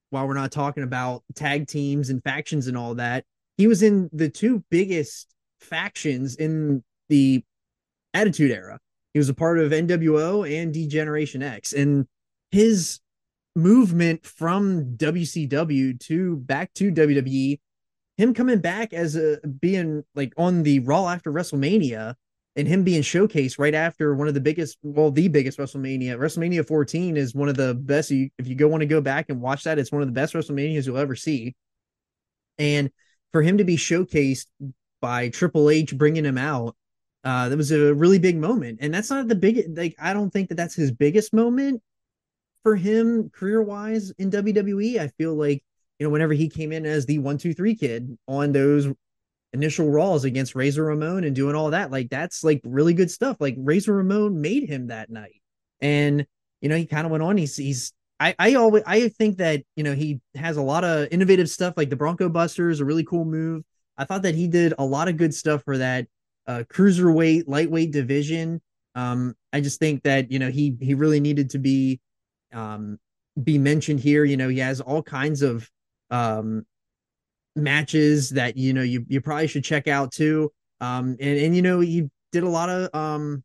while 0.10 0.28
we're 0.28 0.34
not 0.34 0.52
talking 0.52 0.84
about 0.84 1.24
tag 1.36 1.68
teams 1.68 2.10
and 2.10 2.24
factions 2.24 2.68
and 2.68 2.78
all 2.78 2.96
that, 2.96 3.26
he 3.58 3.68
was 3.68 3.84
in 3.84 4.10
the 4.14 4.30
two 4.30 4.64
biggest 4.70 5.34
factions 5.60 6.36
in 6.36 6.84
the 7.10 7.44
Attitude 8.14 8.52
Era. 8.52 8.80
He 9.14 9.20
was 9.20 9.30
a 9.30 9.34
part 9.34 9.60
of 9.60 9.72
NWO 9.72 10.50
and 10.50 10.74
Degeneration 10.74 11.44
X, 11.44 11.74
and 11.74 12.08
his 12.52 13.00
movement 13.56 14.26
from 14.26 14.96
WCW 14.98 16.00
to 16.02 16.38
back 16.38 16.74
to 16.76 16.92
WWE, 16.92 17.60
him 18.18 18.34
coming 18.34 18.60
back 18.60 18.94
as 18.94 19.16
a 19.16 19.40
being 19.60 20.04
like 20.16 20.34
on 20.38 20.64
the 20.64 20.80
Raw 20.80 21.08
after 21.08 21.32
WrestleMania, 21.32 22.16
and 22.56 22.68
him 22.68 22.84
being 22.84 23.02
showcased 23.02 23.58
right 23.58 23.74
after 23.74 24.14
one 24.16 24.28
of 24.28 24.34
the 24.34 24.42
biggest, 24.42 24.78
well, 24.84 25.12
the 25.12 25.28
biggest 25.28 25.58
WrestleMania. 25.58 26.18
WrestleMania 26.18 26.68
14 26.68 27.18
is 27.18 27.34
one 27.34 27.50
of 27.50 27.58
the 27.58 27.74
best. 27.74 28.12
If 28.12 28.48
you 28.48 28.56
go 28.56 28.68
want 28.68 28.82
to 28.82 28.88
go 28.88 29.02
back 29.02 29.30
and 29.30 29.42
watch 29.42 29.64
that, 29.64 29.80
it's 29.80 29.92
one 29.92 30.02
of 30.02 30.08
the 30.08 30.14
best 30.14 30.34
WrestleManias 30.34 30.86
you'll 30.86 30.98
ever 30.98 31.16
see. 31.16 31.56
And 32.60 32.92
for 33.32 33.42
him 33.42 33.58
to 33.58 33.64
be 33.64 33.76
showcased 33.76 34.46
by 35.02 35.30
Triple 35.30 35.70
H 35.70 35.98
bringing 35.98 36.26
him 36.26 36.38
out, 36.38 36.76
uh, 37.24 37.50
that 37.50 37.58
was 37.58 37.72
a 37.72 37.94
really 37.96 38.20
big 38.20 38.38
moment. 38.38 38.80
And 38.82 38.94
that's 38.94 39.10
not 39.10 39.28
the 39.28 39.36
biggest, 39.36 39.70
like, 39.70 39.96
I 40.00 40.14
don't 40.14 40.30
think 40.30 40.50
that 40.50 40.56
that's 40.56 40.76
his 40.76 40.92
biggest 40.92 41.34
moment 41.34 41.82
for 42.64 42.76
him 42.76 43.30
career 43.30 43.62
wise 43.62 44.12
in 44.12 44.32
WWE. 44.32 45.00
I 45.00 45.10
feel 45.10 45.36
like, 45.36 45.64
you 46.00 46.06
know, 46.06 46.10
whenever 46.10 46.34
he 46.34 46.50
came 46.50 46.72
in 46.72 46.86
as 46.86 47.06
the 47.06 47.20
one, 47.20 47.38
two, 47.38 47.54
three 47.54 47.76
kid 47.76 48.18
on 48.28 48.52
those 48.52 48.88
initial 49.54 49.90
Raws 49.90 50.24
against 50.24 50.56
Razor 50.56 50.84
Ramon 50.84 51.24
and 51.24 51.36
doing 51.36 51.56
all 51.56 51.72
that, 51.72 51.92
like, 51.92 52.10
that's 52.10 52.44
like 52.44 52.62
really 52.64 52.94
good 52.94 53.12
stuff. 53.12 53.38
Like, 53.40 53.56
Razor 53.58 53.94
Ramon 53.94 54.42
made 54.42 54.68
him 54.68 54.88
that 54.88 55.10
night. 55.10 55.42
And, 55.82 56.26
you 56.62 56.70
know, 56.70 56.78
he 56.78 56.86
kind 56.86 57.06
of 57.06 57.12
went 57.12 57.24
on. 57.24 57.38
He's, 57.38 57.56
he's, 57.56 57.94
I, 58.20 58.36
I 58.40 58.54
always 58.56 58.84
I 58.86 59.10
think 59.10 59.38
that 59.40 59.64
you 59.76 59.84
know 59.84 59.94
he 59.94 60.22
has 60.36 60.56
a 60.56 60.62
lot 60.62 60.86
of 60.86 61.10
innovative 61.12 61.50
stuff 61.50 61.74
like 61.76 61.90
the 61.90 61.98
Bronco 61.98 62.30
Buster 62.30 62.70
is 62.70 62.80
a 62.80 62.86
really 62.86 63.04
cool 63.04 63.26
move. 63.26 63.64
I 63.98 64.06
thought 64.06 64.22
that 64.22 64.34
he 64.34 64.48
did 64.48 64.74
a 64.78 64.86
lot 64.86 65.10
of 65.10 65.18
good 65.18 65.34
stuff 65.34 65.64
for 65.64 65.78
that 65.78 66.08
uh, 66.48 66.64
cruiserweight 66.70 67.46
lightweight 67.48 67.92
division. 67.92 68.62
Um, 68.96 69.36
I 69.52 69.60
just 69.60 69.78
think 69.80 70.04
that 70.04 70.32
you 70.32 70.40
know 70.40 70.50
he 70.50 70.78
he 70.80 70.94
really 70.94 71.20
needed 71.20 71.50
to 71.50 71.60
be 71.60 72.00
um, 72.54 73.00
be 73.42 73.58
mentioned 73.58 74.00
here. 74.00 74.26
You 74.26 74.38
know 74.38 74.50
he 74.50 74.60
has 74.60 74.82
all 74.82 75.04
kinds 75.04 75.42
of 75.42 75.70
um, 76.10 76.66
matches 77.56 78.30
that 78.32 78.58
you 78.58 78.74
know 78.74 78.82
you 78.82 79.06
you 79.08 79.22
probably 79.22 79.48
should 79.48 79.64
check 79.64 79.88
out 79.88 80.12
too. 80.12 80.52
Um, 80.82 81.18
and 81.20 81.40
and 81.40 81.56
you 81.56 81.62
know 81.62 81.80
he 81.80 82.10
did 82.32 82.44
a 82.44 82.50
lot 82.50 82.70
of 82.70 82.94
um 82.96 83.44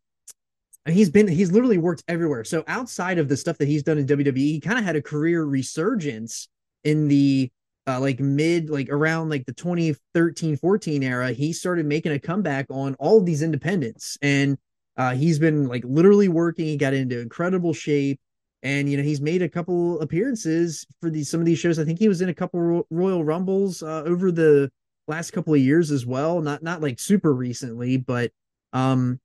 he's 0.86 1.10
been 1.10 1.28
he's 1.28 1.52
literally 1.52 1.78
worked 1.78 2.04
everywhere. 2.08 2.44
So 2.44 2.64
outside 2.66 3.18
of 3.18 3.28
the 3.28 3.36
stuff 3.36 3.58
that 3.58 3.68
he's 3.68 3.82
done 3.82 3.98
in 3.98 4.06
WWE, 4.06 4.36
he 4.36 4.60
kind 4.60 4.78
of 4.78 4.84
had 4.84 4.96
a 4.96 5.02
career 5.02 5.44
resurgence 5.44 6.48
in 6.84 7.08
the 7.08 7.50
uh, 7.86 8.00
like 8.00 8.20
mid 8.20 8.70
like 8.70 8.88
around 8.90 9.30
like 9.30 9.46
the 9.46 9.54
2013 9.54 10.56
14 10.56 11.02
era. 11.02 11.32
He 11.32 11.52
started 11.52 11.86
making 11.86 12.12
a 12.12 12.18
comeback 12.18 12.66
on 12.70 12.94
all 12.96 13.22
these 13.22 13.42
independents 13.42 14.18
and 14.22 14.58
uh, 14.96 15.14
he's 15.14 15.38
been 15.38 15.68
like 15.68 15.84
literally 15.84 16.28
working. 16.28 16.66
He 16.66 16.76
got 16.76 16.92
into 16.92 17.20
incredible 17.20 17.72
shape 17.72 18.20
and 18.62 18.90
you 18.90 18.96
know 18.96 19.02
he's 19.02 19.20
made 19.20 19.42
a 19.42 19.48
couple 19.48 20.00
appearances 20.00 20.86
for 21.00 21.10
these 21.10 21.30
some 21.30 21.40
of 21.40 21.46
these 21.46 21.58
shows. 21.58 21.78
I 21.78 21.84
think 21.84 21.98
he 21.98 22.08
was 22.08 22.20
in 22.20 22.28
a 22.28 22.34
couple 22.34 22.86
Royal 22.90 23.24
Rumbles 23.24 23.82
uh, 23.82 24.02
over 24.04 24.30
the 24.32 24.70
last 25.06 25.30
couple 25.30 25.54
of 25.54 25.60
years 25.60 25.90
as 25.90 26.04
well. 26.04 26.40
Not 26.40 26.62
not 26.62 26.80
like 26.80 26.98
super 26.98 27.32
recently, 27.32 27.96
but 27.96 28.30
um 28.72 29.20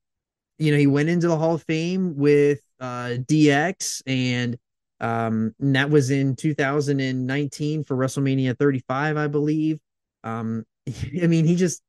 you 0.59 0.71
know, 0.71 0.77
he 0.77 0.87
went 0.87 1.09
into 1.09 1.27
the 1.27 1.37
Hall 1.37 1.55
of 1.55 1.63
Fame 1.63 2.15
with 2.15 2.61
uh, 2.79 3.17
DX, 3.19 4.01
and 4.05 4.57
um, 4.99 5.53
and 5.59 5.75
that 5.75 5.89
was 5.89 6.11
in 6.11 6.35
2019 6.35 7.83
for 7.83 7.97
WrestleMania 7.97 8.57
35, 8.57 9.17
I 9.17 9.27
believe. 9.27 9.79
Um, 10.23 10.63
I 11.21 11.27
mean, 11.27 11.45
he 11.45 11.55
just 11.55 11.81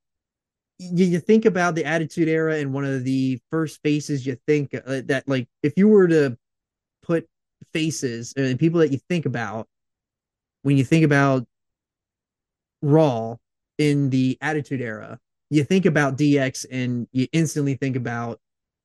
you, 0.79 1.07
you 1.07 1.21
think 1.21 1.45
about 1.45 1.75
the 1.75 1.85
Attitude 1.85 2.29
Era 2.29 2.57
and 2.57 2.73
one 2.73 2.85
of 2.85 3.05
the 3.05 3.41
first 3.51 3.81
faces 3.83 4.27
you 4.27 4.37
think 4.47 4.75
uh, 4.75 5.03
that 5.07 5.25
like 5.29 5.49
if 5.63 5.75
you 5.77 5.89
were 5.89 6.09
to 6.09 6.37
faces 7.73 8.33
and 8.37 8.59
people 8.59 8.81
that 8.81 8.93
you 8.93 8.99
think 9.09 9.27
about 9.27 9.69
when 10.63 10.77
you 10.77 10.85
think 10.85 11.05
about 11.05 11.47
Raw 12.83 13.37
in 13.79 14.11
the 14.11 14.39
Attitude 14.41 14.81
Era, 14.81 15.19
you 15.51 15.65
think 15.65 15.87
about 15.87 16.17
DX 16.17 16.67
and 16.71 17.07
you 17.13 17.27
instantly 17.33 17.75
think 17.75 17.97
about 17.97 18.41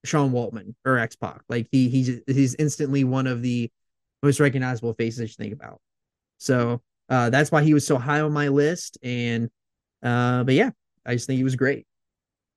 Sean 0.06 0.32
Waltman 0.32 0.76
or 0.86 0.98
X 0.98 1.16
Pac. 1.16 1.42
Like 1.50 1.68
he 1.72 1.90
he's 1.90 2.22
he's 2.28 2.56
instantly 2.56 3.04
one 3.04 3.28
of 3.28 3.42
the 3.42 3.70
most 4.24 4.40
recognizable 4.40 4.94
faces 4.94 5.20
you 5.20 5.44
think 5.44 5.54
about. 5.54 5.80
So 6.38 6.82
uh, 7.10 7.30
that's 7.30 7.52
why 7.52 7.64
he 7.64 7.74
was 7.74 7.86
so 7.86 7.98
high 7.98 8.22
on 8.22 8.34
my 8.34 8.50
list. 8.50 8.98
And 9.04 9.50
uh, 10.04 10.44
but 10.44 10.54
yeah, 10.54 10.72
I 11.06 11.14
just 11.14 11.28
think 11.28 11.38
he 11.38 11.44
was 11.44 11.56
great. 11.56 11.86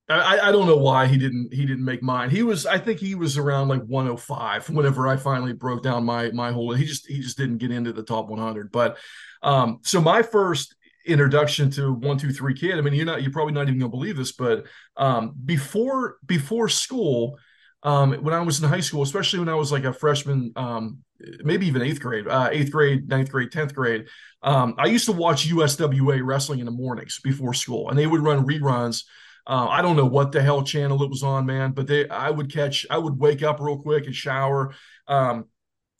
I, 0.09 0.49
I 0.49 0.53
don't 0.53 0.67
know 0.67 0.77
why 0.77 1.07
he 1.07 1.17
didn't 1.17 1.55
he 1.55 1.65
didn't 1.65 1.85
make 1.85 2.03
mine. 2.03 2.29
He 2.29 2.43
was 2.43 2.67
I 2.67 2.79
think 2.79 2.99
he 2.99 3.15
was 3.15 3.39
around 3.39 3.69
like 3.69 3.83
105 3.85 4.69
whenever 4.71 5.07
I 5.09 5.17
finally 5.17 5.53
broke 5.53 5.83
down 5.83 6.05
my 6.05 6.31
my 6.33 6.53
whole 6.53 6.75
he 6.75 6.85
just 6.85 7.07
he 7.07 7.21
just 7.21 7.39
didn't 7.39 7.59
get 7.59 7.71
into 7.71 7.93
the 7.93 8.03
top 8.03 8.29
100. 8.29 8.73
But 8.73 8.99
um 9.43 9.79
so 9.83 10.01
my 10.01 10.23
first 10.23 10.75
introduction 11.07 11.71
to 11.71 11.93
one 11.93 12.19
two 12.19 12.33
three 12.33 12.55
kid. 12.55 12.79
I 12.79 12.81
mean, 12.81 12.95
you're 12.95 13.07
not 13.07 13.23
you're 13.23 13.33
probably 13.33 13.55
not 13.55 13.69
even 13.69 13.79
gonna 13.79 13.91
believe 13.91 14.17
this, 14.17 14.33
but 14.33 14.67
um, 14.97 15.35
before 15.45 16.17
before 16.25 16.69
school, 16.69 17.39
um, 17.83 18.13
when 18.15 18.35
I 18.35 18.41
was 18.41 18.63
in 18.63 18.69
high 18.69 18.81
school, 18.81 19.03
especially 19.03 19.41
when 19.41 19.49
I 19.49 19.55
was 19.55 19.73
like 19.73 19.85
a 19.85 19.93
freshman, 19.93 20.53
um, 20.57 20.99
maybe 21.43 21.67
even 21.67 21.83
eighth 21.83 22.01
grade, 22.01 22.29
uh, 22.29 22.49
eighth 22.53 22.71
grade, 22.71 23.09
ninth 23.09 23.31
grade, 23.31 23.51
tenth 23.51 23.75
grade, 23.75 24.07
um, 24.43 24.75
I 24.79 24.87
used 24.87 25.07
to 25.07 25.13
watch 25.13 25.49
USWA 25.49 26.21
wrestling 26.25 26.61
in 26.61 26.67
the 26.67 26.73
mornings 26.73 27.21
before 27.23 27.55
school, 27.55 27.91
and 27.91 27.99
they 27.99 28.07
would 28.07 28.23
run 28.23 28.47
reruns. 28.47 29.05
Uh, 29.47 29.66
I 29.68 29.82
don't 29.82 29.97
know 29.97 30.07
what 30.07 30.32
the 30.32 30.43
hell 30.43 30.62
channel 30.62 31.03
it 31.03 31.11
was 31.11 31.22
on, 31.22 31.47
man, 31.47 31.72
but 31.72 31.86
they 31.86 32.09
I 32.09 32.30
would 32.30 32.53
catch, 32.53 32.86
I 32.90 32.99
would 32.99 33.18
wake 33.18 33.43
up 33.43 33.61
real 33.61 33.78
quick 33.78 34.07
and 34.07 34.14
shower. 34.14 34.74
Um, 35.09 35.47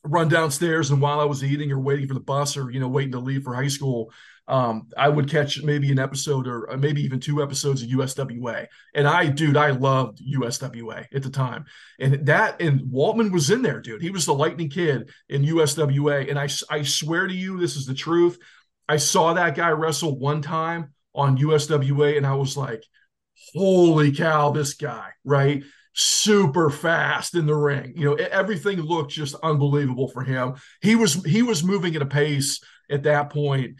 run 0.05 0.28
downstairs 0.28 0.90
and 0.90 1.01
while 1.01 1.20
I 1.20 1.24
was 1.24 1.45
eating 1.45 1.70
or 1.70 1.78
waiting 1.78 2.09
for 2.09 2.14
the 2.14 2.20
bus 2.20 2.57
or 2.57 2.72
you 2.72 2.80
know 2.80 2.88
waiting 2.88 3.12
to 3.12 3.20
leave 3.20 3.45
for 3.45 3.55
high 3.55 3.68
school, 3.68 4.12
um, 4.49 4.88
I 4.97 5.09
would 5.09 5.30
catch 5.30 5.62
maybe 5.62 5.90
an 5.93 5.99
episode 5.99 6.49
or 6.49 6.70
uh, 6.70 6.76
maybe 6.76 7.03
even 7.03 7.20
two 7.20 7.43
episodes 7.43 7.82
of 7.82 7.88
USWA. 7.88 8.66
And 8.95 9.07
I, 9.07 9.26
dude, 9.26 9.57
I 9.57 9.70
loved 9.70 10.20
USWA 10.20 11.07
at 11.14 11.22
the 11.22 11.30
time. 11.30 11.64
And 12.01 12.26
that, 12.26 12.61
and 12.61 12.80
Waltman 12.82 13.32
was 13.32 13.51
in 13.51 13.62
there, 13.62 13.80
dude. 13.80 14.03
He 14.03 14.11
was 14.11 14.26
the 14.26 14.34
Lightning 14.34 14.68
Kid 14.68 15.11
in 15.28 15.43
USWA. 15.43 16.28
And 16.28 16.38
I, 16.38 16.49
I 16.70 16.82
swear 16.82 17.26
to 17.26 17.34
you, 17.34 17.59
this 17.59 17.76
is 17.76 17.86
the 17.86 17.95
truth. 17.95 18.38
I 18.88 18.97
saw 18.97 19.32
that 19.34 19.55
guy 19.55 19.70
wrestle 19.70 20.18
one 20.18 20.43
time 20.43 20.93
on 21.14 21.38
USWA 21.38 22.16
and 22.16 22.26
I 22.26 22.34
was 22.34 22.57
like, 22.57 22.84
holy 23.55 24.12
cow, 24.12 24.51
this 24.51 24.74
guy, 24.74 25.11
right? 25.24 25.62
super 25.95 26.70
fast 26.70 27.34
in 27.34 27.47
the 27.47 27.55
ring. 27.55 27.93
You 27.97 28.05
know, 28.07 28.14
everything 28.14 28.80
looked 28.80 29.12
just 29.12 29.34
unbelievable 29.43 30.09
for 30.09 30.22
him. 30.22 30.55
He 30.80 30.97
was 30.97 31.22
he 31.24 31.43
was 31.43 31.62
moving 31.62 31.95
at 31.95 32.03
a 32.03 32.07
pace 32.07 32.61
at 32.90 33.03
that 33.03 33.30
point 33.30 33.76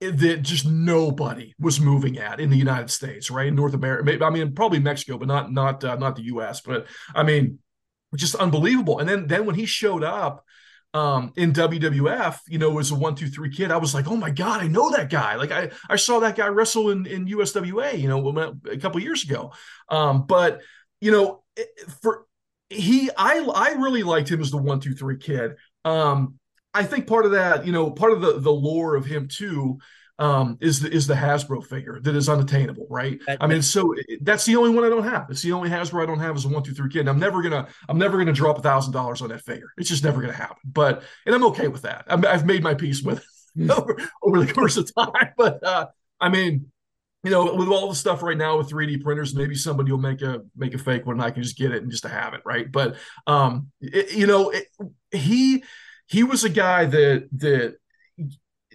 that 0.00 0.42
just 0.42 0.66
nobody 0.66 1.54
was 1.58 1.80
moving 1.80 2.18
at 2.18 2.40
in 2.40 2.50
the 2.50 2.56
United 2.56 2.90
States, 2.90 3.30
right? 3.30 3.46
In 3.46 3.54
North 3.54 3.74
America, 3.74 4.24
I 4.24 4.30
mean, 4.30 4.54
probably 4.54 4.78
Mexico, 4.78 5.18
but 5.18 5.28
not 5.28 5.52
not 5.52 5.82
uh, 5.84 5.96
not 5.96 6.16
the 6.16 6.24
U.S. 6.24 6.60
But 6.60 6.86
I 7.14 7.22
mean, 7.22 7.58
just 8.14 8.34
unbelievable. 8.34 8.98
And 8.98 9.08
then 9.08 9.26
then 9.26 9.46
when 9.46 9.54
he 9.54 9.66
showed 9.66 10.04
up 10.04 10.44
um, 10.96 11.32
in 11.36 11.52
WWF, 11.52 12.38
you 12.48 12.58
know, 12.58 12.78
as 12.78 12.90
a 12.90 12.94
one 12.94 13.14
two 13.14 13.28
three 13.28 13.50
kid, 13.50 13.70
I 13.70 13.76
was 13.76 13.92
like, 13.92 14.08
oh 14.08 14.16
my 14.16 14.30
god, 14.30 14.62
I 14.62 14.66
know 14.66 14.90
that 14.92 15.10
guy. 15.10 15.34
Like 15.34 15.52
I 15.52 15.70
I 15.90 15.96
saw 15.96 16.20
that 16.20 16.36
guy 16.36 16.48
wrestle 16.48 16.88
in 16.88 17.04
in 17.04 17.26
USWA, 17.26 18.00
you 18.00 18.08
know, 18.08 18.54
a 18.70 18.78
couple 18.78 19.02
years 19.02 19.22
ago. 19.22 19.52
Um, 19.90 20.26
but 20.26 20.62
you 21.02 21.12
know, 21.12 21.42
for 22.00 22.24
he, 22.70 23.10
I 23.14 23.40
I 23.40 23.72
really 23.72 24.04
liked 24.04 24.30
him 24.30 24.40
as 24.40 24.50
the 24.50 24.56
one 24.56 24.80
two 24.80 24.94
three 24.94 25.18
kid. 25.18 25.56
Um, 25.84 26.38
I 26.72 26.84
think 26.84 27.06
part 27.06 27.26
of 27.26 27.32
that, 27.32 27.66
you 27.66 27.72
know, 27.72 27.90
part 27.90 28.12
of 28.12 28.22
the 28.22 28.40
the 28.40 28.52
lore 28.52 28.96
of 28.96 29.04
him 29.04 29.28
too, 29.28 29.76
um, 30.18 30.56
is 30.60 30.80
the 30.80 30.90
is 30.90 31.06
the 31.06 31.14
Hasbro 31.14 31.64
figure 31.64 32.00
that 32.00 32.16
is 32.16 32.28
unattainable, 32.28 32.86
right? 32.88 33.20
That, 33.26 33.38
I 33.40 33.46
mean, 33.46 33.62
so 33.62 33.94
that's 34.22 34.46
the 34.46 34.56
only 34.56 34.70
one 34.70 34.84
I 34.84 34.88
don't 34.88 35.04
have. 35.04 35.26
It's 35.30 35.42
the 35.42 35.52
only 35.52 35.68
Hasbro 35.68 36.02
I 36.02 36.06
don't 36.06 36.20
have 36.20 36.36
is 36.36 36.44
a 36.44 36.48
one 36.48 36.62
two 36.62 36.72
three 36.72 36.88
kid. 36.88 37.00
And 37.00 37.08
I'm 37.10 37.18
never 37.18 37.42
gonna 37.42 37.68
I'm 37.88 37.98
never 37.98 38.16
gonna 38.16 38.32
drop 38.32 38.58
a 38.58 38.62
thousand 38.62 38.92
dollars 38.92 39.20
on 39.20 39.28
that 39.28 39.42
figure. 39.42 39.68
It's 39.76 39.88
just 39.88 40.04
never 40.04 40.20
gonna 40.20 40.32
happen. 40.32 40.56
But 40.64 41.02
and 41.26 41.34
I'm 41.34 41.44
okay 41.46 41.68
with 41.68 41.82
that. 41.82 42.06
i 42.08 42.16
have 42.30 42.46
made 42.46 42.62
my 42.62 42.74
peace 42.74 43.02
with 43.02 43.24
over, 43.70 43.96
over 44.22 44.44
the 44.44 44.52
course 44.52 44.76
of 44.76 44.90
time. 44.94 45.32
But 45.36 45.62
uh, 45.62 45.86
I 46.18 46.30
mean, 46.30 46.70
you 47.22 47.30
know, 47.30 47.54
with 47.54 47.68
all 47.68 47.88
the 47.88 47.94
stuff 47.94 48.22
right 48.22 48.36
now 48.36 48.56
with 48.56 48.70
3D 48.70 49.02
printers, 49.02 49.34
maybe 49.34 49.54
somebody 49.54 49.90
will 49.90 49.98
make 49.98 50.22
a 50.22 50.42
make 50.56 50.74
a 50.74 50.78
fake 50.78 51.04
one 51.04 51.16
and 51.16 51.22
I 51.22 51.30
can 51.30 51.42
just 51.42 51.58
get 51.58 51.72
it 51.72 51.82
and 51.82 51.90
just 51.90 52.04
to 52.04 52.08
have 52.08 52.32
it, 52.34 52.40
right? 52.46 52.70
But 52.70 52.96
um, 53.26 53.70
it, 53.80 54.12
you 54.12 54.26
know, 54.26 54.50
it, 54.50 54.66
he 55.10 55.62
he 56.06 56.22
was 56.22 56.44
a 56.44 56.48
guy 56.48 56.86
that 56.86 57.28
that 57.32 57.76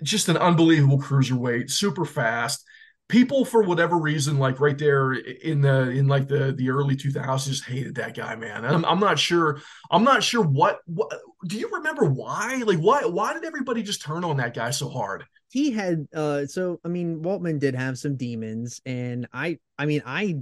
just 0.04 0.30
an 0.30 0.38
unbelievable 0.38 1.00
cruiserweight, 1.00 1.72
super 1.72 2.06
fast. 2.06 2.66
People 3.08 3.44
for 3.44 3.62
whatever 3.62 3.98
reason, 3.98 4.40
like 4.40 4.62
right 4.62 4.78
there 4.78 5.12
in 5.12 5.60
the 5.60 5.90
in 5.90 6.08
like 6.08 6.30
the 6.30 6.54
the 6.54 6.70
early 6.70 6.96
2000s, 6.96 7.46
just 7.46 7.66
hated 7.66 7.96
that 7.96 8.16
guy, 8.16 8.36
man. 8.38 8.64
I'm, 8.64 8.86
I'm 8.86 9.02
not 9.02 9.20
sure. 9.20 9.60
I'm 9.90 10.06
not 10.06 10.24
sure 10.24 10.42
what, 10.42 10.80
what. 10.86 11.12
Do 11.46 11.58
you 11.58 11.70
remember 11.74 12.06
why? 12.06 12.64
Like 12.66 12.80
why? 12.80 13.02
Why 13.04 13.34
did 13.34 13.44
everybody 13.44 13.84
just 13.84 14.02
turn 14.02 14.24
on 14.24 14.38
that 14.38 14.54
guy 14.54 14.72
so 14.72 14.88
hard? 14.88 15.26
He 15.50 15.72
had 15.72 16.08
uh. 16.16 16.46
So 16.46 16.80
I 16.86 16.88
mean, 16.88 17.22
Waltman 17.22 17.60
did 17.60 17.76
have 17.76 17.98
some 17.98 18.16
demons, 18.16 18.80
and 18.86 19.28
I. 19.34 19.60
I 19.78 19.88
mean, 19.88 20.04
I 20.06 20.38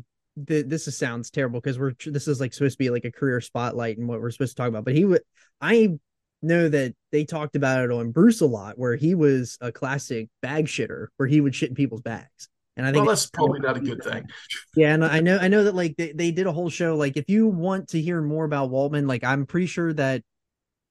this 0.46 0.88
is, 0.88 0.98
sounds 0.98 1.30
terrible 1.30 1.60
because 1.60 1.80
we're 1.80 1.94
this 2.06 2.28
is 2.28 2.40
like 2.40 2.54
supposed 2.54 2.76
to 2.76 2.84
be 2.84 2.90
like 2.90 3.06
a 3.06 3.12
career 3.12 3.42
spotlight 3.42 3.98
and 3.98 4.08
what 4.08 4.22
we're 4.22 4.32
supposed 4.32 4.56
to 4.56 4.62
talk 4.62 4.70
about. 4.70 4.86
But 4.86 4.96
he 4.96 5.06
would 5.06 5.22
I 5.60 5.98
know 6.42 6.70
that 6.70 6.94
they 7.12 7.26
talked 7.26 7.56
about 7.56 7.84
it 7.84 7.92
on 7.92 8.12
Bruce 8.12 8.42
a 8.42 8.46
lot, 8.46 8.78
where 8.78 8.96
he 8.96 9.16
was 9.16 9.58
a 9.62 9.72
classic 9.72 10.30
bag 10.42 10.66
shitter, 10.66 11.08
where 11.18 11.28
he 11.28 11.42
would 11.42 11.56
shit 11.56 11.70
in 11.70 11.76
people's 11.76 12.02
bags. 12.02 12.50
And 12.78 12.88
I 12.88 12.92
think 12.92 13.06
well, 13.06 13.14
that's 13.14 13.30
probably 13.30 13.60
not 13.60 13.76
a 13.76 13.82
good 13.82 14.02
thing. 14.02 14.26
Yeah, 14.74 14.94
and 14.94 15.04
I 15.04 15.20
know 15.20 15.38
I 15.38 15.50
know 15.50 15.66
that 15.66 15.76
like 15.76 15.98
they, 15.98 16.14
they 16.14 16.32
did 16.32 16.48
a 16.48 16.52
whole 16.52 16.70
show. 16.70 16.96
Like 16.96 17.18
if 17.18 17.30
you 17.30 17.48
want 17.48 17.90
to 17.90 18.02
hear 18.02 18.22
more 18.22 18.46
about 18.46 18.72
Waltman, 18.72 19.08
like 19.08 19.24
I'm 19.24 19.46
pretty 19.46 19.68
sure 19.68 19.92
that 19.94 20.24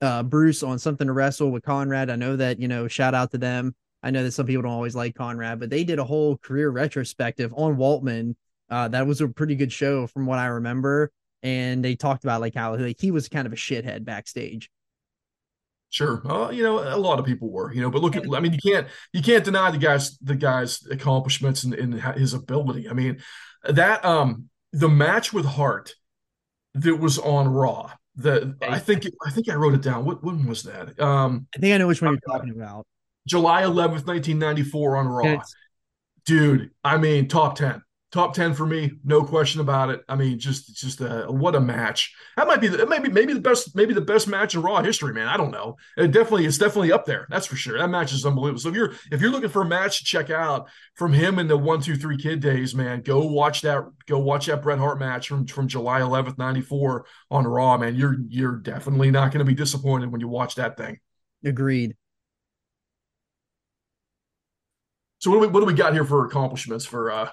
uh 0.01 0.21
Bruce 0.21 0.61
on 0.61 0.77
something 0.77 1.07
to 1.07 1.13
wrestle 1.13 1.49
with 1.49 1.63
Conrad. 1.63 2.11
I 2.11 2.15
know 2.15 2.35
that, 2.35 2.59
you 2.59 2.67
know, 2.67 2.87
shout 2.87 3.15
out 3.15 3.31
to 3.31 3.39
them. 3.39 3.73
I 4.03 4.11
know 4.11 4.23
that 4.23 4.33
some 4.33 4.45
people 4.45 4.61
don't 4.61 4.71
always 4.71 4.95
like 4.95 5.15
Conrad, 5.15 5.59
but 5.59 5.71
they 5.71 5.83
did 5.83 5.97
a 5.97 6.05
whole 6.05 6.37
career 6.37 6.69
retrospective 6.69 7.53
on 7.55 7.77
Waltman. 7.77 8.35
Uh, 8.69 8.87
that 8.89 9.07
was 9.07 9.19
a 9.19 9.27
pretty 9.27 9.55
good 9.55 9.71
show 9.71 10.05
from 10.05 10.27
what 10.27 10.37
I 10.37 10.45
remember. 10.45 11.11
And 11.41 11.83
they 11.83 11.95
talked 11.95 12.23
about 12.23 12.39
like 12.39 12.53
how 12.53 12.75
like 12.75 12.99
he 12.99 13.09
was 13.09 13.29
kind 13.29 13.47
of 13.47 13.53
a 13.53 13.57
shithead 13.57 14.05
backstage 14.05 14.69
Sure. 15.89 16.21
Uh, 16.29 16.51
you 16.51 16.61
know, 16.63 16.79
a 16.79 16.97
lot 16.97 17.19
of 17.19 17.25
people 17.25 17.49
were, 17.49 17.73
you 17.73 17.81
know, 17.81 17.89
but 17.89 18.01
look 18.01 18.15
at, 18.15 18.23
I 18.33 18.39
mean, 18.39 18.53
you 18.53 18.59
can't, 18.63 18.87
you 19.11 19.21
can't 19.21 19.43
deny 19.43 19.71
the 19.71 19.77
guy's, 19.77 20.17
the 20.19 20.35
guy's 20.35 20.85
accomplishments 20.87 21.63
and, 21.63 21.73
and 21.73 21.99
his 22.15 22.33
ability. 22.33 22.87
I 22.87 22.93
mean, 22.93 23.19
that, 23.63 24.05
um, 24.05 24.49
the 24.71 24.89
match 24.89 25.33
with 25.33 25.45
Hart 25.45 25.93
that 26.75 26.95
was 26.95 27.17
on 27.17 27.47
Raw, 27.47 27.91
the, 28.15 28.55
I 28.61 28.77
think, 28.77 29.07
I 29.25 29.31
think 29.31 29.49
I 29.49 29.55
wrote 29.55 29.73
it 29.73 29.81
down. 29.81 30.05
What, 30.05 30.23
when 30.23 30.45
was 30.45 30.63
that? 30.63 30.99
Um, 30.99 31.47
I 31.55 31.59
think 31.59 31.73
I 31.73 31.77
know 31.77 31.87
which 31.87 32.01
one 32.01 32.11
you're 32.11 32.37
talking 32.37 32.51
about. 32.51 32.85
July 33.27 33.63
11th, 33.63 34.05
1994 34.05 34.95
on 34.95 35.07
Raw. 35.07 35.41
Dude, 36.25 36.69
I 36.83 36.97
mean, 36.97 37.27
top 37.27 37.55
10 37.55 37.81
top 38.11 38.33
10 38.33 38.55
for 38.55 38.65
me 38.65 38.91
no 39.03 39.23
question 39.23 39.61
about 39.61 39.89
it. 39.89 40.01
I 40.09 40.15
mean 40.15 40.39
just 40.39 40.75
just 40.75 41.01
a 41.01 41.25
what 41.29 41.55
a 41.55 41.59
match. 41.59 42.13
That 42.35 42.47
might 42.47 42.61
be 42.61 42.67
the, 42.67 42.85
maybe 42.85 43.09
maybe 43.09 43.33
the 43.33 43.39
best 43.39 43.75
maybe 43.75 43.93
the 43.93 44.01
best 44.01 44.27
match 44.27 44.55
in 44.55 44.61
raw 44.61 44.81
history 44.81 45.13
man. 45.13 45.27
I 45.27 45.37
don't 45.37 45.51
know. 45.51 45.77
It 45.95 46.11
definitely 46.11 46.45
it's 46.45 46.57
definitely 46.57 46.91
up 46.91 47.05
there. 47.05 47.27
That's 47.29 47.45
for 47.45 47.55
sure. 47.55 47.77
That 47.77 47.89
match 47.89 48.11
is 48.11 48.25
unbelievable. 48.25 48.59
So 48.59 48.69
if 48.69 48.75
you're 48.75 48.93
if 49.11 49.21
you're 49.21 49.31
looking 49.31 49.49
for 49.49 49.61
a 49.61 49.67
match 49.67 49.99
to 49.99 50.05
check 50.05 50.29
out 50.29 50.69
from 50.95 51.13
him 51.13 51.37
in 51.37 51.47
the 51.47 51.57
one 51.57 51.81
two 51.81 51.95
three 51.95 52.17
kid 52.17 52.39
days 52.39 52.73
man 52.73 53.01
go 53.01 53.25
watch 53.25 53.61
that 53.61 53.83
go 54.07 54.19
watch 54.19 54.47
that 54.47 54.61
bret 54.61 54.79
hart 54.79 54.99
match 54.99 55.27
from 55.27 55.45
from 55.45 55.67
july 55.67 55.99
11th 55.99 56.37
94 56.37 57.05
on 57.29 57.45
raw 57.45 57.77
man. 57.77 57.95
You're 57.95 58.17
you're 58.27 58.57
definitely 58.57 59.11
not 59.11 59.31
going 59.31 59.39
to 59.39 59.45
be 59.45 59.55
disappointed 59.55 60.11
when 60.11 60.21
you 60.21 60.27
watch 60.27 60.55
that 60.55 60.77
thing. 60.77 60.99
Agreed. 61.45 61.95
So 65.19 65.29
what 65.29 65.35
do 65.37 65.41
we, 65.41 65.47
what 65.47 65.59
do 65.59 65.65
we 65.65 65.73
got 65.73 65.93
here 65.93 66.05
for 66.05 66.25
accomplishments 66.25 66.85
for 66.85 67.11
uh 67.11 67.29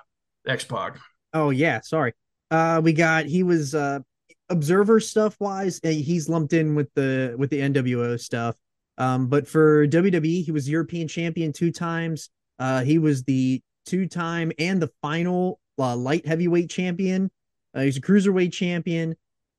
X 0.46 0.64
Pac. 0.64 0.98
Oh 1.32 1.50
yeah, 1.50 1.80
sorry. 1.82 2.12
Uh, 2.50 2.80
we 2.82 2.92
got 2.92 3.26
he 3.26 3.42
was 3.42 3.74
uh 3.74 4.00
observer 4.48 5.00
stuff 5.00 5.36
wise. 5.40 5.80
Uh, 5.84 5.88
he's 5.88 6.28
lumped 6.28 6.52
in 6.52 6.74
with 6.74 6.92
the 6.94 7.34
with 7.38 7.50
the 7.50 7.60
NWO 7.60 8.18
stuff. 8.18 8.56
Um, 8.98 9.28
but 9.28 9.46
for 9.46 9.86
WWE, 9.86 10.44
he 10.44 10.52
was 10.52 10.68
European 10.68 11.08
champion 11.08 11.52
two 11.52 11.70
times. 11.70 12.30
Uh, 12.58 12.82
he 12.82 12.98
was 12.98 13.24
the 13.24 13.60
two 13.84 14.06
time 14.06 14.52
and 14.58 14.80
the 14.80 14.90
final 15.02 15.60
uh, 15.78 15.96
light 15.96 16.26
heavyweight 16.26 16.70
champion. 16.70 17.30
Uh, 17.74 17.82
he's 17.82 17.98
a 17.98 18.00
cruiserweight 18.00 18.52
champion, 18.52 19.14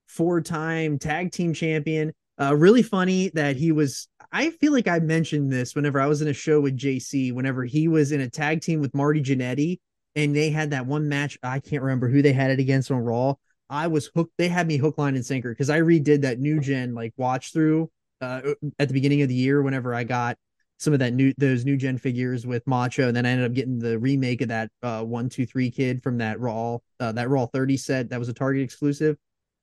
four 0.07 0.41
time 0.41 0.97
tag 0.97 1.31
team 1.31 1.53
champion. 1.53 2.13
Uh, 2.39 2.55
really 2.55 2.83
funny 2.83 3.29
that 3.29 3.55
he 3.55 3.71
was. 3.71 4.07
I 4.31 4.49
feel 4.49 4.73
like 4.73 4.87
I 4.87 4.99
mentioned 4.99 5.51
this 5.51 5.75
whenever 5.75 5.99
I 6.01 6.07
was 6.07 6.21
in 6.21 6.27
a 6.27 6.33
show 6.33 6.59
with 6.59 6.77
JC. 6.77 7.33
Whenever 7.33 7.63
he 7.63 7.87
was 7.87 8.11
in 8.11 8.21
a 8.21 8.29
tag 8.29 8.61
team 8.61 8.81
with 8.81 8.93
Marty 8.93 9.21
Jannetty, 9.21 9.79
and 10.17 10.35
they 10.35 10.49
had 10.49 10.71
that 10.71 10.87
one 10.87 11.07
match. 11.07 11.37
I 11.43 11.59
can't 11.59 11.83
remember 11.83 12.09
who 12.09 12.21
they 12.21 12.33
had 12.33 12.49
it 12.49 12.59
against 12.59 12.91
on 12.91 12.97
Raw. 12.97 13.35
I 13.69 13.87
was 13.87 14.09
hooked. 14.15 14.33
They 14.37 14.47
had 14.47 14.67
me 14.67 14.77
hook, 14.77 14.97
line, 14.97 15.15
and 15.15 15.25
sinker 15.25 15.51
because 15.51 15.69
I 15.69 15.79
redid 15.79 16.21
that 16.21 16.39
new 16.39 16.59
gen 16.59 16.95
like 16.95 17.13
watch 17.17 17.53
through 17.53 17.89
uh, 18.19 18.41
at 18.79 18.87
the 18.87 18.93
beginning 18.93 19.21
of 19.21 19.29
the 19.29 19.35
year 19.35 19.61
whenever 19.61 19.93
I 19.93 20.03
got 20.03 20.37
some 20.79 20.93
of 20.93 20.99
that 20.99 21.13
new 21.13 21.33
those 21.37 21.65
new 21.65 21.77
gen 21.77 21.97
figures 21.99 22.47
with 22.47 22.65
Macho, 22.65 23.07
and 23.07 23.15
then 23.15 23.25
I 23.25 23.29
ended 23.29 23.45
up 23.45 23.53
getting 23.53 23.77
the 23.77 23.99
remake 23.99 24.41
of 24.41 24.47
that 24.49 24.71
uh 24.81 25.03
one 25.03 25.29
two 25.29 25.45
three 25.45 25.69
kid 25.69 26.01
from 26.01 26.17
that 26.17 26.39
Raw 26.39 26.79
uh, 26.99 27.11
that 27.11 27.29
Raw 27.29 27.45
thirty 27.45 27.77
set 27.77 28.09
that 28.09 28.19
was 28.19 28.29
a 28.29 28.33
Target 28.33 28.63
exclusive. 28.63 29.17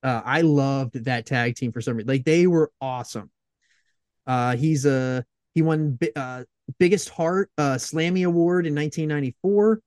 Uh, 0.05 0.23
I 0.25 0.43
loved 0.43 1.05
that 1.05 1.27
tag 1.27 1.57
team 1.57 1.73
for 1.73 1.81
some 1.81 1.97
reason. 1.97 2.09
Like 2.09 2.25
they 2.25 2.47
were 2.47 2.71
awesome. 2.81 3.31
Uh, 4.27 4.55
he's 4.57 4.87
a 4.87 5.25
he 5.55 5.63
won 5.63 5.99
uh 6.15 6.45
biggest 6.79 7.09
heart 7.09 7.51
uh 7.59 7.75
Slammy 7.75 8.25
Award 8.25 8.67
in 8.67 8.75
1994. 8.75 9.81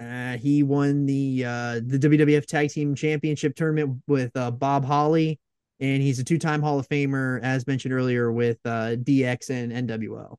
Uh, 0.00 0.36
he 0.36 0.62
won 0.62 1.06
the 1.06 1.44
uh 1.44 1.74
the 1.84 1.98
WWF 1.98 2.46
Tag 2.46 2.70
Team 2.70 2.94
Championship 2.94 3.54
tournament 3.54 4.02
with 4.08 4.36
uh, 4.36 4.50
Bob 4.50 4.84
Holly, 4.84 5.38
and 5.80 6.02
he's 6.02 6.18
a 6.18 6.24
two-time 6.24 6.62
Hall 6.62 6.78
of 6.78 6.88
Famer, 6.88 7.40
as 7.42 7.66
mentioned 7.66 7.94
earlier, 7.94 8.32
with 8.32 8.58
uh, 8.64 8.96
DX 8.96 9.50
and 9.50 9.88
NWO. 9.88 10.36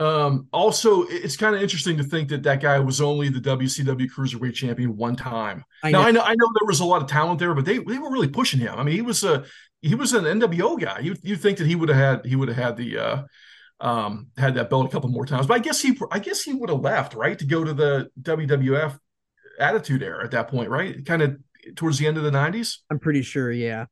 Um, 0.00 0.48
also, 0.52 1.04
it's 1.04 1.36
kind 1.36 1.54
of 1.54 1.62
interesting 1.62 1.96
to 1.98 2.02
think 2.02 2.28
that 2.30 2.42
that 2.42 2.60
guy 2.60 2.78
was 2.80 3.00
only 3.00 3.28
the 3.28 3.38
WCW 3.38 4.10
Cruiserweight 4.10 4.54
Champion 4.54 4.96
one 4.96 5.14
time. 5.14 5.64
I 5.82 5.92
now, 5.92 6.02
know. 6.02 6.08
I 6.08 6.10
know, 6.10 6.20
I 6.22 6.34
know 6.34 6.48
there 6.58 6.66
was 6.66 6.80
a 6.80 6.84
lot 6.84 7.02
of 7.02 7.08
talent 7.08 7.38
there, 7.38 7.54
but 7.54 7.64
they 7.64 7.78
they 7.78 7.98
were 7.98 8.10
really 8.10 8.28
pushing 8.28 8.58
him. 8.58 8.74
I 8.76 8.82
mean, 8.82 8.96
he 8.96 9.02
was 9.02 9.22
a 9.22 9.44
he 9.80 9.94
was 9.94 10.12
an 10.12 10.24
NWO 10.24 10.80
guy. 10.80 11.00
You 11.00 11.14
you 11.22 11.36
think 11.36 11.58
that 11.58 11.66
he 11.66 11.76
would 11.76 11.88
have 11.88 11.98
had 11.98 12.26
he 12.26 12.36
would 12.36 12.48
have 12.48 12.56
had 12.56 12.76
the 12.76 12.98
uh, 12.98 13.22
um, 13.82 14.28
had 14.38 14.54
that 14.54 14.70
belt 14.70 14.86
a 14.86 14.88
couple 14.88 15.10
more 15.10 15.26
times, 15.26 15.46
but 15.46 15.54
I 15.54 15.58
guess 15.58 15.82
he 15.82 15.98
I 16.10 16.20
guess 16.20 16.42
he 16.42 16.54
would 16.54 16.70
have 16.70 16.80
left 16.80 17.14
right 17.14 17.36
to 17.38 17.44
go 17.44 17.64
to 17.64 17.74
the 17.74 18.08
WWF 18.22 18.96
Attitude 19.58 20.02
Era 20.02 20.24
at 20.24 20.30
that 20.30 20.48
point, 20.48 20.70
right? 20.70 21.04
Kind 21.04 21.20
of 21.20 21.36
towards 21.74 21.98
the 21.98 22.06
end 22.06 22.16
of 22.16 22.22
the 22.22 22.30
'90s. 22.30 22.78
I'm 22.90 23.00
pretty 23.00 23.22
sure, 23.22 23.50
yeah. 23.50 23.86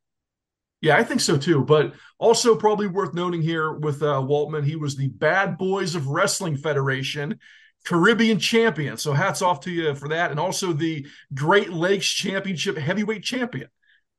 Yeah, 0.79 0.97
I 0.97 1.03
think 1.03 1.19
so 1.19 1.37
too. 1.37 1.63
But 1.63 1.93
also 2.19 2.55
probably 2.55 2.87
worth 2.87 3.13
noting 3.13 3.41
here 3.41 3.73
with 3.73 4.01
uh, 4.01 4.21
Waltman, 4.21 4.65
he 4.65 4.77
was 4.77 4.95
the 4.95 5.09
Bad 5.09 5.57
Boys 5.57 5.93
of 5.93 6.07
Wrestling 6.07 6.55
Federation 6.55 7.37
Caribbean 7.85 8.39
champion. 8.39 8.95
So 8.95 9.11
hats 9.11 9.41
off 9.41 9.59
to 9.61 9.71
you 9.71 9.93
for 9.93 10.07
that, 10.07 10.31
and 10.31 10.39
also 10.39 10.71
the 10.71 11.05
Great 11.33 11.73
Lakes 11.73 12.07
Championship 12.07 12.77
heavyweight 12.77 13.23
champion. 13.23 13.67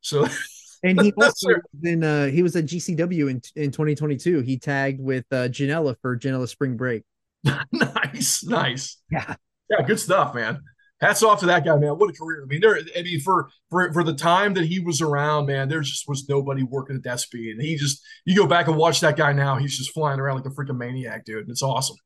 So. 0.03 0.29
and 0.83 1.01
he 1.01 1.13
also 1.23 1.49
in 1.83 2.05
uh, 2.05 2.27
he 2.27 2.43
was 2.43 2.57
at 2.57 2.67
GCW 2.67 3.31
in 3.31 3.43
in 3.57 3.71
2022. 3.71 4.41
He 4.41 4.59
tagged 4.59 5.01
with 5.01 5.25
uh, 5.31 5.49
Janela 5.49 5.97
for 6.01 6.19
Janela 6.19 6.49
Spring 6.49 6.77
Break. 6.77 7.05
nice, 7.73 8.45
nice. 8.45 8.99
Yeah, 9.11 9.35
yeah, 9.71 9.83
good 9.87 10.01
stuff, 10.01 10.35
man 10.35 10.61
hats 11.03 11.23
off 11.23 11.41
to 11.41 11.47
that 11.47 11.65
guy, 11.65 11.77
man. 11.77 11.99
What 11.99 12.09
a 12.09 12.13
career! 12.13 12.45
I 12.45 12.47
mean, 12.47 12.61
there. 12.61 12.79
I 12.97 13.03
mean, 13.03 13.21
for 13.21 13.51
for 13.69 13.93
for 13.93 14.05
the 14.05 14.15
time 14.15 14.55
that 14.55 14.65
he 14.65 14.79
was 14.79 15.03
around, 15.03 15.47
man, 15.47 15.69
there 15.69 15.81
just 15.81 16.09
was 16.09 16.29
nobody 16.29 16.63
working 16.63 16.97
at 16.97 17.03
that 17.03 17.21
speed. 17.21 17.57
And 17.57 17.63
he 17.63 17.77
just, 17.77 18.03
you 18.25 18.37
go 18.37 18.47
back 18.47 18.69
and 18.69 18.77
watch 18.77 19.01
that 19.01 19.17
guy 19.17 19.33
now, 19.33 19.57
he's 19.57 19.77
just 19.77 19.93
flying 19.93 20.21
around 20.21 20.37
like 20.37 20.47
a 20.47 20.51
freaking 20.51 20.79
maniac, 20.79 21.25
dude. 21.25 21.41
And 21.41 21.51
it's 21.51 21.63
awesome. 21.63 21.97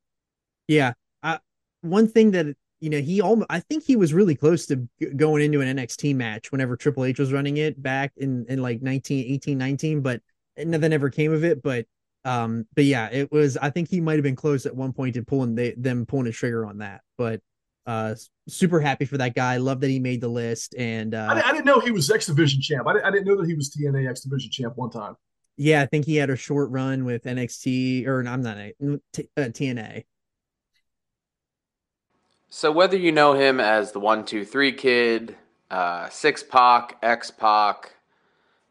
Yeah. 0.67 0.95
I, 1.23 1.39
one 1.83 2.09
thing 2.09 2.33
that 2.33 2.57
you 2.87 2.91
know, 2.91 3.01
he 3.01 3.21
almost, 3.21 3.49
I 3.51 3.59
think 3.59 3.83
he 3.83 3.97
was 3.97 4.15
really 4.15 4.37
close 4.37 4.65
to 4.67 4.89
going 5.17 5.43
into 5.43 5.61
an 5.61 5.77
NXT 5.77 6.15
match 6.15 6.53
whenever 6.53 6.77
Triple 6.77 7.05
H 7.05 7.19
was 7.19 7.33
running 7.33 7.57
it 7.57 7.83
back 7.83 8.13
in 8.17 8.47
in 8.49 8.63
like 8.63 8.81
19, 8.81 9.25
18, 9.33 9.59
19, 9.59 10.03
but 10.03 10.21
nothing 10.57 10.93
ever 10.93 11.11
came 11.11 11.33
of 11.33 11.43
it. 11.43 11.65
But 11.65 11.87
um, 12.25 12.65
but 12.77 12.85
yeah, 12.85 13.09
it 13.11 13.33
was. 13.33 13.57
I 13.57 13.71
think 13.71 13.91
he 13.91 14.01
might 14.01 14.15
have 14.15 14.23
been 14.23 14.37
close 14.37 14.67
at 14.67 14.77
one 14.77 14.93
point 14.93 15.15
to 15.15 15.25
pulling 15.25 15.57
they, 15.57 15.73
them 15.73 16.07
pulling 16.07 16.29
a 16.29 16.33
trigger 16.33 16.65
on 16.65 16.79
that, 16.79 17.01
but 17.19 17.41
uh, 17.89 18.15
super 18.47 18.79
happy 18.79 19.05
for 19.05 19.19
that 19.19 19.35
guy. 19.35 19.57
Love 19.57 19.81
that 19.81 19.91
he 19.91 19.99
made 19.99 20.21
the 20.21 20.29
list. 20.29 20.77
And 20.79 21.13
uh, 21.13 21.27
I, 21.29 21.49
I 21.49 21.53
didn't 21.53 21.65
know 21.65 21.81
he 21.81 21.91
was 21.91 22.09
X 22.09 22.27
Division 22.27 22.61
champ. 22.61 22.87
I 22.87 22.93
didn't, 22.93 23.05
I 23.05 23.11
didn't 23.11 23.27
know 23.27 23.37
that 23.37 23.49
he 23.49 23.55
was 23.55 23.77
TNA 23.77 24.09
X 24.09 24.21
Division 24.21 24.53
champ 24.53 24.77
one 24.77 24.91
time. 24.91 25.17
Yeah, 25.57 25.83
I 25.83 25.87
think 25.87 26.05
he 26.05 26.15
had 26.15 26.31
a 26.31 26.37
short 26.37 26.71
run 26.71 27.05
with 27.05 27.25
NXT 27.25 28.07
or 28.07 28.21
I'm 28.29 28.43
not 28.43 28.59
a, 28.59 28.73
t- 29.13 29.29
uh, 29.37 29.41
TNA. 29.43 30.05
So 32.49 32.71
whether 32.71 32.97
you 32.97 33.13
know 33.13 33.35
him 33.35 33.61
as 33.61 33.93
the 33.93 34.01
one 34.01 34.25
two 34.25 34.45
three 34.45 34.73
kid, 34.73 35.37
uh, 35.71 36.09
Syxx 36.09 36.43
Pac, 36.43 36.97
X 37.03 37.31
Pac, 37.31 37.95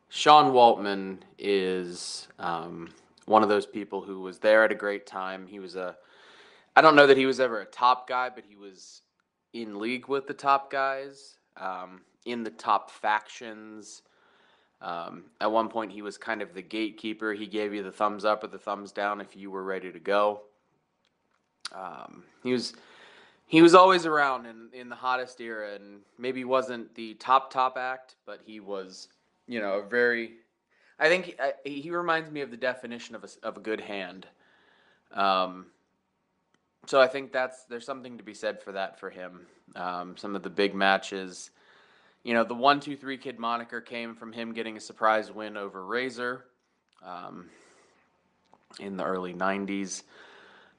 Sean 0.10 0.54
Waltman 0.54 1.20
is 1.38 2.28
um, 2.40 2.90
one 3.26 3.44
of 3.44 3.50
those 3.50 3.66
people 3.66 4.02
who 4.02 4.22
was 4.22 4.40
there 4.40 4.64
at 4.64 4.72
a 4.72 4.76
great 4.76 5.06
time. 5.06 5.46
He 5.48 5.60
was 5.60 5.76
a 5.76 5.98
I 6.76 6.82
don't 6.82 6.96
know 6.96 7.08
that 7.08 7.18
he 7.18 7.26
was 7.26 7.40
ever 7.40 7.62
a 7.62 7.66
top 7.66 8.08
guy, 8.08 8.30
but 8.30 8.44
he 8.48 8.56
was 8.56 9.02
in 9.54 9.80
league 9.80 10.08
with 10.08 10.28
the 10.28 10.34
top 10.34 10.70
guys, 10.70 11.38
um, 11.58 12.02
in 12.26 12.44
the 12.44 12.50
top 12.50 12.92
factions. 12.92 14.02
Um, 14.82 15.26
at 15.40 15.52
one 15.52 15.70
point, 15.70 15.92
he 15.92 16.02
was 16.02 16.18
kind 16.18 16.42
of 16.42 16.54
the 16.54 16.62
gatekeeper. 16.62 17.34
He 17.34 17.48
gave 17.48 17.74
you 17.74 17.82
the 17.82 17.92
thumbs 17.94 18.26
up 18.26 18.44
or 18.44 18.48
the 18.48 18.58
thumbs 18.58 18.92
down 18.92 19.22
if 19.22 19.36
you 19.36 19.50
were 19.50 19.64
ready 19.64 19.92
to 19.92 20.00
go. 20.00 20.42
Um, 21.74 22.24
he 22.44 22.52
was 22.52 22.74
he 23.48 23.62
was 23.62 23.76
always 23.76 24.06
around 24.06 24.46
in, 24.46 24.70
in 24.74 24.90
the 24.90 24.96
hottest 24.96 25.40
era, 25.40 25.76
and 25.76 26.02
maybe 26.18 26.44
wasn't 26.44 26.94
the 26.96 27.14
top 27.16 27.52
top 27.52 27.78
act, 27.78 28.16
but 28.26 28.42
he 28.46 28.60
was 28.60 29.08
you 29.48 29.60
know 29.60 29.80
a 29.80 29.84
very. 29.84 30.34
I 30.98 31.10
think 31.10 31.36
he, 31.66 31.82
he 31.82 31.92
reminds 31.92 32.32
me 32.32 32.42
of 32.42 32.52
the 32.52 32.58
definition 32.58 33.16
of 33.16 33.24
a 33.24 33.48
of 33.48 33.58
a 33.58 33.60
good 33.60 33.82
hand. 33.82 34.26
Um, 35.14 35.68
so 36.88 37.02
I 37.02 37.08
think 37.08 37.32
that's 37.32 37.66
there's 37.66 37.86
something 37.86 38.18
to 38.18 38.24
be 38.24 38.34
said 38.34 38.62
for 38.62 38.72
that 38.72 39.00
for 39.00 39.10
him. 39.10 39.46
Um, 39.76 40.18
some 40.18 40.36
of 40.36 40.44
the 40.44 40.50
big 40.50 40.74
matches, 40.74 41.52
you 42.24 42.34
know, 42.34 42.44
the 42.44 42.56
one 42.56 42.80
two 42.80 42.96
three 42.96 43.18
kid 43.18 43.38
moniker 43.38 43.82
came 43.82 44.16
from 44.16 44.32
him 44.34 44.54
getting 44.54 44.78
a 44.78 44.82
surprise 44.82 45.32
win 45.32 45.58
over 45.58 45.86
Razor 45.86 46.46
um, 47.04 47.50
in 48.80 48.98
the 48.98 49.04
early 49.04 49.34
'90s. 49.34 50.04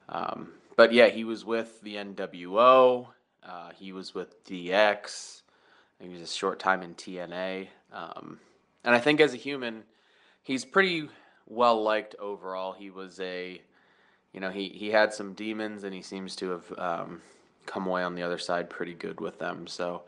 Um, 0.09 0.49
but 0.77 0.93
yeah, 0.93 1.07
he 1.09 1.25
was 1.25 1.43
with 1.43 1.81
the 1.81 1.95
NWO. 1.95 3.07
Uh, 3.43 3.69
he 3.75 3.91
was 3.91 4.15
with 4.15 4.43
DX. 4.45 5.41
He 5.99 6.07
was 6.07 6.21
a 6.21 6.27
short 6.27 6.59
time 6.59 6.81
in 6.81 6.95
TNA. 6.95 7.67
Um, 7.91 8.39
and 8.85 8.95
I 8.95 8.99
think 8.99 9.19
as 9.19 9.33
a 9.33 9.37
human, 9.37 9.83
he's 10.43 10.63
pretty 10.63 11.09
well 11.45 11.83
liked 11.83 12.15
overall. 12.19 12.71
He 12.71 12.89
was 12.89 13.19
a 13.19 13.61
you 14.37 14.41
know, 14.41 14.51
he, 14.51 14.69
he 14.69 14.89
had 14.89 15.13
some 15.13 15.33
demons 15.33 15.83
and 15.83 15.93
he 15.93 16.03
seems 16.03 16.35
to 16.35 16.49
have 16.51 16.73
um, 16.77 17.21
come 17.65 17.87
away 17.87 18.03
on 18.03 18.13
the 18.13 18.21
other 18.21 18.37
side 18.37 18.69
pretty 18.69 18.93
good 18.93 19.19
with 19.19 19.39
them. 19.39 19.65
So 19.65 20.03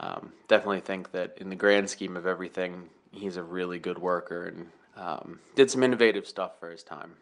um, 0.00 0.32
definitely 0.48 0.80
think 0.80 1.12
that 1.12 1.36
in 1.36 1.48
the 1.48 1.54
grand 1.54 1.88
scheme 1.88 2.16
of 2.16 2.26
everything, 2.26 2.88
he's 3.12 3.36
a 3.36 3.42
really 3.42 3.78
good 3.78 3.98
worker 3.98 4.46
and 4.46 4.66
um, 4.96 5.38
did 5.54 5.70
some 5.70 5.84
innovative 5.84 6.26
stuff 6.26 6.58
for 6.58 6.70
his 6.70 6.82
time. 6.82 7.12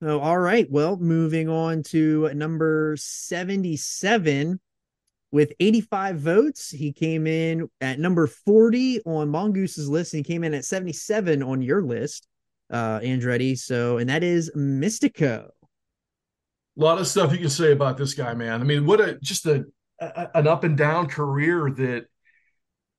Oh, 0.00 0.20
all 0.20 0.38
right. 0.38 0.66
Well, 0.70 0.96
moving 0.96 1.48
on 1.48 1.82
to 1.84 2.32
number 2.34 2.96
77 2.98 4.60
with 5.32 5.52
85 5.58 6.18
votes. 6.18 6.70
He 6.70 6.92
came 6.92 7.26
in 7.26 7.68
at 7.80 7.98
number 7.98 8.26
40 8.26 9.02
on 9.04 9.28
Mongoose's 9.28 9.88
list, 9.88 10.14
and 10.14 10.24
he 10.24 10.32
came 10.32 10.44
in 10.44 10.54
at 10.54 10.64
77 10.64 11.42
on 11.42 11.62
your 11.62 11.82
list, 11.82 12.28
uh, 12.70 13.00
Andretti. 13.00 13.58
So, 13.58 13.98
and 13.98 14.08
that 14.08 14.22
is 14.22 14.50
Mistico 14.56 15.48
a 16.78 16.82
lot 16.82 16.98
of 16.98 17.06
stuff 17.06 17.32
you 17.32 17.38
can 17.38 17.48
say 17.48 17.72
about 17.72 17.96
this 17.96 18.14
guy, 18.14 18.34
man. 18.34 18.60
I 18.60 18.64
mean, 18.64 18.86
what 18.86 19.00
a 19.00 19.18
just 19.20 19.46
a, 19.46 19.64
a 20.00 20.28
an 20.34 20.46
up 20.46 20.64
and 20.64 20.76
down 20.76 21.08
career 21.08 21.70
that 21.70 22.06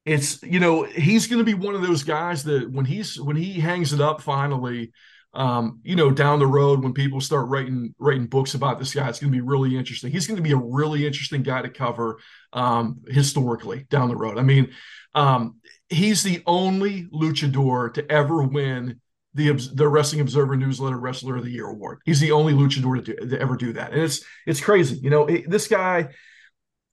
it's 0.05 0.41
you 0.43 0.59
know 0.59 0.83
he's 0.83 1.27
going 1.27 1.39
to 1.39 1.45
be 1.45 1.53
one 1.53 1.75
of 1.75 1.81
those 1.81 2.03
guys 2.03 2.43
that 2.43 2.69
when 2.69 2.85
he's 2.85 3.19
when 3.19 3.35
he 3.35 3.53
hangs 3.53 3.93
it 3.93 4.01
up 4.01 4.21
finally 4.21 4.91
um, 5.33 5.79
you 5.83 5.95
know, 5.95 6.09
down 6.09 6.39
the 6.39 6.47
road 6.47 6.83
when 6.83 6.93
people 6.93 7.21
start 7.21 7.49
writing 7.49 7.93
writing 7.99 8.25
books 8.25 8.55
about 8.55 8.79
this 8.79 8.93
guy, 8.93 9.07
it's 9.07 9.19
going 9.19 9.31
to 9.31 9.37
be 9.37 9.41
really 9.41 9.77
interesting. 9.77 10.11
He's 10.11 10.25
going 10.25 10.37
to 10.37 10.43
be 10.43 10.51
a 10.51 10.57
really 10.57 11.05
interesting 11.05 11.43
guy 11.43 11.61
to 11.61 11.69
cover 11.69 12.19
um, 12.51 13.01
historically 13.07 13.85
down 13.89 14.09
the 14.09 14.15
road. 14.15 14.39
I 14.39 14.41
mean, 14.41 14.71
um, 15.13 15.57
he's 15.89 16.23
the 16.23 16.41
only 16.47 17.05
luchador 17.05 17.93
to 17.93 18.11
ever 18.11 18.43
win 18.43 18.99
the 19.35 19.51
the 19.73 19.87
Wrestling 19.87 20.21
Observer 20.21 20.55
Newsletter 20.55 20.97
Wrestler 20.97 21.37
of 21.37 21.43
the 21.43 21.51
Year 21.51 21.67
award. 21.67 21.99
He's 22.05 22.19
the 22.19 22.31
only 22.31 22.53
luchador 22.53 23.03
to, 23.05 23.13
do, 23.13 23.29
to 23.29 23.39
ever 23.39 23.55
do 23.55 23.73
that, 23.73 23.93
and 23.93 24.01
it's 24.01 24.23
it's 24.47 24.61
crazy. 24.61 24.97
You 24.97 25.11
know, 25.11 25.27
it, 25.27 25.49
this 25.49 25.67
guy. 25.67 26.09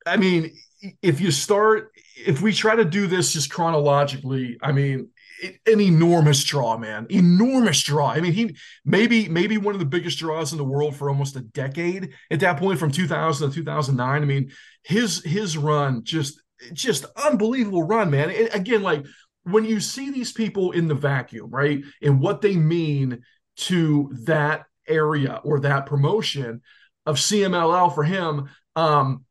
I 0.04 0.16
mean, 0.18 0.54
if 1.02 1.20
you 1.20 1.30
start, 1.30 1.90
if 2.16 2.42
we 2.42 2.52
try 2.52 2.76
to 2.76 2.84
do 2.84 3.06
this 3.06 3.32
just 3.32 3.50
chronologically, 3.50 4.56
I 4.62 4.72
mean, 4.72 5.08
an 5.42 5.80
enormous 5.80 6.42
draw, 6.44 6.76
man, 6.78 7.06
enormous 7.10 7.82
draw. 7.82 8.10
I 8.10 8.20
mean, 8.20 8.32
he 8.32 8.56
maybe 8.84 9.28
maybe 9.28 9.58
one 9.58 9.74
of 9.74 9.80
the 9.80 9.86
biggest 9.86 10.18
draws 10.18 10.52
in 10.52 10.58
the 10.58 10.64
world 10.64 10.96
for 10.96 11.08
almost 11.08 11.36
a 11.36 11.40
decade 11.40 12.12
at 12.30 12.40
that 12.40 12.58
point, 12.58 12.78
from 12.78 12.90
2000 12.90 13.50
to 13.50 13.54
2009. 13.54 14.22
I 14.22 14.24
mean, 14.24 14.50
his 14.82 15.22
his 15.24 15.56
run 15.56 16.04
just 16.04 16.42
just 16.72 17.04
unbelievable 17.16 17.82
run, 17.82 18.10
man. 18.10 18.30
It, 18.30 18.54
again, 18.54 18.82
like 18.82 19.04
when 19.44 19.64
you 19.64 19.80
see 19.80 20.10
these 20.10 20.32
people 20.32 20.72
in 20.72 20.88
the 20.88 20.94
vacuum, 20.94 21.50
right, 21.50 21.82
and 22.02 22.20
what 22.20 22.40
they 22.40 22.56
mean 22.56 23.22
to 23.56 24.10
that 24.24 24.64
area 24.88 25.40
or 25.44 25.60
that 25.60 25.86
promotion 25.86 26.62
of 27.04 27.16
CMLL 27.16 27.94
for 27.94 28.04
him, 28.04 28.48
um, 28.74 29.24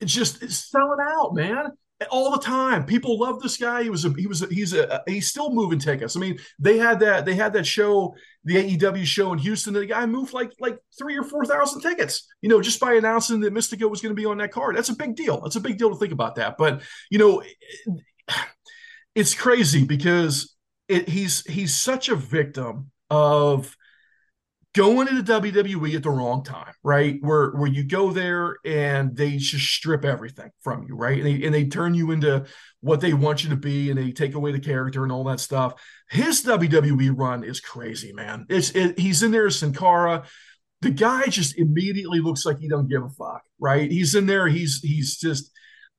it's 0.00 0.12
just 0.12 0.42
it's 0.42 0.70
selling 0.70 0.98
out, 1.00 1.34
man 1.34 1.72
all 2.10 2.30
the 2.30 2.38
time. 2.38 2.84
People 2.84 3.18
love 3.18 3.40
this 3.40 3.56
guy. 3.56 3.82
He 3.82 3.90
was 3.90 4.04
a 4.04 4.10
he 4.10 4.26
was 4.26 4.42
a, 4.42 4.46
he's 4.46 4.74
a 4.74 5.02
he's 5.06 5.28
still 5.28 5.50
moving 5.50 5.78
tickets. 5.78 6.16
I 6.16 6.20
mean, 6.20 6.38
they 6.58 6.78
had 6.78 7.00
that 7.00 7.24
they 7.24 7.34
had 7.34 7.52
that 7.54 7.66
show, 7.66 8.14
the 8.44 8.76
AEW 8.76 9.04
show 9.04 9.32
in 9.32 9.38
Houston. 9.38 9.72
The 9.72 9.86
guy 9.86 10.04
moved 10.04 10.32
like 10.32 10.52
like 10.60 10.78
three 10.98 11.16
or 11.16 11.24
four 11.24 11.44
thousand 11.46 11.80
tickets. 11.80 12.28
You 12.42 12.48
know, 12.48 12.60
just 12.60 12.80
by 12.80 12.94
announcing 12.94 13.40
that 13.40 13.54
Mistico 13.54 13.90
was 13.90 14.00
going 14.00 14.14
to 14.14 14.20
be 14.20 14.26
on 14.26 14.38
that 14.38 14.52
card. 14.52 14.76
That's 14.76 14.90
a 14.90 14.96
big 14.96 15.16
deal. 15.16 15.40
That's 15.40 15.56
a 15.56 15.60
big 15.60 15.78
deal 15.78 15.90
to 15.90 15.96
think 15.96 16.12
about 16.12 16.34
that. 16.36 16.56
But 16.58 16.82
you 17.10 17.18
know, 17.18 17.42
it's 19.14 19.34
crazy 19.34 19.84
because 19.84 20.54
it, 20.88 21.08
he's 21.08 21.44
he's 21.46 21.74
such 21.74 22.08
a 22.08 22.16
victim 22.16 22.90
of 23.10 23.74
going 24.76 25.08
into 25.08 25.22
WWE 25.22 25.96
at 25.96 26.02
the 26.02 26.10
wrong 26.10 26.44
time, 26.44 26.74
right? 26.84 27.16
Where 27.22 27.50
where 27.52 27.66
you 27.66 27.82
go 27.82 28.12
there 28.12 28.58
and 28.64 29.16
they 29.16 29.38
just 29.38 29.64
strip 29.64 30.04
everything 30.04 30.50
from 30.60 30.84
you, 30.86 30.94
right? 30.94 31.16
And 31.16 31.26
they 31.26 31.44
and 31.46 31.54
they 31.54 31.64
turn 31.64 31.94
you 31.94 32.10
into 32.10 32.44
what 32.80 33.00
they 33.00 33.14
want 33.14 33.42
you 33.42 33.50
to 33.50 33.56
be, 33.56 33.90
and 33.90 33.98
they 33.98 34.12
take 34.12 34.34
away 34.34 34.52
the 34.52 34.60
character 34.60 35.02
and 35.02 35.10
all 35.10 35.24
that 35.24 35.40
stuff. 35.40 35.82
His 36.10 36.44
WWE 36.44 37.12
run 37.16 37.42
is 37.42 37.58
crazy, 37.58 38.12
man. 38.12 38.44
It's 38.50 38.70
it, 38.70 38.98
he's 38.98 39.22
in 39.22 39.30
there, 39.30 39.46
as 39.46 39.58
Sin 39.58 39.72
Cara. 39.72 40.24
The 40.82 40.90
guy 40.90 41.26
just 41.26 41.56
immediately 41.56 42.20
looks 42.20 42.44
like 42.44 42.58
he 42.58 42.68
don't 42.68 42.88
give 42.88 43.02
a 43.02 43.08
fuck, 43.08 43.42
right? 43.58 43.90
He's 43.90 44.14
in 44.14 44.26
there. 44.26 44.46
He's 44.46 44.80
he's 44.82 45.16
just 45.16 45.50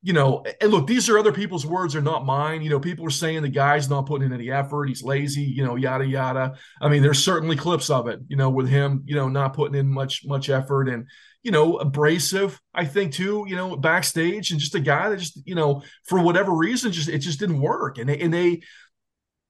you 0.04 0.14
know, 0.14 0.46
and 0.62 0.72
look, 0.72 0.88
these 0.88 1.10
are 1.10 1.18
other 1.18 1.32
people's 1.32 1.66
words, 1.66 1.94
they're 1.94 2.02
not 2.02 2.26
mine. 2.26 2.62
You 2.62 2.70
know, 2.70 2.80
people 2.80 3.06
are 3.06 3.10
saying 3.10 3.42
the 3.42 3.50
guy's 3.50 3.90
not 3.90 4.06
putting 4.06 4.28
in 4.28 4.34
any 4.34 4.52
effort, 4.52 4.88
he's 4.88 5.04
lazy, 5.04 5.42
you 5.42 5.66
know, 5.66 5.76
yada 5.76 6.06
yada. 6.06 6.58
I 6.82 6.90
mean, 6.90 7.02
there's 7.02 7.24
certainly 7.24 7.56
clips 7.56 7.90
of 7.90 8.08
it, 8.08 8.20
you 8.28 8.38
know, 8.38 8.50
with 8.50 8.70
him, 8.70 9.04
you 9.06 9.16
know, 9.16 9.28
not 9.28 9.54
putting 9.54 9.76
in 9.76 9.88
much 9.88 10.24
much 10.26 10.50
effort 10.50 10.88
and 10.88 11.08
you 11.44 11.52
know, 11.52 11.78
abrasive, 11.78 12.60
I 12.74 12.84
think 12.84 13.14
too, 13.14 13.46
you 13.48 13.56
know, 13.56 13.78
backstage 13.78 14.52
and 14.52 14.60
just 14.60 14.76
a 14.76 14.82
guy 14.82 15.08
that 15.08 15.20
just, 15.20 15.40
you 15.48 15.56
know, 15.56 15.82
for 16.04 16.20
whatever 16.20 16.52
reason, 16.52 16.92
just 16.92 17.08
it 17.08 17.20
just 17.20 17.40
didn't 17.40 17.62
work. 17.62 17.98
And 17.98 18.10
they 18.10 18.20
and 18.20 18.34
they 18.34 18.62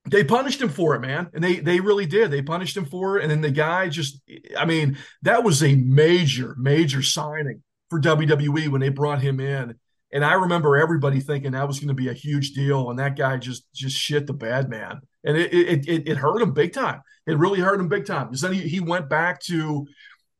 they 0.06 0.24
punished 0.24 0.62
him 0.62 0.70
for 0.70 0.96
it, 0.96 1.00
man. 1.00 1.28
And 1.34 1.44
they 1.44 1.56
they 1.56 1.80
really 1.80 2.06
did. 2.06 2.30
They 2.30 2.42
punished 2.42 2.78
him 2.78 2.86
for 2.86 3.18
it. 3.18 3.24
And 3.24 3.32
then 3.32 3.42
the 3.42 3.50
guy 3.52 3.90
just 3.90 4.22
I 4.56 4.66
mean, 4.66 4.98
that 5.24 5.44
was 5.44 5.64
a 5.64 5.76
major, 5.76 6.56
major 6.60 7.02
signing 7.02 7.64
for 7.90 8.00
WWE 8.00 8.68
when 8.68 8.82
they 8.82 8.90
brought 8.90 9.22
him 9.22 9.40
in 9.40 9.76
and 10.12 10.24
I 10.24 10.34
remember 10.34 10.78
everybody 10.78 11.20
thinking 11.20 11.52
that 11.52 11.68
was 11.68 11.80
going 11.80 11.90
to 11.90 11.94
be 11.94 12.10
a 12.10 12.14
huge 12.14 12.54
deal, 12.54 12.90
and 12.90 13.00
that 13.00 13.18
guy 13.18 13.38
just 13.38 13.72
just 13.74 13.98
shit 13.98 14.28
the 14.28 14.34
bad 14.34 14.70
man, 14.70 15.02
and 15.24 15.38
it 15.38 15.54
it 15.54 15.88
it, 15.88 16.08
it 16.08 16.18
hurt 16.18 16.42
him 16.42 16.54
big 16.54 16.74
time. 16.74 17.02
It 17.26 17.38
really 17.38 17.60
hurt 17.60 17.80
him 17.80 17.90
big 17.90 18.06
time 18.06 18.30
then 18.32 18.54
he, 18.54 18.62
he 18.62 18.80
went 18.80 19.10
back 19.10 19.42
to 19.44 19.86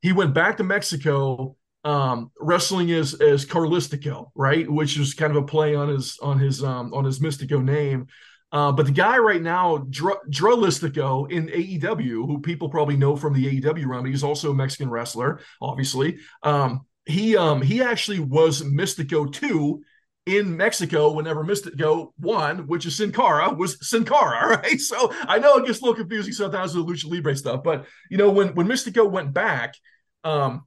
he 0.02 0.14
went 0.14 0.34
back 0.34 0.58
to 0.58 0.64
Mexico, 0.64 1.56
um, 1.84 2.32
wrestling 2.40 2.92
as 2.92 3.14
as 3.16 3.46
Caristico, 3.46 4.28
right, 4.36 4.70
which 4.70 4.98
was 4.98 5.14
kind 5.14 5.36
of 5.36 5.44
a 5.44 5.46
play 5.46 5.76
on 5.76 5.90
his 5.90 6.18
on 6.22 6.40
his 6.40 6.64
um, 6.64 6.94
on 6.94 7.04
his 7.04 7.20
Mistico 7.20 7.64
name. 7.64 8.08
Uh, 8.52 8.72
but 8.72 8.86
the 8.86 8.94
guy 8.94 9.18
right 9.18 9.42
now, 9.42 9.78
Dr- 9.90 10.22
Dralistico 10.30 11.30
in 11.30 11.48
AEW, 11.50 12.26
who 12.26 12.40
people 12.40 12.70
probably 12.70 12.96
know 12.96 13.18
from 13.18 13.34
the 13.34 13.60
AEW 13.62 13.86
run, 13.86 14.04
but 14.04 14.10
he's 14.10 14.24
also 14.24 14.52
a 14.52 14.56
Mexican 14.56 14.90
wrestler, 14.90 15.42
obviously. 15.62 16.20
Um, 16.44 16.86
he 17.08 17.38
um 17.38 17.62
he 17.62 17.82
actually 17.82 18.20
was 18.20 18.62
Mistico 18.62 19.32
2 19.32 19.82
in 20.26 20.58
Mexico 20.58 21.12
whenever 21.14 21.44
Mistico 21.44 22.12
won, 22.20 22.68
which 22.68 22.86
is 22.86 22.98
Sin 22.98 23.14
Cara, 23.14 23.54
was 23.54 23.88
Sin 23.88 24.04
Cara, 24.04 24.58
right? 24.64 24.80
So 24.80 25.14
I 25.22 25.40
know 25.40 25.58
it 25.58 25.66
gets 25.66 25.80
a 25.80 25.84
little 25.84 25.96
confusing 25.96 26.34
sometimes 26.34 26.76
with 26.76 26.86
the 26.86 26.94
Lucha 26.94 27.10
Libre 27.10 27.36
stuff, 27.36 27.64
but 27.64 27.86
you 28.10 28.18
know, 28.18 28.30
when 28.32 28.50
when 28.56 28.68
Mistico 28.68 29.10
went 29.10 29.34
back, 29.34 29.76
um 30.24 30.64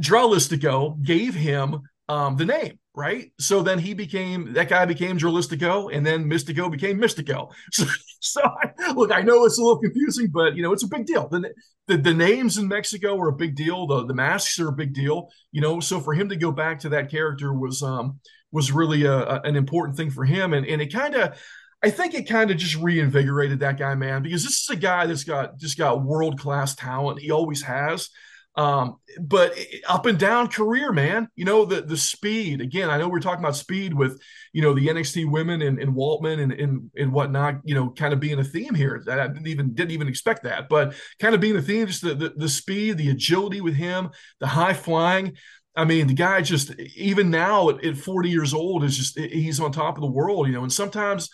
Dralistico 0.00 1.00
gave 1.02 1.34
him 1.34 1.82
um 2.08 2.36
the 2.36 2.46
name 2.46 2.78
right? 2.94 3.32
So 3.38 3.62
then 3.62 3.78
he 3.78 3.94
became 3.94 4.52
that 4.52 4.68
guy 4.68 4.84
became 4.84 5.18
Dralistico, 5.18 5.94
and 5.94 6.04
then 6.04 6.28
Mistico 6.28 6.70
became 6.70 6.98
Mistico. 6.98 7.50
So, 7.72 7.86
so 8.20 8.42
I, 8.42 8.92
look, 8.92 9.10
I 9.10 9.22
know 9.22 9.44
it's 9.44 9.58
a 9.58 9.62
little 9.62 9.80
confusing, 9.80 10.28
but 10.32 10.54
you 10.54 10.62
know 10.62 10.72
it's 10.72 10.84
a 10.84 10.88
big 10.88 11.06
deal. 11.06 11.28
The, 11.28 11.52
the, 11.88 11.96
the 11.96 12.14
names 12.14 12.58
in 12.58 12.68
Mexico 12.68 13.18
are 13.18 13.28
a 13.28 13.32
big 13.32 13.56
deal. 13.56 13.86
The 13.86 14.06
the 14.06 14.14
masks 14.14 14.58
are 14.60 14.68
a 14.68 14.72
big 14.72 14.92
deal. 14.94 15.28
You 15.50 15.60
know, 15.60 15.80
so 15.80 16.00
for 16.00 16.14
him 16.14 16.28
to 16.28 16.36
go 16.36 16.52
back 16.52 16.78
to 16.80 16.90
that 16.90 17.10
character 17.10 17.52
was 17.52 17.82
um 17.82 18.20
was 18.52 18.70
really 18.70 19.04
a, 19.04 19.12
a 19.12 19.40
an 19.42 19.56
important 19.56 19.96
thing 19.96 20.10
for 20.10 20.24
him, 20.24 20.52
and 20.52 20.66
and 20.66 20.82
it 20.82 20.92
kind 20.92 21.14
of. 21.14 21.38
I 21.84 21.90
think 21.90 22.14
it 22.14 22.28
kind 22.28 22.52
of 22.52 22.58
just 22.58 22.76
reinvigorated 22.76 23.58
that 23.58 23.76
guy, 23.76 23.96
man, 23.96 24.22
because 24.22 24.44
this 24.44 24.62
is 24.62 24.70
a 24.70 24.76
guy 24.76 25.06
that's 25.06 25.24
got 25.24 25.58
just 25.58 25.76
got 25.76 26.04
world 26.04 26.38
class 26.38 26.76
talent. 26.76 27.18
He 27.18 27.32
always 27.32 27.60
has. 27.62 28.08
Um, 28.54 28.96
but 29.18 29.58
up 29.88 30.04
and 30.04 30.18
down 30.18 30.48
career, 30.48 30.92
man. 30.92 31.28
You 31.36 31.44
know 31.46 31.64
the 31.64 31.80
the 31.80 31.96
speed. 31.96 32.60
Again, 32.60 32.90
I 32.90 32.98
know 32.98 33.08
we're 33.08 33.20
talking 33.20 33.42
about 33.42 33.56
speed 33.56 33.94
with 33.94 34.20
you 34.52 34.60
know 34.60 34.74
the 34.74 34.88
NXT 34.88 35.30
women 35.30 35.62
and, 35.62 35.78
and 35.78 35.94
Waltman 35.94 36.42
and, 36.42 36.52
and 36.52 36.90
and 36.96 37.12
whatnot. 37.12 37.60
You 37.64 37.74
know, 37.74 37.90
kind 37.90 38.12
of 38.12 38.20
being 38.20 38.38
a 38.38 38.44
theme 38.44 38.74
here. 38.74 39.02
I 39.08 39.26
didn't 39.28 39.46
even 39.46 39.74
didn't 39.74 39.92
even 39.92 40.08
expect 40.08 40.42
that, 40.42 40.68
but 40.68 40.94
kind 41.18 41.34
of 41.34 41.40
being 41.40 41.56
a 41.56 41.62
theme. 41.62 41.86
Just 41.86 42.02
the, 42.02 42.14
the 42.14 42.34
the 42.36 42.48
speed, 42.48 42.98
the 42.98 43.10
agility 43.10 43.62
with 43.62 43.74
him, 43.74 44.10
the 44.38 44.46
high 44.46 44.74
flying. 44.74 45.36
I 45.74 45.86
mean, 45.86 46.06
the 46.06 46.14
guy 46.14 46.42
just 46.42 46.78
even 46.78 47.30
now 47.30 47.70
at, 47.70 47.82
at 47.82 47.96
40 47.96 48.28
years 48.28 48.52
old 48.52 48.84
is 48.84 48.98
just 48.98 49.18
he's 49.18 49.60
on 49.60 49.72
top 49.72 49.96
of 49.96 50.02
the 50.02 50.10
world. 50.10 50.46
You 50.46 50.54
know, 50.54 50.62
and 50.62 50.72
sometimes. 50.72 51.30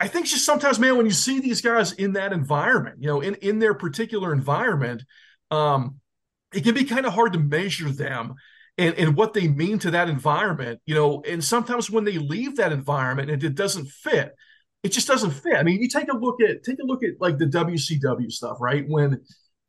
I 0.00 0.08
think 0.08 0.26
just 0.26 0.46
sometimes, 0.46 0.80
man, 0.80 0.96
when 0.96 1.06
you 1.06 1.12
see 1.12 1.38
these 1.38 1.60
guys 1.60 1.92
in 1.92 2.14
that 2.14 2.32
environment, 2.32 2.96
you 2.98 3.06
know, 3.06 3.20
in 3.20 3.34
in 3.36 3.60
their 3.60 3.74
particular 3.74 4.32
environment, 4.32 5.04
um, 5.52 6.00
it 6.52 6.64
can 6.64 6.74
be 6.74 6.84
kind 6.84 7.06
of 7.06 7.12
hard 7.12 7.32
to 7.32 7.38
measure 7.38 7.90
them 7.90 8.34
and, 8.78 8.94
and 8.94 9.16
what 9.16 9.34
they 9.34 9.48
mean 9.48 9.78
to 9.80 9.90
that 9.90 10.08
environment, 10.08 10.80
you 10.86 10.94
know, 10.94 11.22
and 11.28 11.44
sometimes 11.44 11.90
when 11.90 12.04
they 12.04 12.18
leave 12.18 12.56
that 12.56 12.72
environment 12.72 13.30
and 13.30 13.42
it 13.44 13.54
doesn't 13.54 13.86
fit, 13.88 14.34
it 14.82 14.92
just 14.92 15.06
doesn't 15.06 15.30
fit. 15.30 15.56
I 15.56 15.62
mean, 15.62 15.80
you 15.80 15.88
take 15.88 16.10
a 16.10 16.16
look 16.16 16.40
at 16.42 16.64
take 16.64 16.78
a 16.82 16.86
look 16.86 17.04
at 17.04 17.20
like 17.20 17.38
the 17.38 17.46
WCW 17.46 18.30
stuff, 18.32 18.58
right? 18.60 18.84
When 18.88 19.20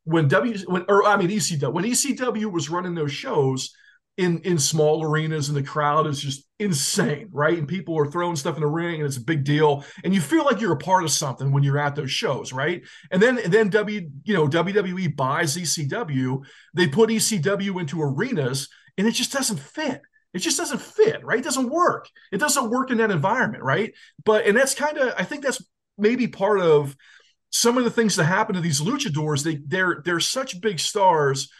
when 0.04 0.28
W 0.28 0.58
when 0.66 0.84
or 0.88 1.06
I 1.06 1.16
mean 1.16 1.28
ECW 1.28 1.72
when 1.72 1.84
ECW 1.84 2.50
was 2.50 2.70
running 2.70 2.94
those 2.94 3.12
shows, 3.12 3.72
in 4.16 4.38
in 4.40 4.58
small 4.58 5.02
arenas 5.04 5.48
and 5.48 5.56
the 5.56 5.62
crowd 5.62 6.06
is 6.06 6.20
just 6.20 6.46
insane 6.60 7.28
right? 7.32 7.58
And 7.58 7.66
people 7.66 7.98
are 7.98 8.06
throwing 8.10 8.36
stuff 8.36 8.54
in 8.54 8.60
the 8.60 8.66
ring 8.66 8.96
and 8.96 9.04
it's 9.04 9.16
a 9.16 9.24
big 9.24 9.44
deal. 9.44 9.84
And 10.04 10.14
you 10.14 10.20
feel 10.20 10.44
like 10.44 10.60
you're 10.60 10.72
a 10.72 10.78
part 10.78 11.04
of 11.04 11.10
something 11.10 11.50
when 11.50 11.62
you're 11.64 11.78
at 11.78 11.96
those 11.96 12.10
shows 12.10 12.52
right? 12.52 12.82
And 13.10 13.20
then 13.20 13.38
and 13.38 13.52
then 13.52 13.70
w 13.70 14.08
you 14.24 14.34
know 14.34 14.46
wwe 14.46 15.16
buys 15.16 15.56
ecw 15.56 16.44
they 16.74 16.86
put 16.86 17.10
ecw 17.10 17.80
into 17.80 18.02
arenas 18.02 18.68
and 18.96 19.06
it 19.06 19.12
just 19.12 19.32
doesn't 19.32 19.58
fit. 19.58 20.00
It 20.32 20.38
just 20.40 20.58
doesn't 20.58 20.80
fit 20.80 21.24
right? 21.24 21.38
It 21.38 21.44
doesn't 21.44 21.70
work. 21.70 22.08
It 22.30 22.38
doesn't 22.38 22.70
work 22.70 22.90
in 22.90 22.98
that 22.98 23.10
environment 23.10 23.64
right? 23.64 23.92
But 24.24 24.46
and 24.46 24.56
that's 24.56 24.74
kind 24.74 24.96
of 24.98 25.14
i 25.18 25.24
think 25.24 25.44
that's 25.44 25.64
maybe 25.98 26.28
part 26.28 26.60
of 26.60 26.96
some 27.50 27.78
of 27.78 27.84
the 27.84 27.90
things 27.90 28.16
that 28.16 28.24
happen 28.24 28.54
to 28.54 28.60
these 28.60 28.80
luchadors. 28.80 29.42
They 29.42 29.60
they're 29.66 30.02
they're 30.04 30.20
such 30.20 30.60
big 30.60 30.78
stars 30.78 31.50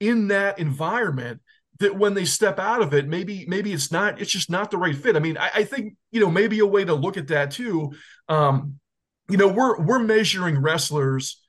in 0.00 0.28
that 0.28 0.58
environment 0.58 1.40
that 1.82 1.96
when 1.96 2.14
they 2.14 2.24
step 2.24 2.58
out 2.58 2.80
of 2.80 2.94
it, 2.94 3.06
maybe 3.06 3.44
maybe 3.46 3.72
it's 3.72 3.92
not 3.92 4.20
it's 4.20 4.30
just 4.30 4.50
not 4.50 4.70
the 4.70 4.78
right 4.78 4.96
fit. 4.96 5.16
I 5.16 5.18
mean, 5.18 5.36
I, 5.36 5.50
I 5.56 5.64
think 5.64 5.94
you 6.10 6.20
know 6.20 6.30
maybe 6.30 6.58
a 6.60 6.66
way 6.66 6.84
to 6.84 6.94
look 6.94 7.16
at 7.16 7.28
that 7.28 7.50
too. 7.50 7.92
Um, 8.28 8.78
you 9.28 9.36
know, 9.36 9.48
we're 9.48 9.80
we're 9.80 9.98
measuring 9.98 10.58
wrestlers 10.58 11.40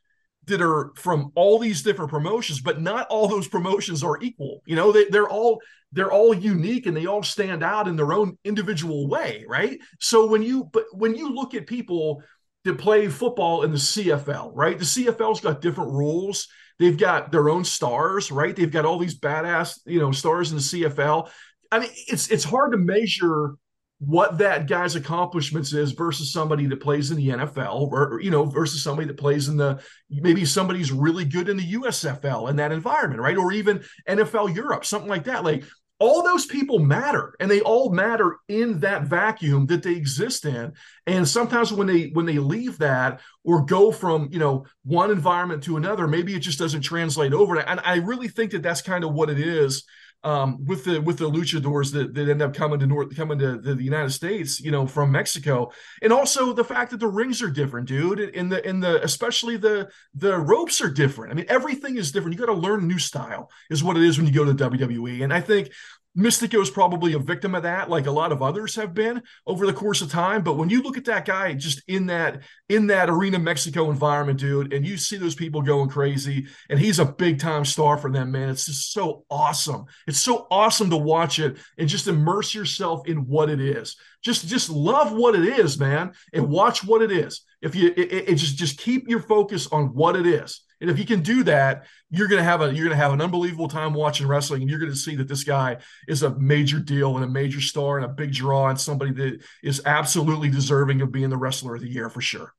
that 0.45 0.61
are 0.61 0.91
from 0.95 1.31
all 1.35 1.59
these 1.59 1.83
different 1.83 2.11
promotions, 2.11 2.59
but 2.59 2.81
not 2.81 3.07
all 3.07 3.27
those 3.27 3.47
promotions 3.47 4.03
are 4.03 4.21
equal. 4.21 4.61
You 4.65 4.75
know, 4.75 4.91
they, 4.91 5.05
they're 5.05 5.29
all 5.29 5.61
they're 5.91 6.11
all 6.11 6.33
unique 6.33 6.87
and 6.87 6.97
they 6.97 7.05
all 7.05 7.23
stand 7.23 7.63
out 7.63 7.87
in 7.87 7.95
their 7.95 8.11
own 8.11 8.37
individual 8.43 9.07
way, 9.07 9.45
right? 9.47 9.79
So 9.99 10.25
when 10.25 10.41
you 10.41 10.65
but 10.73 10.85
when 10.91 11.15
you 11.15 11.33
look 11.33 11.53
at 11.53 11.67
people 11.67 12.23
that 12.63 12.77
play 12.77 13.07
football 13.07 13.63
in 13.63 13.71
the 13.71 13.77
CFL, 13.77 14.51
right? 14.53 14.77
The 14.77 14.85
CFL's 14.85 15.41
got 15.41 15.61
different 15.61 15.91
rules 15.91 16.47
They've 16.83 16.97
got 16.97 17.31
their 17.31 17.49
own 17.49 17.63
stars, 17.63 18.29
right? 18.29 18.53
They've 18.53 18.69
got 18.69 18.83
all 18.83 18.99
these 18.99 19.17
badass, 19.17 19.79
you 19.85 19.99
know, 20.01 20.11
stars 20.11 20.51
in 20.51 20.57
the 20.57 20.61
CFL. 20.61 21.29
I 21.71 21.79
mean, 21.79 21.89
it's 22.09 22.27
it's 22.27 22.43
hard 22.43 22.73
to 22.73 22.77
measure 22.77 23.55
what 23.99 24.39
that 24.39 24.67
guy's 24.67 24.97
accomplishments 24.97 25.71
is 25.71 25.93
versus 25.93 26.33
somebody 26.33 26.65
that 26.65 26.81
plays 26.81 27.09
in 27.09 27.15
the 27.15 27.29
NFL 27.29 27.89
or 27.89 28.19
you 28.21 28.31
know 28.31 28.43
versus 28.43 28.83
somebody 28.83 29.07
that 29.07 29.17
plays 29.17 29.47
in 29.47 29.55
the 29.55 29.81
maybe 30.09 30.43
somebody's 30.43 30.91
really 30.91 31.23
good 31.23 31.47
in 31.47 31.55
the 31.55 31.71
USFL 31.71 32.49
in 32.49 32.57
that 32.57 32.73
environment 32.73 33.21
right 33.21 33.37
or 33.37 33.53
even 33.53 33.81
NFL 34.05 34.53
Europe 34.53 34.83
something 34.83 35.09
like 35.09 35.23
that 35.23 35.45
like 35.45 35.63
all 36.03 36.21
those 36.21 36.45
people 36.45 36.79
matter 36.79 37.33
and 37.39 37.49
they 37.49 37.61
all 37.61 37.89
matter 37.89 38.37
in 38.49 38.77
that 38.81 39.03
vacuum 39.03 39.65
that 39.67 39.81
they 39.81 39.93
exist 39.93 40.43
in 40.43 40.73
and 41.07 41.25
sometimes 41.25 41.71
when 41.71 41.87
they 41.87 42.07
when 42.07 42.25
they 42.25 42.39
leave 42.39 42.77
that 42.77 43.21
or 43.45 43.63
go 43.63 43.89
from 43.89 44.27
you 44.29 44.37
know 44.37 44.65
one 44.83 45.09
environment 45.09 45.63
to 45.63 45.77
another 45.77 46.05
maybe 46.05 46.35
it 46.35 46.41
just 46.41 46.59
doesn't 46.59 46.81
translate 46.81 47.31
over 47.31 47.57
and 47.57 47.79
i 47.85 47.95
really 47.95 48.27
think 48.27 48.51
that 48.51 48.61
that's 48.61 48.81
kind 48.81 49.05
of 49.05 49.13
what 49.13 49.29
it 49.29 49.39
is 49.39 49.85
um, 50.23 50.63
with 50.65 50.85
the 50.85 51.01
with 51.01 51.17
the 51.17 51.29
luchadors 51.29 51.91
that, 51.91 52.13
that 52.13 52.29
end 52.29 52.41
up 52.41 52.53
coming 52.53 52.79
to 52.79 52.87
north 52.87 53.15
coming 53.15 53.37
to 53.39 53.57
the, 53.57 53.75
the, 53.75 53.83
United 53.83 54.11
States, 54.11 54.59
you 54.59 54.71
know, 54.71 54.87
from 54.87 55.11
Mexico, 55.11 55.71
and 56.01 56.13
also 56.13 56.53
the 56.53 56.63
fact 56.63 56.91
that 56.91 56.99
the 56.99 57.07
rings 57.07 57.41
are 57.41 57.49
different, 57.49 57.87
dude, 57.87 58.19
and 58.19 58.51
the 58.51 58.65
in 58.67 58.79
the 58.79 59.03
especially 59.03 59.57
the 59.57 59.89
the 60.15 60.37
ropes 60.37 60.81
are 60.81 60.89
different. 60.89 61.33
I 61.33 61.35
mean, 61.35 61.45
everything 61.49 61.97
is 61.97 62.11
different. 62.11 62.37
You 62.37 62.45
got 62.45 62.53
to 62.53 62.59
learn 62.59 62.87
new 62.87 62.99
style, 62.99 63.51
is 63.69 63.83
what 63.83 63.97
it 63.97 64.03
is 64.03 64.17
when 64.17 64.25
you 64.25 64.33
go 64.33 64.45
to 64.45 64.53
WWE. 64.53 65.23
And 65.23 65.33
I 65.33 65.41
think 65.41 65.71
Mistico 66.17 66.61
is 66.61 66.69
probably 66.69 67.13
a 67.13 67.19
victim 67.19 67.55
of 67.55 67.63
that, 67.63 67.89
like 67.89 68.05
a 68.05 68.11
lot 68.11 68.31
of 68.31 68.43
others 68.43 68.75
have 68.75 68.93
been 68.93 69.23
over 69.47 69.65
the 69.65 69.73
course 69.73 70.01
of 70.01 70.11
time. 70.11 70.43
But 70.43 70.57
when 70.57 70.69
you 70.69 70.83
look 70.83 70.97
at 70.97 71.05
that 71.05 71.25
guy 71.25 71.53
just 71.53 71.81
in 71.87 72.05
that 72.07 72.43
in 72.69 72.87
that 72.87 73.09
arena 73.09 73.39
Mexico 73.39 73.89
environment, 73.89 74.39
dude, 74.39 74.73
and 74.73 74.85
you 74.85 74.97
see 74.97 75.17
those 75.17 75.33
people 75.33 75.61
going 75.63 75.89
crazy, 75.89 76.45
and 76.69 76.79
he's 76.79 76.99
a 76.99 77.05
big 77.05 77.39
time 77.39 77.65
star 77.65 77.97
for 77.97 78.11
them, 78.11 78.31
man. 78.31 78.49
It's 78.49 78.67
just 78.67 78.93
so 78.93 79.25
awesome. 79.29 79.85
It's 80.07 80.19
so 80.19 80.47
awesome 80.51 80.91
to 80.91 80.97
watch 80.97 81.39
it 81.39 81.57
and 81.79 81.89
just 81.89 82.07
immerse 82.07 82.53
yourself 82.53 83.07
in 83.07 83.25
what 83.25 83.49
it 83.49 83.59
is. 83.59 83.95
Just 84.23 84.47
just 84.47 84.69
love 84.69 85.13
what 85.13 85.35
it 85.35 85.59
is, 85.59 85.79
man, 85.79 86.13
and 86.31 86.47
watch 86.47 86.83
what 86.83 87.01
it 87.01 87.11
is. 87.11 87.41
If 87.61 87.75
you 87.75 87.91
it, 87.97 88.29
it 88.29 88.35
just 88.35 88.55
just 88.55 88.77
keep 88.77 89.07
your 89.07 89.21
focus 89.21 89.67
on 89.67 89.95
what 89.95 90.15
it 90.15 90.27
is. 90.27 90.61
And 90.83 90.91
if 90.91 90.99
you 90.99 91.05
can 91.05 91.21
do 91.21 91.43
that, 91.45 91.85
you're 92.09 92.27
gonna 92.27 92.43
have 92.43 92.61
a 92.61 92.73
you're 92.73 92.83
gonna 92.83 92.97
have 92.97 93.13
an 93.13 93.21
unbelievable 93.21 93.69
time 93.69 93.93
watching 93.93 94.27
wrestling, 94.27 94.63
and 94.63 94.69
you're 94.69 94.79
gonna 94.81 94.93
see 94.93 95.15
that 95.15 95.29
this 95.29 95.45
guy 95.45 95.77
is 96.09 96.23
a 96.23 96.37
major 96.37 96.77
deal 96.77 97.15
and 97.15 97.23
a 97.23 97.27
major 97.27 97.61
star 97.61 97.95
and 97.95 98.05
a 98.05 98.09
big 98.09 98.33
draw 98.33 98.67
and 98.67 98.77
somebody 98.77 99.13
that 99.13 99.41
is 99.63 99.81
absolutely 99.85 100.49
deserving 100.49 100.99
of 100.99 101.09
being 101.09 101.29
the 101.29 101.37
wrestler 101.37 101.75
of 101.75 101.81
the 101.81 101.87
year 101.87 102.09
for 102.09 102.19
sure. 102.19 102.53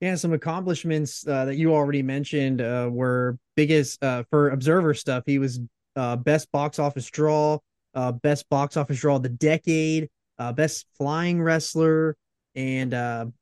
Yeah, 0.00 0.16
some 0.16 0.32
accomplishments 0.32 1.24
uh, 1.24 1.44
that 1.44 1.54
you 1.54 1.72
already 1.72 2.02
mentioned 2.02 2.62
uh, 2.62 2.88
were 2.90 3.38
biggest 3.54 4.02
uh, 4.02 4.24
for 4.28 4.50
Observer 4.50 4.94
stuff. 4.94 5.22
He 5.24 5.38
was 5.38 5.60
uh, 5.94 6.16
best 6.16 6.50
box 6.50 6.80
office 6.80 7.08
draw, 7.08 7.60
uh, 7.94 8.10
best 8.10 8.48
box 8.48 8.76
office 8.76 8.98
draw 8.98 9.16
of 9.16 9.22
the 9.22 9.28
decade, 9.28 10.08
uh, 10.40 10.52
best 10.52 10.86
flying 10.96 11.40
wrestler, 11.40 12.16
and 12.56 12.92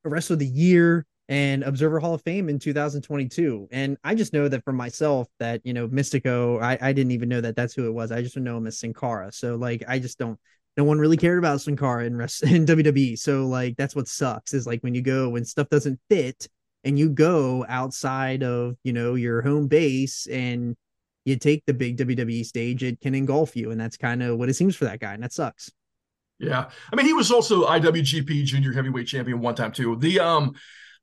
wrestler 0.05 0.35
of 0.35 0.41
the 0.41 0.47
year 0.47 1.07
and 1.29 1.65
Observer 1.65 1.99
Hall 1.99 2.15
of 2.15 2.23
Fame 2.23 2.49
in 2.49 2.59
2022. 2.59 3.69
And 3.73 3.97
I 4.05 4.15
just 4.15 4.33
know 4.33 4.49
that 4.49 4.63
for 4.65 4.73
myself 4.73 5.27
that, 5.41 5.61
you 5.65 5.73
know, 5.73 5.89
Mistico, 5.89 6.63
I, 6.63 6.79
I 6.81 6.93
didn't 6.93 7.13
even 7.13 7.29
know 7.29 7.41
that 7.41 7.57
that's 7.57 7.75
who 7.75 7.87
it 7.87 7.95
was. 7.95 8.13
I 8.13 8.23
just 8.23 8.37
know 8.37 8.57
him 8.57 8.67
as 8.67 8.79
Sin 8.79 8.95
Cara. 8.95 9.33
So 9.33 9.57
like, 9.57 9.83
I 9.89 9.99
just 9.99 10.19
don't, 10.19 10.39
no 10.77 10.85
one 10.85 10.99
really 10.99 11.17
cared 11.17 11.39
about 11.39 11.61
Sin 11.61 11.77
Cara 11.77 12.05
in 12.05 12.17
rest 12.17 12.43
in 12.45 12.65
WWE. 12.65 13.19
So 13.19 13.47
like, 13.47 13.77
that's 13.77 13.97
what 13.97 14.09
sucks 14.09 14.55
is 14.55 14.67
like 14.67 14.83
when 14.83 14.95
you 14.95 15.03
go, 15.03 15.31
when 15.31 15.45
stuff 15.45 15.69
doesn't 15.69 15.99
fit 16.09 16.49
and 16.85 16.99
you 16.99 17.09
go 17.09 17.67
outside 17.69 18.45
of, 18.45 18.77
you 18.85 18.93
know, 18.93 19.15
your 19.15 19.43
home 19.43 19.67
base 19.67 20.29
and 20.29 20.77
you 21.25 21.37
take 21.37 21.65
the 21.67 21.75
big 21.75 21.97
WWE 21.97 22.47
stage, 22.47 22.85
it 22.85 23.01
can 23.01 23.17
engulf 23.17 23.57
you. 23.57 23.73
And 23.73 23.81
that's 23.81 23.97
kind 23.97 24.23
of 24.23 24.39
what 24.39 24.49
it 24.49 24.55
seems 24.55 24.77
for 24.77 24.85
that 24.85 25.01
guy. 25.01 25.15
And 25.15 25.25
that 25.25 25.33
sucks. 25.33 25.73
Yeah. 26.39 26.69
I 26.93 26.97
mean, 26.97 27.07
he 27.07 27.15
was 27.15 27.33
also 27.33 27.67
IWGP 27.67 28.45
junior 28.45 28.73
heavyweight 28.73 29.09
champion 29.09 29.41
one 29.41 29.57
time 29.57 29.73
too. 29.73 29.97
The, 29.97 30.21
um, 30.21 30.55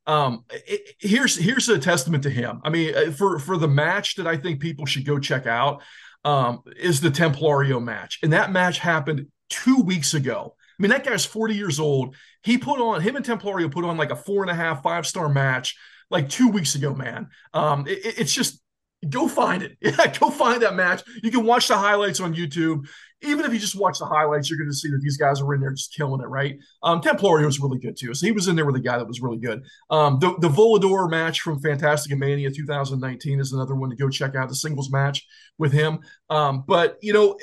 um 0.05 0.43
it, 0.49 0.95
here's 0.99 1.37
here's 1.37 1.69
a 1.69 1.79
testament 1.79 2.23
to 2.23 2.29
him 2.29 2.59
i 2.63 2.69
mean 2.69 2.93
uh, 2.95 3.11
for 3.11 3.39
for 3.39 3.57
the 3.57 3.67
match 3.67 4.15
that 4.15 4.27
i 4.27 4.35
think 4.35 4.59
people 4.59 4.85
should 4.85 5.05
go 5.05 5.17
check 5.17 5.47
out 5.47 5.81
um 6.25 6.61
is 6.77 6.99
the 6.99 7.09
templario 7.09 7.81
match 7.81 8.19
and 8.21 8.33
that 8.33 8.51
match 8.51 8.79
happened 8.79 9.27
two 9.49 9.81
weeks 9.81 10.13
ago 10.13 10.55
i 10.57 10.81
mean 10.81 10.89
that 10.89 11.05
guy's 11.05 11.25
40 11.25 11.55
years 11.55 11.79
old 11.79 12.15
he 12.43 12.57
put 12.57 12.79
on 12.79 13.01
him 13.01 13.15
and 13.15 13.25
templario 13.25 13.71
put 13.71 13.85
on 13.85 13.97
like 13.97 14.11
a 14.11 14.15
four 14.15 14.41
and 14.41 14.51
a 14.51 14.55
half 14.55 14.83
five 14.83 15.07
star 15.07 15.29
match 15.29 15.77
like 16.09 16.27
two 16.27 16.49
weeks 16.49 16.75
ago 16.75 16.93
man 16.93 17.29
um 17.53 17.87
it, 17.87 18.19
it's 18.19 18.33
just 18.33 18.63
go 19.09 19.27
find 19.27 19.63
it. 19.63 19.77
Go 20.19 20.29
find 20.29 20.61
that 20.61 20.75
match. 20.75 21.03
You 21.21 21.31
can 21.31 21.45
watch 21.45 21.67
the 21.67 21.77
highlights 21.77 22.19
on 22.19 22.33
YouTube. 22.33 22.87
Even 23.23 23.45
if 23.45 23.53
you 23.53 23.59
just 23.59 23.75
watch 23.75 23.99
the 23.99 24.05
highlights, 24.05 24.49
you're 24.49 24.57
going 24.59 24.69
to 24.69 24.75
see 24.75 24.89
that 24.91 25.01
these 25.01 25.17
guys 25.17 25.41
are 25.41 25.53
in 25.53 25.61
there 25.61 25.71
just 25.71 25.93
killing 25.93 26.21
it, 26.21 26.27
right? 26.27 26.57
Um, 26.81 27.01
Templario 27.01 27.45
was 27.45 27.59
really 27.59 27.79
good 27.79 27.97
too. 27.97 28.13
So 28.13 28.25
he 28.25 28.31
was 28.31 28.47
in 28.47 28.55
there 28.55 28.65
with 28.65 28.75
a 28.75 28.81
guy 28.81 28.97
that 28.97 29.07
was 29.07 29.21
really 29.21 29.37
good. 29.37 29.63
Um, 29.89 30.19
the, 30.19 30.35
the 30.39 30.49
Volador 30.49 31.09
match 31.09 31.41
from 31.41 31.61
Fantastica 31.61 32.17
Mania 32.17 32.51
2019 32.51 33.39
is 33.39 33.53
another 33.53 33.75
one 33.75 33.89
to 33.89 33.95
go 33.95 34.09
check 34.09 34.35
out 34.35 34.49
the 34.49 34.55
singles 34.55 34.91
match 34.91 35.25
with 35.57 35.71
him. 35.71 35.99
Um, 36.29 36.63
but 36.67 36.97
you 37.01 37.13
know, 37.13 37.37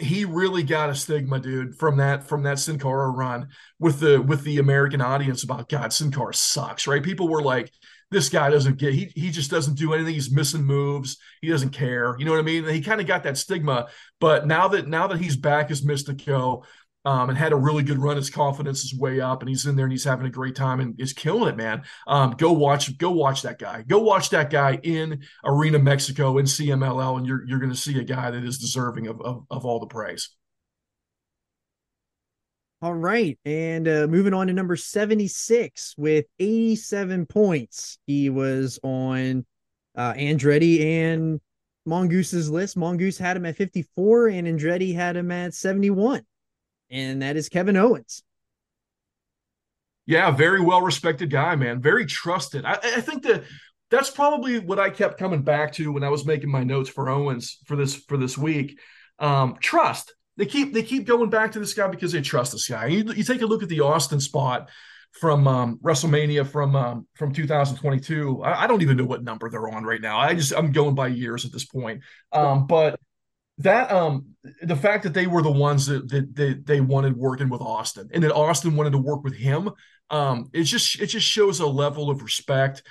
he 0.00 0.24
really 0.24 0.62
got 0.62 0.90
a 0.90 0.94
stigma, 0.94 1.38
dude, 1.38 1.76
from 1.76 1.98
that 1.98 2.24
from 2.26 2.42
that 2.44 2.58
Sin 2.58 2.78
Cara 2.78 3.10
run 3.10 3.48
with 3.78 4.00
the 4.00 4.20
with 4.20 4.42
the 4.44 4.58
American 4.58 5.00
audience 5.00 5.44
about 5.44 5.68
God, 5.68 5.92
Sin 5.92 6.10
Cara 6.10 6.34
sucks, 6.34 6.86
right? 6.86 7.02
People 7.02 7.28
were 7.28 7.42
like, 7.42 7.70
this 8.10 8.28
guy 8.28 8.50
doesn't 8.50 8.78
get 8.78 8.92
he 8.92 9.12
he 9.14 9.30
just 9.30 9.50
doesn't 9.50 9.74
do 9.74 9.92
anything. 9.92 10.14
He's 10.14 10.32
missing 10.32 10.64
moves. 10.64 11.16
He 11.40 11.48
doesn't 11.48 11.70
care. 11.70 12.16
You 12.18 12.24
know 12.24 12.32
what 12.32 12.40
i 12.40 12.42
mean? 12.42 12.64
And 12.64 12.74
he 12.74 12.80
kind 12.80 13.00
of 13.00 13.06
got 13.06 13.22
that 13.22 13.38
stigma. 13.38 13.88
But 14.18 14.46
now 14.46 14.68
that 14.68 14.88
now 14.88 15.06
that 15.06 15.20
he's 15.20 15.36
back 15.36 15.70
as 15.70 15.82
mistico 15.82 16.64
um, 17.04 17.30
and 17.30 17.38
had 17.38 17.52
a 17.52 17.56
really 17.56 17.82
good 17.82 17.98
run 17.98 18.16
his 18.16 18.28
confidence 18.28 18.84
is 18.84 18.98
way 18.98 19.20
up 19.20 19.40
and 19.40 19.48
he's 19.48 19.64
in 19.64 19.76
there 19.76 19.86
and 19.86 19.92
he's 19.92 20.04
having 20.04 20.26
a 20.26 20.30
great 20.30 20.54
time 20.54 20.80
and 20.80 21.00
is 21.00 21.12
killing 21.12 21.48
it 21.48 21.56
man. 21.56 21.82
Um, 22.06 22.32
go 22.32 22.52
watch 22.52 22.98
go 22.98 23.10
watch 23.10 23.42
that 23.42 23.58
guy. 23.58 23.82
Go 23.82 24.00
watch 24.00 24.30
that 24.30 24.50
guy 24.50 24.78
in 24.82 25.22
arena 25.44 25.78
mexico 25.78 26.38
in 26.38 26.46
cmll 26.46 27.16
and 27.16 27.26
you're, 27.26 27.46
you're 27.46 27.60
going 27.60 27.72
to 27.72 27.78
see 27.78 27.98
a 27.98 28.04
guy 28.04 28.30
that 28.30 28.44
is 28.44 28.58
deserving 28.58 29.06
of, 29.06 29.20
of, 29.20 29.44
of 29.50 29.64
all 29.64 29.78
the 29.78 29.86
praise 29.86 30.30
all 32.82 32.94
right. 32.94 33.38
And 33.44 33.86
uh, 33.86 34.06
moving 34.08 34.32
on 34.32 34.46
to 34.46 34.52
number 34.52 34.76
76 34.76 35.94
with 35.98 36.24
87 36.38 37.26
points. 37.26 37.98
He 38.06 38.30
was 38.30 38.78
on 38.82 39.44
uh, 39.94 40.14
Andretti 40.14 40.82
and 40.82 41.40
Mongoose's 41.84 42.50
list. 42.50 42.76
Mongoose 42.76 43.18
had 43.18 43.36
him 43.36 43.44
at 43.44 43.56
54 43.56 44.28
and 44.28 44.48
Andretti 44.48 44.94
had 44.94 45.16
him 45.16 45.30
at 45.30 45.52
71. 45.52 46.22
And 46.88 47.20
that 47.22 47.36
is 47.36 47.48
Kevin 47.50 47.76
Owens. 47.76 48.22
Yeah, 50.06 50.30
very 50.30 50.60
well 50.60 50.80
respected 50.80 51.30
guy, 51.30 51.54
man. 51.56 51.80
Very 51.80 52.06
trusted. 52.06 52.64
I, 52.64 52.78
I 52.82 53.00
think 53.00 53.22
that 53.24 53.44
that's 53.90 54.10
probably 54.10 54.58
what 54.58 54.78
I 54.78 54.88
kept 54.90 55.18
coming 55.18 55.42
back 55.42 55.72
to 55.74 55.92
when 55.92 56.02
I 56.02 56.08
was 56.08 56.24
making 56.24 56.50
my 56.50 56.64
notes 56.64 56.88
for 56.88 57.10
Owens 57.10 57.58
for 57.66 57.76
this 57.76 57.94
for 57.94 58.16
this 58.16 58.38
week. 58.38 58.78
Um, 59.18 59.56
trust 59.60 60.14
they 60.36 60.46
keep 60.46 60.72
they 60.72 60.82
keep 60.82 61.06
going 61.06 61.30
back 61.30 61.52
to 61.52 61.58
this 61.58 61.74
guy 61.74 61.88
because 61.88 62.12
they 62.12 62.20
trust 62.20 62.52
this 62.52 62.68
guy. 62.68 62.86
You, 62.86 63.12
you 63.12 63.24
take 63.24 63.42
a 63.42 63.46
look 63.46 63.62
at 63.62 63.68
the 63.68 63.80
Austin 63.80 64.20
spot 64.20 64.70
from 65.12 65.46
um, 65.48 65.78
WrestleMania 65.82 66.46
from 66.46 66.76
um, 66.76 67.06
from 67.14 67.32
2022. 67.32 68.42
I, 68.42 68.64
I, 68.64 68.66
don't 68.66 68.82
even 68.82 68.96
know 68.96 69.04
what 69.04 69.24
number 69.24 69.50
they're 69.50 69.68
on 69.68 69.84
right 69.84 70.00
now. 70.00 70.18
I 70.18 70.34
just 70.34 70.54
I'm 70.54 70.72
going 70.72 70.94
by 70.94 71.08
years 71.08 71.44
at 71.44 71.52
this 71.52 71.64
point. 71.64 72.02
Um, 72.32 72.66
but 72.66 72.98
that 73.60 73.92
um 73.92 74.26
the 74.62 74.76
fact 74.76 75.02
that 75.02 75.12
they 75.12 75.26
were 75.26 75.42
the 75.42 75.50
ones 75.50 75.86
that, 75.86 76.08
that, 76.08 76.34
that 76.34 76.66
they 76.66 76.80
wanted 76.80 77.16
working 77.16 77.50
with 77.50 77.60
Austin 77.60 78.08
and 78.12 78.24
that 78.24 78.32
Austin 78.32 78.74
wanted 78.74 78.92
to 78.92 78.98
work 78.98 79.22
with 79.22 79.34
him 79.34 79.70
um 80.08 80.48
it 80.54 80.62
just 80.62 80.98
it 80.98 81.06
just 81.06 81.26
shows 81.26 81.60
a 81.60 81.66
level 81.66 82.08
of 82.08 82.22
respect 82.22 82.82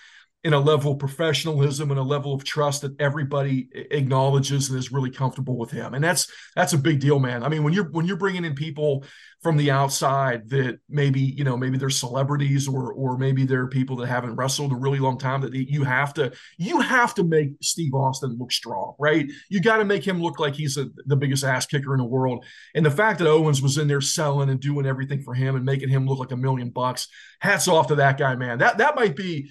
in 0.43 0.53
a 0.53 0.59
level 0.59 0.93
of 0.93 0.99
professionalism 0.99 1.91
and 1.91 1.99
a 1.99 2.03
level 2.03 2.33
of 2.33 2.43
trust 2.43 2.81
that 2.81 2.99
everybody 2.99 3.67
acknowledges 3.91 4.69
and 4.69 4.79
is 4.79 4.91
really 4.91 5.11
comfortable 5.11 5.57
with 5.57 5.71
him. 5.71 5.93
And 5.93 6.03
that's 6.03 6.31
that's 6.55 6.73
a 6.73 6.77
big 6.77 6.99
deal 6.99 7.19
man. 7.19 7.43
I 7.43 7.49
mean 7.49 7.63
when 7.63 7.73
you're 7.73 7.89
when 7.89 8.05
you're 8.05 8.17
bringing 8.17 8.45
in 8.45 8.55
people 8.55 9.03
from 9.41 9.57
the 9.57 9.71
outside 9.71 10.49
that 10.49 10.79
maybe 10.87 11.21
you 11.21 11.43
know 11.43 11.57
maybe 11.57 11.77
they're 11.77 11.89
celebrities 11.89 12.67
or 12.67 12.93
or 12.93 13.17
maybe 13.17 13.45
they're 13.45 13.67
people 13.67 13.97
that 13.97 14.07
haven't 14.07 14.35
wrestled 14.35 14.71
a 14.71 14.75
really 14.75 14.99
long 14.99 15.17
time 15.17 15.41
that 15.41 15.53
you 15.53 15.83
have 15.83 16.13
to 16.13 16.31
you 16.57 16.79
have 16.79 17.13
to 17.15 17.23
make 17.23 17.51
steve 17.61 17.93
austin 17.93 18.37
look 18.37 18.51
strong 18.51 18.89
right? 18.99 19.27
You 19.49 19.61
got 19.61 19.77
to 19.77 19.85
make 19.85 20.05
him 20.05 20.21
look 20.21 20.39
like 20.39 20.53
he's 20.53 20.77
a, 20.77 20.89
the 21.05 21.15
biggest 21.15 21.43
ass 21.43 21.65
kicker 21.65 21.93
in 21.93 21.99
the 21.99 22.05
world. 22.05 22.45
And 22.75 22.85
the 22.85 22.91
fact 22.91 23.19
that 23.19 23.27
owens 23.27 23.61
was 23.61 23.77
in 23.77 23.87
there 23.87 24.01
selling 24.01 24.49
and 24.49 24.59
doing 24.59 24.85
everything 24.85 25.21
for 25.21 25.33
him 25.33 25.55
and 25.55 25.65
making 25.65 25.89
him 25.89 26.05
look 26.05 26.19
like 26.19 26.31
a 26.31 26.37
million 26.37 26.69
bucks 26.69 27.07
hats 27.39 27.67
off 27.67 27.87
to 27.87 27.95
that 27.95 28.17
guy 28.17 28.35
man. 28.35 28.59
That 28.59 28.77
that 28.79 28.95
might 28.95 29.15
be 29.15 29.49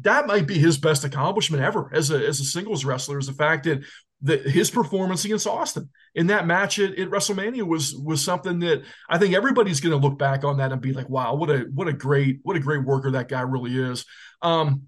that 0.00 0.26
might 0.26 0.46
be 0.46 0.58
his 0.58 0.78
best 0.78 1.04
accomplishment 1.04 1.62
ever 1.62 1.90
as 1.92 2.10
a 2.10 2.26
as 2.26 2.40
a 2.40 2.44
singles 2.44 2.84
wrestler 2.84 3.18
is 3.18 3.26
the 3.26 3.32
fact 3.32 3.64
that 3.64 3.82
that 4.22 4.42
his 4.42 4.70
performance 4.70 5.24
against 5.24 5.46
Austin 5.46 5.90
in 6.14 6.28
that 6.28 6.46
match 6.46 6.78
at, 6.78 6.98
at 6.98 7.10
WrestleMania 7.10 7.62
was 7.62 7.94
was 7.94 8.24
something 8.24 8.60
that 8.60 8.82
I 9.08 9.18
think 9.18 9.34
everybody's 9.34 9.80
going 9.80 9.98
to 9.98 10.08
look 10.08 10.18
back 10.18 10.42
on 10.42 10.56
that 10.58 10.72
and 10.72 10.80
be 10.80 10.92
like, 10.92 11.08
wow, 11.08 11.34
what 11.34 11.50
a 11.50 11.66
what 11.74 11.88
a 11.88 11.92
great 11.92 12.40
what 12.42 12.56
a 12.56 12.60
great 12.60 12.84
worker 12.84 13.10
that 13.12 13.28
guy 13.28 13.42
really 13.42 13.76
is. 13.76 14.04
Um, 14.42 14.82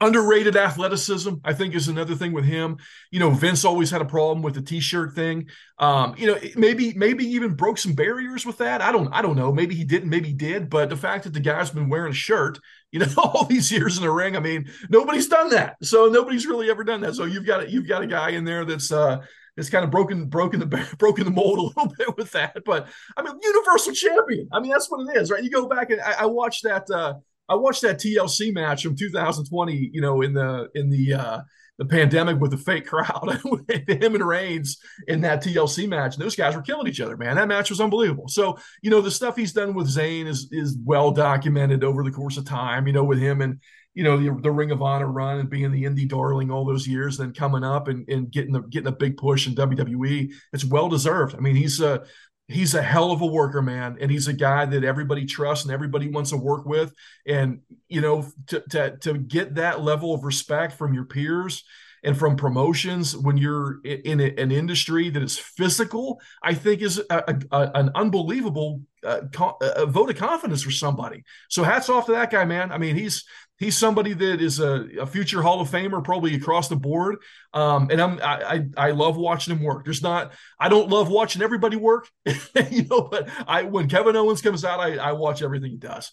underrated 0.00 0.56
athleticism 0.56 1.34
i 1.44 1.52
think 1.52 1.72
is 1.72 1.86
another 1.86 2.16
thing 2.16 2.32
with 2.32 2.44
him. 2.44 2.76
You 3.12 3.20
know 3.20 3.30
vince 3.30 3.64
always 3.64 3.90
had 3.92 4.02
a 4.02 4.04
problem 4.04 4.42
with 4.42 4.54
the 4.54 4.60
t-shirt 4.60 5.14
thing. 5.14 5.48
Um 5.78 6.14
you 6.18 6.26
know 6.26 6.38
maybe 6.56 6.92
maybe 6.94 7.24
even 7.24 7.54
broke 7.54 7.78
some 7.78 7.94
barriers 7.94 8.44
with 8.44 8.58
that. 8.58 8.82
I 8.82 8.90
don't 8.90 9.12
i 9.14 9.22
don't 9.22 9.36
know. 9.36 9.52
Maybe 9.52 9.74
he 9.74 9.84
didn't 9.84 10.10
maybe 10.10 10.28
he 10.28 10.34
did 10.34 10.68
but 10.68 10.90
the 10.90 10.96
fact 10.96 11.24
that 11.24 11.32
the 11.32 11.40
guy's 11.40 11.70
been 11.70 11.88
wearing 11.88 12.10
a 12.10 12.14
shirt 12.14 12.58
you 12.94 13.00
know 13.00 13.12
all 13.18 13.44
these 13.44 13.70
years 13.72 13.98
in 13.98 14.04
the 14.04 14.10
ring. 14.10 14.36
I 14.36 14.40
mean 14.40 14.70
nobody's 14.88 15.26
done 15.26 15.50
that. 15.50 15.76
So 15.82 16.06
nobody's 16.06 16.46
really 16.46 16.70
ever 16.70 16.84
done 16.84 17.00
that. 17.00 17.16
So 17.16 17.24
you've 17.24 17.44
got 17.44 17.68
you've 17.68 17.88
got 17.88 18.02
a 18.02 18.06
guy 18.06 18.30
in 18.30 18.44
there 18.44 18.64
that's 18.64 18.92
uh 18.92 19.20
it's 19.56 19.68
kind 19.68 19.84
of 19.84 19.90
broken 19.90 20.26
broken 20.26 20.60
the 20.60 20.66
broken 20.98 21.24
the 21.24 21.30
mold 21.30 21.58
a 21.58 21.62
little 21.62 21.92
bit 21.98 22.16
with 22.16 22.30
that. 22.32 22.56
But 22.64 22.86
i 23.16 23.22
mean 23.22 23.34
universal 23.42 23.92
champion. 23.92 24.48
I 24.52 24.60
mean 24.60 24.70
that's 24.70 24.88
what 24.90 25.06
it 25.08 25.20
is 25.20 25.30
right? 25.30 25.42
You 25.42 25.50
go 25.50 25.66
back 25.66 25.90
and 25.90 26.00
i, 26.00 26.14
I 26.20 26.26
watched 26.26 26.62
that 26.62 26.88
uh 26.88 27.14
I 27.46 27.56
watched 27.56 27.82
that 27.82 27.98
TLC 27.98 28.54
match 28.54 28.84
from 28.84 28.96
2020, 28.96 29.90
you 29.92 30.00
know, 30.00 30.22
in 30.22 30.32
the 30.32 30.70
in 30.74 30.88
the 30.88 31.14
uh 31.14 31.40
the 31.78 31.84
pandemic 31.84 32.38
with 32.40 32.52
the 32.52 32.56
fake 32.56 32.86
crowd, 32.86 33.40
him 33.88 34.14
and 34.14 34.26
Reigns 34.26 34.78
in 35.08 35.22
that 35.22 35.42
TLC 35.42 35.88
match. 35.88 36.16
Those 36.16 36.36
guys 36.36 36.54
were 36.54 36.62
killing 36.62 36.86
each 36.86 37.00
other, 37.00 37.16
man. 37.16 37.36
That 37.36 37.48
match 37.48 37.70
was 37.70 37.80
unbelievable. 37.80 38.28
So, 38.28 38.58
you 38.82 38.90
know, 38.90 39.00
the 39.00 39.10
stuff 39.10 39.36
he's 39.36 39.52
done 39.52 39.74
with 39.74 39.88
Zayn 39.88 40.26
is 40.26 40.48
is 40.52 40.76
well 40.84 41.10
documented 41.10 41.82
over 41.82 42.04
the 42.04 42.12
course 42.12 42.36
of 42.36 42.44
time, 42.44 42.86
you 42.86 42.92
know, 42.92 43.04
with 43.04 43.18
him 43.18 43.40
and 43.40 43.60
you 43.94 44.02
know 44.02 44.16
the, 44.16 44.40
the 44.42 44.50
Ring 44.50 44.72
of 44.72 44.82
Honor 44.82 45.06
run 45.06 45.38
and 45.38 45.48
being 45.48 45.70
the 45.70 45.84
indie 45.84 46.08
darling 46.08 46.50
all 46.50 46.64
those 46.64 46.86
years, 46.86 47.16
then 47.16 47.32
coming 47.32 47.62
up 47.62 47.88
and, 47.88 48.08
and 48.08 48.30
getting 48.30 48.52
the 48.52 48.60
getting 48.62 48.88
a 48.88 48.92
big 48.92 49.16
push 49.16 49.46
in 49.46 49.54
WWE. 49.54 50.32
It's 50.52 50.64
well 50.64 50.88
deserved. 50.88 51.36
I 51.36 51.38
mean, 51.38 51.54
he's 51.54 51.80
a 51.80 52.04
he's 52.48 52.74
a 52.74 52.82
hell 52.82 53.10
of 53.10 53.22
a 53.22 53.26
worker, 53.26 53.62
man, 53.62 53.96
and 54.00 54.10
he's 54.10 54.28
a 54.28 54.32
guy 54.32 54.66
that 54.66 54.84
everybody 54.84 55.24
trusts 55.24 55.64
and 55.64 55.72
everybody 55.72 56.08
wants 56.08 56.30
to 56.30 56.36
work 56.36 56.66
with. 56.66 56.92
And 57.26 57.60
you 57.88 58.00
know, 58.00 58.26
to 58.48 58.60
to 58.70 58.96
to 58.98 59.18
get 59.18 59.54
that 59.56 59.80
level 59.80 60.14
of 60.14 60.24
respect 60.24 60.74
from 60.74 60.94
your 60.94 61.04
peers 61.04 61.64
and 62.04 62.16
from 62.16 62.36
promotions 62.36 63.16
when 63.16 63.38
you're 63.38 63.80
in 63.82 64.20
an 64.20 64.52
industry 64.52 65.08
that 65.08 65.22
is 65.22 65.38
physical, 65.38 66.20
I 66.42 66.52
think 66.52 66.82
is 66.82 66.98
a, 67.10 67.42
a, 67.50 67.70
an 67.74 67.90
unbelievable 67.94 68.82
uh, 69.02 69.22
a 69.60 69.86
vote 69.86 70.10
of 70.10 70.16
confidence 70.16 70.62
for 70.62 70.70
somebody. 70.70 71.24
So 71.48 71.62
hats 71.62 71.88
off 71.88 72.06
to 72.06 72.12
that 72.12 72.30
guy, 72.30 72.44
man. 72.44 72.72
I 72.72 72.78
mean, 72.78 72.94
he's 72.94 73.24
he's 73.58 73.76
somebody 73.76 74.12
that 74.12 74.40
is 74.40 74.60
a, 74.60 74.86
a 75.00 75.06
future 75.06 75.42
Hall 75.42 75.60
of 75.60 75.70
Famer, 75.70 76.02
probably 76.02 76.34
across 76.34 76.68
the 76.68 76.76
board. 76.76 77.16
Um, 77.52 77.88
and 77.90 78.00
I'm 78.00 78.20
I, 78.22 78.44
I, 78.76 78.88
I 78.88 78.90
love 78.90 79.16
watching 79.16 79.56
him 79.56 79.62
work. 79.62 79.84
There's 79.84 80.02
not 80.02 80.32
I 80.58 80.68
don't 80.68 80.88
love 80.88 81.08
watching 81.08 81.42
everybody 81.42 81.76
work, 81.76 82.08
you 82.70 82.84
know, 82.84 83.02
but 83.02 83.28
I 83.46 83.62
when 83.62 83.88
Kevin 83.88 84.16
Owens 84.16 84.42
comes 84.42 84.64
out, 84.64 84.80
I, 84.80 84.96
I 84.96 85.12
watch 85.12 85.42
everything 85.42 85.70
he 85.70 85.76
does. 85.76 86.10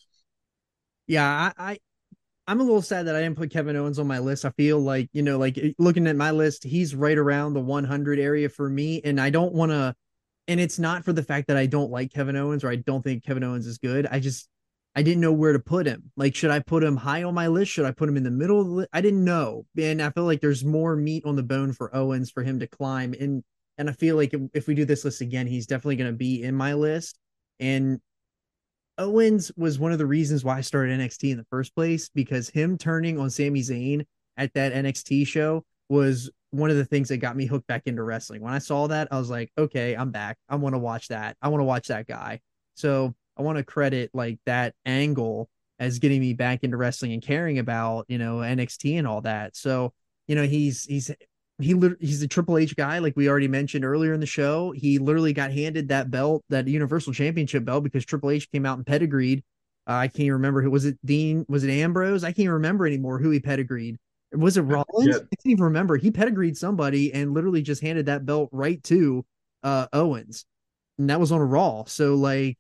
Yeah, 1.08 1.52
I, 1.58 1.72
I 1.72 1.78
I'm 2.48 2.60
a 2.60 2.64
little 2.64 2.82
sad 2.82 3.08
that 3.08 3.16
I 3.16 3.22
didn't 3.22 3.38
put 3.38 3.52
Kevin 3.52 3.76
Owens 3.76 4.00
on 4.00 4.08
my 4.08 4.20
list. 4.20 4.46
I 4.46 4.50
feel 4.52 4.80
like, 4.80 5.10
you 5.14 5.22
know, 5.22 5.38
like 5.38 5.58
looking 5.78 6.08
at 6.08 6.16
my 6.16 6.32
list, 6.32 6.64
he's 6.64 6.96
right 6.96 7.18
around 7.18 7.54
the 7.54 7.62
100 7.62 8.20
area 8.20 8.50
for 8.50 8.70
me. 8.70 9.00
And 9.04 9.22
I 9.22 9.30
don't 9.30 9.54
want 9.54 9.72
to, 9.72 9.96
and 10.48 10.60
it's 10.60 10.80
not 10.80 11.06
for 11.06 11.14
the 11.14 11.24
fact 11.24 11.48
that 11.48 11.56
I 11.58 11.68
don't 11.68 11.92
like 11.92 12.12
Kevin 12.12 12.36
Owens 12.36 12.64
or 12.64 12.70
I 12.70 12.76
don't 12.76 13.04
think 13.04 13.24
Kevin 13.24 13.44
Owens 13.44 13.68
is 13.68 13.78
good. 13.78 14.06
I 14.06 14.20
just, 14.20 14.50
I 14.94 15.04
didn't 15.04 15.22
know 15.22 15.32
where 15.32 15.54
to 15.54 15.60
put 15.60 15.88
him. 15.88 16.12
Like, 16.18 16.36
should 16.36 16.52
I 16.52 16.60
put 16.60 16.84
him 16.84 16.98
high 16.98 17.24
on 17.24 17.34
my 17.34 17.48
list? 17.48 17.72
Should 17.72 17.86
I 17.86 17.92
put 17.92 18.10
him 18.10 18.18
in 18.18 18.24
the 18.24 18.32
middle 18.32 18.76
the? 18.76 18.90
I 18.92 19.00
didn't 19.02 19.24
know. 19.24 19.66
And 19.78 20.02
I 20.02 20.10
feel 20.10 20.26
like 20.26 20.42
there's 20.42 20.66
more 20.66 20.96
meat 20.96 21.24
on 21.26 21.36
the 21.36 21.44
bone 21.44 21.72
for 21.72 21.96
Owens 21.96 22.30
for 22.30 22.44
him 22.44 22.60
to 22.60 22.68
climb. 22.68 23.14
And 23.20 23.44
and 23.78 23.90
I 23.90 23.94
feel 23.94 24.16
like 24.16 24.34
if, 24.34 24.42
if 24.54 24.68
we 24.68 24.76
do 24.76 24.86
this 24.86 25.06
list 25.06 25.22
again, 25.22 25.48
he's 25.48 25.66
definitely 25.66 25.96
going 25.96 26.12
to 26.12 26.18
be 26.18 26.44
in 26.44 26.56
my 26.56 26.74
list. 26.74 27.18
And 27.60 28.00
Owens 28.98 29.52
was 29.56 29.80
one 29.80 29.94
of 29.94 29.98
the 29.98 30.06
reasons 30.06 30.44
why 30.44 30.58
I 30.58 30.62
started 30.62 31.00
NXT 31.00 31.32
in 31.32 31.38
the 31.38 31.46
first 31.46 31.74
place 31.74 32.10
because 32.10 32.50
him 32.50 32.78
turning 32.78 33.18
on 33.18 33.30
Sami 33.30 33.62
Zayn 33.62 34.06
at 34.38 34.54
that 34.54 34.74
NXT 34.74 35.26
show 35.26 35.64
was 35.90 36.30
one 36.52 36.70
of 36.70 36.76
the 36.76 36.86
things 36.86 37.10
that 37.10 37.18
got 37.18 37.38
me 37.38 37.46
hooked 37.46 37.68
back 37.68 37.84
into 37.86 38.04
wrestling. 38.04 38.42
When 38.42 38.54
I 38.54 38.60
saw 38.60 38.88
that, 38.88 39.08
I 39.10 39.18
was 39.18 39.30
like, 39.30 39.52
okay, 39.58 39.96
I'm 39.96 40.12
back. 40.12 40.38
I 40.50 40.58
want 40.58 40.76
to 40.76 40.80
watch 40.80 41.08
that. 41.08 41.38
I 41.42 41.48
want 41.48 41.62
to 41.62 41.66
watch 41.66 41.88
that 41.88 42.08
guy. 42.08 42.42
So 42.76 43.16
I 43.38 43.42
want 43.42 43.58
to 43.58 43.64
credit 43.64 44.12
like 44.14 44.40
that 44.46 44.76
angle 44.86 45.50
as 45.80 46.00
getting 46.00 46.22
me 46.22 46.34
back 46.34 46.64
into 46.64 46.78
wrestling 46.78 47.14
and 47.14 47.22
caring 47.22 47.58
about, 47.58 48.06
you 48.08 48.18
know, 48.18 48.38
NXT 48.38 49.00
and 49.00 49.08
all 49.08 49.22
that. 49.22 49.56
So, 49.56 49.94
you 50.28 50.36
know, 50.36 50.44
he's 50.44 50.86
he's 50.86 51.12
he 51.60 51.76
he's 52.00 52.22
a 52.22 52.28
Triple 52.28 52.58
H 52.58 52.76
guy, 52.76 53.00
like 53.00 53.16
we 53.16 53.30
already 53.30 53.48
mentioned 53.48 53.86
earlier 53.86 54.14
in 54.14 54.20
the 54.20 54.26
show. 54.26 54.72
He 54.72 55.00
literally 55.00 55.34
got 55.34 55.52
handed 55.52 55.90
that 55.90 56.12
belt, 56.12 56.44
that 56.50 56.68
Universal 56.68 57.14
Championship 57.14 57.66
belt, 57.66 57.84
because 57.84 58.06
Triple 58.06 58.32
H 58.32 58.52
came 58.52 58.66
out 58.66 58.78
and 58.78 58.86
pedigreed. 58.86 59.44
Uh, 59.88 59.94
I 59.94 60.08
can't 60.08 60.32
remember 60.32 60.62
who 60.62 60.72
was 60.72 60.86
it. 60.86 60.98
Dean 61.06 61.46
was 61.48 61.64
it 61.64 61.72
Ambrose? 61.72 62.24
I 62.24 62.32
can't 62.32 62.50
remember 62.50 62.86
anymore 62.86 63.20
who 63.20 63.32
he 63.32 63.40
pedigreed. 63.40 63.98
Was 64.34 64.58
it 64.58 64.62
Rollins? 64.62 65.08
Yeah. 65.08 65.16
I 65.16 65.36
can't 65.36 65.46
even 65.46 65.66
remember. 65.66 65.98
He 65.98 66.12
pedigreed 66.12 66.58
somebody 66.58 67.14
and 67.14 67.34
literally 67.34 67.62
just 67.62 67.82
handed 67.82 68.06
that 68.06 68.26
belt 68.26 68.50
right 68.52 68.82
to 68.84 69.26
uh, 69.64 69.88
Owens, 69.94 70.46
and 70.98 71.10
that 71.10 71.20
was 71.20 71.32
on 71.32 71.42
a 71.42 71.46
Raw. 71.46 71.86
So 71.86 72.16
like, 72.16 72.58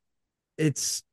it's 0.61 1.03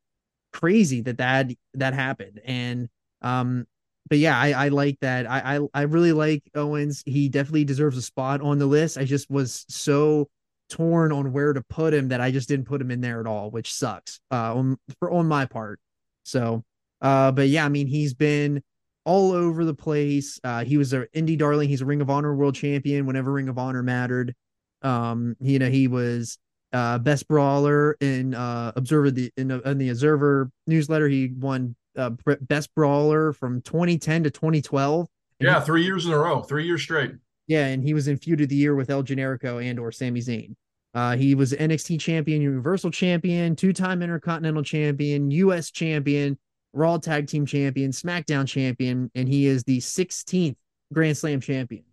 crazy 0.53 1.01
that 1.01 1.17
that 1.17 1.51
that 1.75 1.93
happened. 1.93 2.41
And 2.45 2.89
um, 3.21 3.65
but 4.09 4.17
yeah, 4.17 4.39
I, 4.39 4.51
I 4.51 4.67
like 4.69 4.99
that. 5.01 5.29
I, 5.29 5.57
I 5.57 5.67
I 5.73 5.81
really 5.83 6.13
like 6.13 6.43
Owens. 6.55 7.03
He 7.05 7.29
definitely 7.29 7.65
deserves 7.65 7.97
a 7.97 8.01
spot 8.01 8.41
on 8.41 8.59
the 8.59 8.65
list. 8.65 8.97
I 8.97 9.05
just 9.05 9.29
was 9.29 9.65
so 9.69 10.29
torn 10.69 11.11
on 11.11 11.31
where 11.33 11.53
to 11.53 11.61
put 11.61 11.93
him 11.93 12.09
that 12.09 12.21
I 12.21 12.31
just 12.31 12.47
didn't 12.47 12.65
put 12.65 12.81
him 12.81 12.91
in 12.91 13.01
there 13.01 13.19
at 13.19 13.27
all, 13.27 13.51
which 13.51 13.73
sucks. 13.73 14.19
Uh, 14.31 14.55
on 14.55 14.77
for 14.99 15.11
on 15.11 15.27
my 15.27 15.45
part. 15.45 15.79
So, 16.23 16.63
uh, 17.01 17.31
but 17.31 17.49
yeah, 17.49 17.65
I 17.65 17.69
mean, 17.69 17.87
he's 17.87 18.13
been 18.13 18.63
all 19.05 19.31
over 19.31 19.65
the 19.65 19.73
place. 19.73 20.39
Uh, 20.43 20.63
he 20.63 20.77
was 20.77 20.93
an 20.93 21.07
indie 21.15 21.37
darling. 21.37 21.69
He's 21.69 21.81
a 21.81 21.85
Ring 21.85 22.01
of 22.01 22.09
Honor 22.09 22.35
world 22.35 22.55
champion 22.55 23.05
whenever 23.05 23.31
Ring 23.31 23.49
of 23.49 23.57
Honor 23.57 23.83
mattered. 23.83 24.35
Um, 24.81 25.35
you 25.39 25.59
know, 25.59 25.69
he 25.69 25.87
was 25.87 26.37
uh 26.73 26.97
best 26.99 27.27
brawler 27.27 27.97
in 27.99 28.33
uh 28.35 28.71
Observer 28.75 29.11
the 29.11 29.31
in, 29.37 29.51
in 29.51 29.77
the 29.77 29.89
Observer 29.89 30.51
newsletter. 30.67 31.07
He 31.07 31.33
won 31.37 31.75
uh, 31.97 32.11
best 32.41 32.73
brawler 32.75 33.33
from 33.33 33.61
2010 33.61 34.23
to 34.23 34.29
2012. 34.29 35.07
Yeah, 35.39 35.59
three 35.59 35.83
years 35.83 36.05
in 36.05 36.11
a 36.11 36.17
row, 36.17 36.41
three 36.41 36.65
years 36.65 36.81
straight. 36.81 37.11
Yeah, 37.47 37.67
and 37.67 37.83
he 37.83 37.93
was 37.93 38.07
in 38.07 38.17
feud 38.17 38.41
of 38.41 38.49
the 38.49 38.55
year 38.55 38.75
with 38.75 38.89
El 38.89 39.03
Generico 39.03 39.63
and 39.63 39.79
or 39.79 39.91
Sami 39.91 40.19
Zayn. 40.19 40.55
Uh, 40.93 41.15
he 41.15 41.35
was 41.35 41.53
NXT 41.53 41.99
champion, 41.99 42.41
Universal 42.41 42.91
champion, 42.91 43.55
two-time 43.55 44.01
Intercontinental 44.01 44.63
champion, 44.63 45.29
U.S. 45.31 45.71
champion, 45.71 46.37
Raw 46.73 46.97
Tag 46.97 47.27
Team 47.27 47.45
champion, 47.45 47.91
SmackDown 47.91 48.47
champion, 48.47 49.09
and 49.15 49.27
he 49.27 49.45
is 49.45 49.63
the 49.63 49.79
16th 49.79 50.55
Grand 50.93 51.17
Slam 51.17 51.41
champion. 51.41 51.83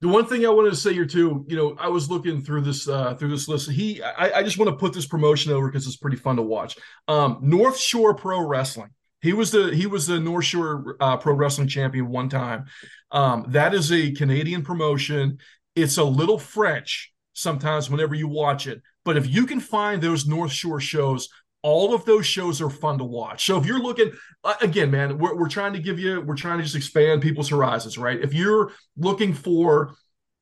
The 0.00 0.08
one 0.08 0.24
thing 0.24 0.46
I 0.46 0.48
wanted 0.48 0.70
to 0.70 0.76
say 0.76 0.94
here 0.94 1.04
too, 1.04 1.44
you 1.46 1.56
know, 1.56 1.76
I 1.78 1.88
was 1.88 2.10
looking 2.10 2.42
through 2.42 2.62
this 2.62 2.88
uh, 2.88 3.14
through 3.14 3.28
this 3.28 3.48
list. 3.48 3.70
He, 3.70 4.02
I, 4.02 4.38
I 4.38 4.42
just 4.42 4.56
want 4.56 4.70
to 4.70 4.76
put 4.76 4.94
this 4.94 5.06
promotion 5.06 5.52
over 5.52 5.68
because 5.68 5.86
it's 5.86 5.96
pretty 5.96 6.16
fun 6.16 6.36
to 6.36 6.42
watch. 6.42 6.78
Um, 7.06 7.38
North 7.42 7.78
Shore 7.78 8.14
Pro 8.14 8.46
Wrestling. 8.46 8.90
He 9.20 9.34
was 9.34 9.50
the 9.50 9.74
he 9.74 9.86
was 9.86 10.06
the 10.06 10.18
North 10.18 10.46
Shore 10.46 10.96
uh, 11.00 11.18
Pro 11.18 11.34
Wrestling 11.34 11.68
champion 11.68 12.08
one 12.08 12.30
time. 12.30 12.64
Um, 13.10 13.44
that 13.48 13.74
is 13.74 13.92
a 13.92 14.12
Canadian 14.12 14.62
promotion. 14.62 15.38
It's 15.76 15.98
a 15.98 16.04
little 16.04 16.38
French 16.38 17.12
sometimes 17.34 17.90
whenever 17.90 18.14
you 18.14 18.28
watch 18.28 18.66
it, 18.66 18.80
but 19.04 19.16
if 19.16 19.26
you 19.26 19.46
can 19.46 19.60
find 19.60 20.00
those 20.00 20.26
North 20.26 20.52
Shore 20.52 20.80
shows, 20.80 21.28
all 21.62 21.94
of 21.94 22.04
those 22.04 22.26
shows 22.26 22.60
are 22.60 22.70
fun 22.70 22.98
to 22.98 23.04
watch. 23.04 23.46
So 23.46 23.58
if 23.58 23.66
you're 23.66 23.82
looking 23.82 24.12
uh, 24.44 24.54
again, 24.60 24.90
man, 24.90 25.18
we're, 25.18 25.36
we're 25.36 25.48
trying 25.48 25.74
to 25.74 25.78
give 25.78 25.98
you, 25.98 26.20
we're 26.20 26.36
trying 26.36 26.58
to 26.58 26.64
just 26.64 26.76
expand 26.76 27.22
people's 27.22 27.50
horizons, 27.50 27.98
right? 27.98 28.20
If 28.20 28.32
you're 28.32 28.72
looking 28.96 29.34
for 29.34 29.94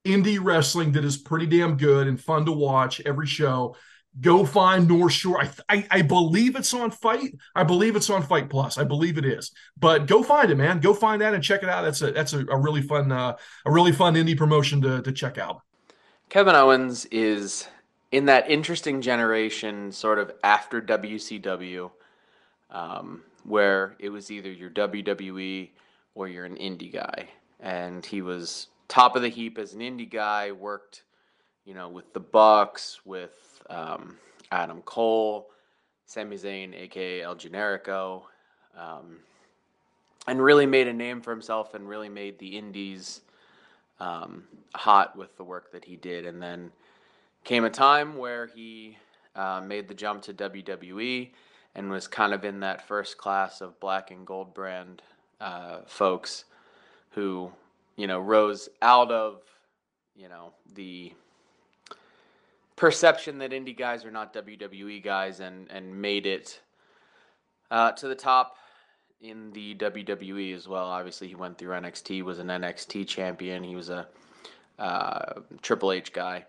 indie 0.05 0.39
wrestling 0.41 0.93
that 0.93 1.05
is 1.05 1.17
pretty 1.17 1.47
damn 1.47 1.77
good 1.77 2.07
and 2.07 2.21
fun 2.21 2.47
to 2.47 2.53
watch 2.53 3.01
every 3.05 3.27
show, 3.27 3.75
go 4.21 4.45
find 4.45 4.89
North 4.89 5.13
Shore. 5.13 5.43
I, 5.43 5.51
I, 5.69 5.87
I 5.91 6.03
believe 6.03 6.57
it's 6.57 6.73
on 6.73 6.91
FITE. 6.91 7.37
I 7.55 7.65
believe 7.65 7.97
it's 7.97 8.11
on 8.11 8.23
FITE 8.23 8.49
Plus. 8.49 8.79
I 8.79 8.85
believe 8.85 9.19
it 9.19 9.25
is. 9.25 9.51
But 9.77 10.07
go 10.07 10.23
find 10.23 10.51
it, 10.51 10.57
man. 10.57 10.81
Go 10.81 10.95
find 10.95 11.21
that 11.23 11.35
and 11.35 11.43
check 11.43 11.63
it 11.63 11.69
out. 11.69 11.83
That's 11.83 12.03
a 12.03 12.13
that's 12.13 12.33
a, 12.33 12.47
a 12.47 12.57
really 12.57 12.83
fun 12.83 13.11
uh, 13.13 13.37
a 13.65 13.71
really 13.71 13.93
fun 13.93 14.15
indie 14.15 14.37
promotion 14.37 14.81
to 14.83 15.03
to 15.03 15.13
check 15.13 15.39
out. 15.39 15.63
Kevin 16.29 16.55
Owens 16.55 17.07
is 17.07 17.67
in 18.11 18.27
that 18.27 18.51
interesting 18.51 19.01
generation, 19.01 19.93
sort 19.93 20.19
of 20.19 20.33
after 20.43 20.81
WCW, 20.81 21.91
um, 22.71 23.23
where 23.45 23.97
it 23.99 24.09
was 24.09 24.31
either 24.31 24.51
your 24.51 24.71
WWE 24.71 25.71
or 26.15 26.29
you're 26.29 26.45
an 26.45 26.57
indie 26.57 26.93
guy, 26.93 27.29
and 27.61 28.05
he 28.05 28.23
was 28.23 28.69
top 28.89 29.17
of 29.17 29.23
the 29.23 29.29
heap 29.29 29.59
as 29.59 29.75
an 29.75 29.81
indie 29.81 30.11
guy. 30.11 30.53
Worked, 30.53 31.03
you 31.65 31.75
know, 31.75 31.89
with 31.89 32.13
the 32.13 32.21
Bucks, 32.21 33.01
with 33.05 33.63
um, 33.69 34.17
Adam 34.51 34.81
Cole, 34.83 35.51
Sami 36.07 36.37
Zayn, 36.37 36.75
aka 36.75 37.23
El 37.23 37.37
Generico, 37.37 38.23
um, 38.77 39.19
and 40.27 40.43
really 40.43 40.67
made 40.67 40.89
a 40.89 40.93
name 40.93 41.21
for 41.21 41.31
himself 41.31 41.75
and 41.75 41.89
really 41.89 42.09
made 42.09 42.39
the 42.39 42.57
Indies 42.57 43.21
um, 44.01 44.45
hot 44.75 45.17
with 45.17 45.37
the 45.37 45.45
work 45.45 45.73
that 45.73 45.85
he 45.85 45.97
did. 45.97 46.27
And 46.27 46.41
then 46.41 46.71
came 47.49 47.65
a 47.65 47.71
time 47.71 48.19
where 48.19 48.47
he 48.47 48.99
uh, 49.35 49.59
made 49.67 49.89
the 49.89 49.95
jump 49.95 50.21
to 50.21 50.35
WWE 50.35 51.31
and 51.75 51.91
was 51.91 52.07
kind 52.07 52.35
of 52.35 52.45
in 52.45 52.61
that 52.61 52.87
first 52.87 53.17
class 53.17 53.63
of 53.63 53.81
black 53.81 54.11
and 54.11 54.27
gold 54.27 54.53
brand 54.53 55.01
uh, 55.41 55.79
folks 55.87 56.45
who, 57.13 57.51
you 57.97 58.07
know, 58.07 58.21
rose 58.21 58.69
out 58.83 59.11
of, 59.11 59.41
you 60.15 60.29
know, 60.29 60.53
the 60.75 61.11
perception 62.77 63.39
that 63.39 63.53
indie 63.53 63.77
guys 63.77 64.05
are 64.05 64.11
not 64.11 64.35
WWE 64.35 65.03
guys 65.03 65.41
and 65.41 65.71
and 65.71 66.03
made 66.03 66.27
it 66.27 66.61
uh, 67.71 67.93
to 67.93 68.09
the 68.09 68.15
top 68.15 68.57
in 69.23 69.51
the 69.53 69.75
WWE 69.77 70.55
as 70.55 70.69
well. 70.69 70.85
Obviously, 70.85 71.29
he 71.29 71.35
went 71.35 71.57
through 71.57 71.71
NXT, 71.71 72.23
was 72.25 72.41
an 72.41 72.49
NXT 72.49 73.07
champion. 73.07 73.65
He 73.65 73.75
was 73.75 73.89
a 73.89 74.07
uh, 74.79 75.41
Triple 75.63 75.93
H 75.93 76.13
guy. 76.13 76.45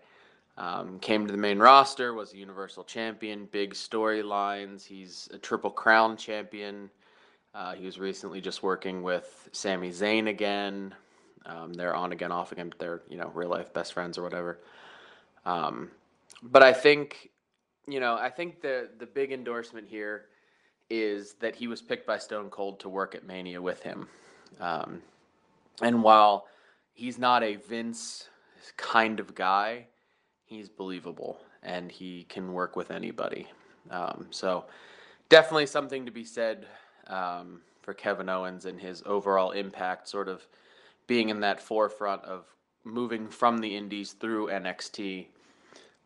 Um, 0.60 0.98
came 0.98 1.26
to 1.26 1.32
the 1.32 1.38
main 1.38 1.58
roster, 1.58 2.12
was 2.12 2.34
a 2.34 2.36
Universal 2.36 2.84
champion, 2.84 3.48
big 3.50 3.72
storylines. 3.72 4.84
He's 4.84 5.26
a 5.32 5.38
Triple 5.38 5.70
Crown 5.70 6.18
champion. 6.18 6.90
Uh, 7.54 7.72
he 7.72 7.86
was 7.86 7.98
recently 7.98 8.42
just 8.42 8.62
working 8.62 9.02
with 9.02 9.48
Sami 9.52 9.88
Zayn 9.88 10.28
again. 10.28 10.94
Um, 11.46 11.72
they're 11.72 11.96
on 11.96 12.12
again, 12.12 12.30
off 12.30 12.52
again, 12.52 12.74
they're 12.78 13.00
you 13.08 13.16
know 13.16 13.30
real 13.34 13.48
life 13.48 13.72
best 13.72 13.94
friends 13.94 14.18
or 14.18 14.22
whatever. 14.22 14.58
Um, 15.46 15.90
but 16.42 16.62
I 16.62 16.74
think, 16.74 17.30
you 17.88 17.98
know, 17.98 18.16
I 18.16 18.28
think 18.28 18.60
the 18.60 18.90
the 18.98 19.06
big 19.06 19.32
endorsement 19.32 19.88
here 19.88 20.26
is 20.90 21.36
that 21.40 21.56
he 21.56 21.68
was 21.68 21.80
picked 21.80 22.06
by 22.06 22.18
Stone 22.18 22.50
Cold 22.50 22.80
to 22.80 22.90
work 22.90 23.14
at 23.14 23.24
Mania 23.26 23.62
with 23.62 23.82
him. 23.82 24.08
Um, 24.60 25.00
and 25.80 26.02
while 26.02 26.48
he's 26.92 27.16
not 27.16 27.42
a 27.42 27.56
Vince 27.56 28.28
kind 28.76 29.20
of 29.20 29.34
guy, 29.34 29.86
he's 30.50 30.68
believable 30.68 31.40
and 31.62 31.90
he 31.90 32.24
can 32.24 32.52
work 32.52 32.76
with 32.76 32.90
anybody. 32.90 33.46
Um, 33.90 34.26
so 34.30 34.66
definitely 35.28 35.66
something 35.66 36.04
to 36.04 36.12
be 36.12 36.24
said 36.24 36.66
um, 37.06 37.60
for 37.80 37.94
Kevin 37.94 38.28
Owens 38.28 38.66
and 38.66 38.78
his 38.78 39.02
overall 39.06 39.52
impact, 39.52 40.08
sort 40.08 40.28
of 40.28 40.46
being 41.06 41.28
in 41.28 41.40
that 41.40 41.60
forefront 41.60 42.24
of 42.24 42.44
moving 42.82 43.28
from 43.28 43.58
the 43.58 43.76
Indies 43.76 44.12
through 44.12 44.48
NXT 44.48 45.26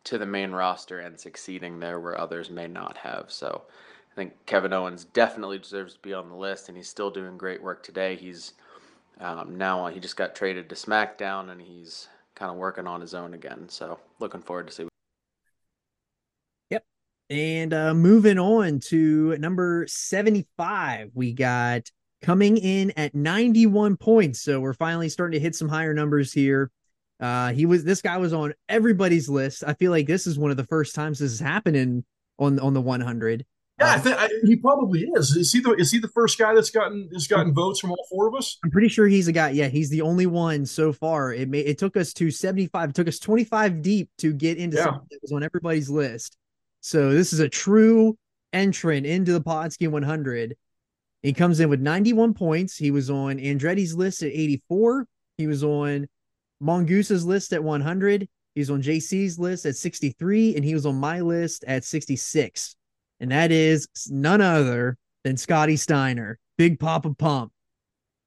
to 0.03 0.17
the 0.19 0.25
main 0.25 0.51
roster 0.51 0.99
and 0.99 1.19
succeeding 1.19 1.79
there 1.79 1.99
where 1.99 2.19
others 2.19 2.51
may 2.51 2.67
not 2.67 2.97
have. 2.97 3.31
So 3.31 3.63
I 4.11 4.15
think 4.15 4.33
Kevin 4.45 4.73
Owens 4.73 5.05
definitely 5.05 5.57
deserves 5.57 5.95
to 5.95 5.99
be 5.99 6.13
on 6.13 6.29
the 6.29 6.35
list, 6.35 6.69
and 6.69 6.77
he's 6.77 6.89
still 6.89 7.09
doing 7.09 7.37
great 7.37 7.63
work 7.63 7.81
today. 7.81 8.15
He's 8.15 8.53
um, 9.19 9.57
now 9.57 9.87
he 9.87 9.99
just 9.99 10.17
got 10.17 10.35
traded 10.35 10.69
to 10.69 10.75
SmackDown, 10.75 11.49
and 11.49 11.61
he's 11.61 12.09
kind 12.35 12.51
of 12.51 12.57
working 12.57 12.87
on 12.87 13.01
his 13.01 13.13
own 13.13 13.33
again. 13.33 13.67
So 13.69 13.99
looking 14.19 14.41
forward 14.41 14.67
to 14.67 14.73
see. 14.73 14.87
Yep. 16.69 16.83
And 17.29 17.73
uh, 17.73 17.93
moving 17.93 18.37
on 18.37 18.79
to 18.87 19.37
number 19.37 19.85
75, 19.87 21.11
we 21.13 21.33
got 21.33 21.89
coming 22.21 22.57
in 22.57 22.91
at 22.97 23.15
91 23.15 23.97
points. 23.97 24.41
So 24.41 24.59
we're 24.59 24.73
finally 24.73 25.09
starting 25.09 25.39
to 25.39 25.43
hit 25.43 25.55
some 25.55 25.69
higher 25.69 25.93
numbers 25.93 26.33
here. 26.33 26.71
Uh, 27.19 27.53
he 27.53 27.65
was 27.65 27.83
this 27.83 28.01
guy 28.01 28.17
was 28.17 28.33
on 28.33 28.53
everybody's 28.67 29.29
list. 29.29 29.63
I 29.65 29.73
feel 29.73 29.91
like 29.91 30.07
this 30.07 30.27
is 30.27 30.37
one 30.37 30.51
of 30.51 30.57
the 30.57 30.65
first 30.65 30.93
times 30.95 31.19
this 31.19 31.31
is 31.31 31.39
happening 31.39 32.03
on 32.37 32.59
on 32.59 32.73
the 32.73 32.81
100. 32.81 33.45
Yeah, 33.79 33.87
um, 33.93 33.95
I 33.95 33.97
think 33.99 34.17
I, 34.17 34.29
he 34.43 34.55
probably 34.55 35.01
is. 35.15 35.35
Is 35.35 35.51
he 35.51 35.59
the 35.59 35.71
is 35.73 35.91
he 35.91 35.99
the 35.99 36.07
first 36.07 36.37
guy 36.37 36.53
that's 36.53 36.69
gotten 36.69 37.09
has 37.13 37.27
gotten 37.27 37.53
votes 37.53 37.79
from 37.79 37.91
all 37.91 38.07
four 38.09 38.27
of 38.27 38.35
us? 38.35 38.57
I'm 38.63 38.71
pretty 38.71 38.87
sure 38.87 39.07
he's 39.07 39.27
a 39.27 39.33
guy. 39.33 39.49
Yeah, 39.49 39.67
he's 39.67 39.89
the 39.89 40.01
only 40.01 40.27
one 40.27 40.65
so 40.65 40.93
far. 40.93 41.33
It 41.33 41.49
may 41.49 41.59
it 41.59 41.77
took 41.77 41.97
us 41.97 42.13
to 42.13 42.31
75. 42.31 42.91
It 42.91 42.95
took 42.95 43.07
us 43.07 43.19
25 43.19 43.81
deep 43.81 44.09
to 44.19 44.31
get 44.33 44.57
into 44.57 44.77
Yeah. 44.77 44.85
something 44.85 45.07
that 45.11 45.19
was 45.21 45.31
on 45.33 45.43
everybody's 45.43 45.89
list. 45.89 46.37
So 46.81 47.11
this 47.11 47.33
is 47.33 47.39
a 47.39 47.49
true 47.49 48.17
entrant 48.53 49.05
into 49.05 49.33
the 49.33 49.41
Podski 49.41 49.89
100. 49.89 50.55
He 51.23 51.33
comes 51.33 51.59
in 51.59 51.69
with 51.69 51.81
91 51.81 52.33
points. 52.35 52.77
He 52.77 52.91
was 52.91 53.09
on 53.09 53.39
Andretti's 53.39 53.95
list 53.95 54.21
at 54.21 54.29
84. 54.29 55.07
He 55.37 55.47
was 55.47 55.63
on 55.63 56.07
Mongooses 56.61 57.25
list 57.25 57.51
at 57.51 57.63
100. 57.63 58.29
He 58.53 58.61
was 58.61 58.69
on 58.69 58.81
JC's 58.81 59.37
list 59.37 59.65
at 59.65 59.75
63, 59.75 60.55
and 60.55 60.63
he 60.63 60.73
was 60.73 60.85
on 60.85 60.95
my 60.95 61.19
list 61.19 61.65
at 61.67 61.83
66. 61.83 62.74
And 63.19 63.31
that 63.31 63.51
is 63.51 63.87
none 64.09 64.41
other 64.41 64.97
than 65.23 65.37
Scotty 65.37 65.77
Steiner, 65.77 66.37
Big 66.57 66.79
Papa 66.79 67.13
Pump. 67.13 67.51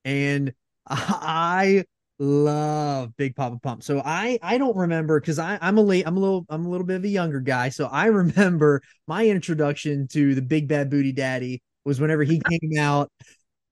And 0.05 0.53
I 0.87 1.85
love 2.19 3.17
Big 3.17 3.37
Papa 3.37 3.59
Pump. 3.63 3.83
So 3.83 4.03
I 4.05 4.39
I 4.43 4.59
don't 4.59 4.77
remember 4.77 5.21
because 5.21 5.39
I 5.39 5.59
I'm 5.61 5.79
a 5.79 5.83
late 5.83 6.07
I'm 6.07 6.17
a 6.17 6.21
little 6.21 6.47
I'm 6.49 6.67
a 6.67 6.69
little 6.69 6.87
bit 6.87 6.97
of 6.97 7.05
a 7.05 7.09
younger 7.09 7.41
guy. 7.41 7.69
So 7.69 7.87
I 7.87 8.07
remember 8.07 8.83
my 9.07 9.27
introduction 9.27 10.09
to 10.09 10.35
the 10.35 10.43
Big 10.43 10.69
Bad 10.69 10.91
Booty 10.91 11.13
Daddy 11.13 11.63
was 11.85 12.01
whenever 12.01 12.25
he 12.25 12.41
came 12.41 12.79
out. 12.79 13.11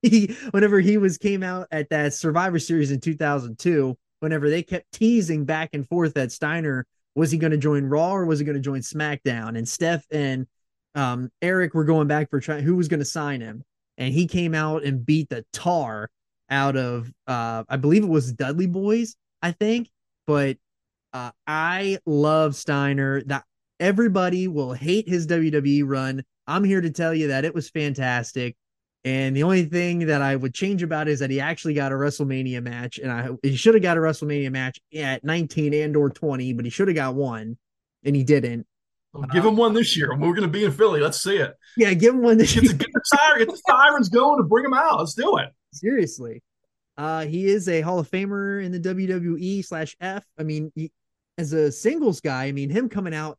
He 0.02 0.36
whenever 0.50 0.78
he 0.78 0.98
was 0.98 1.18
came 1.18 1.42
out 1.42 1.66
at 1.70 1.88
that 1.90 2.14
Survivor 2.14 2.58
Series 2.58 2.90
in 2.90 3.00
2002. 3.00 3.96
Whenever 4.20 4.48
they 4.48 4.62
kept 4.62 4.90
teasing 4.92 5.44
back 5.44 5.70
and 5.72 5.86
forth 5.88 6.14
that 6.14 6.32
Steiner 6.32 6.86
was 7.14 7.30
he 7.30 7.38
going 7.38 7.50
to 7.50 7.56
join 7.56 7.84
Raw 7.84 8.12
or 8.12 8.26
was 8.26 8.38
he 8.38 8.44
going 8.44 8.56
to 8.56 8.62
join 8.62 8.80
SmackDown? 8.80 9.56
And 9.56 9.68
Steph 9.68 10.04
and 10.10 10.46
um, 10.96 11.30
Eric 11.42 11.74
were 11.74 11.84
going 11.84 12.08
back 12.08 12.30
for 12.30 12.40
trying 12.40 12.64
who 12.64 12.74
was 12.74 12.88
going 12.88 13.00
to 13.00 13.06
sign 13.06 13.40
him, 13.40 13.62
and 13.98 14.12
he 14.12 14.26
came 14.26 14.54
out 14.54 14.82
and 14.82 15.04
beat 15.04 15.28
the 15.28 15.44
tar 15.52 16.10
out 16.50 16.76
of 16.76 17.12
uh, 17.26 17.62
I 17.68 17.76
believe 17.76 18.02
it 18.02 18.08
was 18.08 18.32
Dudley 18.32 18.66
Boyz, 18.66 19.14
I 19.42 19.52
think. 19.52 19.90
But 20.26 20.56
uh, 21.12 21.30
I 21.46 21.98
love 22.06 22.56
Steiner. 22.56 23.22
That 23.24 23.44
everybody 23.78 24.48
will 24.48 24.72
hate 24.72 25.08
his 25.08 25.26
WWE 25.26 25.82
run. 25.86 26.24
I'm 26.46 26.64
here 26.64 26.80
to 26.80 26.90
tell 26.90 27.14
you 27.14 27.28
that 27.28 27.44
it 27.44 27.54
was 27.54 27.68
fantastic. 27.70 28.56
And 29.04 29.36
the 29.36 29.44
only 29.44 29.66
thing 29.66 30.00
that 30.06 30.20
I 30.20 30.34
would 30.34 30.52
change 30.52 30.82
about 30.82 31.06
is 31.06 31.20
that 31.20 31.30
he 31.30 31.38
actually 31.38 31.74
got 31.74 31.92
a 31.92 31.94
WrestleMania 31.94 32.60
match, 32.62 32.98
and 32.98 33.12
I 33.12 33.28
he 33.42 33.54
should 33.54 33.74
have 33.74 33.82
got 33.82 33.98
a 33.98 34.00
WrestleMania 34.00 34.50
match 34.50 34.80
at 34.96 35.22
19 35.22 35.74
and 35.74 35.96
or 35.96 36.10
20, 36.10 36.54
but 36.54 36.64
he 36.64 36.70
should 36.70 36.88
have 36.88 36.96
got 36.96 37.14
one, 37.14 37.56
and 38.04 38.16
he 38.16 38.24
didn't. 38.24 38.66
Well, 39.16 39.28
give 39.32 39.44
him 39.44 39.56
one 39.56 39.72
this 39.72 39.96
year. 39.96 40.14
We're 40.14 40.34
going 40.34 40.42
to 40.42 40.48
be 40.48 40.64
in 40.64 40.72
Philly. 40.72 41.00
Let's 41.00 41.22
see 41.22 41.36
it. 41.36 41.54
Yeah, 41.76 41.94
give 41.94 42.14
him 42.14 42.22
one 42.22 42.38
this 42.38 42.54
Get 42.54 42.68
the, 42.68 42.74
get 42.74 42.88
the 42.92 43.00
siren, 43.04 43.38
get 43.38 43.48
the 43.48 43.60
sirens 43.68 44.08
going 44.08 44.38
to 44.38 44.44
bring 44.44 44.64
him 44.64 44.74
out. 44.74 44.98
Let's 44.98 45.14
do 45.14 45.38
it. 45.38 45.48
Seriously. 45.72 46.42
Uh, 46.96 47.24
he 47.26 47.46
is 47.46 47.68
a 47.68 47.80
Hall 47.82 47.98
of 47.98 48.10
Famer 48.10 48.64
in 48.64 48.72
the 48.72 48.80
WWE 48.80 49.64
slash 49.64 49.96
F. 50.00 50.24
I 50.38 50.42
mean, 50.42 50.72
he, 50.74 50.90
as 51.38 51.52
a 51.52 51.70
singles 51.70 52.20
guy, 52.20 52.44
I 52.44 52.52
mean, 52.52 52.70
him 52.70 52.88
coming 52.88 53.14
out, 53.14 53.38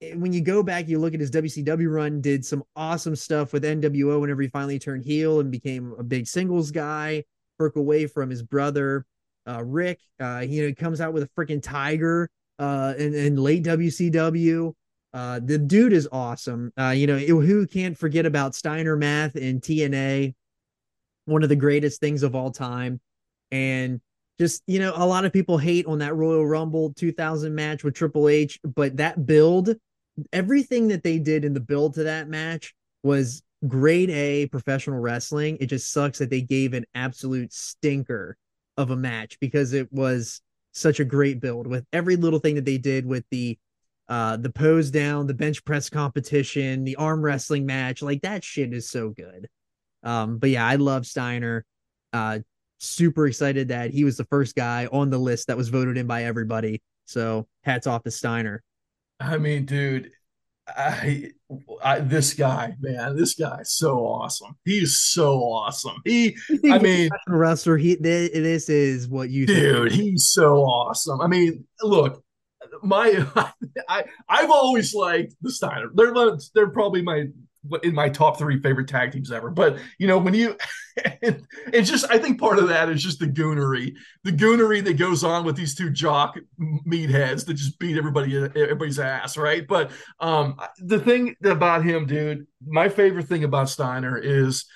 eh, 0.00 0.14
when 0.14 0.32
you 0.32 0.40
go 0.40 0.62
back, 0.62 0.88
you 0.88 0.98
look 0.98 1.14
at 1.14 1.20
his 1.20 1.30
WCW 1.30 1.92
run, 1.92 2.20
did 2.20 2.44
some 2.44 2.62
awesome 2.74 3.16
stuff 3.16 3.52
with 3.52 3.64
NWO 3.64 4.20
whenever 4.20 4.42
he 4.42 4.48
finally 4.48 4.78
turned 4.78 5.04
heel 5.04 5.40
and 5.40 5.50
became 5.50 5.94
a 5.98 6.02
big 6.02 6.26
singles 6.26 6.70
guy, 6.70 7.24
broke 7.58 7.76
away 7.76 8.06
from 8.06 8.30
his 8.30 8.42
brother, 8.42 9.04
uh, 9.46 9.62
Rick. 9.62 10.00
Uh, 10.18 10.40
he, 10.40 10.56
you 10.56 10.62
know, 10.62 10.68
he 10.68 10.74
comes 10.74 11.00
out 11.00 11.12
with 11.12 11.22
a 11.22 11.28
freaking 11.38 11.62
tiger 11.62 12.30
uh, 12.58 12.94
in, 12.96 13.14
in 13.14 13.36
late 13.36 13.64
WCW. 13.64 14.72
Uh, 15.16 15.40
the 15.42 15.56
dude 15.56 15.94
is 15.94 16.06
awesome. 16.12 16.70
Uh, 16.78 16.90
you 16.90 17.06
know, 17.06 17.16
who 17.16 17.66
can't 17.66 17.96
forget 17.96 18.26
about 18.26 18.54
Steiner 18.54 18.96
Math 18.96 19.34
in 19.34 19.62
TNA? 19.62 20.34
One 21.24 21.42
of 21.42 21.48
the 21.48 21.56
greatest 21.56 22.00
things 22.00 22.22
of 22.22 22.34
all 22.34 22.50
time. 22.50 23.00
And 23.50 24.02
just, 24.38 24.62
you 24.66 24.78
know, 24.78 24.92
a 24.94 25.06
lot 25.06 25.24
of 25.24 25.32
people 25.32 25.56
hate 25.56 25.86
on 25.86 26.00
that 26.00 26.14
Royal 26.14 26.46
Rumble 26.46 26.92
2000 26.92 27.54
match 27.54 27.82
with 27.82 27.94
Triple 27.94 28.28
H, 28.28 28.60
but 28.62 28.98
that 28.98 29.24
build, 29.24 29.70
everything 30.34 30.88
that 30.88 31.02
they 31.02 31.18
did 31.18 31.46
in 31.46 31.54
the 31.54 31.60
build 31.60 31.94
to 31.94 32.02
that 32.02 32.28
match 32.28 32.74
was 33.02 33.42
grade 33.66 34.10
A 34.10 34.48
professional 34.48 35.00
wrestling. 35.00 35.56
It 35.60 35.66
just 35.66 35.90
sucks 35.90 36.18
that 36.18 36.28
they 36.28 36.42
gave 36.42 36.74
an 36.74 36.84
absolute 36.94 37.54
stinker 37.54 38.36
of 38.76 38.90
a 38.90 38.96
match 38.96 39.40
because 39.40 39.72
it 39.72 39.90
was 39.90 40.42
such 40.72 41.00
a 41.00 41.06
great 41.06 41.40
build 41.40 41.66
with 41.66 41.86
every 41.90 42.16
little 42.16 42.38
thing 42.38 42.56
that 42.56 42.66
they 42.66 42.76
did 42.76 43.06
with 43.06 43.24
the 43.30 43.56
uh 44.08 44.36
the 44.36 44.50
pose 44.50 44.90
down, 44.90 45.26
the 45.26 45.34
bench 45.34 45.64
press 45.64 45.90
competition, 45.90 46.84
the 46.84 46.96
arm 46.96 47.22
wrestling 47.22 47.66
match. 47.66 48.02
Like 48.02 48.22
that 48.22 48.44
shit 48.44 48.72
is 48.72 48.88
so 48.88 49.10
good. 49.10 49.48
Um, 50.02 50.38
but 50.38 50.50
yeah, 50.50 50.66
I 50.66 50.76
love 50.76 51.06
Steiner. 51.06 51.64
Uh 52.12 52.40
super 52.78 53.26
excited 53.26 53.68
that 53.68 53.90
he 53.90 54.04
was 54.04 54.16
the 54.16 54.24
first 54.24 54.54
guy 54.54 54.86
on 54.92 55.10
the 55.10 55.18
list 55.18 55.46
that 55.46 55.56
was 55.56 55.68
voted 55.68 55.96
in 55.96 56.06
by 56.06 56.24
everybody. 56.24 56.82
So 57.06 57.46
hats 57.62 57.86
off 57.86 58.02
to 58.04 58.10
Steiner. 58.10 58.62
I 59.18 59.38
mean, 59.38 59.64
dude, 59.64 60.10
I, 60.68 61.30
I 61.82 62.00
this 62.00 62.34
guy, 62.34 62.74
man, 62.80 63.16
this 63.16 63.34
guy's 63.34 63.72
so 63.72 64.00
awesome. 64.00 64.56
He's 64.64 64.98
so 64.98 65.38
awesome. 65.38 65.96
He, 66.04 66.36
I 66.70 66.78
mean, 66.78 67.08
wrestler, 67.28 67.76
he 67.76 67.94
this 67.94 68.68
is 68.68 69.08
what 69.08 69.30
you 69.30 69.46
dude, 69.46 69.92
he's 69.92 70.28
so 70.28 70.64
awesome. 70.64 71.20
I 71.20 71.28
mean, 71.28 71.64
look, 71.82 72.22
my 72.82 73.26
I 73.88 74.04
I've 74.28 74.50
always 74.50 74.94
liked 74.94 75.34
the 75.40 75.50
Steiner. 75.50 75.90
They're 75.94 76.14
they're 76.54 76.70
probably 76.70 77.02
my 77.02 77.26
in 77.82 77.94
my 77.94 78.08
top 78.08 78.38
three 78.38 78.60
favorite 78.60 78.88
tag 78.88 79.12
teams 79.12 79.32
ever. 79.32 79.50
But 79.50 79.78
you 79.98 80.06
know, 80.06 80.18
when 80.18 80.34
you 80.34 80.56
it's 80.96 81.90
just 81.90 82.06
I 82.10 82.18
think 82.18 82.40
part 82.40 82.58
of 82.58 82.68
that 82.68 82.88
is 82.88 83.02
just 83.02 83.18
the 83.18 83.26
goonery, 83.26 83.94
the 84.24 84.32
goonery 84.32 84.84
that 84.84 84.94
goes 84.94 85.24
on 85.24 85.44
with 85.44 85.56
these 85.56 85.74
two 85.74 85.90
jock 85.90 86.38
meatheads 86.60 87.44
that 87.46 87.54
just 87.54 87.78
beat 87.78 87.96
everybody 87.96 88.36
everybody's 88.36 88.98
ass, 88.98 89.36
right? 89.36 89.66
But 89.66 89.90
um 90.20 90.56
the 90.78 90.98
thing 90.98 91.36
about 91.44 91.84
him, 91.84 92.06
dude, 92.06 92.46
my 92.66 92.88
favorite 92.88 93.28
thing 93.28 93.44
about 93.44 93.68
Steiner 93.68 94.16
is 94.18 94.66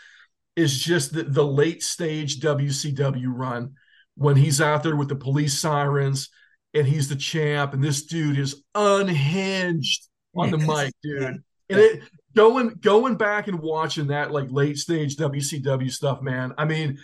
is 0.57 0.79
just 0.79 1.13
the, 1.13 1.23
the 1.23 1.47
late 1.47 1.83
stage 1.83 2.41
WCW 2.41 3.27
run 3.29 3.75
when 4.17 4.37
he's 4.37 4.61
out 4.61 4.83
there 4.83 4.97
with 4.97 5.09
the 5.09 5.17
police 5.17 5.59
sirens 5.59 6.29
and 6.75 6.87
he's 6.87 7.09
the 7.09 7.17
champ, 7.17 7.75
and 7.75 7.83
this 7.83 8.07
dude 8.07 8.39
is 8.39 8.63
unhinged 8.75 10.09
on 10.37 10.51
the 10.51 10.59
mic, 10.59 10.93
dude. 11.03 11.43
And 11.69 11.79
it 11.79 12.03
going 12.35 12.71
going 12.81 13.17
back 13.17 13.49
and 13.49 13.61
watching 13.61 14.09
that 14.09 14.31
like 14.31 14.51
late 14.51 14.79
stage 14.79 15.17
WCW 15.17 15.91
stuff, 15.91 16.23
man. 16.23 16.55
I 16.59 16.65
mean, 16.65 16.99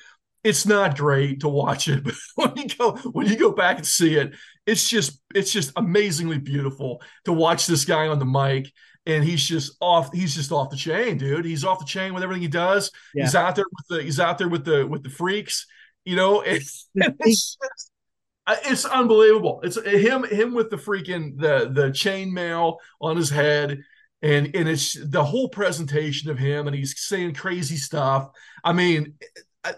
it's 0.44 0.66
not 0.66 0.96
great 0.96 1.40
to 1.40 1.48
watch 1.48 1.88
it, 1.88 2.04
but 2.04 2.14
when 2.36 2.56
you 2.56 2.68
go 2.76 2.96
when 2.96 3.26
you 3.26 3.36
go 3.36 3.52
back 3.52 3.78
and 3.78 3.86
see 3.86 4.16
it, 4.16 4.34
it's 4.66 4.88
just 4.88 5.20
it's 5.34 5.52
just 5.52 5.72
amazingly 5.76 6.38
beautiful 6.38 7.02
to 7.24 7.32
watch 7.32 7.66
this 7.66 7.84
guy 7.84 8.08
on 8.08 8.18
the 8.18 8.24
mic. 8.24 8.72
And 9.08 9.22
he's 9.22 9.44
just 9.44 9.76
off. 9.80 10.12
He's 10.12 10.34
just 10.34 10.50
off 10.50 10.70
the 10.70 10.76
chain, 10.76 11.16
dude. 11.16 11.44
He's 11.44 11.62
off 11.62 11.78
the 11.78 11.84
chain 11.84 12.12
with 12.12 12.24
everything 12.24 12.42
he 12.42 12.48
does. 12.48 12.90
Yeah. 13.14 13.22
He's 13.22 13.36
out 13.36 13.54
there 13.54 13.64
with 13.70 13.86
the. 13.98 14.02
He's 14.02 14.18
out 14.18 14.36
there 14.36 14.48
with 14.48 14.64
the 14.64 14.84
with 14.84 15.04
the 15.04 15.10
freaks. 15.10 15.64
You 16.04 16.16
know, 16.16 16.40
it's, 16.44 16.88
it's 16.96 17.56
it's 18.48 18.84
unbelievable. 18.84 19.60
It's 19.62 19.76
him 19.84 20.24
him 20.24 20.54
with 20.54 20.70
the 20.70 20.76
freaking 20.76 21.38
the 21.38 21.70
the 21.72 21.88
chainmail 21.90 22.76
on 23.00 23.16
his 23.16 23.30
head 23.30 23.82
and 24.22 24.54
and 24.54 24.68
it's 24.68 24.96
the 25.08 25.24
whole 25.24 25.48
presentation 25.48 26.30
of 26.30 26.38
him 26.38 26.66
and 26.66 26.76
he's 26.76 26.98
saying 26.98 27.34
crazy 27.34 27.76
stuff. 27.76 28.30
I 28.64 28.72
mean, 28.72 29.14
I, 29.64 29.74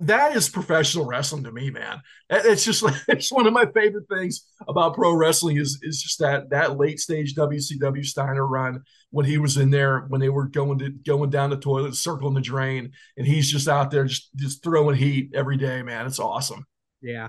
that 0.00 0.34
is 0.34 0.48
professional 0.48 1.06
wrestling 1.06 1.44
to 1.44 1.52
me, 1.52 1.70
man. 1.70 2.00
It's 2.28 2.64
just 2.64 2.82
like 2.84 2.96
it's 3.08 3.32
one 3.32 3.46
of 3.46 3.52
my 3.52 3.66
favorite 3.66 4.08
things 4.08 4.46
about 4.68 4.94
pro 4.94 5.12
wrestling 5.12 5.56
is 5.56 5.78
is 5.82 6.02
just 6.02 6.18
that 6.18 6.50
that 6.50 6.76
late 6.76 7.00
stage 7.00 7.34
WCW 7.34 8.04
Steiner 8.04 8.46
run 8.46 8.82
when 9.10 9.26
he 9.26 9.38
was 9.38 9.56
in 9.56 9.70
there 9.70 10.00
when 10.08 10.20
they 10.20 10.28
were 10.28 10.46
going 10.46 10.78
to 10.80 10.90
going 10.90 11.30
down 11.30 11.50
the 11.50 11.56
toilet, 11.56 11.94
circling 11.94 12.34
the 12.34 12.40
drain, 12.40 12.92
and 13.16 13.26
he's 13.26 13.50
just 13.50 13.68
out 13.68 13.90
there 13.90 14.04
just 14.04 14.30
just 14.36 14.62
throwing 14.62 14.96
heat 14.96 15.30
every 15.34 15.56
day, 15.56 15.82
man. 15.82 16.06
It's 16.06 16.20
awesome. 16.20 16.66
Yeah. 17.00 17.28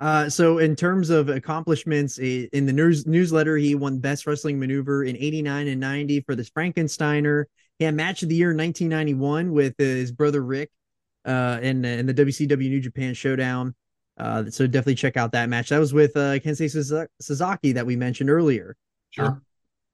Uh, 0.00 0.28
so 0.28 0.58
in 0.58 0.74
terms 0.74 1.08
of 1.10 1.28
accomplishments 1.28 2.18
in 2.18 2.66
the 2.66 2.72
news 2.72 3.06
newsletter, 3.06 3.56
he 3.56 3.74
won 3.74 3.98
best 3.98 4.26
wrestling 4.26 4.58
maneuver 4.58 5.04
in 5.04 5.16
89 5.16 5.68
and 5.68 5.80
90 5.80 6.20
for 6.22 6.34
the 6.34 6.42
Frankensteiner. 6.42 7.44
He 7.78 7.84
had 7.84 7.94
match 7.94 8.22
of 8.22 8.28
the 8.28 8.34
year 8.34 8.50
in 8.50 8.56
1991 8.56 9.52
with 9.52 9.74
his 9.78 10.12
brother 10.12 10.44
Rick 10.44 10.70
uh, 11.24 11.58
in, 11.62 11.84
in 11.84 12.06
the 12.06 12.14
WCW 12.14 12.68
New 12.68 12.80
Japan 12.80 13.14
Showdown. 13.14 13.74
Uh, 14.16 14.44
so 14.50 14.66
definitely 14.66 14.94
check 14.94 15.16
out 15.16 15.32
that 15.32 15.48
match. 15.48 15.70
That 15.70 15.78
was 15.78 15.92
with 15.92 16.16
uh, 16.16 16.38
Kensuke 16.38 17.06
Sasaki 17.20 17.72
that 17.72 17.86
we 17.86 17.96
mentioned 17.96 18.30
earlier. 18.30 18.76
Sure. 19.10 19.26
Uh, 19.26 19.34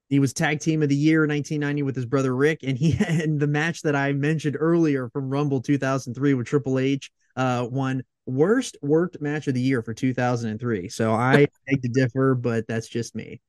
he 0.09 0.19
was 0.19 0.33
tag 0.33 0.61
team 0.61 0.83
of 0.83 0.89
the 0.89 0.97
year 0.97 1.25
in 1.25 1.31
1990 1.31 1.85
with 1.85 1.95
his 1.95 2.05
brother 2.05 2.35
Rick, 2.35 2.61
and 2.65 2.77
he 2.77 2.97
and 3.07 3.39
the 3.39 3.47
match 3.47 3.83
that 3.83 3.95
I 3.97 4.13
mentioned 4.13 4.57
earlier 4.59 5.09
from 5.11 5.31
Rumble 5.31 5.63
2003 5.63 6.35
with 6.35 6.47
Triple 6.47 6.79
H 6.79 7.11
uh, 7.37 7.67
won 7.71 8.03
worst 8.31 8.77
worked 8.83 9.21
match 9.21 9.47
of 9.49 9.55
the 9.55 9.61
year 9.61 9.83
for 9.83 9.95
2003. 9.95 10.89
So 10.89 11.13
I 11.13 11.47
beg 11.67 11.83
to 11.83 11.89
differ, 11.89 12.35
but 12.35 12.67
that's 12.67 12.89
just 12.89 13.15
me. 13.15 13.41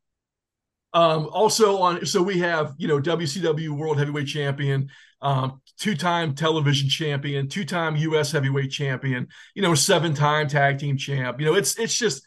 Um, 0.94 1.30
also 1.32 1.78
on, 1.78 2.06
so 2.06 2.22
we 2.22 2.40
have 2.40 2.74
you 2.78 2.88
know 2.88 2.99
WCW 2.99 3.70
World 3.70 3.98
Heavyweight 3.98 4.28
Champion, 4.28 4.90
um, 5.22 5.62
two-time 5.80 6.36
television 6.36 6.90
champion, 6.90 7.48
two-time 7.48 7.95
U.S. 7.95 8.32
Heavyweight 8.32 8.72
Champion, 8.72 9.28
you 9.56 9.62
know, 9.62 9.74
seven-time 9.74 10.49
tag 10.49 10.80
team 10.80 10.98
champ. 10.98 11.40
You 11.40 11.45
know, 11.45 11.56
it's 11.56 11.80
it's 11.80 11.98
just 11.98 12.26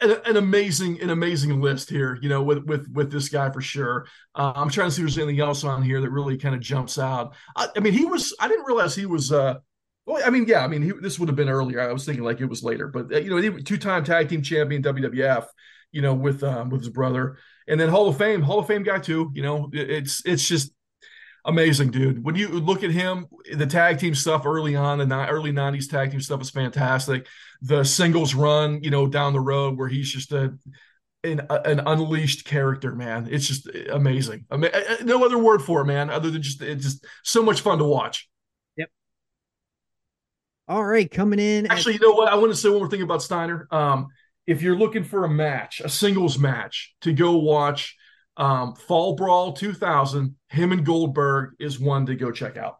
an, 0.00 0.16
an, 0.26 0.36
amazing 0.36 1.00
an 1.00 1.10
amazing 1.10 1.60
list 1.60 1.90
here. 1.90 2.18
You 2.20 2.28
know, 2.28 2.42
with 2.42 2.64
with 2.64 2.88
with 2.92 3.12
this 3.12 3.28
guy 3.28 3.50
for 3.50 3.60
sure. 3.60 4.06
Uh, 4.34 4.52
I'm 4.56 4.68
trying 4.68 4.88
to 4.88 4.94
see 4.94 5.02
if 5.02 5.06
there's 5.06 5.18
anything 5.18 5.40
else 5.40 5.62
on 5.62 5.80
here 5.80 6.00
that 6.00 6.10
really 6.10 6.36
kind 6.36 6.56
of 6.56 6.60
jumps 6.60 6.98
out. 6.98 7.34
I, 7.54 7.68
I, 7.76 7.80
mean, 7.80 7.92
he 7.92 8.04
was. 8.04 8.34
I 8.40 8.48
didn't 8.48 8.66
realize 8.66 8.96
he 8.96 9.06
was. 9.06 9.30
Uh, 9.30 9.58
well, 10.06 10.22
I 10.24 10.30
mean, 10.30 10.46
yeah, 10.46 10.64
I 10.64 10.68
mean, 10.68 10.82
he, 10.82 10.92
this 11.00 11.18
would 11.18 11.28
have 11.28 11.36
been 11.36 11.48
earlier. 11.48 11.80
I 11.80 11.92
was 11.92 12.04
thinking 12.04 12.24
like 12.24 12.40
it 12.40 12.46
was 12.46 12.62
later, 12.62 12.88
but 12.88 13.12
uh, 13.12 13.18
you 13.18 13.30
know, 13.30 13.58
two-time 13.58 14.04
tag 14.04 14.28
team 14.28 14.42
champion 14.42 14.82
WWF. 14.82 15.46
You 15.92 16.00
know, 16.00 16.14
with 16.14 16.42
um, 16.42 16.70
with 16.70 16.80
his 16.80 16.88
brother 16.88 17.36
and 17.68 17.80
then 17.80 17.88
Hall 17.88 18.08
of 18.08 18.18
Fame, 18.18 18.42
Hall 18.42 18.58
of 18.58 18.66
Fame 18.66 18.82
guy 18.82 18.98
too. 18.98 19.30
You 19.34 19.42
know, 19.42 19.70
it's 19.72 20.24
it's 20.24 20.46
just 20.46 20.72
amazing, 21.44 21.90
dude. 21.90 22.24
When 22.24 22.34
you 22.34 22.48
look 22.48 22.82
at 22.82 22.90
him, 22.90 23.26
the 23.52 23.66
tag 23.66 23.98
team 23.98 24.14
stuff 24.14 24.46
early 24.46 24.76
on, 24.76 25.06
the 25.06 25.28
early 25.28 25.52
'90s 25.52 25.90
tag 25.90 26.10
team 26.10 26.20
stuff 26.20 26.40
is 26.40 26.50
fantastic. 26.50 27.26
The 27.62 27.84
singles 27.84 28.34
run, 28.34 28.82
you 28.82 28.90
know, 28.90 29.06
down 29.06 29.32
the 29.32 29.40
road 29.40 29.78
where 29.78 29.88
he's 29.88 30.10
just 30.10 30.32
a 30.32 30.56
an, 31.24 31.46
an 31.50 31.80
unleashed 31.86 32.44
character, 32.44 32.94
man. 32.94 33.28
It's 33.30 33.46
just 33.46 33.68
amazing. 33.90 34.46
I 34.50 34.56
mean, 34.56 34.72
no 35.04 35.24
other 35.24 35.38
word 35.38 35.62
for 35.62 35.82
it, 35.82 35.86
man, 35.86 36.10
other 36.10 36.30
than 36.30 36.42
just 36.42 36.62
it's 36.62 36.84
just 36.84 37.06
so 37.22 37.42
much 37.42 37.60
fun 37.60 37.78
to 37.78 37.84
watch. 37.84 38.28
Yep. 40.72 40.76
All 40.76 40.84
right, 40.84 41.10
coming 41.10 41.38
in. 41.38 41.66
Actually, 41.70 41.94
at- 41.94 42.00
you 42.00 42.08
know 42.08 42.14
what? 42.14 42.28
I 42.32 42.36
want 42.36 42.52
to 42.52 42.56
say 42.56 42.68
one 42.68 42.78
more 42.78 42.90
thing 42.90 43.02
about 43.02 43.22
Steiner. 43.22 43.68
Um, 43.70 44.08
if 44.46 44.62
you're 44.62 44.76
looking 44.76 45.04
for 45.04 45.24
a 45.24 45.28
match, 45.28 45.80
a 45.80 45.88
singles 45.88 46.38
match 46.38 46.94
to 47.02 47.12
go 47.12 47.36
watch, 47.36 47.96
um, 48.36 48.74
Fall 48.74 49.14
Brawl 49.14 49.52
2000, 49.52 50.36
him 50.48 50.72
and 50.72 50.84
Goldberg 50.84 51.54
is 51.60 51.78
one 51.78 52.06
to 52.06 52.14
go 52.14 52.32
check 52.32 52.56
out. 52.56 52.78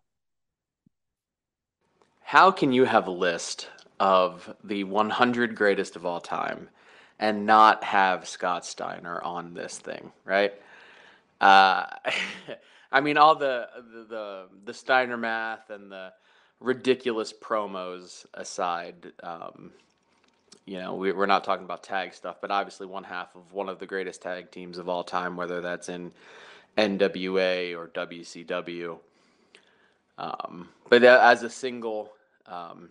How 2.20 2.50
can 2.50 2.72
you 2.72 2.84
have 2.84 3.06
a 3.06 3.10
list 3.12 3.68
of 4.00 4.54
the 4.64 4.84
100 4.84 5.54
greatest 5.54 5.96
of 5.96 6.06
all 6.06 6.20
time 6.20 6.68
and 7.18 7.46
not 7.46 7.84
have 7.84 8.26
Scott 8.26 8.64
Steiner 8.64 9.22
on 9.22 9.54
this 9.54 9.78
thing, 9.78 10.12
right? 10.24 10.52
Uh, 11.40 11.86
I 12.92 13.00
mean, 13.00 13.16
all 13.16 13.36
the, 13.36 13.68
the, 13.76 14.04
the 14.08 14.48
the 14.66 14.74
Steiner 14.74 15.16
math 15.16 15.70
and 15.70 15.90
the 15.90 16.12
ridiculous 16.62 17.32
promos 17.32 18.24
aside, 18.34 19.12
um, 19.22 19.72
you 20.64 20.78
know, 20.78 20.94
we, 20.94 21.10
are 21.10 21.26
not 21.26 21.44
talking 21.44 21.64
about 21.64 21.82
tag 21.82 22.14
stuff, 22.14 22.36
but 22.40 22.50
obviously 22.50 22.86
one 22.86 23.04
half 23.04 23.34
of 23.34 23.52
one 23.52 23.68
of 23.68 23.78
the 23.78 23.86
greatest 23.86 24.22
tag 24.22 24.50
teams 24.50 24.78
of 24.78 24.88
all 24.88 25.02
time, 25.02 25.36
whether 25.36 25.60
that's 25.60 25.88
in 25.88 26.12
NWA 26.78 27.76
or 27.76 27.88
WCW. 27.88 28.98
Um, 30.18 30.68
but 30.88 31.02
as 31.02 31.42
a 31.42 31.50
single, 31.50 32.12
um, 32.46 32.90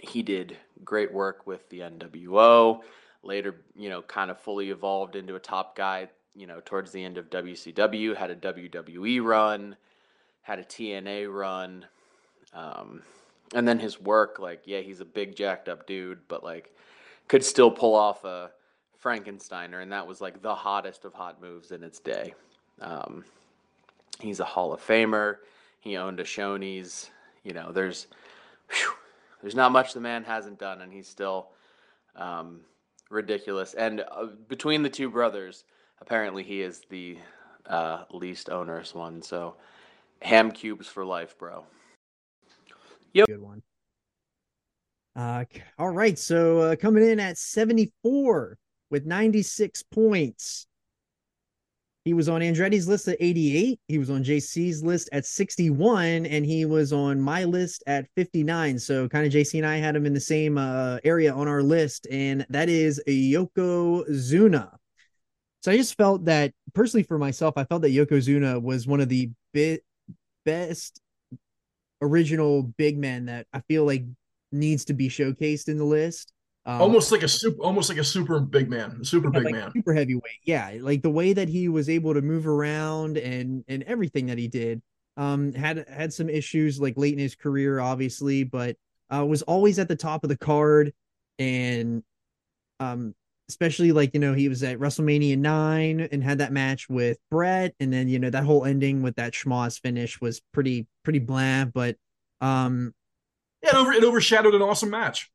he 0.00 0.22
did 0.22 0.56
great 0.84 1.12
work 1.12 1.46
with 1.46 1.68
the 1.70 1.80
NWO. 1.80 2.80
Later, 3.22 3.56
you 3.76 3.90
know, 3.90 4.02
kind 4.02 4.30
of 4.30 4.40
fully 4.40 4.70
evolved 4.70 5.16
into 5.16 5.34
a 5.34 5.40
top 5.40 5.76
guy. 5.76 6.08
You 6.36 6.46
know, 6.46 6.60
towards 6.64 6.92
the 6.92 7.04
end 7.04 7.18
of 7.18 7.28
WCW, 7.28 8.16
had 8.16 8.30
a 8.30 8.36
WWE 8.36 9.22
run, 9.22 9.76
had 10.42 10.58
a 10.58 10.64
TNA 10.64 11.32
run. 11.32 11.84
Um, 12.52 13.02
and 13.54 13.66
then 13.66 13.78
his 13.78 14.00
work, 14.00 14.38
like, 14.38 14.62
yeah, 14.64 14.80
he's 14.80 15.00
a 15.00 15.04
big 15.04 15.34
jacked 15.34 15.68
up 15.68 15.86
dude, 15.86 16.20
but 16.28 16.44
like 16.44 16.74
could 17.28 17.44
still 17.44 17.70
pull 17.70 17.94
off 17.94 18.24
a 18.24 18.50
Frankensteiner, 19.02 19.82
and 19.82 19.92
that 19.92 20.06
was 20.06 20.20
like 20.20 20.42
the 20.42 20.54
hottest 20.54 21.04
of 21.04 21.14
hot 21.14 21.40
moves 21.40 21.72
in 21.72 21.82
its 21.82 21.98
day. 21.98 22.34
Um, 22.80 23.24
he's 24.20 24.40
a 24.40 24.44
Hall 24.44 24.72
of 24.72 24.84
Famer. 24.84 25.36
He 25.80 25.96
owned 25.96 26.20
a 26.20 26.24
Shoney's. 26.24 27.10
You 27.44 27.54
know, 27.54 27.72
there's 27.72 28.08
whew, 28.70 28.92
there's 29.40 29.54
not 29.54 29.72
much 29.72 29.94
the 29.94 30.00
man 30.00 30.24
hasn't 30.24 30.58
done, 30.58 30.82
and 30.82 30.92
he's 30.92 31.08
still 31.08 31.48
um, 32.16 32.60
ridiculous. 33.08 33.74
And 33.74 34.04
uh, 34.10 34.26
between 34.48 34.82
the 34.82 34.90
two 34.90 35.08
brothers, 35.08 35.64
apparently 36.00 36.42
he 36.42 36.60
is 36.62 36.82
the 36.90 37.16
uh, 37.66 38.04
least 38.10 38.50
onerous 38.50 38.94
one. 38.94 39.22
So, 39.22 39.54
ham 40.20 40.50
cubes 40.50 40.86
for 40.86 41.04
life, 41.04 41.38
bro. 41.38 41.64
Yep. 43.12 43.26
Good 43.26 43.40
one. 43.40 43.62
Uh, 45.16 45.44
all 45.78 45.90
right. 45.90 46.18
So 46.18 46.60
uh, 46.60 46.76
coming 46.76 47.08
in 47.08 47.20
at 47.20 47.38
74 47.38 48.58
with 48.90 49.06
96 49.06 49.82
points. 49.84 50.66
He 52.04 52.14
was 52.14 52.30
on 52.30 52.40
Andretti's 52.40 52.88
list 52.88 53.08
at 53.08 53.18
88. 53.20 53.78
He 53.86 53.98
was 53.98 54.08
on 54.08 54.24
JC's 54.24 54.82
list 54.82 55.10
at 55.12 55.26
61, 55.26 56.24
and 56.24 56.46
he 56.46 56.64
was 56.64 56.94
on 56.94 57.20
my 57.20 57.44
list 57.44 57.84
at 57.86 58.06
59. 58.16 58.78
So, 58.78 59.06
kind 59.06 59.26
of 59.26 59.32
JC 59.32 59.58
and 59.58 59.66
I 59.66 59.76
had 59.76 59.94
him 59.94 60.06
in 60.06 60.14
the 60.14 60.20
same 60.20 60.56
uh, 60.56 60.98
area 61.04 61.32
on 61.32 61.46
our 61.46 61.62
list, 61.62 62.06
and 62.10 62.46
that 62.48 62.70
is 62.70 63.02
Yokozuna. 63.06 64.74
So, 65.60 65.70
I 65.70 65.76
just 65.76 65.94
felt 65.98 66.24
that 66.24 66.52
personally 66.72 67.04
for 67.04 67.18
myself, 67.18 67.58
I 67.58 67.64
felt 67.64 67.82
that 67.82 67.92
Yokozuna 67.92 68.62
was 68.62 68.86
one 68.86 69.00
of 69.00 69.10
the 69.10 69.30
bit 69.52 69.84
best 70.46 71.02
original 72.00 72.62
big 72.62 72.98
men 72.98 73.26
that 73.26 73.46
I 73.52 73.60
feel 73.60 73.84
like 73.84 74.04
needs 74.52 74.84
to 74.86 74.94
be 74.94 75.08
showcased 75.08 75.68
in 75.68 75.76
the 75.78 75.84
list. 75.84 76.32
Um, 76.66 76.80
almost 76.82 77.10
like 77.10 77.22
a 77.22 77.28
super, 77.28 77.62
almost 77.62 77.88
like 77.88 77.98
a 77.98 78.04
super 78.04 78.38
big 78.38 78.68
man, 78.68 79.02
super 79.04 79.30
big 79.30 79.44
like 79.44 79.54
man, 79.54 79.72
super 79.72 79.94
heavyweight. 79.94 80.40
Yeah, 80.44 80.72
like 80.80 81.02
the 81.02 81.10
way 81.10 81.32
that 81.32 81.48
he 81.48 81.68
was 81.68 81.88
able 81.88 82.12
to 82.14 82.20
move 82.20 82.46
around 82.46 83.16
and 83.16 83.64
and 83.66 83.82
everything 83.84 84.26
that 84.26 84.38
he 84.38 84.48
did. 84.48 84.82
Um, 85.16 85.52
had 85.52 85.86
had 85.88 86.12
some 86.12 86.28
issues 86.28 86.80
like 86.80 86.96
late 86.96 87.14
in 87.14 87.18
his 87.18 87.34
career, 87.34 87.80
obviously, 87.80 88.44
but 88.44 88.76
uh, 89.14 89.24
was 89.24 89.42
always 89.42 89.78
at 89.78 89.88
the 89.88 89.96
top 89.96 90.22
of 90.22 90.28
the 90.28 90.36
card, 90.36 90.92
and 91.38 92.02
um, 92.78 93.14
especially 93.50 93.90
like 93.90 94.14
you 94.14 94.20
know 94.20 94.32
he 94.32 94.48
was 94.48 94.62
at 94.62 94.78
WrestleMania 94.78 95.36
nine 95.36 96.08
and 96.12 96.22
had 96.22 96.38
that 96.38 96.52
match 96.52 96.88
with 96.88 97.18
Bret, 97.32 97.74
and 97.80 97.92
then 97.92 98.08
you 98.08 98.20
know 98.20 98.30
that 98.30 98.44
whole 98.44 98.64
ending 98.64 99.02
with 99.02 99.16
that 99.16 99.32
schmoz 99.32 99.80
finish 99.80 100.20
was 100.20 100.40
pretty 100.52 100.86
pretty 101.02 101.18
bland, 101.18 101.72
but 101.72 101.96
um, 102.40 102.94
yeah, 103.62 103.70
it, 103.70 103.74
over, 103.74 103.92
it 103.92 104.04
overshadowed 104.04 104.54
an 104.54 104.62
awesome 104.62 104.90
match. 104.90 105.30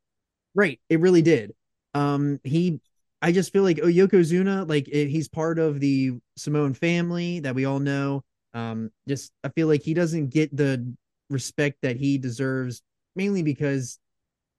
Right, 0.56 0.80
it 0.90 1.02
really 1.02 1.22
did. 1.22 1.54
Um, 1.94 2.40
he, 2.46 2.80
I 3.22 3.34
just 3.34 3.52
feel 3.52 3.64
like 3.64 3.80
oh, 3.84 3.88
Yokozuna, 3.88 4.68
like 4.68 4.88
it, 4.88 5.10
he's 5.10 5.28
part 5.28 5.60
of 5.60 5.82
the 5.82 6.14
Samoan 6.38 6.74
family 6.74 7.42
that 7.42 7.54
we 7.54 7.66
all 7.66 7.80
know. 7.80 8.24
Um, 8.54 8.92
just 9.10 9.34
I 9.44 9.50
feel 9.50 9.68
like 9.68 9.84
he 9.84 9.94
doesn't 9.94 10.30
get 10.30 10.56
the 10.56 10.96
respect 11.30 11.80
that 11.82 11.98
he 11.98 12.18
deserves, 12.18 12.82
mainly 13.14 13.44
because, 13.44 14.00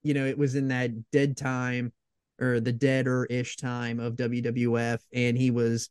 you 0.02 0.12
know, 0.12 0.26
it 0.26 0.36
was 0.36 0.54
in 0.54 0.68
that 0.68 1.10
dead 1.10 1.38
time 1.38 1.92
or 2.40 2.60
the 2.60 2.72
dead 2.72 3.06
or 3.06 3.26
ish 3.26 3.56
time 3.56 4.00
of 4.00 4.14
WWF, 4.14 5.00
and 5.12 5.36
he 5.36 5.50
was 5.50 5.90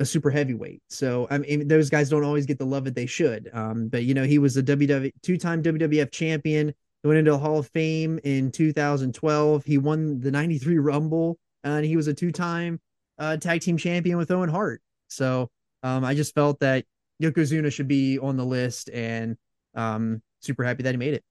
a 0.00 0.04
super 0.04 0.30
heavyweight. 0.30 0.82
So 0.88 1.26
I 1.30 1.38
mean, 1.38 1.68
those 1.68 1.90
guys 1.90 2.08
don't 2.08 2.24
always 2.24 2.46
get 2.46 2.58
the 2.58 2.66
love 2.66 2.84
that 2.84 2.94
they 2.94 3.06
should. 3.06 3.50
Um, 3.52 3.88
but 3.88 4.04
you 4.04 4.14
know, 4.14 4.24
he 4.24 4.38
was 4.38 4.56
a 4.56 4.62
WW 4.62 5.12
two-time 5.22 5.62
WWF 5.62 6.10
champion. 6.10 6.72
He 7.02 7.08
went 7.08 7.18
into 7.18 7.30
the 7.30 7.38
Hall 7.38 7.58
of 7.58 7.68
Fame 7.68 8.18
in 8.24 8.50
2012. 8.50 9.64
He 9.64 9.78
won 9.78 10.20
the 10.20 10.30
'93 10.30 10.78
Rumble, 10.78 11.38
and 11.64 11.84
he 11.84 11.96
was 11.96 12.08
a 12.08 12.14
two-time 12.14 12.80
uh, 13.18 13.36
tag 13.36 13.60
team 13.60 13.76
champion 13.76 14.16
with 14.16 14.30
Owen 14.30 14.48
Hart. 14.48 14.80
So 15.08 15.50
um, 15.82 16.04
I 16.04 16.14
just 16.14 16.34
felt 16.34 16.60
that 16.60 16.84
Yokozuna 17.22 17.72
should 17.72 17.88
be 17.88 18.18
on 18.18 18.36
the 18.36 18.44
list, 18.44 18.90
and 18.90 19.36
um, 19.74 20.22
super 20.40 20.64
happy 20.64 20.82
that 20.84 20.92
he 20.92 20.98
made 20.98 21.14
it. 21.14 21.24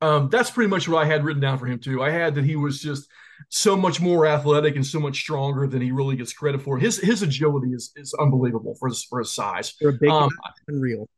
Um, 0.00 0.28
that's 0.28 0.50
pretty 0.50 0.68
much 0.68 0.88
what 0.88 1.02
I 1.02 1.06
had 1.06 1.24
written 1.24 1.42
down 1.42 1.58
for 1.58 1.66
him 1.66 1.80
too. 1.80 2.02
I 2.02 2.10
had 2.10 2.36
that 2.36 2.44
he 2.44 2.54
was 2.54 2.80
just 2.80 3.08
so 3.48 3.76
much 3.76 4.00
more 4.00 4.26
athletic 4.26 4.76
and 4.76 4.86
so 4.86 5.00
much 5.00 5.16
stronger 5.16 5.66
than 5.66 5.80
he 5.80 5.92
really 5.92 6.16
gets 6.16 6.32
credit 6.32 6.62
for. 6.62 6.78
His 6.78 6.98
his 6.98 7.22
agility 7.22 7.68
is 7.72 7.92
is 7.96 8.14
unbelievable 8.14 8.74
for 8.78 8.88
his 8.88 9.04
for 9.04 9.18
his 9.20 9.34
size. 9.34 9.70
For 9.70 9.90
a 9.90 9.92
big 9.94 10.10
Um, 10.10 10.30
unreal. 10.66 11.08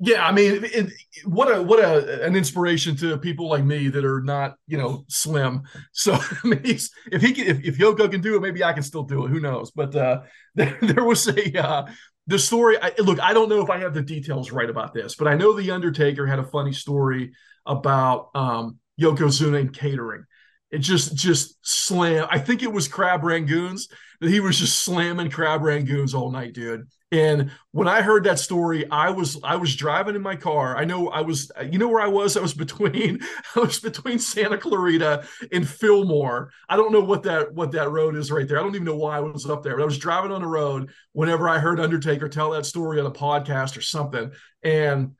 Yeah, 0.00 0.26
I 0.26 0.32
mean, 0.32 0.64
it, 0.64 0.92
what 1.24 1.54
a 1.54 1.62
what 1.62 1.78
a 1.78 2.24
an 2.24 2.34
inspiration 2.34 2.96
to 2.96 3.16
people 3.16 3.48
like 3.48 3.64
me 3.64 3.88
that 3.88 4.04
are 4.04 4.20
not 4.20 4.56
you 4.66 4.76
know 4.76 5.04
slim. 5.08 5.62
So 5.92 6.14
I 6.44 6.46
mean, 6.46 6.60
he's, 6.64 6.90
if 7.12 7.22
he 7.22 7.32
can, 7.32 7.46
if, 7.46 7.64
if 7.64 7.78
Yoko 7.78 8.10
can 8.10 8.20
do 8.20 8.34
it, 8.36 8.40
maybe 8.42 8.64
I 8.64 8.72
can 8.72 8.82
still 8.82 9.04
do 9.04 9.24
it. 9.24 9.30
Who 9.30 9.40
knows? 9.40 9.70
But 9.70 9.94
uh, 9.94 10.22
there, 10.54 10.76
there 10.82 11.04
was 11.04 11.28
a 11.28 11.62
uh, 11.62 11.86
the 12.26 12.38
story. 12.38 12.76
I, 12.80 12.92
look, 12.98 13.20
I 13.20 13.32
don't 13.32 13.48
know 13.48 13.62
if 13.62 13.70
I 13.70 13.78
have 13.78 13.94
the 13.94 14.02
details 14.02 14.50
right 14.50 14.68
about 14.68 14.94
this, 14.94 15.14
but 15.14 15.28
I 15.28 15.34
know 15.34 15.52
the 15.52 15.70
Undertaker 15.70 16.26
had 16.26 16.38
a 16.38 16.44
funny 16.44 16.72
story 16.72 17.32
about 17.64 18.30
um, 18.34 18.78
Yokozuna 19.00 19.60
and 19.60 19.72
catering. 19.72 20.24
It 20.74 20.80
just 20.80 21.14
just 21.14 21.56
slam. 21.62 22.26
I 22.30 22.40
think 22.40 22.64
it 22.64 22.72
was 22.72 22.88
crab 22.88 23.22
rangoons 23.22 23.88
that 24.20 24.28
he 24.28 24.40
was 24.40 24.58
just 24.58 24.82
slamming 24.82 25.30
crab 25.30 25.60
rangoons 25.60 26.14
all 26.14 26.32
night, 26.32 26.52
dude. 26.52 26.88
And 27.12 27.52
when 27.70 27.86
I 27.86 28.02
heard 28.02 28.24
that 28.24 28.40
story, 28.40 28.90
I 28.90 29.10
was 29.10 29.38
I 29.44 29.54
was 29.54 29.76
driving 29.76 30.16
in 30.16 30.22
my 30.22 30.34
car. 30.34 30.76
I 30.76 30.84
know 30.84 31.10
I 31.10 31.20
was 31.20 31.52
you 31.70 31.78
know 31.78 31.86
where 31.86 32.02
I 32.02 32.08
was? 32.08 32.36
I 32.36 32.40
was 32.40 32.54
between 32.54 33.20
I 33.54 33.60
was 33.60 33.78
between 33.78 34.18
Santa 34.18 34.58
Clarita 34.58 35.24
and 35.52 35.68
Fillmore. 35.68 36.50
I 36.68 36.76
don't 36.76 36.92
know 36.92 37.04
what 37.04 37.22
that 37.22 37.54
what 37.54 37.70
that 37.70 37.92
road 37.92 38.16
is 38.16 38.32
right 38.32 38.48
there. 38.48 38.58
I 38.58 38.62
don't 38.62 38.74
even 38.74 38.84
know 38.84 38.96
why 38.96 39.18
I 39.18 39.20
was 39.20 39.48
up 39.48 39.62
there, 39.62 39.76
but 39.76 39.82
I 39.82 39.86
was 39.86 39.98
driving 39.98 40.32
on 40.32 40.42
the 40.42 40.48
road 40.48 40.90
whenever 41.12 41.48
I 41.48 41.60
heard 41.60 41.78
Undertaker 41.78 42.28
tell 42.28 42.50
that 42.50 42.66
story 42.66 42.98
on 42.98 43.06
a 43.06 43.12
podcast 43.12 43.76
or 43.76 43.82
something. 43.82 44.32
And 44.64 45.12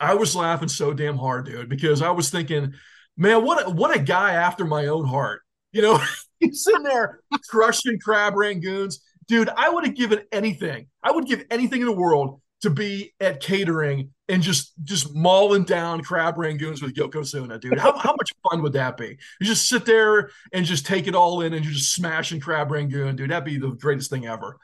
I 0.00 0.14
was 0.14 0.34
laughing 0.34 0.68
so 0.68 0.92
damn 0.92 1.16
hard, 1.16 1.46
dude, 1.46 1.68
because 1.68 2.02
I 2.02 2.10
was 2.10 2.28
thinking, 2.28 2.74
man, 3.16 3.44
what 3.44 3.66
a, 3.66 3.70
what 3.70 3.96
a 3.96 4.00
guy 4.00 4.32
after 4.32 4.64
my 4.64 4.86
own 4.86 5.06
heart. 5.06 5.42
You 5.72 5.82
know, 5.82 6.00
he's 6.40 6.64
sitting 6.64 6.82
there 6.82 7.20
crushing 7.48 7.98
crab 8.00 8.34
rangoons 8.34 8.98
dude, 9.28 9.48
I 9.48 9.68
would 9.68 9.84
have 9.84 9.94
given 9.94 10.22
anything. 10.32 10.88
I 11.02 11.12
would 11.12 11.26
give 11.26 11.44
anything 11.50 11.80
in 11.80 11.86
the 11.86 11.92
world 11.92 12.40
to 12.62 12.70
be 12.70 13.12
at 13.20 13.40
catering 13.40 14.10
and 14.28 14.42
just 14.42 14.72
just 14.82 15.14
mauling 15.14 15.64
down 15.64 16.02
crab 16.02 16.36
rangoons 16.36 16.82
with 16.82 16.94
Yokozuna, 16.94 17.60
dude. 17.60 17.78
How, 17.78 17.96
how 17.96 18.14
much 18.16 18.32
fun 18.48 18.62
would 18.62 18.72
that 18.72 18.96
be? 18.96 19.18
You 19.40 19.46
just 19.46 19.68
sit 19.68 19.84
there 19.84 20.30
and 20.52 20.64
just 20.64 20.86
take 20.86 21.06
it 21.06 21.14
all 21.14 21.42
in 21.42 21.52
and 21.52 21.64
you're 21.64 21.74
just 21.74 21.94
smashing 21.94 22.40
crab 22.40 22.70
rangoon, 22.70 23.16
dude. 23.16 23.30
That'd 23.30 23.44
be 23.44 23.58
the 23.58 23.70
greatest 23.70 24.10
thing 24.10 24.26
ever. 24.26 24.56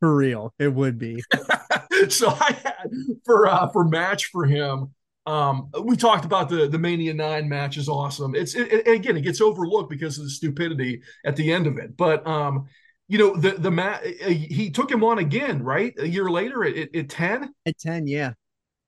For 0.00 0.14
real, 0.14 0.54
it 0.58 0.72
would 0.72 0.98
be. 0.98 1.22
so 2.08 2.28
I 2.28 2.56
had 2.62 2.90
for 3.24 3.46
uh 3.46 3.68
for 3.70 3.84
match 3.84 4.26
for 4.26 4.44
him. 4.44 4.93
Um, 5.26 5.70
we 5.82 5.96
talked 5.96 6.24
about 6.24 6.48
the 6.48 6.68
the 6.68 6.78
Mania 6.78 7.14
Nine 7.14 7.48
match 7.48 7.76
is 7.76 7.88
awesome. 7.88 8.34
It's 8.34 8.54
it, 8.54 8.72
it, 8.72 8.88
again, 8.88 9.16
it 9.16 9.22
gets 9.22 9.40
overlooked 9.40 9.90
because 9.90 10.18
of 10.18 10.24
the 10.24 10.30
stupidity 10.30 11.02
at 11.24 11.36
the 11.36 11.52
end 11.52 11.66
of 11.66 11.78
it. 11.78 11.96
But 11.96 12.26
um, 12.26 12.66
you 13.08 13.18
know 13.18 13.36
the 13.36 13.52
the 13.52 13.70
mat 13.70 14.04
he 14.04 14.70
took 14.70 14.90
him 14.90 15.04
on 15.04 15.18
again 15.18 15.62
right 15.62 15.94
a 15.98 16.08
year 16.08 16.30
later 16.30 16.64
at, 16.64 16.94
at 16.94 17.08
10 17.08 17.54
At 17.66 17.78
10, 17.78 18.06
yeah. 18.06 18.32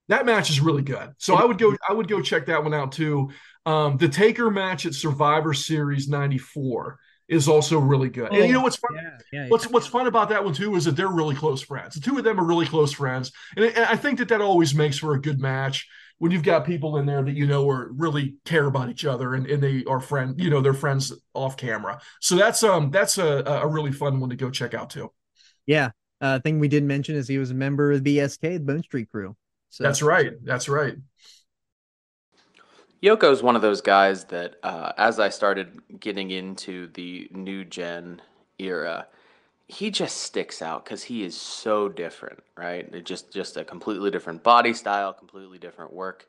that 0.08 0.24
match 0.26 0.50
is 0.50 0.60
really 0.60 0.82
good 0.82 1.12
so 1.18 1.34
i 1.34 1.44
would 1.44 1.58
go 1.58 1.76
i 1.88 1.92
would 1.92 2.08
go 2.08 2.20
check 2.20 2.46
that 2.46 2.62
one 2.62 2.74
out 2.74 2.92
too 2.92 3.30
um 3.66 3.96
the 3.98 4.08
taker 4.08 4.50
match 4.50 4.86
at 4.86 4.94
survivor 4.94 5.52
series 5.52 6.08
94 6.08 6.98
is 7.28 7.48
also 7.48 7.78
really 7.78 8.08
good 8.08 8.32
and 8.32 8.46
you 8.46 8.52
know 8.52 8.60
what's 8.60 8.76
fun 8.76 8.92
Oh, 8.94 9.00
Yeah, 9.02 9.18
yeah. 9.32 9.48
What's 9.48 9.68
what's 9.68 9.86
fun 9.86 10.06
about 10.06 10.28
that 10.28 10.44
one 10.44 10.54
too 10.54 10.76
is 10.76 10.84
that 10.84 10.96
they're 10.96 11.08
really 11.08 11.34
close 11.34 11.60
friends. 11.60 11.96
The 11.96 12.00
two 12.00 12.16
of 12.16 12.24
them 12.24 12.38
are 12.38 12.44
really 12.44 12.66
close 12.66 12.92
friends, 12.92 13.32
and 13.56 13.76
I 13.76 13.96
think 13.96 14.18
that 14.18 14.28
that 14.28 14.40
always 14.40 14.74
makes 14.74 14.98
for 14.98 15.14
a 15.14 15.20
good 15.20 15.40
match 15.40 15.88
when 16.18 16.32
you've 16.32 16.42
got 16.42 16.64
people 16.64 16.96
in 16.96 17.06
there 17.06 17.22
that 17.22 17.34
you 17.34 17.46
know 17.46 17.68
are 17.70 17.90
really 17.92 18.36
care 18.44 18.66
about 18.66 18.88
each 18.88 19.04
other 19.04 19.34
and, 19.34 19.46
and 19.46 19.62
they 19.62 19.84
are 19.84 20.00
friend, 20.00 20.40
you 20.40 20.50
know, 20.50 20.60
they're 20.60 20.74
friends 20.74 21.12
off 21.34 21.56
camera. 21.56 22.00
So 22.20 22.36
that's 22.36 22.62
um 22.62 22.90
that's 22.90 23.18
a 23.18 23.42
a 23.44 23.66
really 23.66 23.92
fun 23.92 24.20
one 24.20 24.30
to 24.30 24.36
go 24.36 24.50
check 24.50 24.74
out 24.74 24.90
too. 24.90 25.12
yeah. 25.66 25.90
Uh, 26.20 26.38
thing 26.40 26.58
we 26.58 26.68
didn't 26.68 26.88
mention 26.88 27.14
is 27.14 27.28
he 27.28 27.36
was 27.36 27.50
a 27.50 27.54
member 27.54 27.92
of 27.92 28.02
the 28.02 28.16
BSK, 28.16 28.40
the 28.40 28.60
Bone 28.60 28.82
Street 28.82 29.08
Krew. 29.14 29.34
So 29.68 29.84
That's 29.84 30.00
right. 30.00 30.32
That's 30.42 30.68
right. 30.68 30.96
Yoko's 33.02 33.42
one 33.42 33.56
of 33.56 33.62
those 33.62 33.82
guys 33.82 34.24
that, 34.26 34.54
uh, 34.62 34.92
as 34.96 35.20
I 35.20 35.28
started 35.28 35.78
getting 36.00 36.30
into 36.30 36.88
the 36.94 37.28
new 37.32 37.64
gen 37.64 38.22
era, 38.58 39.06
he 39.68 39.90
just 39.90 40.18
sticks 40.18 40.62
out 40.62 40.84
because 40.84 41.04
he 41.04 41.24
is 41.24 41.36
so 41.36 41.88
different, 41.88 42.42
right? 42.56 43.04
Just 43.04 43.32
just 43.32 43.56
a 43.56 43.64
completely 43.64 44.10
different 44.10 44.42
body 44.42 44.72
style, 44.72 45.12
completely 45.12 45.58
different 45.58 45.92
work. 45.92 46.28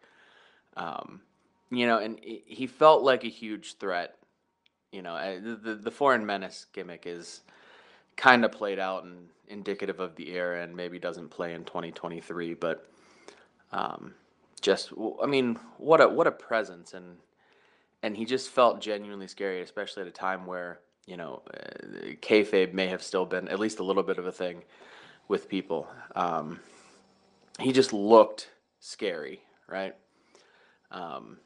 Um, 0.75 1.21
you 1.69 1.85
know, 1.85 1.99
and 1.99 2.19
he 2.19 2.67
felt 2.67 3.03
like 3.03 3.23
a 3.23 3.29
huge 3.29 3.77
threat. 3.77 4.15
You 4.91 5.01
know, 5.01 5.39
the 5.39 5.55
the, 5.55 5.75
the 5.75 5.91
foreign 5.91 6.25
menace 6.25 6.65
gimmick 6.73 7.03
is 7.05 7.41
kind 8.15 8.43
of 8.43 8.51
played 8.51 8.79
out 8.79 9.03
and 9.03 9.29
indicative 9.47 9.99
of 9.99 10.15
the 10.15 10.31
era, 10.31 10.63
and 10.63 10.75
maybe 10.75 10.99
doesn't 10.99 11.29
play 11.29 11.53
in 11.53 11.63
2023, 11.63 12.53
but. 12.53 12.89
Um, 13.69 14.13
just 14.61 14.91
I 15.21 15.27
mean, 15.27 15.59
what 15.77 16.01
a 16.01 16.07
what 16.07 16.25
a 16.25 16.31
presence 16.31 16.93
and 16.93 17.17
and 18.03 18.15
he 18.15 18.25
just 18.25 18.49
felt 18.49 18.81
genuinely 18.81 19.27
scary, 19.27 19.61
especially 19.61 20.01
at 20.01 20.07
a 20.07 20.11
time 20.11 20.45
where 20.45 20.79
you 21.07 21.17
know 21.17 21.41
uh, 21.51 22.13
kayfabe 22.21 22.73
may 22.73 22.87
have 22.87 23.01
still 23.01 23.25
been 23.25 23.47
at 23.47 23.59
least 23.59 23.79
a 23.79 23.83
little 23.83 24.03
bit 24.03 24.19
of 24.19 24.27
a 24.27 24.31
thing 24.31 24.63
with 25.27 25.49
people. 25.49 25.87
Um, 26.15 26.59
he 27.59 27.71
just 27.71 27.91
looked 27.91 28.51
scary, 28.79 29.41
right? 29.67 29.95
Um, 30.91 31.37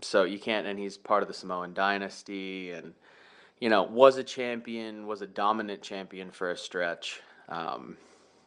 so 0.00 0.24
you 0.24 0.38
can't, 0.38 0.66
and 0.66 0.78
he's 0.78 0.96
part 0.96 1.22
of 1.22 1.28
the 1.28 1.34
Samoan 1.34 1.74
dynasty, 1.74 2.70
and 2.70 2.94
you 3.60 3.68
know 3.68 3.82
was 3.82 4.16
a 4.18 4.24
champion, 4.24 5.06
was 5.06 5.22
a 5.22 5.26
dominant 5.26 5.82
champion 5.82 6.30
for 6.30 6.50
a 6.50 6.56
stretch, 6.56 7.20
um, 7.48 7.96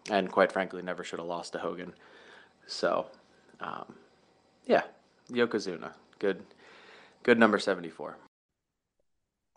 and 0.10 0.32
quite 0.32 0.52
frankly, 0.52 0.82
never 0.82 1.04
should 1.04 1.20
have 1.20 1.28
lost 1.28 1.54
to 1.54 1.60
Hogan. 1.60 1.94
So, 2.68 3.08
um, 3.60 3.96
yeah, 4.66 4.84
Yokozuna, 5.32 5.94
good, 6.20 6.44
good 7.24 7.40
number 7.40 7.60
seventy-four. 7.60 8.18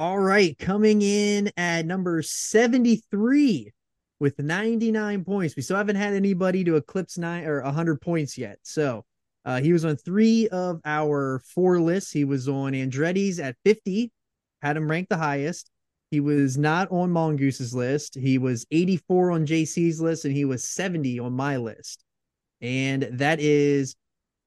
All 0.00 0.18
right, 0.18 0.58
coming 0.58 1.02
in 1.02 1.52
at 1.58 1.84
number 1.84 2.22
73 2.22 3.70
with 4.18 4.38
99 4.38 5.24
points. 5.26 5.54
We 5.54 5.60
still 5.60 5.76
haven't 5.76 5.96
had 5.96 6.14
anybody 6.14 6.64
to 6.64 6.76
eclipse 6.76 7.18
nine 7.18 7.44
or 7.44 7.60
100 7.60 8.00
points 8.00 8.38
yet. 8.38 8.56
So 8.62 9.04
uh, 9.44 9.60
he 9.60 9.74
was 9.74 9.84
on 9.84 9.98
three 9.98 10.48
of 10.48 10.80
our 10.86 11.42
four 11.54 11.82
lists. 11.82 12.12
He 12.12 12.24
was 12.24 12.48
on 12.48 12.72
Andretti's 12.72 13.38
at 13.40 13.56
50, 13.66 14.10
had 14.62 14.78
him 14.78 14.90
ranked 14.90 15.10
the 15.10 15.18
highest. 15.18 15.70
He 16.10 16.20
was 16.20 16.56
not 16.56 16.90
on 16.90 17.10
Mongoose's 17.10 17.74
list. 17.74 18.14
He 18.14 18.38
was 18.38 18.64
84 18.70 19.32
on 19.32 19.44
JC's 19.44 20.00
list, 20.00 20.24
and 20.24 20.34
he 20.34 20.46
was 20.46 20.64
70 20.64 21.18
on 21.18 21.34
my 21.34 21.58
list. 21.58 22.02
And 22.62 23.02
that 23.02 23.38
is 23.38 23.96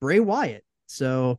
Bray 0.01 0.19
Wyatt. 0.19 0.63
So 0.87 1.37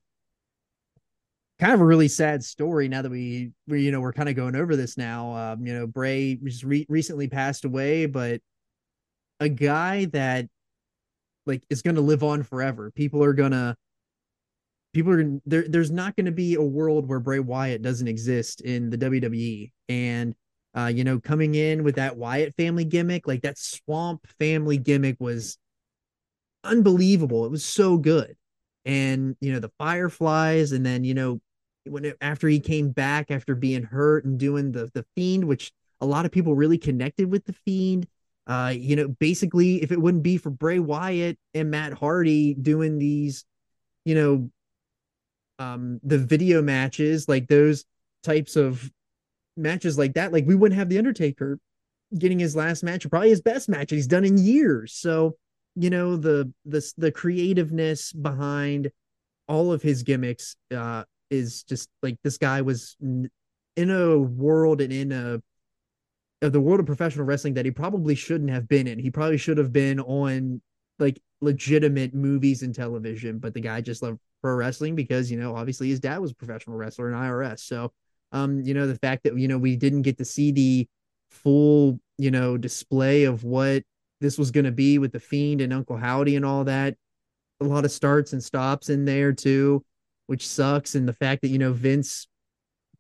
kind 1.59 1.72
of 1.72 1.81
a 1.81 1.85
really 1.85 2.09
sad 2.09 2.43
story 2.43 2.89
now 2.89 3.02
that 3.02 3.10
we 3.10 3.52
we 3.66 3.82
you 3.82 3.93
know 3.93 4.01
we're 4.01 4.12
kind 4.12 4.28
of 4.28 4.36
going 4.36 4.56
over 4.56 4.76
this 4.76 4.97
now. 4.97 5.52
Um 5.52 5.66
you 5.66 5.74
know 5.74 5.86
bray 5.86 6.36
just 6.36 6.64
re- 6.64 6.86
recently 6.89 7.28
passed 7.28 7.64
away 7.64 8.06
but 8.06 8.40
a 9.40 9.48
guy 9.48 10.06
that 10.06 10.47
like 11.47 11.62
is 11.70 11.82
going 11.82 11.97
to 11.97 12.01
live 12.01 12.22
on 12.22 12.43
forever. 12.43 12.90
People 12.90 13.22
are 13.22 13.35
going 13.35 13.52
to 13.52 13.76
people 14.94 15.12
are 15.12 15.22
gonna, 15.22 15.40
there 15.44 15.64
there's 15.68 15.90
not 15.90 16.16
going 16.16 16.26
to 16.26 16.32
be 16.32 16.55
a 16.55 16.62
world 16.62 17.09
where 17.09 17.20
bray 17.20 17.40
wyatt 17.40 17.82
doesn't 17.82 18.09
exist 18.09 18.60
in 18.60 18.90
the 18.90 18.97
wwe 18.97 19.72
and 19.89 20.35
uh 20.76 20.86
you 20.86 21.02
know 21.02 21.18
coming 21.18 21.56
in 21.56 21.82
with 21.82 21.97
that 21.97 22.16
wyatt 22.16 22.55
family 22.55 22.85
gimmick 22.85 23.26
like 23.26 23.43
that 23.43 23.59
swamp 23.59 24.24
family 24.39 24.78
gimmick 24.78 25.16
was 25.18 25.59
unbelievable. 26.62 27.44
It 27.44 27.51
was 27.51 27.64
so 27.64 27.98
good 27.98 28.36
and 28.85 29.36
you 29.40 29.52
know 29.52 29.59
the 29.59 29.73
fireflies 29.78 30.73
and 30.73 30.85
then 30.85 31.05
you 31.05 31.15
know 31.15 31.40
when 31.86 32.05
it, 32.05 32.16
after 32.20 32.48
he 32.48 32.61
came 32.61 32.90
back 32.90 33.31
after 33.31 33.55
being 33.55 33.82
hurt 33.82 34.24
and 34.24 34.39
doing 34.39 34.73
the 34.73 34.90
the 34.94 35.05
fiend 35.15 35.44
which 35.44 35.73
a 36.01 36.06
lot 36.06 36.24
of 36.24 36.32
people 36.32 36.55
really 36.55 36.78
connected 36.78 37.31
with 37.31 37.44
the 37.44 37.52
fiend 37.52 38.06
uh 38.47 38.73
you 38.74 38.97
know 38.97 39.09
basically 39.09 39.82
if 39.82 39.93
it 39.93 40.01
wouldn't 40.01 40.23
be 40.23 40.36
for 40.36 40.51
bray 40.51 40.78
wyatt 40.78 41.39
and 41.55 41.70
matt 41.70 41.93
hardy 41.93 42.55
doing 42.55 42.98
these 42.98 43.44
you 44.05 44.15
know 44.15 44.51
um 45.59 46.01
the 46.02 46.19
video 46.19 46.61
matches 46.61 47.28
like 47.28 47.47
those 47.48 47.85
types 48.23 48.56
of 48.56 48.90
matches 49.56 49.97
like 49.97 50.15
that 50.15 50.32
like 50.32 50.47
we 50.47 50.55
wouldn't 50.55 50.78
have 50.78 50.89
the 50.89 50.98
undertaker 50.98 51.59
getting 52.19 52.39
his 52.39 52.55
last 52.55 52.82
match 52.82 53.09
probably 53.09 53.31
his 53.31 53.40
best 53.40 53.69
match 53.69 53.90
he's 53.90 54.06
done 54.06 54.24
in 54.24 54.39
years. 54.39 54.93
So 54.93 55.36
you 55.76 55.90
know 55.90 56.16
the 56.16 56.52
the 56.64 56.92
the 56.96 57.12
creativeness 57.12 58.12
behind 58.12 58.90
all 59.48 59.72
of 59.72 59.82
his 59.82 60.02
gimmicks 60.02 60.56
uh 60.74 61.05
is 61.30 61.64
just 61.64 61.88
like 62.02 62.16
this 62.22 62.38
guy 62.38 62.62
was 62.62 62.96
in 63.01 63.90
a 63.90 64.18
world 64.18 64.80
and 64.80 64.92
in 64.92 65.12
a 65.12 65.40
of 66.42 66.52
the 66.52 66.60
world 66.60 66.80
of 66.80 66.86
professional 66.86 67.24
wrestling 67.24 67.55
that 67.55 67.64
he 67.64 67.70
probably 67.70 68.14
shouldn't 68.14 68.51
have 68.51 68.68
been 68.68 68.86
in. 68.86 68.98
He 68.98 69.10
probably 69.10 69.38
should 69.38 69.56
have 69.56 69.72
been 69.72 69.98
on 70.01 70.60
like 70.98 71.20
legitimate 71.40 72.14
movies 72.14 72.62
and 72.62 72.74
television, 72.74 73.38
but 73.38 73.55
the 73.55 73.60
guy 73.60 73.80
just 73.80 74.02
loved 74.02 74.18
pro 74.42 74.55
wrestling 74.55 74.94
because 74.94 75.30
you 75.30 75.38
know 75.38 75.56
obviously 75.56 75.88
his 75.88 76.01
dad 76.01 76.18
was 76.18 76.32
a 76.32 76.34
professional 76.34 76.76
wrestler 76.76 77.09
in 77.09 77.14
IRS. 77.14 77.60
So 77.60 77.92
um, 78.32 78.60
you 78.60 78.74
know, 78.74 78.86
the 78.86 78.96
fact 78.96 79.24
that 79.24 79.38
you 79.38 79.48
know 79.48 79.59
we 79.59 79.76
didn't 79.76 80.02
get 80.02 80.18
to 80.18 80.24
see 80.24 80.52
the 80.52 80.88
full, 81.30 82.01
you 82.18 82.30
know, 82.30 82.56
display 82.56 83.24
of 83.24 83.44
what 83.44 83.82
this 84.24 84.38
was 84.38 84.51
going 84.51 84.64
to 84.64 84.72
be 84.72 84.98
with 84.98 85.12
the 85.12 85.20
Fiend 85.20 85.60
and 85.60 85.72
Uncle 85.72 85.98
Howdy 85.98 86.34
and 86.34 86.46
all 86.46 86.64
that. 86.64 86.96
A 87.60 87.64
lot 87.64 87.84
of 87.84 87.92
starts 87.92 88.32
and 88.32 88.42
stops 88.42 88.88
in 88.88 89.05
there 89.05 89.32
too, 89.32 89.84
which 90.26 90.48
sucks. 90.48 90.94
And 90.94 91.06
the 91.06 91.12
fact 91.12 91.42
that 91.42 91.48
you 91.48 91.59
know 91.59 91.74
Vince 91.74 92.26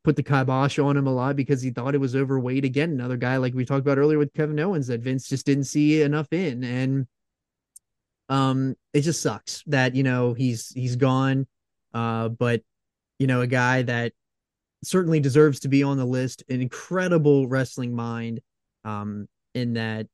put 0.04 0.16
the 0.16 0.22
kibosh 0.22 0.78
on 0.78 0.98
him 0.98 1.06
a 1.06 1.12
lot 1.12 1.34
because 1.34 1.62
he 1.62 1.70
thought 1.70 1.94
it 1.94 2.00
was 2.00 2.14
overweight. 2.14 2.64
Again, 2.64 2.90
another 2.90 3.16
guy 3.16 3.38
like 3.38 3.54
we 3.54 3.64
talked 3.64 3.80
about 3.80 3.96
earlier 3.96 4.18
with 4.18 4.34
Kevin 4.34 4.60
Owens 4.60 4.88
that 4.88 5.00
Vince 5.00 5.26
just 5.26 5.46
didn't 5.46 5.64
see 5.64 6.02
enough 6.02 6.30
in, 6.30 6.62
and 6.62 7.06
um, 8.28 8.76
it 8.92 9.00
just 9.00 9.22
sucks 9.22 9.62
that 9.66 9.94
you 9.94 10.02
know 10.02 10.34
he's 10.34 10.68
he's 10.74 10.96
gone. 10.96 11.46
Uh, 11.94 12.28
but 12.28 12.62
you 13.18 13.26
know, 13.26 13.40
a 13.40 13.46
guy 13.46 13.80
that 13.80 14.12
certainly 14.82 15.20
deserves 15.20 15.60
to 15.60 15.68
be 15.68 15.82
on 15.82 15.96
the 15.96 16.04
list. 16.04 16.44
An 16.50 16.60
incredible 16.60 17.48
wrestling 17.48 17.96
mind. 17.96 18.40
Um, 18.84 19.26
in 19.54 19.74
that, 19.74 20.08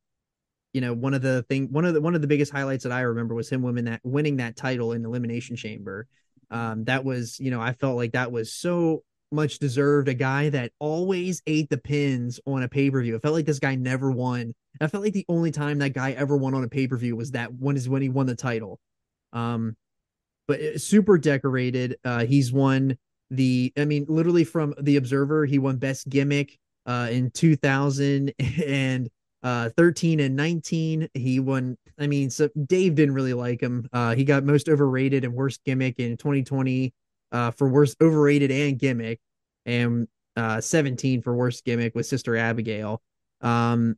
you 0.73 0.81
know, 0.81 0.93
one 0.93 1.15
of 1.15 1.23
the 1.23 1.43
thing, 1.49 1.69
one 1.71 1.85
of 1.85 1.95
the 1.95 2.01
one 2.01 2.15
of 2.15 2.21
the 2.21 2.27
biggest 2.27 2.53
highlights 2.53 2.85
that 2.85 2.93
I 2.93 3.01
remember 3.01 3.35
was 3.35 3.51
him 3.51 3.63
winning 3.63 3.85
that 3.87 4.01
winning 4.05 4.37
that 4.37 4.57
title 4.57 4.93
in 4.93 5.05
Elimination 5.05 5.57
Chamber. 5.57 6.07
Um, 6.51 6.85
that 6.85 7.05
was, 7.05 7.39
you 7.41 7.51
know, 7.51 7.61
I 7.61 7.73
felt 7.73 7.97
like 7.97 8.13
that 8.13 8.33
was 8.33 8.53
so 8.53 9.03
much 9.33 9.59
deserved. 9.59 10.09
A 10.09 10.15
guy 10.15 10.49
that 10.51 10.73
always 10.79 11.43
ate 11.47 11.71
the 11.71 11.79
pins 11.79 12.41
on 12.47 12.63
a 12.63 12.69
pay 12.69 12.91
per 12.91 13.03
view. 13.03 13.17
It 13.17 13.23
felt 13.23 13.35
like 13.35 13.47
this 13.47 13.59
guy 13.59 13.75
never 13.75 14.11
won. 14.11 14.55
I 14.81 14.87
felt 14.87 15.03
like 15.03 15.13
the 15.13 15.27
only 15.29 15.51
time 15.51 15.79
that 15.79 15.95
guy 15.95 16.13
ever 16.13 16.37
won 16.37 16.55
on 16.55 16.65
a 16.65 16.69
pay 16.69 16.87
per 16.87 16.97
view 16.97 17.17
was 17.17 17.33
that 17.33 17.53
one 17.53 17.77
is 17.77 17.89
when 17.89 18.03
he 18.03 18.09
won 18.09 18.27
the 18.27 18.37
title. 18.37 18.81
Um, 19.33 19.77
but 20.47 20.81
super 20.81 21.19
decorated. 21.19 21.97
Uh, 22.05 22.25
he's 22.25 22.53
won 22.53 22.97
the 23.31 23.73
I 23.77 23.85
mean, 23.85 24.07
literally 24.09 24.45
from 24.45 24.75
the 24.81 24.97
Observer, 24.97 25.47
he 25.47 25.59
won 25.59 25.77
Best 25.77 26.09
Gimmick 26.09 26.59
uh, 26.87 27.09
in 27.11 27.31
2000 27.31 28.33
and 28.67 29.09
uh, 29.43 29.71
13 29.77 30.21
and 30.21 30.37
19. 30.37 31.09
He 31.15 31.41
won. 31.41 31.77
I 31.99 32.07
mean, 32.07 32.31
so 32.31 32.49
Dave 32.67 32.95
didn't 32.95 33.15
really 33.15 33.35
like 33.35 33.61
him. 33.61 33.89
Uh, 33.93 34.15
he 34.15 34.25
got 34.25 34.45
most 34.45 34.69
overrated 34.69 35.25
and 35.25 35.35
worst 35.35 35.65
gimmick 35.65 35.99
in 35.99 36.17
2020 36.17 36.95
uh, 37.33 37.51
for 37.53 37.69
worst 37.69 37.97
overrated 38.01 38.51
and 38.51 38.79
gimmick, 38.79 39.21
and 39.67 40.09
uh, 40.37 40.61
17 40.61 41.23
for 41.23 41.35
worst 41.35 41.65
gimmick 41.65 41.95
with 41.95 42.07
Sister 42.07 42.37
Abigail. 42.37 43.03
Um, 43.41 43.97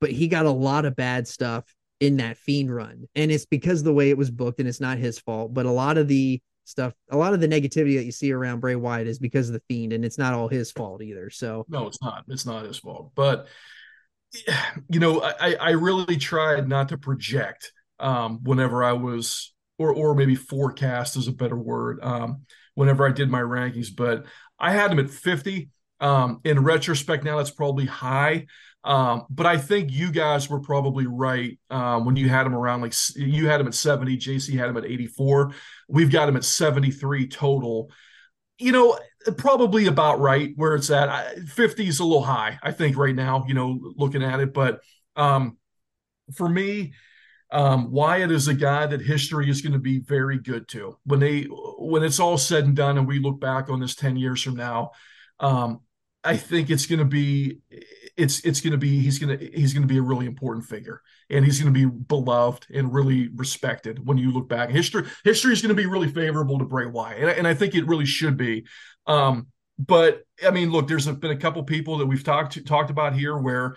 but 0.00 0.10
he 0.10 0.28
got 0.28 0.46
a 0.46 0.50
lot 0.50 0.84
of 0.84 0.96
bad 0.96 1.26
stuff 1.26 1.64
in 2.00 2.16
that 2.18 2.36
Fiend 2.36 2.74
run, 2.74 3.08
and 3.14 3.30
it's 3.30 3.46
because 3.46 3.82
the 3.82 3.92
way 3.92 4.10
it 4.10 4.18
was 4.18 4.30
booked, 4.30 4.60
and 4.60 4.68
it's 4.68 4.80
not 4.80 4.98
his 4.98 5.18
fault. 5.18 5.54
But 5.54 5.66
a 5.66 5.70
lot 5.70 5.98
of 5.98 6.08
the 6.08 6.40
stuff. 6.64 6.92
A 7.10 7.16
lot 7.16 7.34
of 7.34 7.40
the 7.40 7.48
negativity 7.48 7.96
that 7.96 8.04
you 8.04 8.12
see 8.12 8.32
around 8.32 8.60
Bray 8.60 8.76
Wyatt 8.76 9.06
is 9.06 9.18
because 9.18 9.48
of 9.48 9.54
the 9.54 9.62
Fiend, 9.68 9.92
and 9.92 10.04
it's 10.04 10.18
not 10.18 10.34
all 10.34 10.48
his 10.48 10.72
fault 10.72 11.02
either. 11.02 11.30
So 11.30 11.66
no, 11.68 11.86
it's 11.86 12.02
not. 12.02 12.24
It's 12.28 12.46
not 12.46 12.64
his 12.64 12.78
fault. 12.78 13.12
But 13.14 13.46
you 14.88 15.00
know, 15.00 15.22
I 15.22 15.54
I 15.54 15.70
really 15.70 16.16
tried 16.16 16.68
not 16.68 16.88
to 16.90 16.98
project 16.98 17.72
um, 17.98 18.40
whenever 18.42 18.82
I 18.82 18.92
was, 18.92 19.52
or 19.78 19.92
or 19.92 20.14
maybe 20.14 20.34
forecast 20.34 21.16
is 21.16 21.28
a 21.28 21.32
better 21.32 21.56
word. 21.56 21.98
Um, 22.02 22.42
whenever 22.74 23.06
I 23.06 23.12
did 23.12 23.30
my 23.30 23.40
rankings, 23.40 23.88
but 23.94 24.24
I 24.58 24.72
had 24.72 24.90
him 24.90 24.98
at 24.98 25.10
fifty. 25.10 25.70
Um, 26.00 26.40
in 26.42 26.64
retrospect, 26.64 27.22
now 27.22 27.36
that's 27.36 27.52
probably 27.52 27.86
high. 27.86 28.46
Um, 28.84 29.26
but 29.30 29.46
I 29.46 29.56
think 29.56 29.92
you 29.92 30.10
guys 30.10 30.50
were 30.50 30.60
probably 30.60 31.06
right 31.06 31.58
um, 31.70 32.04
when 32.04 32.16
you 32.16 32.28
had 32.28 32.46
him 32.46 32.54
around 32.54 32.80
like 32.80 32.94
you 33.14 33.46
had 33.46 33.60
him 33.60 33.68
at 33.68 33.74
70, 33.74 34.16
JC 34.18 34.58
had 34.58 34.68
him 34.68 34.76
at 34.76 34.84
84. 34.84 35.52
We've 35.88 36.10
got 36.10 36.28
him 36.28 36.36
at 36.36 36.44
73 36.44 37.28
total. 37.28 37.90
You 38.58 38.72
know, 38.72 38.98
probably 39.38 39.86
about 39.86 40.20
right 40.20 40.52
where 40.56 40.74
it's 40.74 40.90
at. 40.90 41.38
50 41.48 41.86
is 41.86 42.00
a 42.00 42.04
little 42.04 42.22
high, 42.22 42.58
I 42.62 42.72
think, 42.72 42.96
right 42.96 43.14
now, 43.14 43.44
you 43.48 43.54
know, 43.54 43.78
looking 43.96 44.22
at 44.22 44.40
it. 44.40 44.52
But 44.52 44.80
um, 45.16 45.56
for 46.34 46.48
me, 46.48 46.92
um, 47.50 47.90
Wyatt 47.90 48.30
is 48.30 48.48
a 48.48 48.54
guy 48.54 48.86
that 48.86 49.02
history 49.02 49.50
is 49.50 49.60
going 49.60 49.74
to 49.74 49.78
be 49.78 50.00
very 50.00 50.38
good 50.38 50.68
to. 50.68 50.98
When 51.04 51.20
they 51.20 51.42
when 51.42 52.02
it's 52.02 52.20
all 52.20 52.38
said 52.38 52.64
and 52.64 52.74
done 52.74 52.98
and 52.98 53.06
we 53.06 53.18
look 53.18 53.40
back 53.40 53.68
on 53.68 53.80
this 53.80 53.94
10 53.94 54.16
years 54.16 54.42
from 54.42 54.56
now, 54.56 54.92
um, 55.38 55.80
I 56.24 56.36
think 56.36 56.70
it's 56.70 56.86
going 56.86 57.00
to 57.00 57.04
be 57.04 57.58
it's 58.16 58.44
it's 58.44 58.60
going 58.60 58.72
to 58.72 58.78
be 58.78 59.00
he's 59.00 59.18
going 59.18 59.38
to 59.38 59.50
he's 59.52 59.72
going 59.72 59.82
to 59.82 59.92
be 59.92 59.98
a 59.98 60.02
really 60.02 60.26
important 60.26 60.64
figure 60.64 61.00
and 61.30 61.44
he's 61.44 61.60
going 61.60 61.72
to 61.72 61.88
be 61.88 61.90
beloved 62.06 62.66
and 62.72 62.92
really 62.92 63.28
respected 63.34 64.06
when 64.06 64.18
you 64.18 64.30
look 64.30 64.48
back. 64.48 64.70
History 64.70 65.06
history 65.24 65.52
is 65.52 65.62
going 65.62 65.74
to 65.74 65.80
be 65.80 65.86
really 65.86 66.08
favorable 66.08 66.58
to 66.58 66.64
Bray 66.64 66.86
Wyatt 66.86 67.20
and, 67.20 67.30
and 67.30 67.48
I 67.48 67.54
think 67.54 67.74
it 67.74 67.86
really 67.86 68.06
should 68.06 68.36
be. 68.36 68.66
Um, 69.06 69.48
but 69.78 70.22
I 70.44 70.50
mean 70.50 70.70
look 70.70 70.88
there's 70.88 71.06
been 71.06 71.30
a 71.30 71.36
couple 71.36 71.62
people 71.64 71.98
that 71.98 72.06
we've 72.06 72.24
talked 72.24 72.52
to, 72.54 72.64
talked 72.64 72.90
about 72.90 73.14
here 73.14 73.36
where 73.36 73.76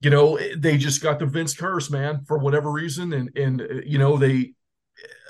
you 0.00 0.10
know 0.10 0.38
they 0.56 0.78
just 0.78 1.02
got 1.02 1.18
the 1.18 1.26
Vince 1.26 1.54
curse 1.54 1.90
man 1.90 2.24
for 2.26 2.38
whatever 2.38 2.70
reason 2.70 3.12
and 3.12 3.36
and 3.36 3.82
you 3.84 3.98
know 3.98 4.16
they 4.16 4.54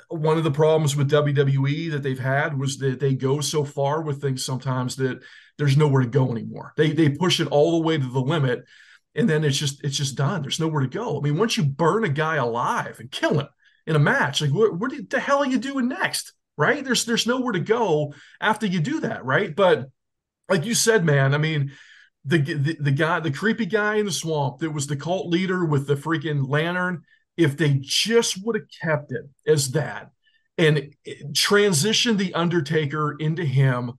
one 0.09 0.37
of 0.37 0.43
the 0.43 0.51
problems 0.51 0.95
with 0.95 1.11
WWE 1.11 1.91
that 1.91 2.03
they've 2.03 2.19
had 2.19 2.57
was 2.57 2.77
that 2.79 2.99
they 2.99 3.13
go 3.13 3.41
so 3.41 3.63
far 3.63 4.01
with 4.01 4.21
things 4.21 4.43
sometimes 4.43 4.95
that 4.97 5.21
there's 5.57 5.77
nowhere 5.77 6.01
to 6.01 6.07
go 6.07 6.31
anymore. 6.31 6.73
They 6.77 6.91
they 6.91 7.09
push 7.09 7.39
it 7.39 7.47
all 7.47 7.73
the 7.73 7.85
way 7.85 7.97
to 7.97 8.05
the 8.05 8.19
limit, 8.19 8.63
and 9.15 9.29
then 9.29 9.43
it's 9.43 9.57
just 9.57 9.83
it's 9.83 9.97
just 9.97 10.15
done. 10.15 10.41
There's 10.41 10.59
nowhere 10.59 10.81
to 10.81 10.87
go. 10.87 11.17
I 11.17 11.21
mean, 11.21 11.37
once 11.37 11.57
you 11.57 11.63
burn 11.63 12.03
a 12.05 12.09
guy 12.09 12.35
alive 12.35 12.99
and 12.99 13.11
kill 13.11 13.39
him 13.39 13.47
in 13.85 13.95
a 13.95 13.99
match, 13.99 14.41
like 14.41 14.51
what, 14.51 14.79
what 14.79 14.91
the 15.09 15.19
hell 15.19 15.39
are 15.39 15.47
you 15.47 15.59
doing 15.59 15.87
next? 15.87 16.33
Right? 16.57 16.83
There's 16.83 17.05
there's 17.05 17.27
nowhere 17.27 17.53
to 17.53 17.59
go 17.59 18.13
after 18.41 18.65
you 18.65 18.79
do 18.79 19.01
that, 19.01 19.23
right? 19.23 19.55
But 19.55 19.89
like 20.49 20.65
you 20.65 20.73
said, 20.73 21.05
man, 21.05 21.35
I 21.35 21.37
mean, 21.37 21.71
the, 22.25 22.39
the 22.39 22.77
the 22.79 22.91
guy, 22.91 23.19
the 23.19 23.31
creepy 23.31 23.67
guy 23.67 23.95
in 23.95 24.05
the 24.05 24.11
swamp 24.11 24.59
that 24.59 24.71
was 24.71 24.87
the 24.87 24.95
cult 24.95 25.27
leader 25.27 25.63
with 25.63 25.87
the 25.87 25.95
freaking 25.95 26.47
lantern. 26.47 27.03
If 27.39 27.55
they 27.55 27.79
just 27.79 28.45
would 28.45 28.55
have 28.55 28.67
kept 28.81 29.13
it 29.13 29.23
as 29.47 29.71
that 29.71 30.11
and 30.57 30.93
transitioned 31.31 32.17
the 32.17 32.33
Undertaker 32.33 33.15
into 33.17 33.45
him 33.45 33.93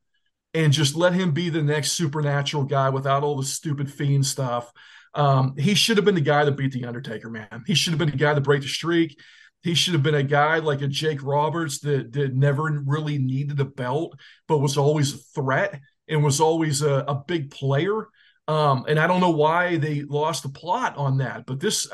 and 0.53 0.75
just 0.75 0.95
let 0.95 1.15
him 1.15 1.33
be 1.33 1.49
the 1.49 1.63
next 1.63 1.93
supernatural 1.93 2.65
guy 2.65 2.91
without 2.91 3.23
all 3.23 3.37
the 3.37 3.47
stupid 3.47 3.91
fiend 3.91 4.27
stuff. 4.27 4.71
Um, 5.15 5.57
he 5.57 5.75
should 5.75 5.97
have 5.97 6.05
been 6.05 6.15
the 6.15 6.21
guy 6.21 6.45
that 6.45 6.57
beat 6.59 6.73
the 6.73 6.85
Undertaker, 6.85 7.31
man. 7.31 7.65
He 7.67 7.75
should 7.75 7.93
have 7.93 7.99
been 7.99 8.11
the 8.11 8.17
guy 8.17 8.35
that 8.35 8.43
break 8.43 8.61
the 8.61 8.69
streak. 8.69 9.19
He 9.63 9.75
should 9.75 9.95
have 9.95 10.03
been 10.03 10.15
a 10.15 10.23
guy 10.23 10.59
like 10.59 10.83
a 10.83 10.87
Jake 10.87 11.23
Roberts 11.23 11.81
that, 11.81 12.13
that 12.13 12.35
never 12.35 12.83
really 12.85 13.17
needed 13.17 13.59
a 13.61 13.65
belt, 13.65 14.19
but 14.47 14.59
was 14.59 14.77
always 14.77 15.15
a 15.15 15.19
threat 15.35 15.81
and 16.09 16.23
was 16.23 16.41
always 16.41 16.83
a, 16.83 17.05
a 17.09 17.15
big 17.27 17.51
player. 17.51 18.09
Um, 18.49 18.85
and 18.89 18.99
I 18.99 19.07
don't 19.07 19.21
know 19.21 19.31
why 19.31 19.77
they 19.77 20.03
lost 20.03 20.43
the 20.43 20.49
plot 20.49 20.97
on 20.97 21.19
that, 21.19 21.47
but 21.47 21.61
this, 21.61 21.89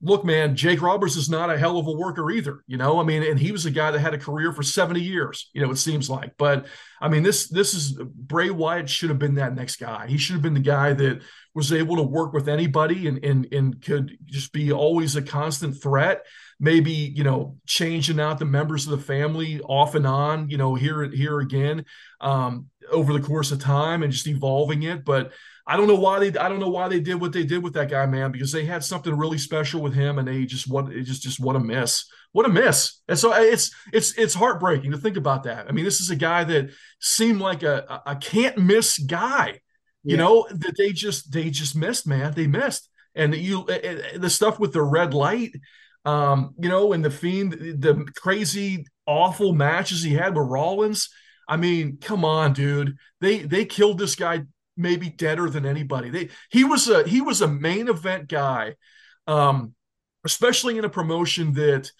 look, 0.00 0.24
man, 0.24 0.54
Jake 0.54 0.80
Roberts 0.80 1.16
is 1.16 1.28
not 1.28 1.50
a 1.50 1.58
hell 1.58 1.78
of 1.78 1.86
a 1.86 1.92
worker 1.92 2.30
either. 2.30 2.62
You 2.66 2.76
know, 2.76 3.00
I 3.00 3.04
mean, 3.04 3.22
and 3.24 3.38
he 3.38 3.50
was 3.50 3.66
a 3.66 3.70
guy 3.70 3.90
that 3.90 3.98
had 3.98 4.14
a 4.14 4.18
career 4.18 4.52
for 4.52 4.62
70 4.62 5.00
years, 5.00 5.50
you 5.52 5.60
know, 5.60 5.70
it 5.70 5.76
seems 5.76 6.08
like. 6.08 6.32
But 6.38 6.66
I 7.00 7.08
mean, 7.08 7.22
this 7.22 7.48
this 7.48 7.74
is 7.74 7.92
Bray 7.92 8.50
Wyatt 8.50 8.88
should 8.88 9.10
have 9.10 9.18
been 9.18 9.34
that 9.36 9.54
next 9.54 9.76
guy. 9.76 10.06
He 10.06 10.16
should 10.16 10.34
have 10.34 10.42
been 10.42 10.54
the 10.54 10.60
guy 10.60 10.92
that 10.92 11.22
was 11.54 11.72
able 11.72 11.96
to 11.96 12.02
work 12.02 12.32
with 12.32 12.48
anybody 12.48 13.08
and 13.08 13.24
and 13.24 13.52
and 13.52 13.82
could 13.82 14.16
just 14.24 14.52
be 14.52 14.70
always 14.72 15.16
a 15.16 15.22
constant 15.22 15.82
threat. 15.82 16.24
Maybe, 16.60 16.92
you 16.92 17.24
know, 17.24 17.56
changing 17.66 18.20
out 18.20 18.38
the 18.38 18.44
members 18.44 18.86
of 18.86 18.92
the 18.92 19.04
family 19.04 19.60
off 19.60 19.94
and 19.94 20.06
on, 20.06 20.50
you 20.50 20.58
know, 20.58 20.74
here 20.74 21.08
here 21.10 21.40
again, 21.40 21.84
um, 22.20 22.66
over 22.90 23.12
the 23.12 23.26
course 23.26 23.50
of 23.50 23.60
time 23.60 24.02
and 24.02 24.12
just 24.12 24.26
evolving 24.26 24.84
it. 24.84 25.04
But 25.04 25.32
I 25.68 25.76
don't 25.76 25.86
know 25.86 25.94
why 25.94 26.18
they 26.18 26.38
I 26.38 26.48
don't 26.48 26.60
know 26.60 26.70
why 26.70 26.88
they 26.88 26.98
did 26.98 27.20
what 27.20 27.32
they 27.32 27.44
did 27.44 27.62
with 27.62 27.74
that 27.74 27.90
guy, 27.90 28.06
man, 28.06 28.32
because 28.32 28.50
they 28.50 28.64
had 28.64 28.82
something 28.82 29.14
really 29.14 29.38
special 29.38 29.82
with 29.82 29.94
him 29.94 30.18
and 30.18 30.26
they 30.26 30.46
just 30.46 30.68
what 30.68 30.90
it 30.90 31.04
just 31.04 31.22
just 31.22 31.38
what 31.38 31.56
a 31.56 31.60
miss. 31.60 32.06
What 32.32 32.46
a 32.46 32.48
miss. 32.48 33.00
And 33.06 33.18
so 33.18 33.32
it's 33.34 33.70
it's 33.92 34.16
it's 34.18 34.34
heartbreaking 34.34 34.90
to 34.92 34.98
think 34.98 35.16
about 35.16 35.44
that. 35.44 35.68
I 35.68 35.72
mean, 35.72 35.84
this 35.84 36.00
is 36.00 36.10
a 36.10 36.16
guy 36.16 36.44
that 36.44 36.70
seemed 37.00 37.40
like 37.40 37.62
a 37.62 38.00
a 38.06 38.16
can't 38.16 38.58
miss 38.58 38.98
guy. 38.98 39.60
You 40.02 40.16
yeah. 40.16 40.16
know, 40.16 40.46
that 40.50 40.76
they 40.76 40.92
just 40.92 41.32
they 41.32 41.50
just 41.50 41.76
missed, 41.76 42.06
man. 42.06 42.32
They 42.32 42.46
missed. 42.46 42.88
And 43.14 43.34
you 43.34 43.66
the 44.16 44.30
stuff 44.30 44.58
with 44.58 44.72
the 44.72 44.82
red 44.82 45.12
light 45.12 45.52
um, 46.04 46.54
you 46.58 46.70
know, 46.70 46.94
and 46.94 47.04
the 47.04 47.10
fiend 47.10 47.52
the 47.52 48.06
crazy 48.16 48.86
awful 49.06 49.52
matches 49.52 50.02
he 50.02 50.14
had 50.14 50.34
with 50.34 50.46
Rollins. 50.46 51.10
I 51.46 51.56
mean, 51.56 51.98
come 52.00 52.24
on, 52.24 52.54
dude. 52.54 52.96
They 53.20 53.40
they 53.40 53.66
killed 53.66 53.98
this 53.98 54.14
guy 54.14 54.44
maybe 54.78 55.10
deader 55.10 55.50
than 55.50 55.66
anybody. 55.66 56.10
They 56.10 56.28
he 56.50 56.64
was 56.64 56.88
a 56.88 57.06
he 57.06 57.20
was 57.20 57.42
a 57.42 57.48
main 57.48 57.88
event 57.88 58.28
guy, 58.28 58.76
um, 59.26 59.74
especially 60.24 60.78
in 60.78 60.84
a 60.84 60.90
promotion 60.90 61.52
that 61.54 61.90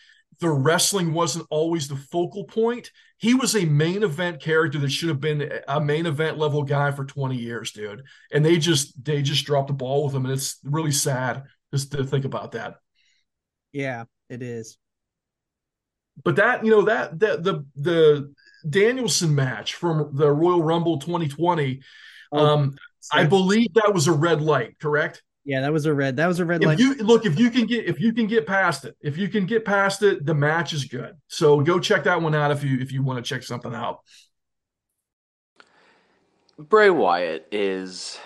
the 0.40 0.48
wrestling 0.48 1.12
wasn't 1.12 1.46
always 1.50 1.88
the 1.88 1.96
focal 1.96 2.44
point. 2.44 2.90
He 3.18 3.34
was 3.34 3.56
a 3.56 3.64
main 3.64 4.04
event 4.04 4.40
character 4.40 4.78
that 4.78 4.90
should 4.90 5.08
have 5.08 5.20
been 5.20 5.50
a 5.66 5.80
main 5.80 6.06
event 6.06 6.38
level 6.38 6.62
guy 6.62 6.92
for 6.92 7.04
20 7.04 7.36
years, 7.36 7.72
dude. 7.72 8.04
And 8.32 8.44
they 8.44 8.58
just 8.58 9.04
they 9.04 9.22
just 9.22 9.44
dropped 9.44 9.68
the 9.68 9.74
ball 9.74 10.04
with 10.04 10.14
him, 10.14 10.24
and 10.24 10.32
it's 10.32 10.58
really 10.62 10.92
sad 10.92 11.44
just 11.74 11.92
to 11.92 12.04
think 12.04 12.24
about 12.24 12.52
that. 12.52 12.76
Yeah, 13.72 14.04
it 14.30 14.42
is. 14.42 14.78
but 16.24 16.36
that 16.36 16.64
you 16.64 16.70
know 16.70 16.82
that 16.82 17.18
that 17.20 17.42
the 17.42 17.64
the 17.76 18.32
Danielson 18.68 19.34
match 19.34 19.74
from 19.74 20.10
the 20.14 20.30
Royal 20.30 20.62
Rumble 20.62 20.98
2020, 20.98 21.80
Oh, 21.80 21.80
um, 22.32 22.76
I 23.12 23.24
believe 23.24 23.74
that 23.74 23.92
was 23.94 24.06
a 24.06 24.12
red 24.12 24.42
light, 24.42 24.78
correct? 24.80 25.22
Yeah, 25.44 25.62
that 25.62 25.72
was 25.72 25.86
a 25.86 25.94
red. 25.94 26.16
That 26.16 26.26
was 26.26 26.40
a 26.40 26.44
red 26.44 26.60
If 26.60 26.66
light. 26.66 26.78
you 26.78 26.94
look, 26.96 27.24
if 27.24 27.38
you 27.38 27.50
can 27.50 27.66
get 27.66 27.86
if 27.86 28.00
you 28.00 28.12
can 28.12 28.26
get 28.26 28.46
past 28.46 28.84
it, 28.84 28.96
if 29.00 29.16
you 29.16 29.28
can 29.28 29.46
get 29.46 29.64
past 29.64 30.02
it, 30.02 30.26
the 30.26 30.34
match 30.34 30.72
is 30.72 30.84
good. 30.84 31.16
So 31.28 31.60
go 31.60 31.78
check 31.78 32.04
that 32.04 32.20
one 32.20 32.34
out 32.34 32.50
if 32.50 32.64
you 32.64 32.78
if 32.80 32.92
you 32.92 33.02
want 33.02 33.24
to 33.24 33.28
check 33.28 33.42
something 33.42 33.74
out. 33.74 34.00
Bray 36.58 36.90
Wyatt 36.90 37.46
is 37.52 38.18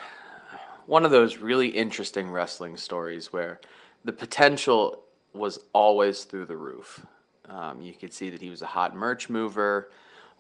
one 0.87 1.05
of 1.05 1.11
those 1.11 1.37
really 1.39 1.69
interesting 1.69 2.31
wrestling 2.31 2.77
stories 2.77 3.33
where 3.33 3.61
the 4.05 4.13
potential 4.13 5.05
was 5.35 5.59
always 5.73 6.25
through 6.25 6.47
the 6.47 6.57
roof. 6.57 7.05
Um, 7.49 7.81
you 7.83 7.93
could 7.95 8.13
see 8.13 8.31
that 8.31 8.41
he 8.41 8.51
was 8.51 8.63
a 8.63 8.67
hot 8.67 8.95
merch 8.95 9.29
mover, 9.29 9.91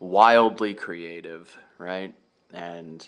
wildly 0.01 0.75
creative, 0.75 1.57
right? 1.79 2.15
And 2.53 3.07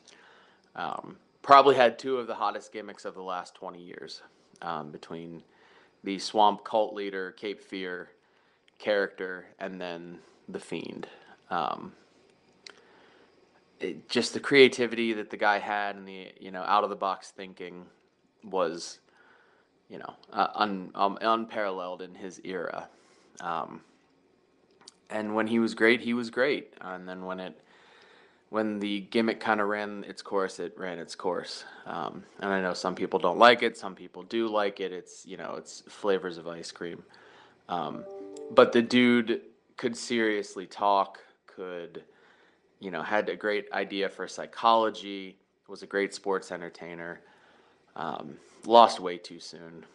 um, 0.76 1.16
probably 1.42 1.74
had 1.74 1.98
two 1.98 2.16
of 2.18 2.26
the 2.26 2.34
hottest 2.34 2.72
gimmicks 2.72 3.04
of 3.04 3.14
the 3.14 3.22
last 3.22 3.54
20 3.54 3.80
years 3.80 4.22
um, 4.62 4.90
between 4.90 5.42
the 6.02 6.18
swamp 6.18 6.64
cult 6.64 6.94
leader, 6.94 7.32
Cape 7.32 7.60
Fear 7.60 8.10
character, 8.78 9.46
and 9.58 9.80
then 9.80 10.18
the 10.48 10.60
Fiend. 10.60 11.06
Um, 11.50 11.92
it, 13.80 14.08
just 14.08 14.34
the 14.34 14.40
creativity 14.40 15.12
that 15.12 15.30
the 15.30 15.36
guy 15.36 15.58
had 15.58 15.96
and 15.96 16.06
the 16.06 16.32
you 16.40 16.50
know 16.50 16.62
out 16.62 16.84
of 16.84 16.90
the 16.90 16.96
box 16.96 17.30
thinking 17.30 17.84
was 18.42 19.00
you 19.88 19.98
know 19.98 20.14
uh, 20.32 20.48
un, 20.54 20.90
um, 20.94 21.18
unparalleled 21.20 22.00
in 22.00 22.14
his 22.14 22.40
era 22.44 22.88
um, 23.40 23.80
and 25.10 25.34
when 25.34 25.46
he 25.46 25.58
was 25.58 25.74
great 25.74 26.00
he 26.00 26.14
was 26.14 26.30
great 26.30 26.74
and 26.80 27.08
then 27.08 27.24
when 27.24 27.40
it 27.40 27.60
when 28.54 28.78
the 28.78 29.00
gimmick 29.00 29.40
kind 29.40 29.60
of 29.60 29.68
ran 29.68 30.04
its 30.08 30.22
course 30.22 30.58
it 30.58 30.72
ran 30.78 30.98
its 30.98 31.14
course 31.14 31.64
um, 31.86 32.22
and 32.40 32.52
i 32.52 32.60
know 32.60 32.74
some 32.74 32.94
people 32.94 33.18
don't 33.18 33.38
like 33.38 33.62
it 33.62 33.76
some 33.76 33.94
people 33.94 34.22
do 34.22 34.48
like 34.48 34.80
it 34.80 34.92
it's 34.92 35.26
you 35.26 35.36
know 35.36 35.54
it's 35.56 35.82
flavors 35.88 36.38
of 36.38 36.46
ice 36.46 36.70
cream 36.70 37.02
um, 37.68 38.04
but 38.50 38.72
the 38.72 38.82
dude 38.82 39.40
could 39.76 39.96
seriously 39.96 40.66
talk 40.66 41.18
could 41.46 42.02
you 42.84 42.90
know, 42.90 43.02
had 43.02 43.30
a 43.30 43.36
great 43.36 43.72
idea 43.72 44.10
for 44.10 44.28
psychology, 44.28 45.36
was 45.68 45.82
a 45.82 45.86
great 45.86 46.14
sports 46.14 46.52
entertainer. 46.52 47.20
Um, 47.96 48.36
lost 48.66 49.00
way 49.00 49.16
too 49.16 49.40
soon. 49.40 49.86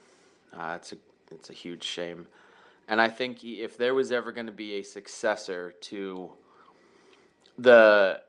Uh, 0.52 0.73
it's 0.76 0.94
a 0.94 0.95
it's 1.31 1.52
a 1.52 1.53
huge 1.53 1.84
shame, 1.84 2.26
and 2.88 2.99
I 2.99 3.07
think 3.07 3.44
if 3.44 3.77
there 3.77 3.94
was 3.94 4.11
ever 4.11 4.31
going 4.31 4.48
to 4.48 4.52
be 4.52 4.80
a 4.80 4.84
successor 4.84 5.76
to 5.81 6.31
the 7.60 8.22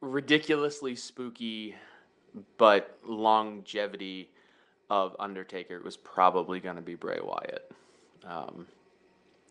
ridiculously 0.00 0.94
spooky 0.96 1.74
but 2.58 2.98
longevity 3.04 4.30
of 4.90 5.16
Undertaker, 5.18 5.80
was 5.82 5.96
probably 5.96 6.60
going 6.60 6.76
to 6.76 6.82
be 6.82 6.94
Bray 6.94 7.18
Wyatt. 7.22 7.70
Um, 8.24 8.66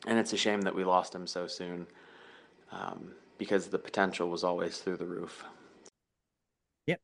and 0.07 0.19
it's 0.19 0.33
a 0.33 0.37
shame 0.37 0.61
that 0.61 0.75
we 0.75 0.83
lost 0.83 1.13
him 1.13 1.27
so 1.27 1.47
soon. 1.47 1.87
Um, 2.71 3.11
because 3.37 3.67
the 3.67 3.79
potential 3.79 4.29
was 4.29 4.43
always 4.43 4.77
through 4.77 4.97
the 4.97 5.05
roof. 5.05 5.43
Yep. 6.87 6.99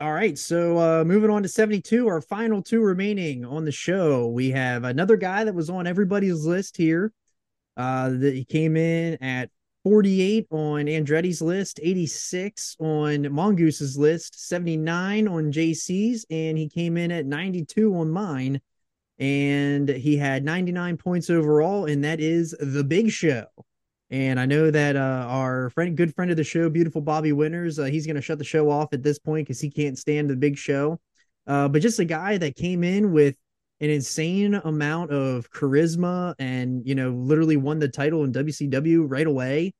All 0.00 0.12
right. 0.12 0.36
So 0.36 0.78
uh 0.78 1.04
moving 1.04 1.30
on 1.30 1.42
to 1.42 1.48
72, 1.48 2.08
our 2.08 2.20
final 2.20 2.62
two 2.62 2.80
remaining 2.80 3.44
on 3.44 3.64
the 3.64 3.72
show. 3.72 4.26
We 4.28 4.50
have 4.50 4.84
another 4.84 5.16
guy 5.16 5.44
that 5.44 5.54
was 5.54 5.70
on 5.70 5.86
everybody's 5.86 6.44
list 6.44 6.76
here. 6.76 7.12
Uh 7.76 8.10
that 8.10 8.34
he 8.34 8.44
came 8.44 8.76
in 8.76 9.22
at 9.22 9.50
48 9.86 10.48
on 10.50 10.86
Andretti's 10.86 11.40
list, 11.40 11.78
86 11.80 12.76
on 12.80 13.22
Mongoose's 13.32 13.96
list, 13.96 14.48
79 14.48 15.28
on 15.28 15.52
JC's, 15.52 16.26
and 16.28 16.58
he 16.58 16.68
came 16.68 16.96
in 16.96 17.12
at 17.12 17.24
92 17.24 17.94
on 17.94 18.10
mine. 18.10 18.60
And 19.20 19.88
he 19.88 20.16
had 20.16 20.44
99 20.44 20.96
points 20.96 21.30
overall, 21.30 21.84
and 21.84 22.02
that 22.02 22.18
is 22.18 22.50
the 22.58 22.82
big 22.82 23.12
show. 23.12 23.44
And 24.10 24.40
I 24.40 24.46
know 24.46 24.72
that 24.72 24.96
uh, 24.96 25.24
our 25.28 25.70
friend, 25.70 25.96
good 25.96 26.12
friend 26.16 26.32
of 26.32 26.36
the 26.36 26.42
show, 26.42 26.68
beautiful 26.68 27.00
Bobby 27.00 27.30
Winters, 27.30 27.78
uh, 27.78 27.84
he's 27.84 28.06
going 28.06 28.16
to 28.16 28.22
shut 28.22 28.38
the 28.38 28.44
show 28.44 28.68
off 28.68 28.92
at 28.92 29.04
this 29.04 29.20
point 29.20 29.46
because 29.46 29.60
he 29.60 29.70
can't 29.70 29.96
stand 29.96 30.28
the 30.28 30.34
big 30.34 30.58
show. 30.58 30.98
Uh, 31.46 31.68
but 31.68 31.80
just 31.80 32.00
a 32.00 32.04
guy 32.04 32.38
that 32.38 32.56
came 32.56 32.82
in 32.82 33.12
with 33.12 33.36
an 33.80 33.90
insane 33.90 34.54
amount 34.54 35.10
of 35.10 35.50
charisma 35.50 36.34
and, 36.38 36.86
you 36.86 36.94
know, 36.94 37.10
literally 37.10 37.56
won 37.56 37.78
the 37.78 37.88
title 37.88 38.24
in 38.24 38.32
WCW 38.32 39.04
right 39.06 39.26
away. 39.26 39.74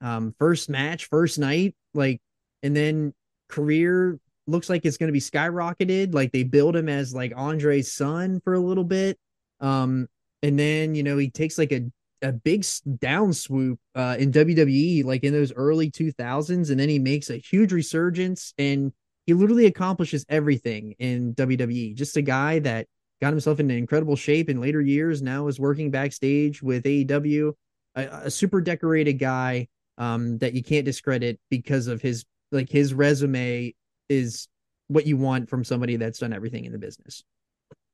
Um, 0.00 0.34
first 0.38 0.70
match, 0.70 1.06
first 1.06 1.38
night, 1.38 1.74
like, 1.94 2.20
and 2.62 2.74
then 2.74 3.12
career 3.48 4.18
looks 4.46 4.68
like 4.68 4.84
it's 4.84 4.96
going 4.96 5.08
to 5.08 5.12
be 5.12 5.20
skyrocketed. 5.20 6.14
Like 6.14 6.32
they 6.32 6.42
build 6.42 6.76
him 6.76 6.88
as 6.88 7.14
like 7.14 7.32
Andre's 7.36 7.92
son 7.92 8.40
for 8.44 8.54
a 8.54 8.60
little 8.60 8.84
bit. 8.84 9.18
Um, 9.60 10.08
and 10.42 10.58
then, 10.58 10.94
you 10.94 11.02
know, 11.02 11.18
he 11.18 11.30
takes 11.30 11.58
like 11.58 11.72
a 11.72 11.90
a 12.22 12.32
big 12.32 12.64
down 12.98 13.32
swoop 13.32 13.78
uh, 13.94 14.16
in 14.18 14.30
WWE, 14.32 15.04
like 15.04 15.24
in 15.24 15.32
those 15.32 15.52
early 15.54 15.90
2000s, 15.90 16.70
and 16.70 16.78
then 16.78 16.88
he 16.88 16.98
makes 16.98 17.30
a 17.30 17.36
huge 17.36 17.72
resurgence 17.72 18.52
and 18.58 18.92
he 19.26 19.34
literally 19.34 19.66
accomplishes 19.66 20.24
everything 20.28 20.94
in 20.98 21.34
WWE. 21.34 21.94
Just 21.94 22.16
a 22.16 22.22
guy 22.22 22.58
that 22.60 22.86
got 23.20 23.32
himself 23.32 23.60
into 23.60 23.74
incredible 23.74 24.16
shape 24.16 24.48
in 24.48 24.60
later 24.60 24.80
years. 24.80 25.22
Now 25.22 25.46
is 25.48 25.60
working 25.60 25.90
backstage 25.90 26.62
with 26.62 26.84
AEW, 26.84 27.52
a, 27.94 28.02
a 28.24 28.30
super 28.30 28.60
decorated 28.60 29.14
guy 29.14 29.68
um, 29.98 30.38
that 30.38 30.54
you 30.54 30.62
can't 30.62 30.84
discredit 30.84 31.38
because 31.50 31.86
of 31.86 32.00
his 32.00 32.24
like 32.52 32.68
his 32.68 32.94
resume 32.94 33.74
is 34.08 34.48
what 34.88 35.06
you 35.06 35.16
want 35.16 35.48
from 35.48 35.62
somebody 35.62 35.96
that's 35.96 36.18
done 36.18 36.32
everything 36.32 36.64
in 36.64 36.72
the 36.72 36.78
business. 36.78 37.22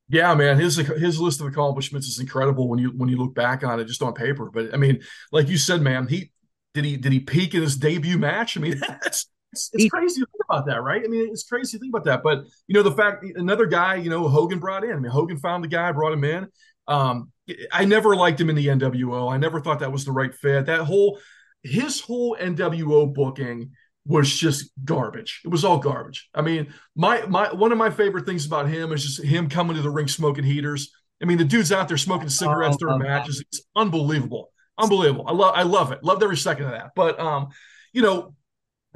Yeah, 0.09 0.35
man, 0.35 0.59
his 0.59 0.77
his 0.77 1.21
list 1.21 1.41
of 1.41 1.49
accomplishments 1.49 2.07
is 2.07 2.21
incredible 2.21 2.69
when 2.69 2.79
you 2.79 2.91
when 2.91 3.09
you 3.09 3.17
look 3.17 3.35
back 3.35 3.65
on 3.65 3.81
it 3.81 3.87
just 3.87 4.03
on 4.03 4.15
paper. 4.15 4.51
But 4.53 4.73
I 4.73 4.77
mean, 4.77 5.01
like 5.33 5.49
you 5.49 5.59
said, 5.59 5.83
man, 5.83 6.07
he 6.07 6.31
did 6.75 6.85
he 6.85 6.97
did 6.97 7.13
he 7.13 7.21
peak 7.21 7.55
in 7.55 7.63
his 7.63 7.77
debut 7.77 8.17
match? 8.17 8.57
I 8.57 8.61
mean, 8.61 8.79
that's 9.03 9.27
it's, 9.53 9.71
it's 9.73 9.89
crazy 9.89 10.21
to 10.21 10.27
think 10.27 10.43
about 10.49 10.67
that, 10.67 10.83
right? 10.83 11.03
I 11.05 11.09
mean, 11.09 11.29
it's 11.31 11.45
crazy 11.45 11.77
to 11.77 11.81
think 11.81 11.95
about 11.95 12.05
that. 12.05 12.23
But 12.23 12.45
you 12.67 12.75
know, 12.75 12.83
the 12.83 12.93
fact 12.93 13.25
another 13.37 13.67
guy, 13.67 13.97
you 13.97 14.11
know, 14.11 14.29
Hogan 14.29 14.59
brought 14.59 14.85
in. 14.85 14.93
I 14.93 14.99
mean, 14.99 15.13
Hogan 15.13 15.39
found 15.39 15.65
the 15.65 15.69
guy, 15.69 15.91
brought 15.93 16.13
him 16.13 16.25
in. 16.25 16.49
Um, 16.89 17.33
I 17.73 17.85
never 17.85 18.17
liked 18.17 18.41
him 18.41 18.51
in 18.51 18.57
the 18.57 18.67
NWO. 18.67 19.33
I 19.33 19.37
never 19.37 19.61
thought 19.61 19.81
that 19.81 19.93
was 19.93 20.05
the 20.05 20.13
right 20.13 20.35
fit. 20.35 20.67
That 20.67 20.83
whole 20.83 21.19
his 21.63 22.01
whole 22.01 22.37
NWO 22.37 23.13
booking 23.13 23.73
was 24.05 24.35
just 24.35 24.71
garbage. 24.85 25.41
It 25.45 25.49
was 25.49 25.65
all 25.65 25.79
garbage. 25.79 26.29
I 26.35 26.43
mean, 26.43 26.73
my 26.95 27.25
my 27.27 27.53
one 27.53 27.73
of 27.73 27.79
my 27.79 27.91
favorite 27.91 28.27
things 28.27 28.47
about 28.47 28.69
him 28.69 28.93
is 28.93 29.05
just 29.05 29.23
him 29.23 29.49
coming 29.49 29.77
to 29.77 29.83
the 29.83 29.91
ring 29.91 30.09
smoking 30.09 30.45
heaters. 30.45 30.93
I 31.23 31.25
mean, 31.25 31.39
the 31.39 31.45
dude's 31.45 31.73
out 31.73 31.89
there 31.89 31.97
smoking 31.97 32.29
cigarettes 32.29 32.77
during 32.77 32.99
matches. 32.99 33.41
It's 33.41 33.63
unbelievable. 33.75 34.53
Unbelievable. 34.79 35.25
I 35.27 35.33
love 35.33 35.55
I 35.55 35.63
love 35.63 35.93
it. 35.93 36.05
Loved 36.05 36.23
every 36.23 36.37
second 36.37 36.67
of 36.67 36.73
that. 36.73 36.91
But 36.95 37.19
um, 37.19 37.49
you 37.93 38.03
know, 38.03 38.35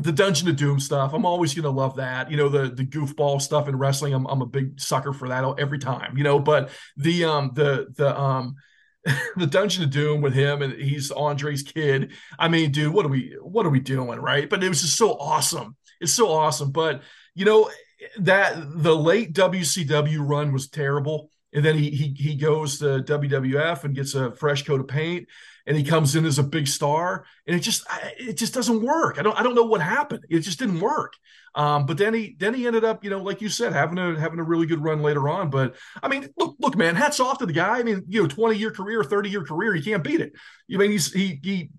the 0.02 0.12
Dungeon 0.12 0.48
of 0.48 0.56
Doom 0.56 0.80
stuff, 0.80 1.12
I'm 1.12 1.24
always 1.24 1.54
gonna 1.54 1.70
love 1.70 1.96
that. 1.96 2.30
You 2.30 2.36
know, 2.36 2.48
the 2.48 2.68
the 2.68 2.84
goofball 2.84 3.40
stuff 3.40 3.68
in 3.68 3.76
wrestling, 3.76 4.14
I'm 4.14 4.26
I'm 4.26 4.42
a 4.42 4.46
big 4.46 4.80
sucker 4.80 5.12
for 5.12 5.28
that 5.28 5.44
every 5.58 5.78
time, 5.78 6.16
you 6.16 6.24
know. 6.24 6.38
But 6.38 6.70
the 6.96 7.24
um 7.24 7.52
the 7.54 7.88
the 7.96 8.18
um 8.18 8.56
the 9.36 9.46
Dungeon 9.46 9.84
of 9.84 9.90
Doom 9.90 10.20
with 10.20 10.34
him 10.34 10.62
and 10.62 10.74
he's 10.74 11.10
Andre's 11.10 11.62
kid. 11.62 12.12
I 12.38 12.48
mean, 12.48 12.70
dude, 12.70 12.92
what 12.92 13.06
are 13.06 13.10
we 13.10 13.36
what 13.40 13.66
are 13.66 13.70
we 13.70 13.80
doing, 13.80 14.18
right? 14.18 14.48
But 14.48 14.62
it 14.62 14.68
was 14.68 14.82
just 14.82 14.96
so 14.96 15.12
awesome. 15.12 15.76
It's 16.00 16.12
so 16.12 16.30
awesome. 16.30 16.70
But 16.70 17.02
you 17.34 17.44
know 17.44 17.70
that 18.18 18.54
the 18.82 18.96
late 18.96 19.32
WCW 19.32 20.18
run 20.20 20.52
was 20.52 20.68
terrible, 20.68 21.30
and 21.52 21.64
then 21.64 21.76
he 21.76 21.90
he 21.90 22.14
he 22.16 22.34
goes 22.34 22.78
to 22.78 23.02
WWF 23.02 23.84
and 23.84 23.94
gets 23.94 24.14
a 24.14 24.32
fresh 24.32 24.64
coat 24.64 24.80
of 24.80 24.88
paint, 24.88 25.28
and 25.66 25.76
he 25.76 25.84
comes 25.84 26.16
in 26.16 26.24
as 26.24 26.38
a 26.38 26.42
big 26.42 26.66
star, 26.66 27.24
and 27.46 27.56
it 27.56 27.60
just 27.60 27.84
it 28.18 28.34
just 28.34 28.54
doesn't 28.54 28.82
work. 28.82 29.18
I 29.18 29.22
don't 29.22 29.38
I 29.38 29.42
don't 29.42 29.54
know 29.54 29.64
what 29.64 29.80
happened. 29.80 30.24
It 30.28 30.40
just 30.40 30.58
didn't 30.58 30.80
work. 30.80 31.14
Um, 31.54 31.86
but 31.86 31.98
then 31.98 32.14
he 32.14 32.36
then 32.38 32.54
he 32.54 32.66
ended 32.66 32.84
up, 32.84 33.02
you 33.02 33.10
know, 33.10 33.22
like 33.22 33.40
you 33.40 33.48
said, 33.48 33.72
having 33.72 33.98
a 33.98 34.18
having 34.18 34.38
a 34.38 34.44
really 34.44 34.66
good 34.66 34.82
run 34.82 35.02
later 35.02 35.28
on. 35.28 35.50
But 35.50 35.76
I 36.02 36.08
mean, 36.08 36.28
look, 36.38 36.56
look, 36.60 36.76
man, 36.76 36.94
hats 36.94 37.20
off 37.20 37.38
to 37.38 37.46
the 37.46 37.52
guy. 37.52 37.78
I 37.78 37.82
mean, 37.82 38.04
you 38.08 38.22
know, 38.22 38.28
20 38.28 38.56
year 38.56 38.70
career, 38.70 39.02
30 39.02 39.30
year 39.30 39.44
career, 39.44 39.74
you 39.74 39.82
can't 39.82 40.04
beat 40.04 40.20
it. 40.20 40.32
You 40.68 40.78
I 40.78 40.80
mean 40.80 40.92
he's 40.92 41.12
he 41.12 41.40
he 41.42 41.70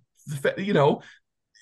you 0.57 0.73
know 0.73 1.01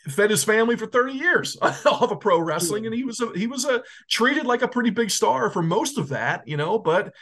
fed 0.07 0.29
his 0.29 0.43
family 0.43 0.75
for 0.75 0.85
30 0.85 1.13
years 1.13 1.57
off 1.61 2.11
of 2.11 2.19
pro 2.19 2.39
wrestling 2.39 2.85
and 2.85 2.95
he 2.95 3.03
was 3.03 3.19
a, 3.19 3.31
he 3.35 3.47
was 3.47 3.65
a 3.65 3.83
treated 4.09 4.45
like 4.45 4.61
a 4.61 4.67
pretty 4.67 4.89
big 4.89 5.09
star 5.09 5.49
for 5.49 5.61
most 5.61 5.97
of 5.97 6.09
that 6.09 6.47
you 6.47 6.57
know 6.57 6.79
but 6.79 7.13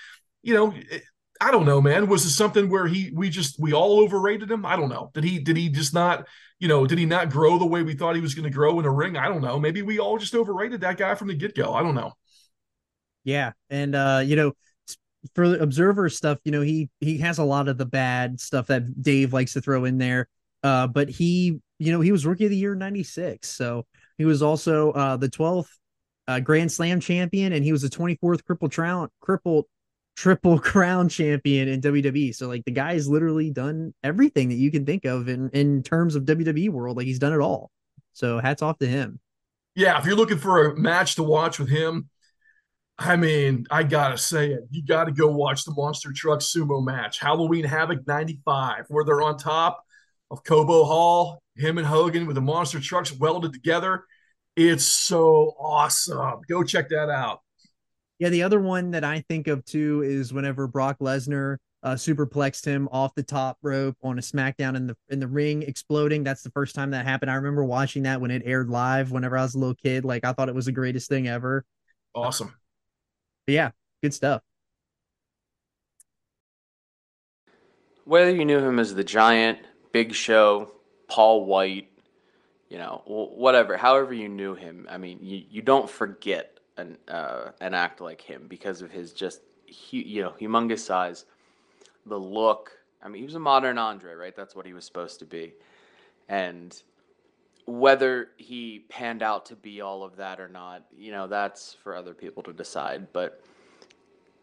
you 0.42 0.54
know 0.54 0.74
i 1.42 1.52
don't 1.52 1.66
know 1.66 1.82
man. 1.82 2.08
Was 2.08 2.26
it 2.26 2.32
something 2.32 2.70
where 2.70 2.88
he 2.88 3.12
we 3.14 3.30
just 3.30 3.60
we 3.60 3.74
all 3.74 4.00
overrated 4.00 4.50
him? 4.50 4.66
I 4.66 4.76
don't 4.76 4.90
know. 4.90 5.12
Did 5.14 5.24
he 5.24 5.40
did 5.40 5.58
he 5.58 5.70
just 5.70 5.94
not 5.94 6.28
you 6.60 6.68
know 6.68 6.86
did 6.86 6.98
he 6.98 7.06
not 7.06 7.30
grow 7.30 7.58
the 7.58 7.66
way 7.66 7.84
we 7.84 7.94
thought 7.94 8.16
he 8.16 8.22
was 8.22 8.36
going 8.36 8.44
to 8.44 8.50
grow 8.50 8.80
in 8.80 8.86
a 8.86 8.92
ring? 8.92 9.18
I 9.18 9.28
don't 9.28 9.42
know. 9.42 9.60
Maybe 9.60 9.82
we 9.82 10.00
all 10.00 10.18
just 10.18 10.36
overrated 10.36 10.82
that 10.82 10.98
guy 10.98 11.16
from 11.16 11.28
the 11.28 11.36
get-go. 11.36 11.74
I 11.74 11.82
don't 11.84 11.96
know. 11.96 12.14
Yeah. 13.24 13.52
And 13.70 13.96
uh 13.96 14.22
you 14.26 14.36
know 14.36 14.54
for 15.36 15.50
the 15.50 15.62
observer 15.62 16.08
stuff 16.10 16.38
you 16.46 16.52
know 16.52 16.62
he 16.62 16.90
he 17.00 17.18
has 17.18 17.38
a 17.38 17.44
lot 17.44 17.68
of 17.68 17.78
the 17.78 17.86
bad 17.86 18.40
stuff 18.40 18.68
that 18.68 19.02
dave 19.02 19.34
likes 19.34 19.54
to 19.54 19.62
throw 19.62 19.86
in 19.86 19.98
there. 19.98 20.28
Uh, 20.64 20.88
but 20.88 21.10
he, 21.10 21.60
you 21.80 21.92
know, 21.92 22.02
he 22.02 22.12
was 22.12 22.26
rookie 22.26 22.46
of 22.46 22.50
the 22.50 22.58
year 22.58 22.76
96. 22.76 23.48
So 23.48 23.86
he 24.18 24.26
was 24.26 24.42
also 24.42 24.92
uh, 24.92 25.18
the 25.18 25.30
12th 25.30 25.70
uh, 26.28 26.40
Grand 26.40 26.72
Slam 26.72 27.00
champion, 27.00 27.54
and 27.54 27.64
he 27.64 27.72
was 27.72 27.82
the 27.82 27.90
24th 27.90 28.46
Triple 28.46 28.70
Crown, 28.70 29.10
crippled 29.22 29.66
Triple 30.18 30.60
Crown 30.60 31.08
champion 31.08 31.70
in 31.70 31.80
WWE. 31.80 32.36
So 32.36 32.48
like 32.48 32.66
the 32.66 32.72
guy's 32.72 33.08
literally 33.08 33.52
done 33.52 33.94
everything 34.04 34.50
that 34.50 34.56
you 34.56 34.72
can 34.72 34.86
think 34.86 35.06
of 35.06 35.30
in 35.30 35.50
in 35.52 35.84
terms 35.84 36.16
of 36.16 36.26
WWE 36.26 36.70
world. 36.70 36.98
Like 36.98 37.06
he's 37.06 37.20
done 37.20 37.34
it 37.34 37.40
all. 37.40 37.72
So 38.14 38.40
hats 38.40 38.62
off 38.62 38.80
to 38.80 38.88
him. 38.88 39.20
Yeah, 39.76 40.00
if 40.00 40.06
you're 40.06 40.16
looking 40.16 40.40
for 40.40 40.72
a 40.72 40.76
match 40.76 41.16
to 41.16 41.24
watch 41.24 41.60
with 41.60 41.70
him, 41.70 42.10
I 42.98 43.16
mean, 43.16 43.68
I 43.70 43.84
gotta 43.84 44.18
say 44.18 44.52
it. 44.52 44.62
You 44.72 44.84
got 44.84 45.04
to 45.04 45.12
go 45.12 45.28
watch 45.28 45.64
the 45.66 45.72
Monster 45.72 46.12
Truck 46.12 46.40
Sumo 46.40 46.84
match, 46.84 47.20
Halloween 47.20 47.64
Havoc 47.64 48.08
'95, 48.08 48.86
where 48.88 49.06
they're 49.06 49.22
on 49.22 49.38
top 49.38 49.84
of 50.32 50.44
Cobo 50.44 50.84
Hall, 50.84 51.44
him 51.56 51.78
and 51.78 51.86
Hogan 51.86 52.26
with 52.26 52.36
the 52.36 52.42
monster 52.42 52.80
trucks 52.80 53.14
welded 53.14 53.54
together. 53.54 54.04
It's 54.56 54.84
so 54.84 55.54
awesome. 55.60 56.42
Go 56.50 56.64
check 56.64 56.90
that 56.90 57.10
out. 57.10 57.42
Yeah, 58.20 58.30
the 58.30 58.44
other 58.44 58.60
one 58.60 58.92
that 58.92 59.04
I 59.04 59.24
think 59.30 59.48
of 59.48 59.64
too 59.66 60.02
is 60.04 60.34
whenever 60.34 60.68
Brock 60.68 60.98
Lesnar 61.00 61.58
uh, 61.84 61.94
superplexed 61.94 62.66
him 62.66 62.90
off 62.92 63.14
the 63.14 63.24
top 63.24 63.58
rope 63.62 63.96
on 64.02 64.18
a 64.18 64.22
SmackDown 64.22 64.76
in 64.76 64.88
the 64.88 64.98
in 65.10 65.20
the 65.20 65.28
ring, 65.28 65.62
exploding. 65.62 66.24
That's 66.24 66.42
the 66.42 66.50
first 66.50 66.74
time 66.74 66.92
that 66.92 67.06
happened. 67.06 67.30
I 67.30 67.36
remember 67.36 67.64
watching 67.64 68.04
that 68.04 68.20
when 68.20 68.32
it 68.32 68.42
aired 68.46 68.70
live. 68.70 69.12
Whenever 69.12 69.38
I 69.38 69.44
was 69.44 69.54
a 69.54 69.60
little 69.60 69.76
kid, 69.76 70.04
like 70.04 70.26
I 70.26 70.34
thought 70.34 70.50
it 70.50 70.56
was 70.56 70.66
the 70.66 70.72
greatest 70.72 71.10
thing 71.10 71.28
ever. 71.28 71.64
Awesome. 72.16 72.54
But 73.46 73.54
yeah, 73.54 73.72
good 74.02 74.14
stuff. 74.14 74.42
Whether 78.06 78.32
you 78.32 78.46
knew 78.46 78.60
him 78.60 78.80
as 78.80 78.96
the 78.96 79.04
Giant, 79.04 79.60
Big 79.92 80.14
Show, 80.14 80.72
Paul 81.08 81.46
White, 81.46 81.90
you 82.70 82.78
know, 82.78 83.04
whatever, 83.06 83.78
however 83.78 84.14
you 84.14 84.30
knew 84.30 84.56
him. 84.56 84.88
I 84.90 84.98
mean, 84.98 85.20
you, 85.22 85.44
you 85.50 85.62
don't 85.62 85.90
forget 85.90 86.57
an 86.78 86.98
uh, 87.08 87.52
an 87.62 87.74
act 87.74 88.02
like 88.02 88.22
him 88.22 88.46
because 88.48 88.82
of 88.82 88.92
his 88.92 89.14
just 89.14 89.42
you 89.90 90.22
know 90.22 90.34
humongous 90.40 90.80
size, 90.80 91.26
the 92.06 92.20
look. 92.20 92.72
I 93.02 93.10
mean, 93.10 93.22
he 93.22 93.26
was 93.26 93.36
a 93.36 93.40
modern 93.40 93.78
Andre, 93.78 94.14
right? 94.14 94.36
That's 94.36 94.56
what 94.56 94.66
he 94.66 94.74
was 94.74 94.86
supposed 94.86 95.20
to 95.20 95.26
be, 95.26 95.54
and 96.30 96.82
whether 97.66 98.30
he 98.38 98.86
panned 98.90 99.22
out 99.22 99.46
to 99.48 99.56
be 99.56 99.82
all 99.82 100.02
of 100.02 100.16
that 100.16 100.40
or 100.40 100.48
not, 100.48 100.84
you 100.98 101.12
know, 101.12 101.28
that's 101.28 101.76
for 101.84 101.96
other 101.96 102.14
people 102.14 102.42
to 102.44 102.54
decide. 102.54 103.08
But 103.12 103.44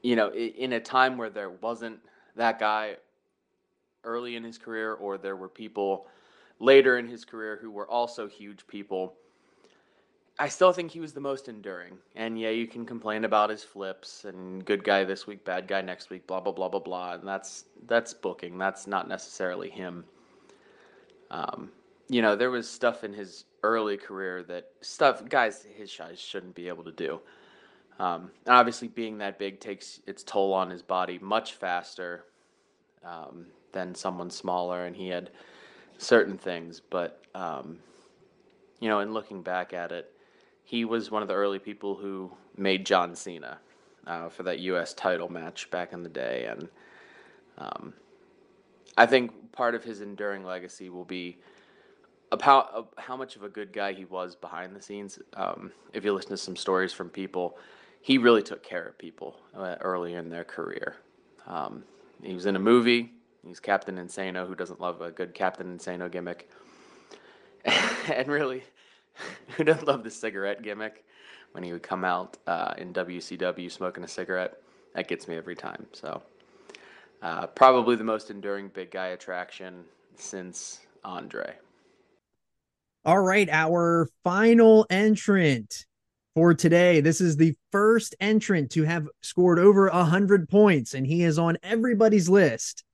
you 0.02 0.14
know, 0.14 0.30
in 0.32 0.74
a 0.74 0.80
time 0.80 1.16
where 1.16 1.30
there 1.30 1.50
wasn't 1.50 1.98
that 2.36 2.60
guy 2.60 2.96
early 4.04 4.36
in 4.36 4.44
his 4.44 4.58
career, 4.58 4.92
or 4.92 5.16
there 5.16 5.36
were 5.36 5.48
people 5.48 6.06
later 6.60 6.98
in 6.98 7.08
his 7.08 7.24
career 7.24 7.58
who 7.60 7.70
were 7.70 7.88
also 7.88 8.28
huge 8.28 8.66
people. 8.66 9.14
I 10.38 10.48
still 10.48 10.72
think 10.72 10.90
he 10.90 11.00
was 11.00 11.12
the 11.12 11.20
most 11.20 11.48
enduring. 11.48 11.98
And 12.16 12.38
yeah, 12.38 12.50
you 12.50 12.66
can 12.66 12.84
complain 12.84 13.24
about 13.24 13.50
his 13.50 13.62
flips 13.62 14.24
and 14.24 14.64
good 14.64 14.82
guy 14.82 15.04
this 15.04 15.26
week, 15.26 15.44
bad 15.44 15.68
guy 15.68 15.80
next 15.80 16.10
week, 16.10 16.26
blah 16.26 16.40
blah 16.40 16.52
blah 16.52 16.68
blah 16.68 16.80
blah. 16.80 17.14
And 17.14 17.26
that's 17.26 17.66
that's 17.86 18.12
booking. 18.12 18.58
That's 18.58 18.86
not 18.86 19.08
necessarily 19.08 19.70
him. 19.70 20.04
Um, 21.30 21.70
you 22.08 22.20
know, 22.20 22.34
there 22.36 22.50
was 22.50 22.68
stuff 22.68 23.04
in 23.04 23.12
his 23.12 23.44
early 23.62 23.96
career 23.96 24.42
that 24.44 24.70
stuff 24.80 25.26
guys 25.28 25.66
his 25.76 25.90
size 25.92 26.20
shouldn't 26.20 26.54
be 26.54 26.68
able 26.68 26.84
to 26.84 26.92
do. 26.92 27.20
Um, 27.98 28.32
and 28.44 28.56
obviously, 28.56 28.88
being 28.88 29.18
that 29.18 29.38
big 29.38 29.60
takes 29.60 30.00
its 30.06 30.24
toll 30.24 30.52
on 30.52 30.68
his 30.68 30.82
body 30.82 31.18
much 31.20 31.54
faster 31.54 32.24
um, 33.04 33.46
than 33.72 33.94
someone 33.94 34.30
smaller, 34.30 34.86
and 34.86 34.96
he 34.96 35.08
had 35.08 35.30
certain 35.98 36.36
things. 36.36 36.80
But 36.90 37.22
um, 37.36 37.78
you 38.80 38.88
know, 38.88 38.98
in 38.98 39.12
looking 39.12 39.42
back 39.42 39.72
at 39.72 39.92
it, 39.92 40.10
he 40.64 40.84
was 40.84 41.10
one 41.10 41.22
of 41.22 41.28
the 41.28 41.34
early 41.34 41.58
people 41.58 41.94
who 41.94 42.32
made 42.56 42.84
John 42.86 43.14
Cena 43.14 43.58
uh, 44.06 44.28
for 44.28 44.42
that 44.44 44.58
U.S. 44.60 44.94
title 44.94 45.30
match 45.30 45.70
back 45.70 45.92
in 45.92 46.02
the 46.02 46.08
day, 46.08 46.46
and 46.46 46.68
um, 47.58 47.94
I 48.96 49.06
think 49.06 49.52
part 49.52 49.74
of 49.74 49.84
his 49.84 50.00
enduring 50.00 50.44
legacy 50.44 50.88
will 50.88 51.04
be 51.04 51.38
about 52.32 52.88
how, 52.98 53.16
much 53.16 53.36
of 53.36 53.44
a 53.44 53.48
good 53.48 53.72
guy 53.72 53.92
he 53.92 54.04
was 54.06 54.34
behind 54.34 54.74
the 54.74 54.82
scenes. 54.82 55.18
Um, 55.34 55.70
if 55.92 56.04
you 56.04 56.12
listen 56.12 56.30
to 56.30 56.36
some 56.36 56.56
stories 56.56 56.92
from 56.92 57.08
people, 57.08 57.58
he 58.00 58.18
really 58.18 58.42
took 58.42 58.62
care 58.62 58.84
of 58.84 58.98
people 58.98 59.36
uh, 59.56 59.76
early 59.80 60.14
in 60.14 60.30
their 60.30 60.42
career. 60.42 60.96
Um, 61.46 61.84
he 62.22 62.34
was 62.34 62.46
in 62.46 62.56
a 62.56 62.58
movie 62.60 63.12
He's 63.46 63.60
Captain 63.60 63.96
Insano, 63.96 64.46
who 64.46 64.54
doesn't 64.54 64.80
love 64.80 65.00
a 65.02 65.10
good 65.10 65.34
Captain 65.34 65.76
Insano 65.76 66.10
gimmick. 66.10 66.48
and 67.64 68.28
really, 68.28 68.64
who 69.56 69.64
doesn't 69.64 69.86
love 69.86 70.04
the 70.04 70.10
cigarette 70.10 70.62
gimmick 70.62 71.04
when 71.52 71.62
he 71.62 71.72
would 71.72 71.82
come 71.82 72.04
out 72.04 72.36
uh, 72.46 72.74
in 72.78 72.92
WCW 72.92 73.70
smoking 73.70 74.04
a 74.04 74.08
cigarette? 74.08 74.60
That 74.94 75.08
gets 75.08 75.26
me 75.28 75.36
every 75.36 75.56
time. 75.56 75.86
So, 75.92 76.22
uh, 77.22 77.46
probably 77.48 77.96
the 77.96 78.04
most 78.04 78.30
enduring 78.30 78.68
big 78.68 78.90
guy 78.90 79.08
attraction 79.08 79.84
since 80.16 80.80
Andre. 81.04 81.54
All 83.04 83.20
right, 83.20 83.48
our 83.50 84.08
final 84.22 84.86
entrant 84.88 85.84
for 86.34 86.54
today. 86.54 87.00
This 87.00 87.20
is 87.20 87.36
the 87.36 87.54
first 87.70 88.14
entrant 88.20 88.70
to 88.72 88.84
have 88.84 89.08
scored 89.20 89.58
over 89.58 89.88
a 89.88 90.04
hundred 90.04 90.48
points, 90.48 90.94
and 90.94 91.06
he 91.06 91.22
is 91.22 91.38
on 91.38 91.58
everybody's 91.62 92.28
list. 92.28 92.84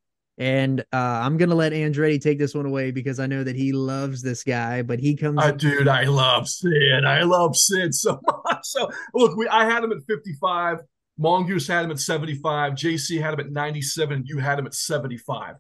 And 0.40 0.80
uh, 0.90 0.96
I'm 0.96 1.36
gonna 1.36 1.54
let 1.54 1.72
Andretti 1.72 2.18
take 2.18 2.38
this 2.38 2.54
one 2.54 2.64
away 2.64 2.92
because 2.92 3.20
I 3.20 3.26
know 3.26 3.44
that 3.44 3.56
he 3.56 3.72
loves 3.72 4.22
this 4.22 4.42
guy. 4.42 4.80
But 4.80 4.98
he 4.98 5.14
comes, 5.14 5.38
uh, 5.38 5.50
dude. 5.50 5.86
I 5.86 6.04
love 6.04 6.48
Sid. 6.48 7.04
I 7.04 7.24
love 7.24 7.54
Sid 7.54 7.94
so 7.94 8.18
much. 8.44 8.60
So 8.62 8.90
look, 9.14 9.36
we 9.36 9.46
I 9.48 9.66
had 9.66 9.84
him 9.84 9.92
at 9.92 9.98
55. 10.08 10.78
Mongoose 11.18 11.68
had 11.68 11.84
him 11.84 11.90
at 11.90 12.00
75. 12.00 12.72
JC 12.72 13.20
had 13.20 13.34
him 13.34 13.40
at 13.40 13.52
97. 13.52 14.22
You 14.24 14.38
had 14.38 14.58
him 14.58 14.66
at 14.66 14.72
75. 14.72 15.56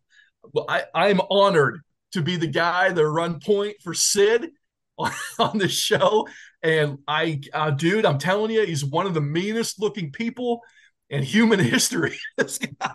Well, 0.54 0.64
I 0.66 0.84
I'm 0.94 1.20
honored 1.28 1.82
to 2.12 2.22
be 2.22 2.36
the 2.36 2.46
guy 2.46 2.90
the 2.90 3.06
run 3.06 3.38
point 3.38 3.76
for 3.84 3.92
Sid 3.92 4.50
on, 4.98 5.12
on 5.38 5.58
the 5.58 5.68
show. 5.68 6.26
And 6.62 7.00
I, 7.06 7.42
uh, 7.52 7.70
dude, 7.70 8.06
I'm 8.06 8.18
telling 8.18 8.50
you, 8.50 8.64
he's 8.64 8.84
one 8.84 9.04
of 9.04 9.12
the 9.12 9.20
meanest 9.20 9.78
looking 9.78 10.10
people 10.10 10.62
in 11.10 11.22
human 11.22 11.58
history. 11.60 12.16
this 12.38 12.58
guy 12.58 12.94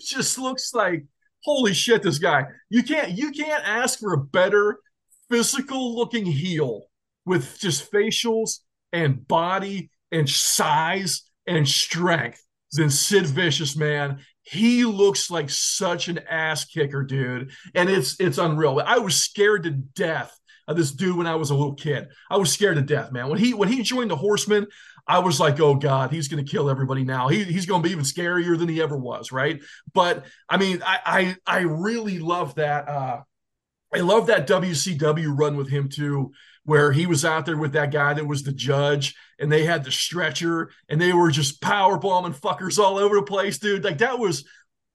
just 0.00 0.38
looks 0.38 0.72
like 0.72 1.04
holy 1.46 1.72
shit, 1.72 2.02
this 2.02 2.18
guy. 2.18 2.44
You 2.68 2.82
can't 2.82 3.12
you 3.12 3.30
can't 3.30 3.66
ask 3.66 3.98
for 3.98 4.12
a 4.12 4.18
better 4.18 4.80
physical 5.30 5.96
looking 5.96 6.26
heel 6.26 6.82
with 7.24 7.58
just 7.58 7.90
facials 7.90 8.58
and 8.92 9.26
body 9.26 9.90
and 10.12 10.28
size 10.28 11.22
and 11.46 11.66
strength 11.66 12.42
than 12.72 12.90
Sid 12.90 13.26
Vicious, 13.26 13.76
man. 13.76 14.18
He 14.42 14.84
looks 14.84 15.30
like 15.30 15.48
such 15.48 16.08
an 16.08 16.18
ass 16.28 16.64
kicker, 16.64 17.04
dude. 17.04 17.52
And 17.74 17.88
it's 17.88 18.20
it's 18.20 18.38
unreal. 18.38 18.82
I 18.84 18.98
was 18.98 19.16
scared 19.16 19.62
to 19.62 19.70
death 19.70 20.36
of 20.68 20.76
this 20.76 20.90
dude 20.90 21.16
when 21.16 21.28
I 21.28 21.36
was 21.36 21.50
a 21.50 21.54
little 21.54 21.74
kid. 21.74 22.08
I 22.28 22.36
was 22.38 22.52
scared 22.52 22.76
to 22.76 22.82
death, 22.82 23.12
man. 23.12 23.28
When 23.28 23.38
he 23.38 23.54
when 23.54 23.68
he 23.68 23.82
joined 23.82 24.10
the 24.10 24.16
Horsemen, 24.16 24.66
I 25.06 25.20
was 25.20 25.38
like, 25.38 25.60
oh 25.60 25.74
God, 25.74 26.10
he's 26.10 26.28
going 26.28 26.44
to 26.44 26.50
kill 26.50 26.68
everybody 26.68 27.04
now. 27.04 27.28
He, 27.28 27.44
he's 27.44 27.66
going 27.66 27.82
to 27.82 27.86
be 27.86 27.92
even 27.92 28.04
scarier 28.04 28.58
than 28.58 28.68
he 28.68 28.82
ever 28.82 28.96
was, 28.96 29.30
right? 29.30 29.62
But 29.94 30.24
I 30.48 30.56
mean, 30.56 30.82
I 30.84 30.98
I, 31.46 31.58
I 31.58 31.60
really 31.60 32.18
love 32.18 32.56
that. 32.56 32.88
Uh, 32.88 33.20
I 33.94 34.00
love 34.00 34.26
that 34.26 34.46
WCW 34.48 35.36
run 35.38 35.56
with 35.56 35.68
him 35.68 35.88
too, 35.88 36.32
where 36.64 36.92
he 36.92 37.06
was 37.06 37.24
out 37.24 37.46
there 37.46 37.56
with 37.56 37.72
that 37.72 37.92
guy 37.92 38.14
that 38.14 38.26
was 38.26 38.42
the 38.42 38.52
judge, 38.52 39.14
and 39.38 39.50
they 39.50 39.64
had 39.64 39.84
the 39.84 39.92
stretcher, 39.92 40.70
and 40.88 41.00
they 41.00 41.12
were 41.12 41.30
just 41.30 41.62
power 41.62 41.98
bombing 41.98 42.34
fuckers 42.34 42.78
all 42.78 42.98
over 42.98 43.16
the 43.16 43.22
place, 43.22 43.58
dude. 43.58 43.84
Like 43.84 43.98
that 43.98 44.18
was 44.18 44.44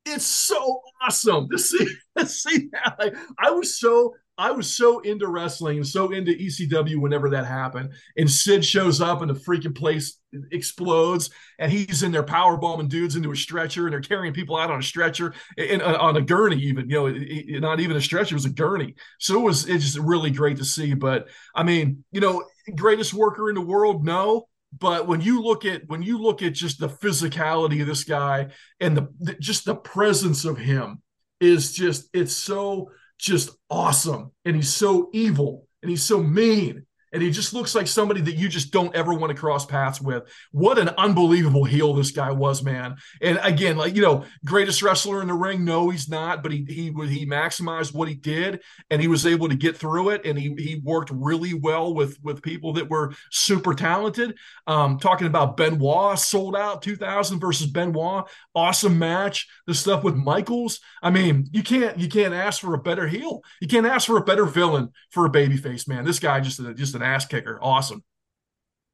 it's 0.05 0.25
so 0.25 0.81
awesome 1.01 1.47
to 1.49 1.57
see 1.57 1.87
to 2.17 2.25
see 2.25 2.69
that. 2.73 2.95
Like 2.99 3.15
I 3.39 3.51
was 3.51 3.79
so 3.79 4.15
I 4.37 4.51
was 4.51 4.75
so 4.75 4.99
into 5.01 5.27
wrestling 5.27 5.77
and 5.77 5.87
so 5.87 6.11
into 6.11 6.31
ECW 6.33 6.97
whenever 6.97 7.29
that 7.29 7.45
happened. 7.45 7.93
And 8.17 8.29
Sid 8.29 8.65
shows 8.65 8.99
up 8.99 9.21
and 9.21 9.29
the 9.29 9.39
freaking 9.39 9.75
place 9.75 10.17
explodes 10.51 11.29
and 11.59 11.71
he's 11.71 12.01
in 12.01 12.11
there 12.11 12.23
power 12.23 12.57
bombing 12.57 12.87
dudes 12.87 13.15
into 13.15 13.31
a 13.31 13.35
stretcher 13.35 13.85
and 13.85 13.93
they're 13.93 14.01
carrying 14.01 14.33
people 14.33 14.55
out 14.57 14.71
on 14.71 14.79
a 14.79 14.83
stretcher 14.83 15.33
and 15.57 15.81
uh, 15.81 15.97
on 15.99 16.17
a 16.17 16.21
gurney 16.21 16.57
even, 16.57 16.89
you 16.89 16.95
know, 16.95 17.05
it, 17.07 17.17
it, 17.17 17.61
not 17.61 17.79
even 17.79 17.97
a 17.97 18.01
stretcher, 18.01 18.33
it 18.33 18.37
was 18.37 18.45
a 18.45 18.49
gurney. 18.49 18.95
So 19.19 19.39
it 19.39 19.43
was 19.43 19.67
it's 19.67 19.83
just 19.83 19.97
really 19.99 20.31
great 20.31 20.57
to 20.57 20.65
see. 20.65 20.93
But 20.93 21.27
I 21.53 21.63
mean, 21.63 22.03
you 22.11 22.21
know, 22.21 22.43
greatest 22.75 23.13
worker 23.13 23.49
in 23.49 23.55
the 23.55 23.61
world, 23.61 24.05
no. 24.05 24.47
But 24.77 25.07
when 25.07 25.19
you 25.19 25.41
look 25.41 25.65
at 25.65 25.83
when 25.87 26.01
you 26.01 26.17
look 26.17 26.41
at 26.41 26.53
just 26.53 26.79
the 26.79 26.89
physicality 26.89 27.81
of 27.81 27.87
this 27.87 28.05
guy 28.05 28.47
and 28.79 28.95
the 28.95 29.35
just 29.39 29.65
the 29.65 29.75
presence 29.75 30.45
of 30.45 30.57
him 30.57 31.01
is 31.41 31.73
just 31.73 32.07
it's 32.13 32.35
so 32.35 32.89
just 33.21 33.51
awesome. 33.69 34.31
And 34.45 34.55
he's 34.55 34.73
so 34.73 35.09
evil 35.13 35.67
and 35.81 35.89
he's 35.89 36.03
so 36.03 36.21
mean. 36.21 36.85
And 37.13 37.21
he 37.21 37.29
just 37.29 37.53
looks 37.53 37.75
like 37.75 37.87
somebody 37.87 38.21
that 38.21 38.35
you 38.35 38.47
just 38.47 38.71
don't 38.71 38.95
ever 38.95 39.13
want 39.13 39.31
to 39.31 39.39
cross 39.39 39.65
paths 39.65 39.99
with. 40.01 40.23
What 40.51 40.77
an 40.77 40.89
unbelievable 40.97 41.65
heel 41.65 41.93
this 41.93 42.11
guy 42.11 42.31
was, 42.31 42.63
man. 42.63 42.95
And 43.21 43.39
again, 43.43 43.77
like 43.77 43.95
you 43.95 44.01
know, 44.01 44.25
greatest 44.45 44.81
wrestler 44.81 45.21
in 45.21 45.27
the 45.27 45.33
ring. 45.33 45.65
No, 45.65 45.89
he's 45.89 46.09
not, 46.09 46.43
but 46.43 46.51
he 46.51 46.65
he 46.67 46.85
he 47.07 47.25
maximized 47.25 47.93
what 47.93 48.07
he 48.07 48.15
did, 48.15 48.61
and 48.89 49.01
he 49.01 49.07
was 49.07 49.25
able 49.25 49.49
to 49.49 49.55
get 49.55 49.77
through 49.77 50.09
it, 50.09 50.25
and 50.25 50.37
he 50.37 50.53
he 50.57 50.81
worked 50.83 51.11
really 51.11 51.53
well 51.53 51.93
with 51.93 52.17
with 52.23 52.41
people 52.41 52.73
that 52.73 52.89
were 52.89 53.13
super 53.29 53.73
talented. 53.73 54.37
Um, 54.67 54.97
talking 54.97 55.27
about 55.27 55.57
Benoit 55.57 56.17
Souled 56.17 56.55
Out 56.55 56.81
2000 56.81 57.39
versus 57.39 57.67
Benoit, 57.67 58.27
awesome 58.55 58.97
match. 58.97 59.47
The 59.67 59.73
stuff 59.73 60.03
with 60.03 60.15
Michaels. 60.15 60.79
I 61.01 61.09
mean, 61.09 61.47
you 61.51 61.63
can't 61.63 61.97
you 61.99 62.07
can't 62.07 62.33
ask 62.33 62.61
for 62.61 62.73
a 62.73 62.81
better 62.81 63.07
heel. 63.07 63.41
You 63.59 63.67
can't 63.67 63.85
ask 63.85 64.07
for 64.07 64.17
a 64.17 64.23
better 64.23 64.45
villain 64.45 64.89
for 65.09 65.25
a 65.25 65.29
babyface, 65.29 65.87
man. 65.87 66.05
This 66.05 66.19
guy 66.19 66.39
just 66.39 66.61
just 66.75 66.95
an 66.95 67.00
ass 67.01 67.25
kicker. 67.25 67.59
Awesome. 67.61 68.03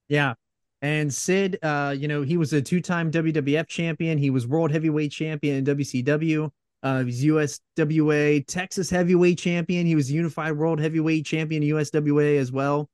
Yeah. 0.10 0.34
And 0.82 1.12
Sid, 1.12 1.58
uh, 1.64 1.96
you 1.98 2.08
know, 2.08 2.22
he 2.22 2.38
was 2.38 2.54
a 2.54 2.62
two-time 2.62 3.12
WWF 3.12 3.68
champion. 3.68 4.18
He 4.18 4.30
was 4.30 4.46
world 4.46 4.72
heavyweight 4.72 5.12
champion 5.12 5.56
in 5.58 5.66
WCW. 5.66 6.50
Uh, 6.84 7.00
he 7.00 7.06
was 7.32 7.58
USWA 7.78 8.46
Texas 8.46 8.90
heavyweight 8.90 9.40
champion. 9.40 9.88
He 9.88 9.96
was 9.96 10.12
unified 10.12 10.56
world 10.56 10.80
heavyweight 10.80 11.26
champion 11.26 11.64
USWA 11.64 12.38
as 12.38 12.52
well. 12.52 12.90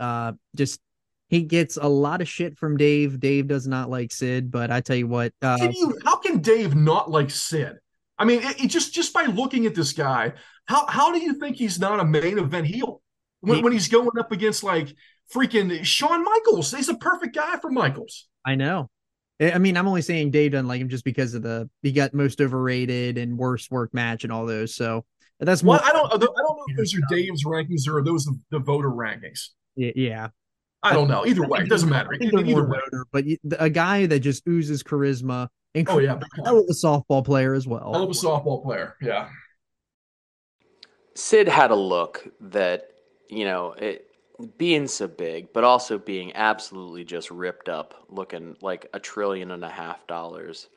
Uh, 0.00 0.32
just 0.56 0.80
he 1.28 1.42
gets 1.42 1.76
a 1.76 1.86
lot 1.86 2.20
of 2.20 2.28
shit 2.28 2.56
from 2.56 2.76
Dave. 2.76 3.20
Dave 3.20 3.46
does 3.46 3.66
not 3.66 3.90
like 3.90 4.12
Sid, 4.12 4.50
but 4.50 4.70
I 4.70 4.80
tell 4.80 4.96
you 4.96 5.06
what, 5.06 5.32
uh, 5.42 5.58
Can 5.58 5.72
you, 5.72 5.96
how 6.04 6.16
can 6.16 6.40
Dave 6.40 6.74
not 6.74 7.10
like 7.10 7.30
Sid? 7.30 7.76
I 8.18 8.24
mean, 8.24 8.42
it, 8.42 8.64
it 8.64 8.66
just 8.68 8.92
just 8.92 9.12
by 9.12 9.24
looking 9.24 9.66
at 9.66 9.74
this 9.74 9.92
guy, 9.92 10.32
how 10.66 10.86
how 10.86 11.12
do 11.12 11.20
you 11.20 11.34
think 11.34 11.56
he's 11.56 11.78
not 11.78 12.00
a 12.00 12.04
main 12.04 12.38
event 12.38 12.66
heel 12.66 13.00
when, 13.40 13.58
He- 13.58 13.62
when 13.62 13.72
he's 13.72 13.88
going 13.88 14.08
up 14.18 14.32
against 14.32 14.62
like 14.64 14.94
freaking 15.34 15.84
Shawn 15.84 16.24
Michaels? 16.24 16.72
He's 16.72 16.88
a 16.88 16.94
perfect 16.96 17.34
guy 17.34 17.56
for 17.58 17.70
Michaels. 17.70 18.26
I 18.44 18.54
know. 18.54 18.88
I 19.40 19.52
I 19.52 19.58
mean, 19.58 19.76
I'm 19.76 19.86
only 19.88 20.02
saying 20.02 20.30
Dave 20.30 20.52
doesn't 20.52 20.66
like 20.68 20.80
him 20.80 20.88
just 20.88 21.04
because 21.04 21.34
of 21.34 21.42
the 21.42 21.68
he 21.82 21.92
got 21.92 22.14
most 22.14 22.40
overrated 22.40 23.18
and 23.18 23.38
worst 23.38 23.70
work 23.70 23.92
match 23.94 24.24
and 24.24 24.32
all 24.32 24.46
those. 24.46 24.74
So 24.74 25.04
that's 25.40 25.62
more. 25.62 25.76
Well, 25.76 25.82
I 25.84 25.92
don't 25.92 26.06
I 26.12 26.16
don't 26.16 26.34
know 26.34 26.64
if 26.68 26.76
those 26.76 26.94
are 26.94 27.00
Dave's 27.08 27.44
rankings 27.44 27.86
or 27.88 27.98
are 27.98 28.02
those 28.04 28.24
the, 28.24 28.38
the 28.50 28.58
voter 28.58 28.90
rankings. 28.90 29.48
Yeah, 29.76 29.92
yeah. 29.94 30.28
I 30.82 30.92
don't 30.92 31.08
know. 31.08 31.26
Either 31.26 31.46
way, 31.46 31.60
it 31.60 31.68
doesn't 31.68 31.88
matter. 31.88 32.10
I 32.14 32.24
Either 32.24 32.42
way. 32.44 32.52
voter, 32.54 33.06
but 33.12 33.24
y- 33.26 33.36
a 33.58 33.68
guy 33.68 34.06
that 34.06 34.20
just 34.20 34.46
oozes 34.48 34.82
charisma 34.82 35.48
and 35.74 35.88
Oh 35.88 35.98
yeah, 35.98 36.18
hell 36.44 36.58
of 36.58 36.66
a 36.68 36.72
softball 36.72 37.24
player 37.24 37.52
as 37.54 37.66
well. 37.66 37.92
hell 37.92 38.04
of 38.04 38.10
a 38.10 38.12
softball 38.12 38.62
player. 38.62 38.96
Yeah. 39.02 39.28
Sid 41.14 41.48
had 41.48 41.70
a 41.70 41.74
look 41.76 42.26
that, 42.40 42.84
you 43.28 43.44
know, 43.44 43.72
it 43.72 44.06
being 44.56 44.86
so 44.86 45.08
big, 45.08 45.52
but 45.52 45.64
also 45.64 45.98
being 45.98 46.34
absolutely 46.34 47.04
just 47.04 47.30
ripped 47.30 47.68
up, 47.68 48.04
looking 48.08 48.56
like 48.60 48.88
a 48.92 49.00
trillion 49.00 49.50
and 49.50 49.64
a 49.64 49.68
half 49.68 50.06
dollars. 50.06 50.68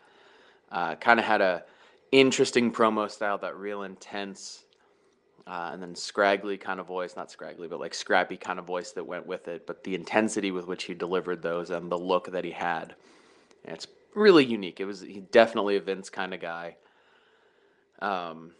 Uh, 0.71 0.95
kind 0.95 1.19
of 1.19 1.25
had 1.25 1.41
a 1.41 1.63
interesting 2.11 2.71
promo 2.71 3.09
style, 3.09 3.37
that 3.37 3.55
real 3.57 3.83
intense, 3.83 4.63
uh, 5.45 5.69
and 5.73 5.81
then 5.81 5.95
scraggly 5.95 6.57
kind 6.57 6.79
of 6.79 6.87
voice, 6.87 7.15
not 7.15 7.29
scraggly, 7.29 7.67
but 7.67 7.79
like 7.79 7.93
scrappy 7.93 8.37
kind 8.37 8.57
of 8.57 8.65
voice 8.65 8.91
that 8.91 9.05
went 9.05 9.27
with 9.27 9.47
it. 9.47 9.67
But 9.67 9.83
the 9.83 9.95
intensity 9.95 10.51
with 10.51 10.65
which 10.65 10.85
he 10.85 10.93
delivered 10.93 11.41
those 11.41 11.69
and 11.69 11.91
the 11.91 11.97
look 11.97 12.31
that 12.31 12.45
he 12.45 12.51
had, 12.51 12.95
it's 13.63 13.87
really 14.15 14.45
unique. 14.45 14.79
It 14.79 14.85
was 14.85 15.05
definitely 15.31 15.77
a 15.77 15.81
Vince 15.81 16.09
kind 16.09 16.33
of 16.33 16.41
guy. 16.41 16.77
Um, 17.99 18.51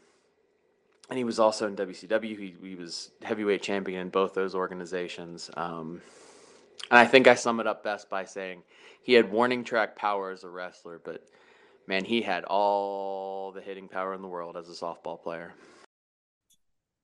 and 1.11 1.17
he 1.17 1.25
was 1.25 1.39
also 1.39 1.67
in 1.67 1.75
WCW. 1.75 2.39
He, 2.39 2.55
he 2.63 2.75
was 2.75 3.11
heavyweight 3.21 3.61
champion 3.61 3.99
in 3.99 4.09
both 4.09 4.33
those 4.33 4.55
organizations. 4.55 5.51
Um, 5.57 6.01
and 6.89 6.97
I 6.99 7.05
think 7.05 7.27
I 7.27 7.35
sum 7.35 7.59
it 7.59 7.67
up 7.67 7.83
best 7.83 8.09
by 8.09 8.23
saying 8.23 8.63
he 9.03 9.11
had 9.11 9.29
warning 9.29 9.65
track 9.65 9.97
power 9.97 10.31
as 10.31 10.45
a 10.45 10.49
wrestler, 10.49 11.01
but 11.03 11.27
man, 11.85 12.05
he 12.05 12.21
had 12.21 12.45
all 12.45 13.51
the 13.51 13.59
hitting 13.59 13.89
power 13.89 14.13
in 14.13 14.21
the 14.21 14.29
world 14.29 14.55
as 14.55 14.69
a 14.69 14.71
softball 14.71 15.21
player. 15.21 15.53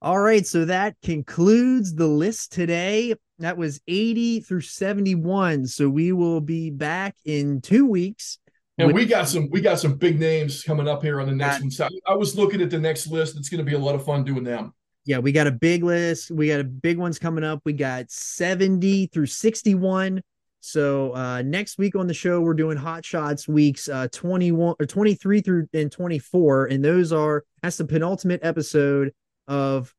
All 0.01 0.19
right, 0.19 0.47
so 0.47 0.63
that 0.63 0.95
concludes 1.03 1.93
the 1.93 2.07
list 2.07 2.53
today. 2.53 3.13
That 3.39 3.57
was 3.57 3.81
80 3.89 4.39
through 4.39 4.61
71. 4.61 5.67
So 5.67 5.89
we 5.89 6.13
will 6.13 6.39
be 6.39 6.69
back 6.69 7.17
in 7.25 7.59
two 7.59 7.85
weeks. 7.85 8.39
And 8.77 8.93
we 8.93 9.05
got 9.05 9.27
some 9.27 9.49
we 9.49 9.61
got 9.61 9.79
some 9.79 9.95
big 9.95 10.19
names 10.19 10.63
coming 10.63 10.87
up 10.87 11.01
here 11.01 11.19
on 11.19 11.27
the 11.27 11.33
next 11.33 11.61
one. 11.61 11.71
So 11.71 11.87
I 12.07 12.13
was 12.13 12.35
looking 12.35 12.61
at 12.61 12.69
the 12.69 12.79
next 12.79 13.07
list. 13.07 13.35
It's 13.37 13.49
going 13.49 13.59
to 13.59 13.63
be 13.63 13.73
a 13.75 13.79
lot 13.79 13.95
of 13.95 14.05
fun 14.05 14.23
doing 14.23 14.43
them. 14.43 14.73
yeah, 15.05 15.17
we 15.19 15.31
got 15.31 15.47
a 15.47 15.51
big 15.51 15.83
list. 15.83 16.29
We 16.31 16.49
got 16.49 16.59
a 16.59 16.63
big 16.63 16.97
ones 16.97 17.17
coming 17.17 17.43
up. 17.43 17.61
We 17.65 17.73
got 17.73 18.11
70 18.11 19.07
through 19.07 19.25
61. 19.27 20.21
So 20.59 21.13
uh 21.15 21.41
next 21.43 21.77
week 21.77 21.95
on 21.95 22.07
the 22.07 22.13
show, 22.13 22.41
we're 22.41 22.53
doing 22.53 22.77
hot 22.77 23.05
shots 23.05 23.47
weeks 23.47 23.87
uh 23.87 24.07
21 24.11 24.75
or 24.79 24.85
23 24.85 25.41
through 25.41 25.67
and 25.73 25.91
24. 25.91 26.65
And 26.65 26.83
those 26.83 27.13
are 27.13 27.45
that's 27.61 27.77
the 27.77 27.85
penultimate 27.85 28.41
episode 28.43 29.13
of 29.47 29.93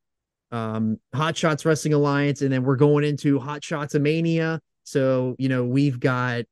um 0.51 0.99
Hot 1.15 1.35
Shots 1.35 1.65
Wrestling 1.65 1.93
Alliance. 1.93 2.41
And 2.43 2.51
then 2.51 2.63
we're 2.63 2.75
going 2.75 3.03
into 3.03 3.39
Hot 3.39 3.63
Shots 3.63 3.95
of 3.95 4.01
Mania. 4.03 4.61
So, 4.83 5.35
you 5.39 5.49
know, 5.49 5.63
we've 5.65 5.99
got 5.99 6.45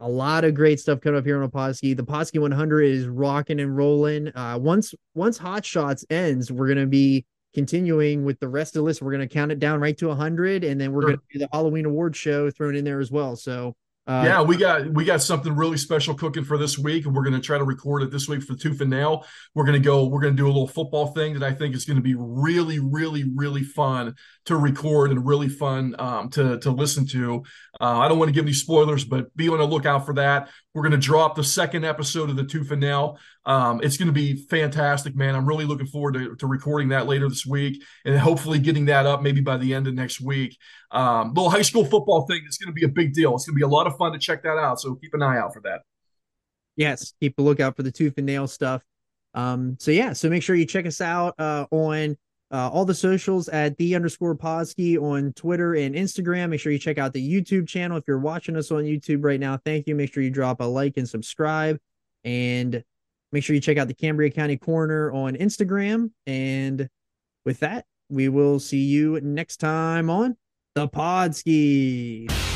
a 0.00 0.08
lot 0.08 0.44
of 0.44 0.54
great 0.54 0.78
stuff 0.80 1.00
coming 1.00 1.18
up 1.18 1.24
here 1.24 1.42
on 1.42 1.50
Oposki. 1.50 1.96
The 1.96 2.04
Podski 2.04 2.38
100 2.40 2.82
is 2.82 3.06
rocking 3.06 3.60
and 3.60 3.76
rolling. 3.76 4.28
Uh, 4.36 4.58
once 4.60 4.94
once 5.14 5.38
Hot 5.38 5.64
Shots 5.64 6.04
ends, 6.10 6.52
we're 6.52 6.68
gonna 6.68 6.86
be 6.86 7.24
continuing 7.54 8.24
with 8.24 8.38
the 8.40 8.48
rest 8.48 8.76
of 8.76 8.80
the 8.80 8.84
list. 8.84 9.00
We're 9.00 9.12
gonna 9.12 9.26
count 9.28 9.52
it 9.52 9.58
down 9.58 9.80
right 9.80 9.96
to 9.98 10.08
100, 10.08 10.64
and 10.64 10.78
then 10.80 10.92
we're 10.92 11.02
Sure. 11.02 11.10
gonna 11.10 11.22
do 11.32 11.38
the 11.38 11.48
Halloween 11.52 11.86
award 11.86 12.14
show 12.14 12.50
thrown 12.50 12.76
in 12.76 12.84
there 12.84 13.00
as 13.00 13.10
well. 13.10 13.36
So 13.36 13.74
uh, 14.06 14.22
yeah, 14.24 14.40
we 14.40 14.56
got 14.56 14.88
we 14.92 15.04
got 15.04 15.20
something 15.20 15.54
really 15.54 15.76
special 15.76 16.14
cooking 16.14 16.44
for 16.44 16.56
this 16.56 16.78
week, 16.78 17.06
and 17.06 17.14
we're 17.14 17.24
going 17.24 17.34
to 17.34 17.40
try 17.40 17.58
to 17.58 17.64
record 17.64 18.04
it 18.04 18.12
this 18.12 18.28
week 18.28 18.42
for 18.42 18.54
Tooth 18.54 18.80
and. 18.80 18.94
We're 19.54 19.64
going 19.64 19.80
to 19.80 19.84
go. 19.84 20.06
We're 20.06 20.20
going 20.20 20.36
to 20.36 20.40
do 20.40 20.46
a 20.46 20.48
little 20.48 20.68
football 20.68 21.08
thing 21.08 21.34
that 21.34 21.42
I 21.42 21.52
think 21.52 21.74
is 21.74 21.84
going 21.84 21.96
to 21.96 22.02
be 22.02 22.14
really, 22.16 22.78
really, 22.78 23.24
really 23.34 23.64
fun 23.64 24.14
to 24.44 24.56
record 24.56 25.10
and 25.10 25.26
really 25.26 25.48
fun 25.48 25.96
um, 25.98 26.30
to 26.30 26.58
to 26.60 26.70
listen 26.70 27.04
to. 27.08 27.42
Uh, 27.80 27.98
I 27.98 28.08
don't 28.08 28.18
want 28.18 28.28
to 28.28 28.32
give 28.32 28.44
any 28.44 28.52
spoilers, 28.52 29.04
but 29.04 29.36
be 29.36 29.48
on 29.48 29.58
the 29.58 29.66
lookout 29.66 30.06
for 30.06 30.14
that. 30.14 30.50
We're 30.76 30.82
going 30.82 30.92
to 30.92 30.98
drop 30.98 31.36
the 31.36 31.42
second 31.42 31.86
episode 31.86 32.28
of 32.28 32.36
the 32.36 32.44
Tooth 32.44 32.70
and 32.70 32.82
Nail. 32.82 33.18
Um, 33.46 33.80
it's 33.82 33.96
going 33.96 34.08
to 34.08 34.12
be 34.12 34.36
fantastic, 34.36 35.16
man. 35.16 35.34
I'm 35.34 35.46
really 35.46 35.64
looking 35.64 35.86
forward 35.86 36.12
to, 36.14 36.36
to 36.36 36.46
recording 36.46 36.90
that 36.90 37.06
later 37.06 37.30
this 37.30 37.46
week 37.46 37.82
and 38.04 38.18
hopefully 38.18 38.58
getting 38.58 38.84
that 38.84 39.06
up 39.06 39.22
maybe 39.22 39.40
by 39.40 39.56
the 39.56 39.72
end 39.72 39.86
of 39.86 39.94
next 39.94 40.20
week. 40.20 40.54
Um, 40.90 41.32
little 41.32 41.48
high 41.48 41.62
school 41.62 41.86
football 41.86 42.26
thing 42.26 42.42
is 42.46 42.58
going 42.58 42.68
to 42.68 42.74
be 42.74 42.84
a 42.84 42.88
big 42.88 43.14
deal. 43.14 43.34
It's 43.34 43.46
going 43.46 43.54
to 43.54 43.58
be 43.58 43.64
a 43.64 43.68
lot 43.68 43.86
of 43.86 43.96
fun 43.96 44.12
to 44.12 44.18
check 44.18 44.42
that 44.42 44.58
out. 44.58 44.78
So 44.78 44.96
keep 44.96 45.14
an 45.14 45.22
eye 45.22 45.38
out 45.38 45.54
for 45.54 45.62
that. 45.62 45.80
yes, 46.76 47.14
keep 47.20 47.38
a 47.38 47.42
lookout 47.42 47.74
for 47.74 47.82
the 47.82 47.90
tooth 47.90 48.14
and 48.18 48.26
nail 48.26 48.46
stuff. 48.46 48.82
Um, 49.32 49.78
so 49.80 49.90
yeah, 49.90 50.12
so 50.12 50.28
make 50.28 50.42
sure 50.42 50.56
you 50.56 50.66
check 50.66 50.84
us 50.84 51.00
out 51.00 51.34
uh, 51.38 51.64
on 51.70 52.18
uh, 52.52 52.70
all 52.70 52.84
the 52.84 52.94
socials 52.94 53.48
at 53.48 53.76
the 53.76 53.94
underscore 53.94 54.36
Podski 54.36 55.00
on 55.00 55.32
Twitter 55.32 55.74
and 55.74 55.94
Instagram. 55.94 56.50
Make 56.50 56.60
sure 56.60 56.72
you 56.72 56.78
check 56.78 56.98
out 56.98 57.12
the 57.12 57.42
YouTube 57.42 57.66
channel 57.66 57.96
if 57.96 58.04
you're 58.06 58.18
watching 58.18 58.56
us 58.56 58.70
on 58.70 58.84
YouTube 58.84 59.24
right 59.24 59.40
now. 59.40 59.58
Thank 59.64 59.86
you. 59.86 59.94
Make 59.94 60.12
sure 60.12 60.22
you 60.22 60.30
drop 60.30 60.60
a 60.60 60.64
like 60.64 60.96
and 60.96 61.08
subscribe, 61.08 61.78
and 62.24 62.84
make 63.32 63.44
sure 63.44 63.54
you 63.54 63.60
check 63.60 63.78
out 63.78 63.88
the 63.88 63.94
Cambria 63.94 64.30
County 64.30 64.56
Corner 64.56 65.12
on 65.12 65.34
Instagram. 65.34 66.10
And 66.26 66.88
with 67.44 67.60
that, 67.60 67.84
we 68.08 68.28
will 68.28 68.60
see 68.60 68.84
you 68.84 69.20
next 69.20 69.58
time 69.58 70.10
on 70.10 70.36
the 70.74 70.88
Podski. 70.88 72.55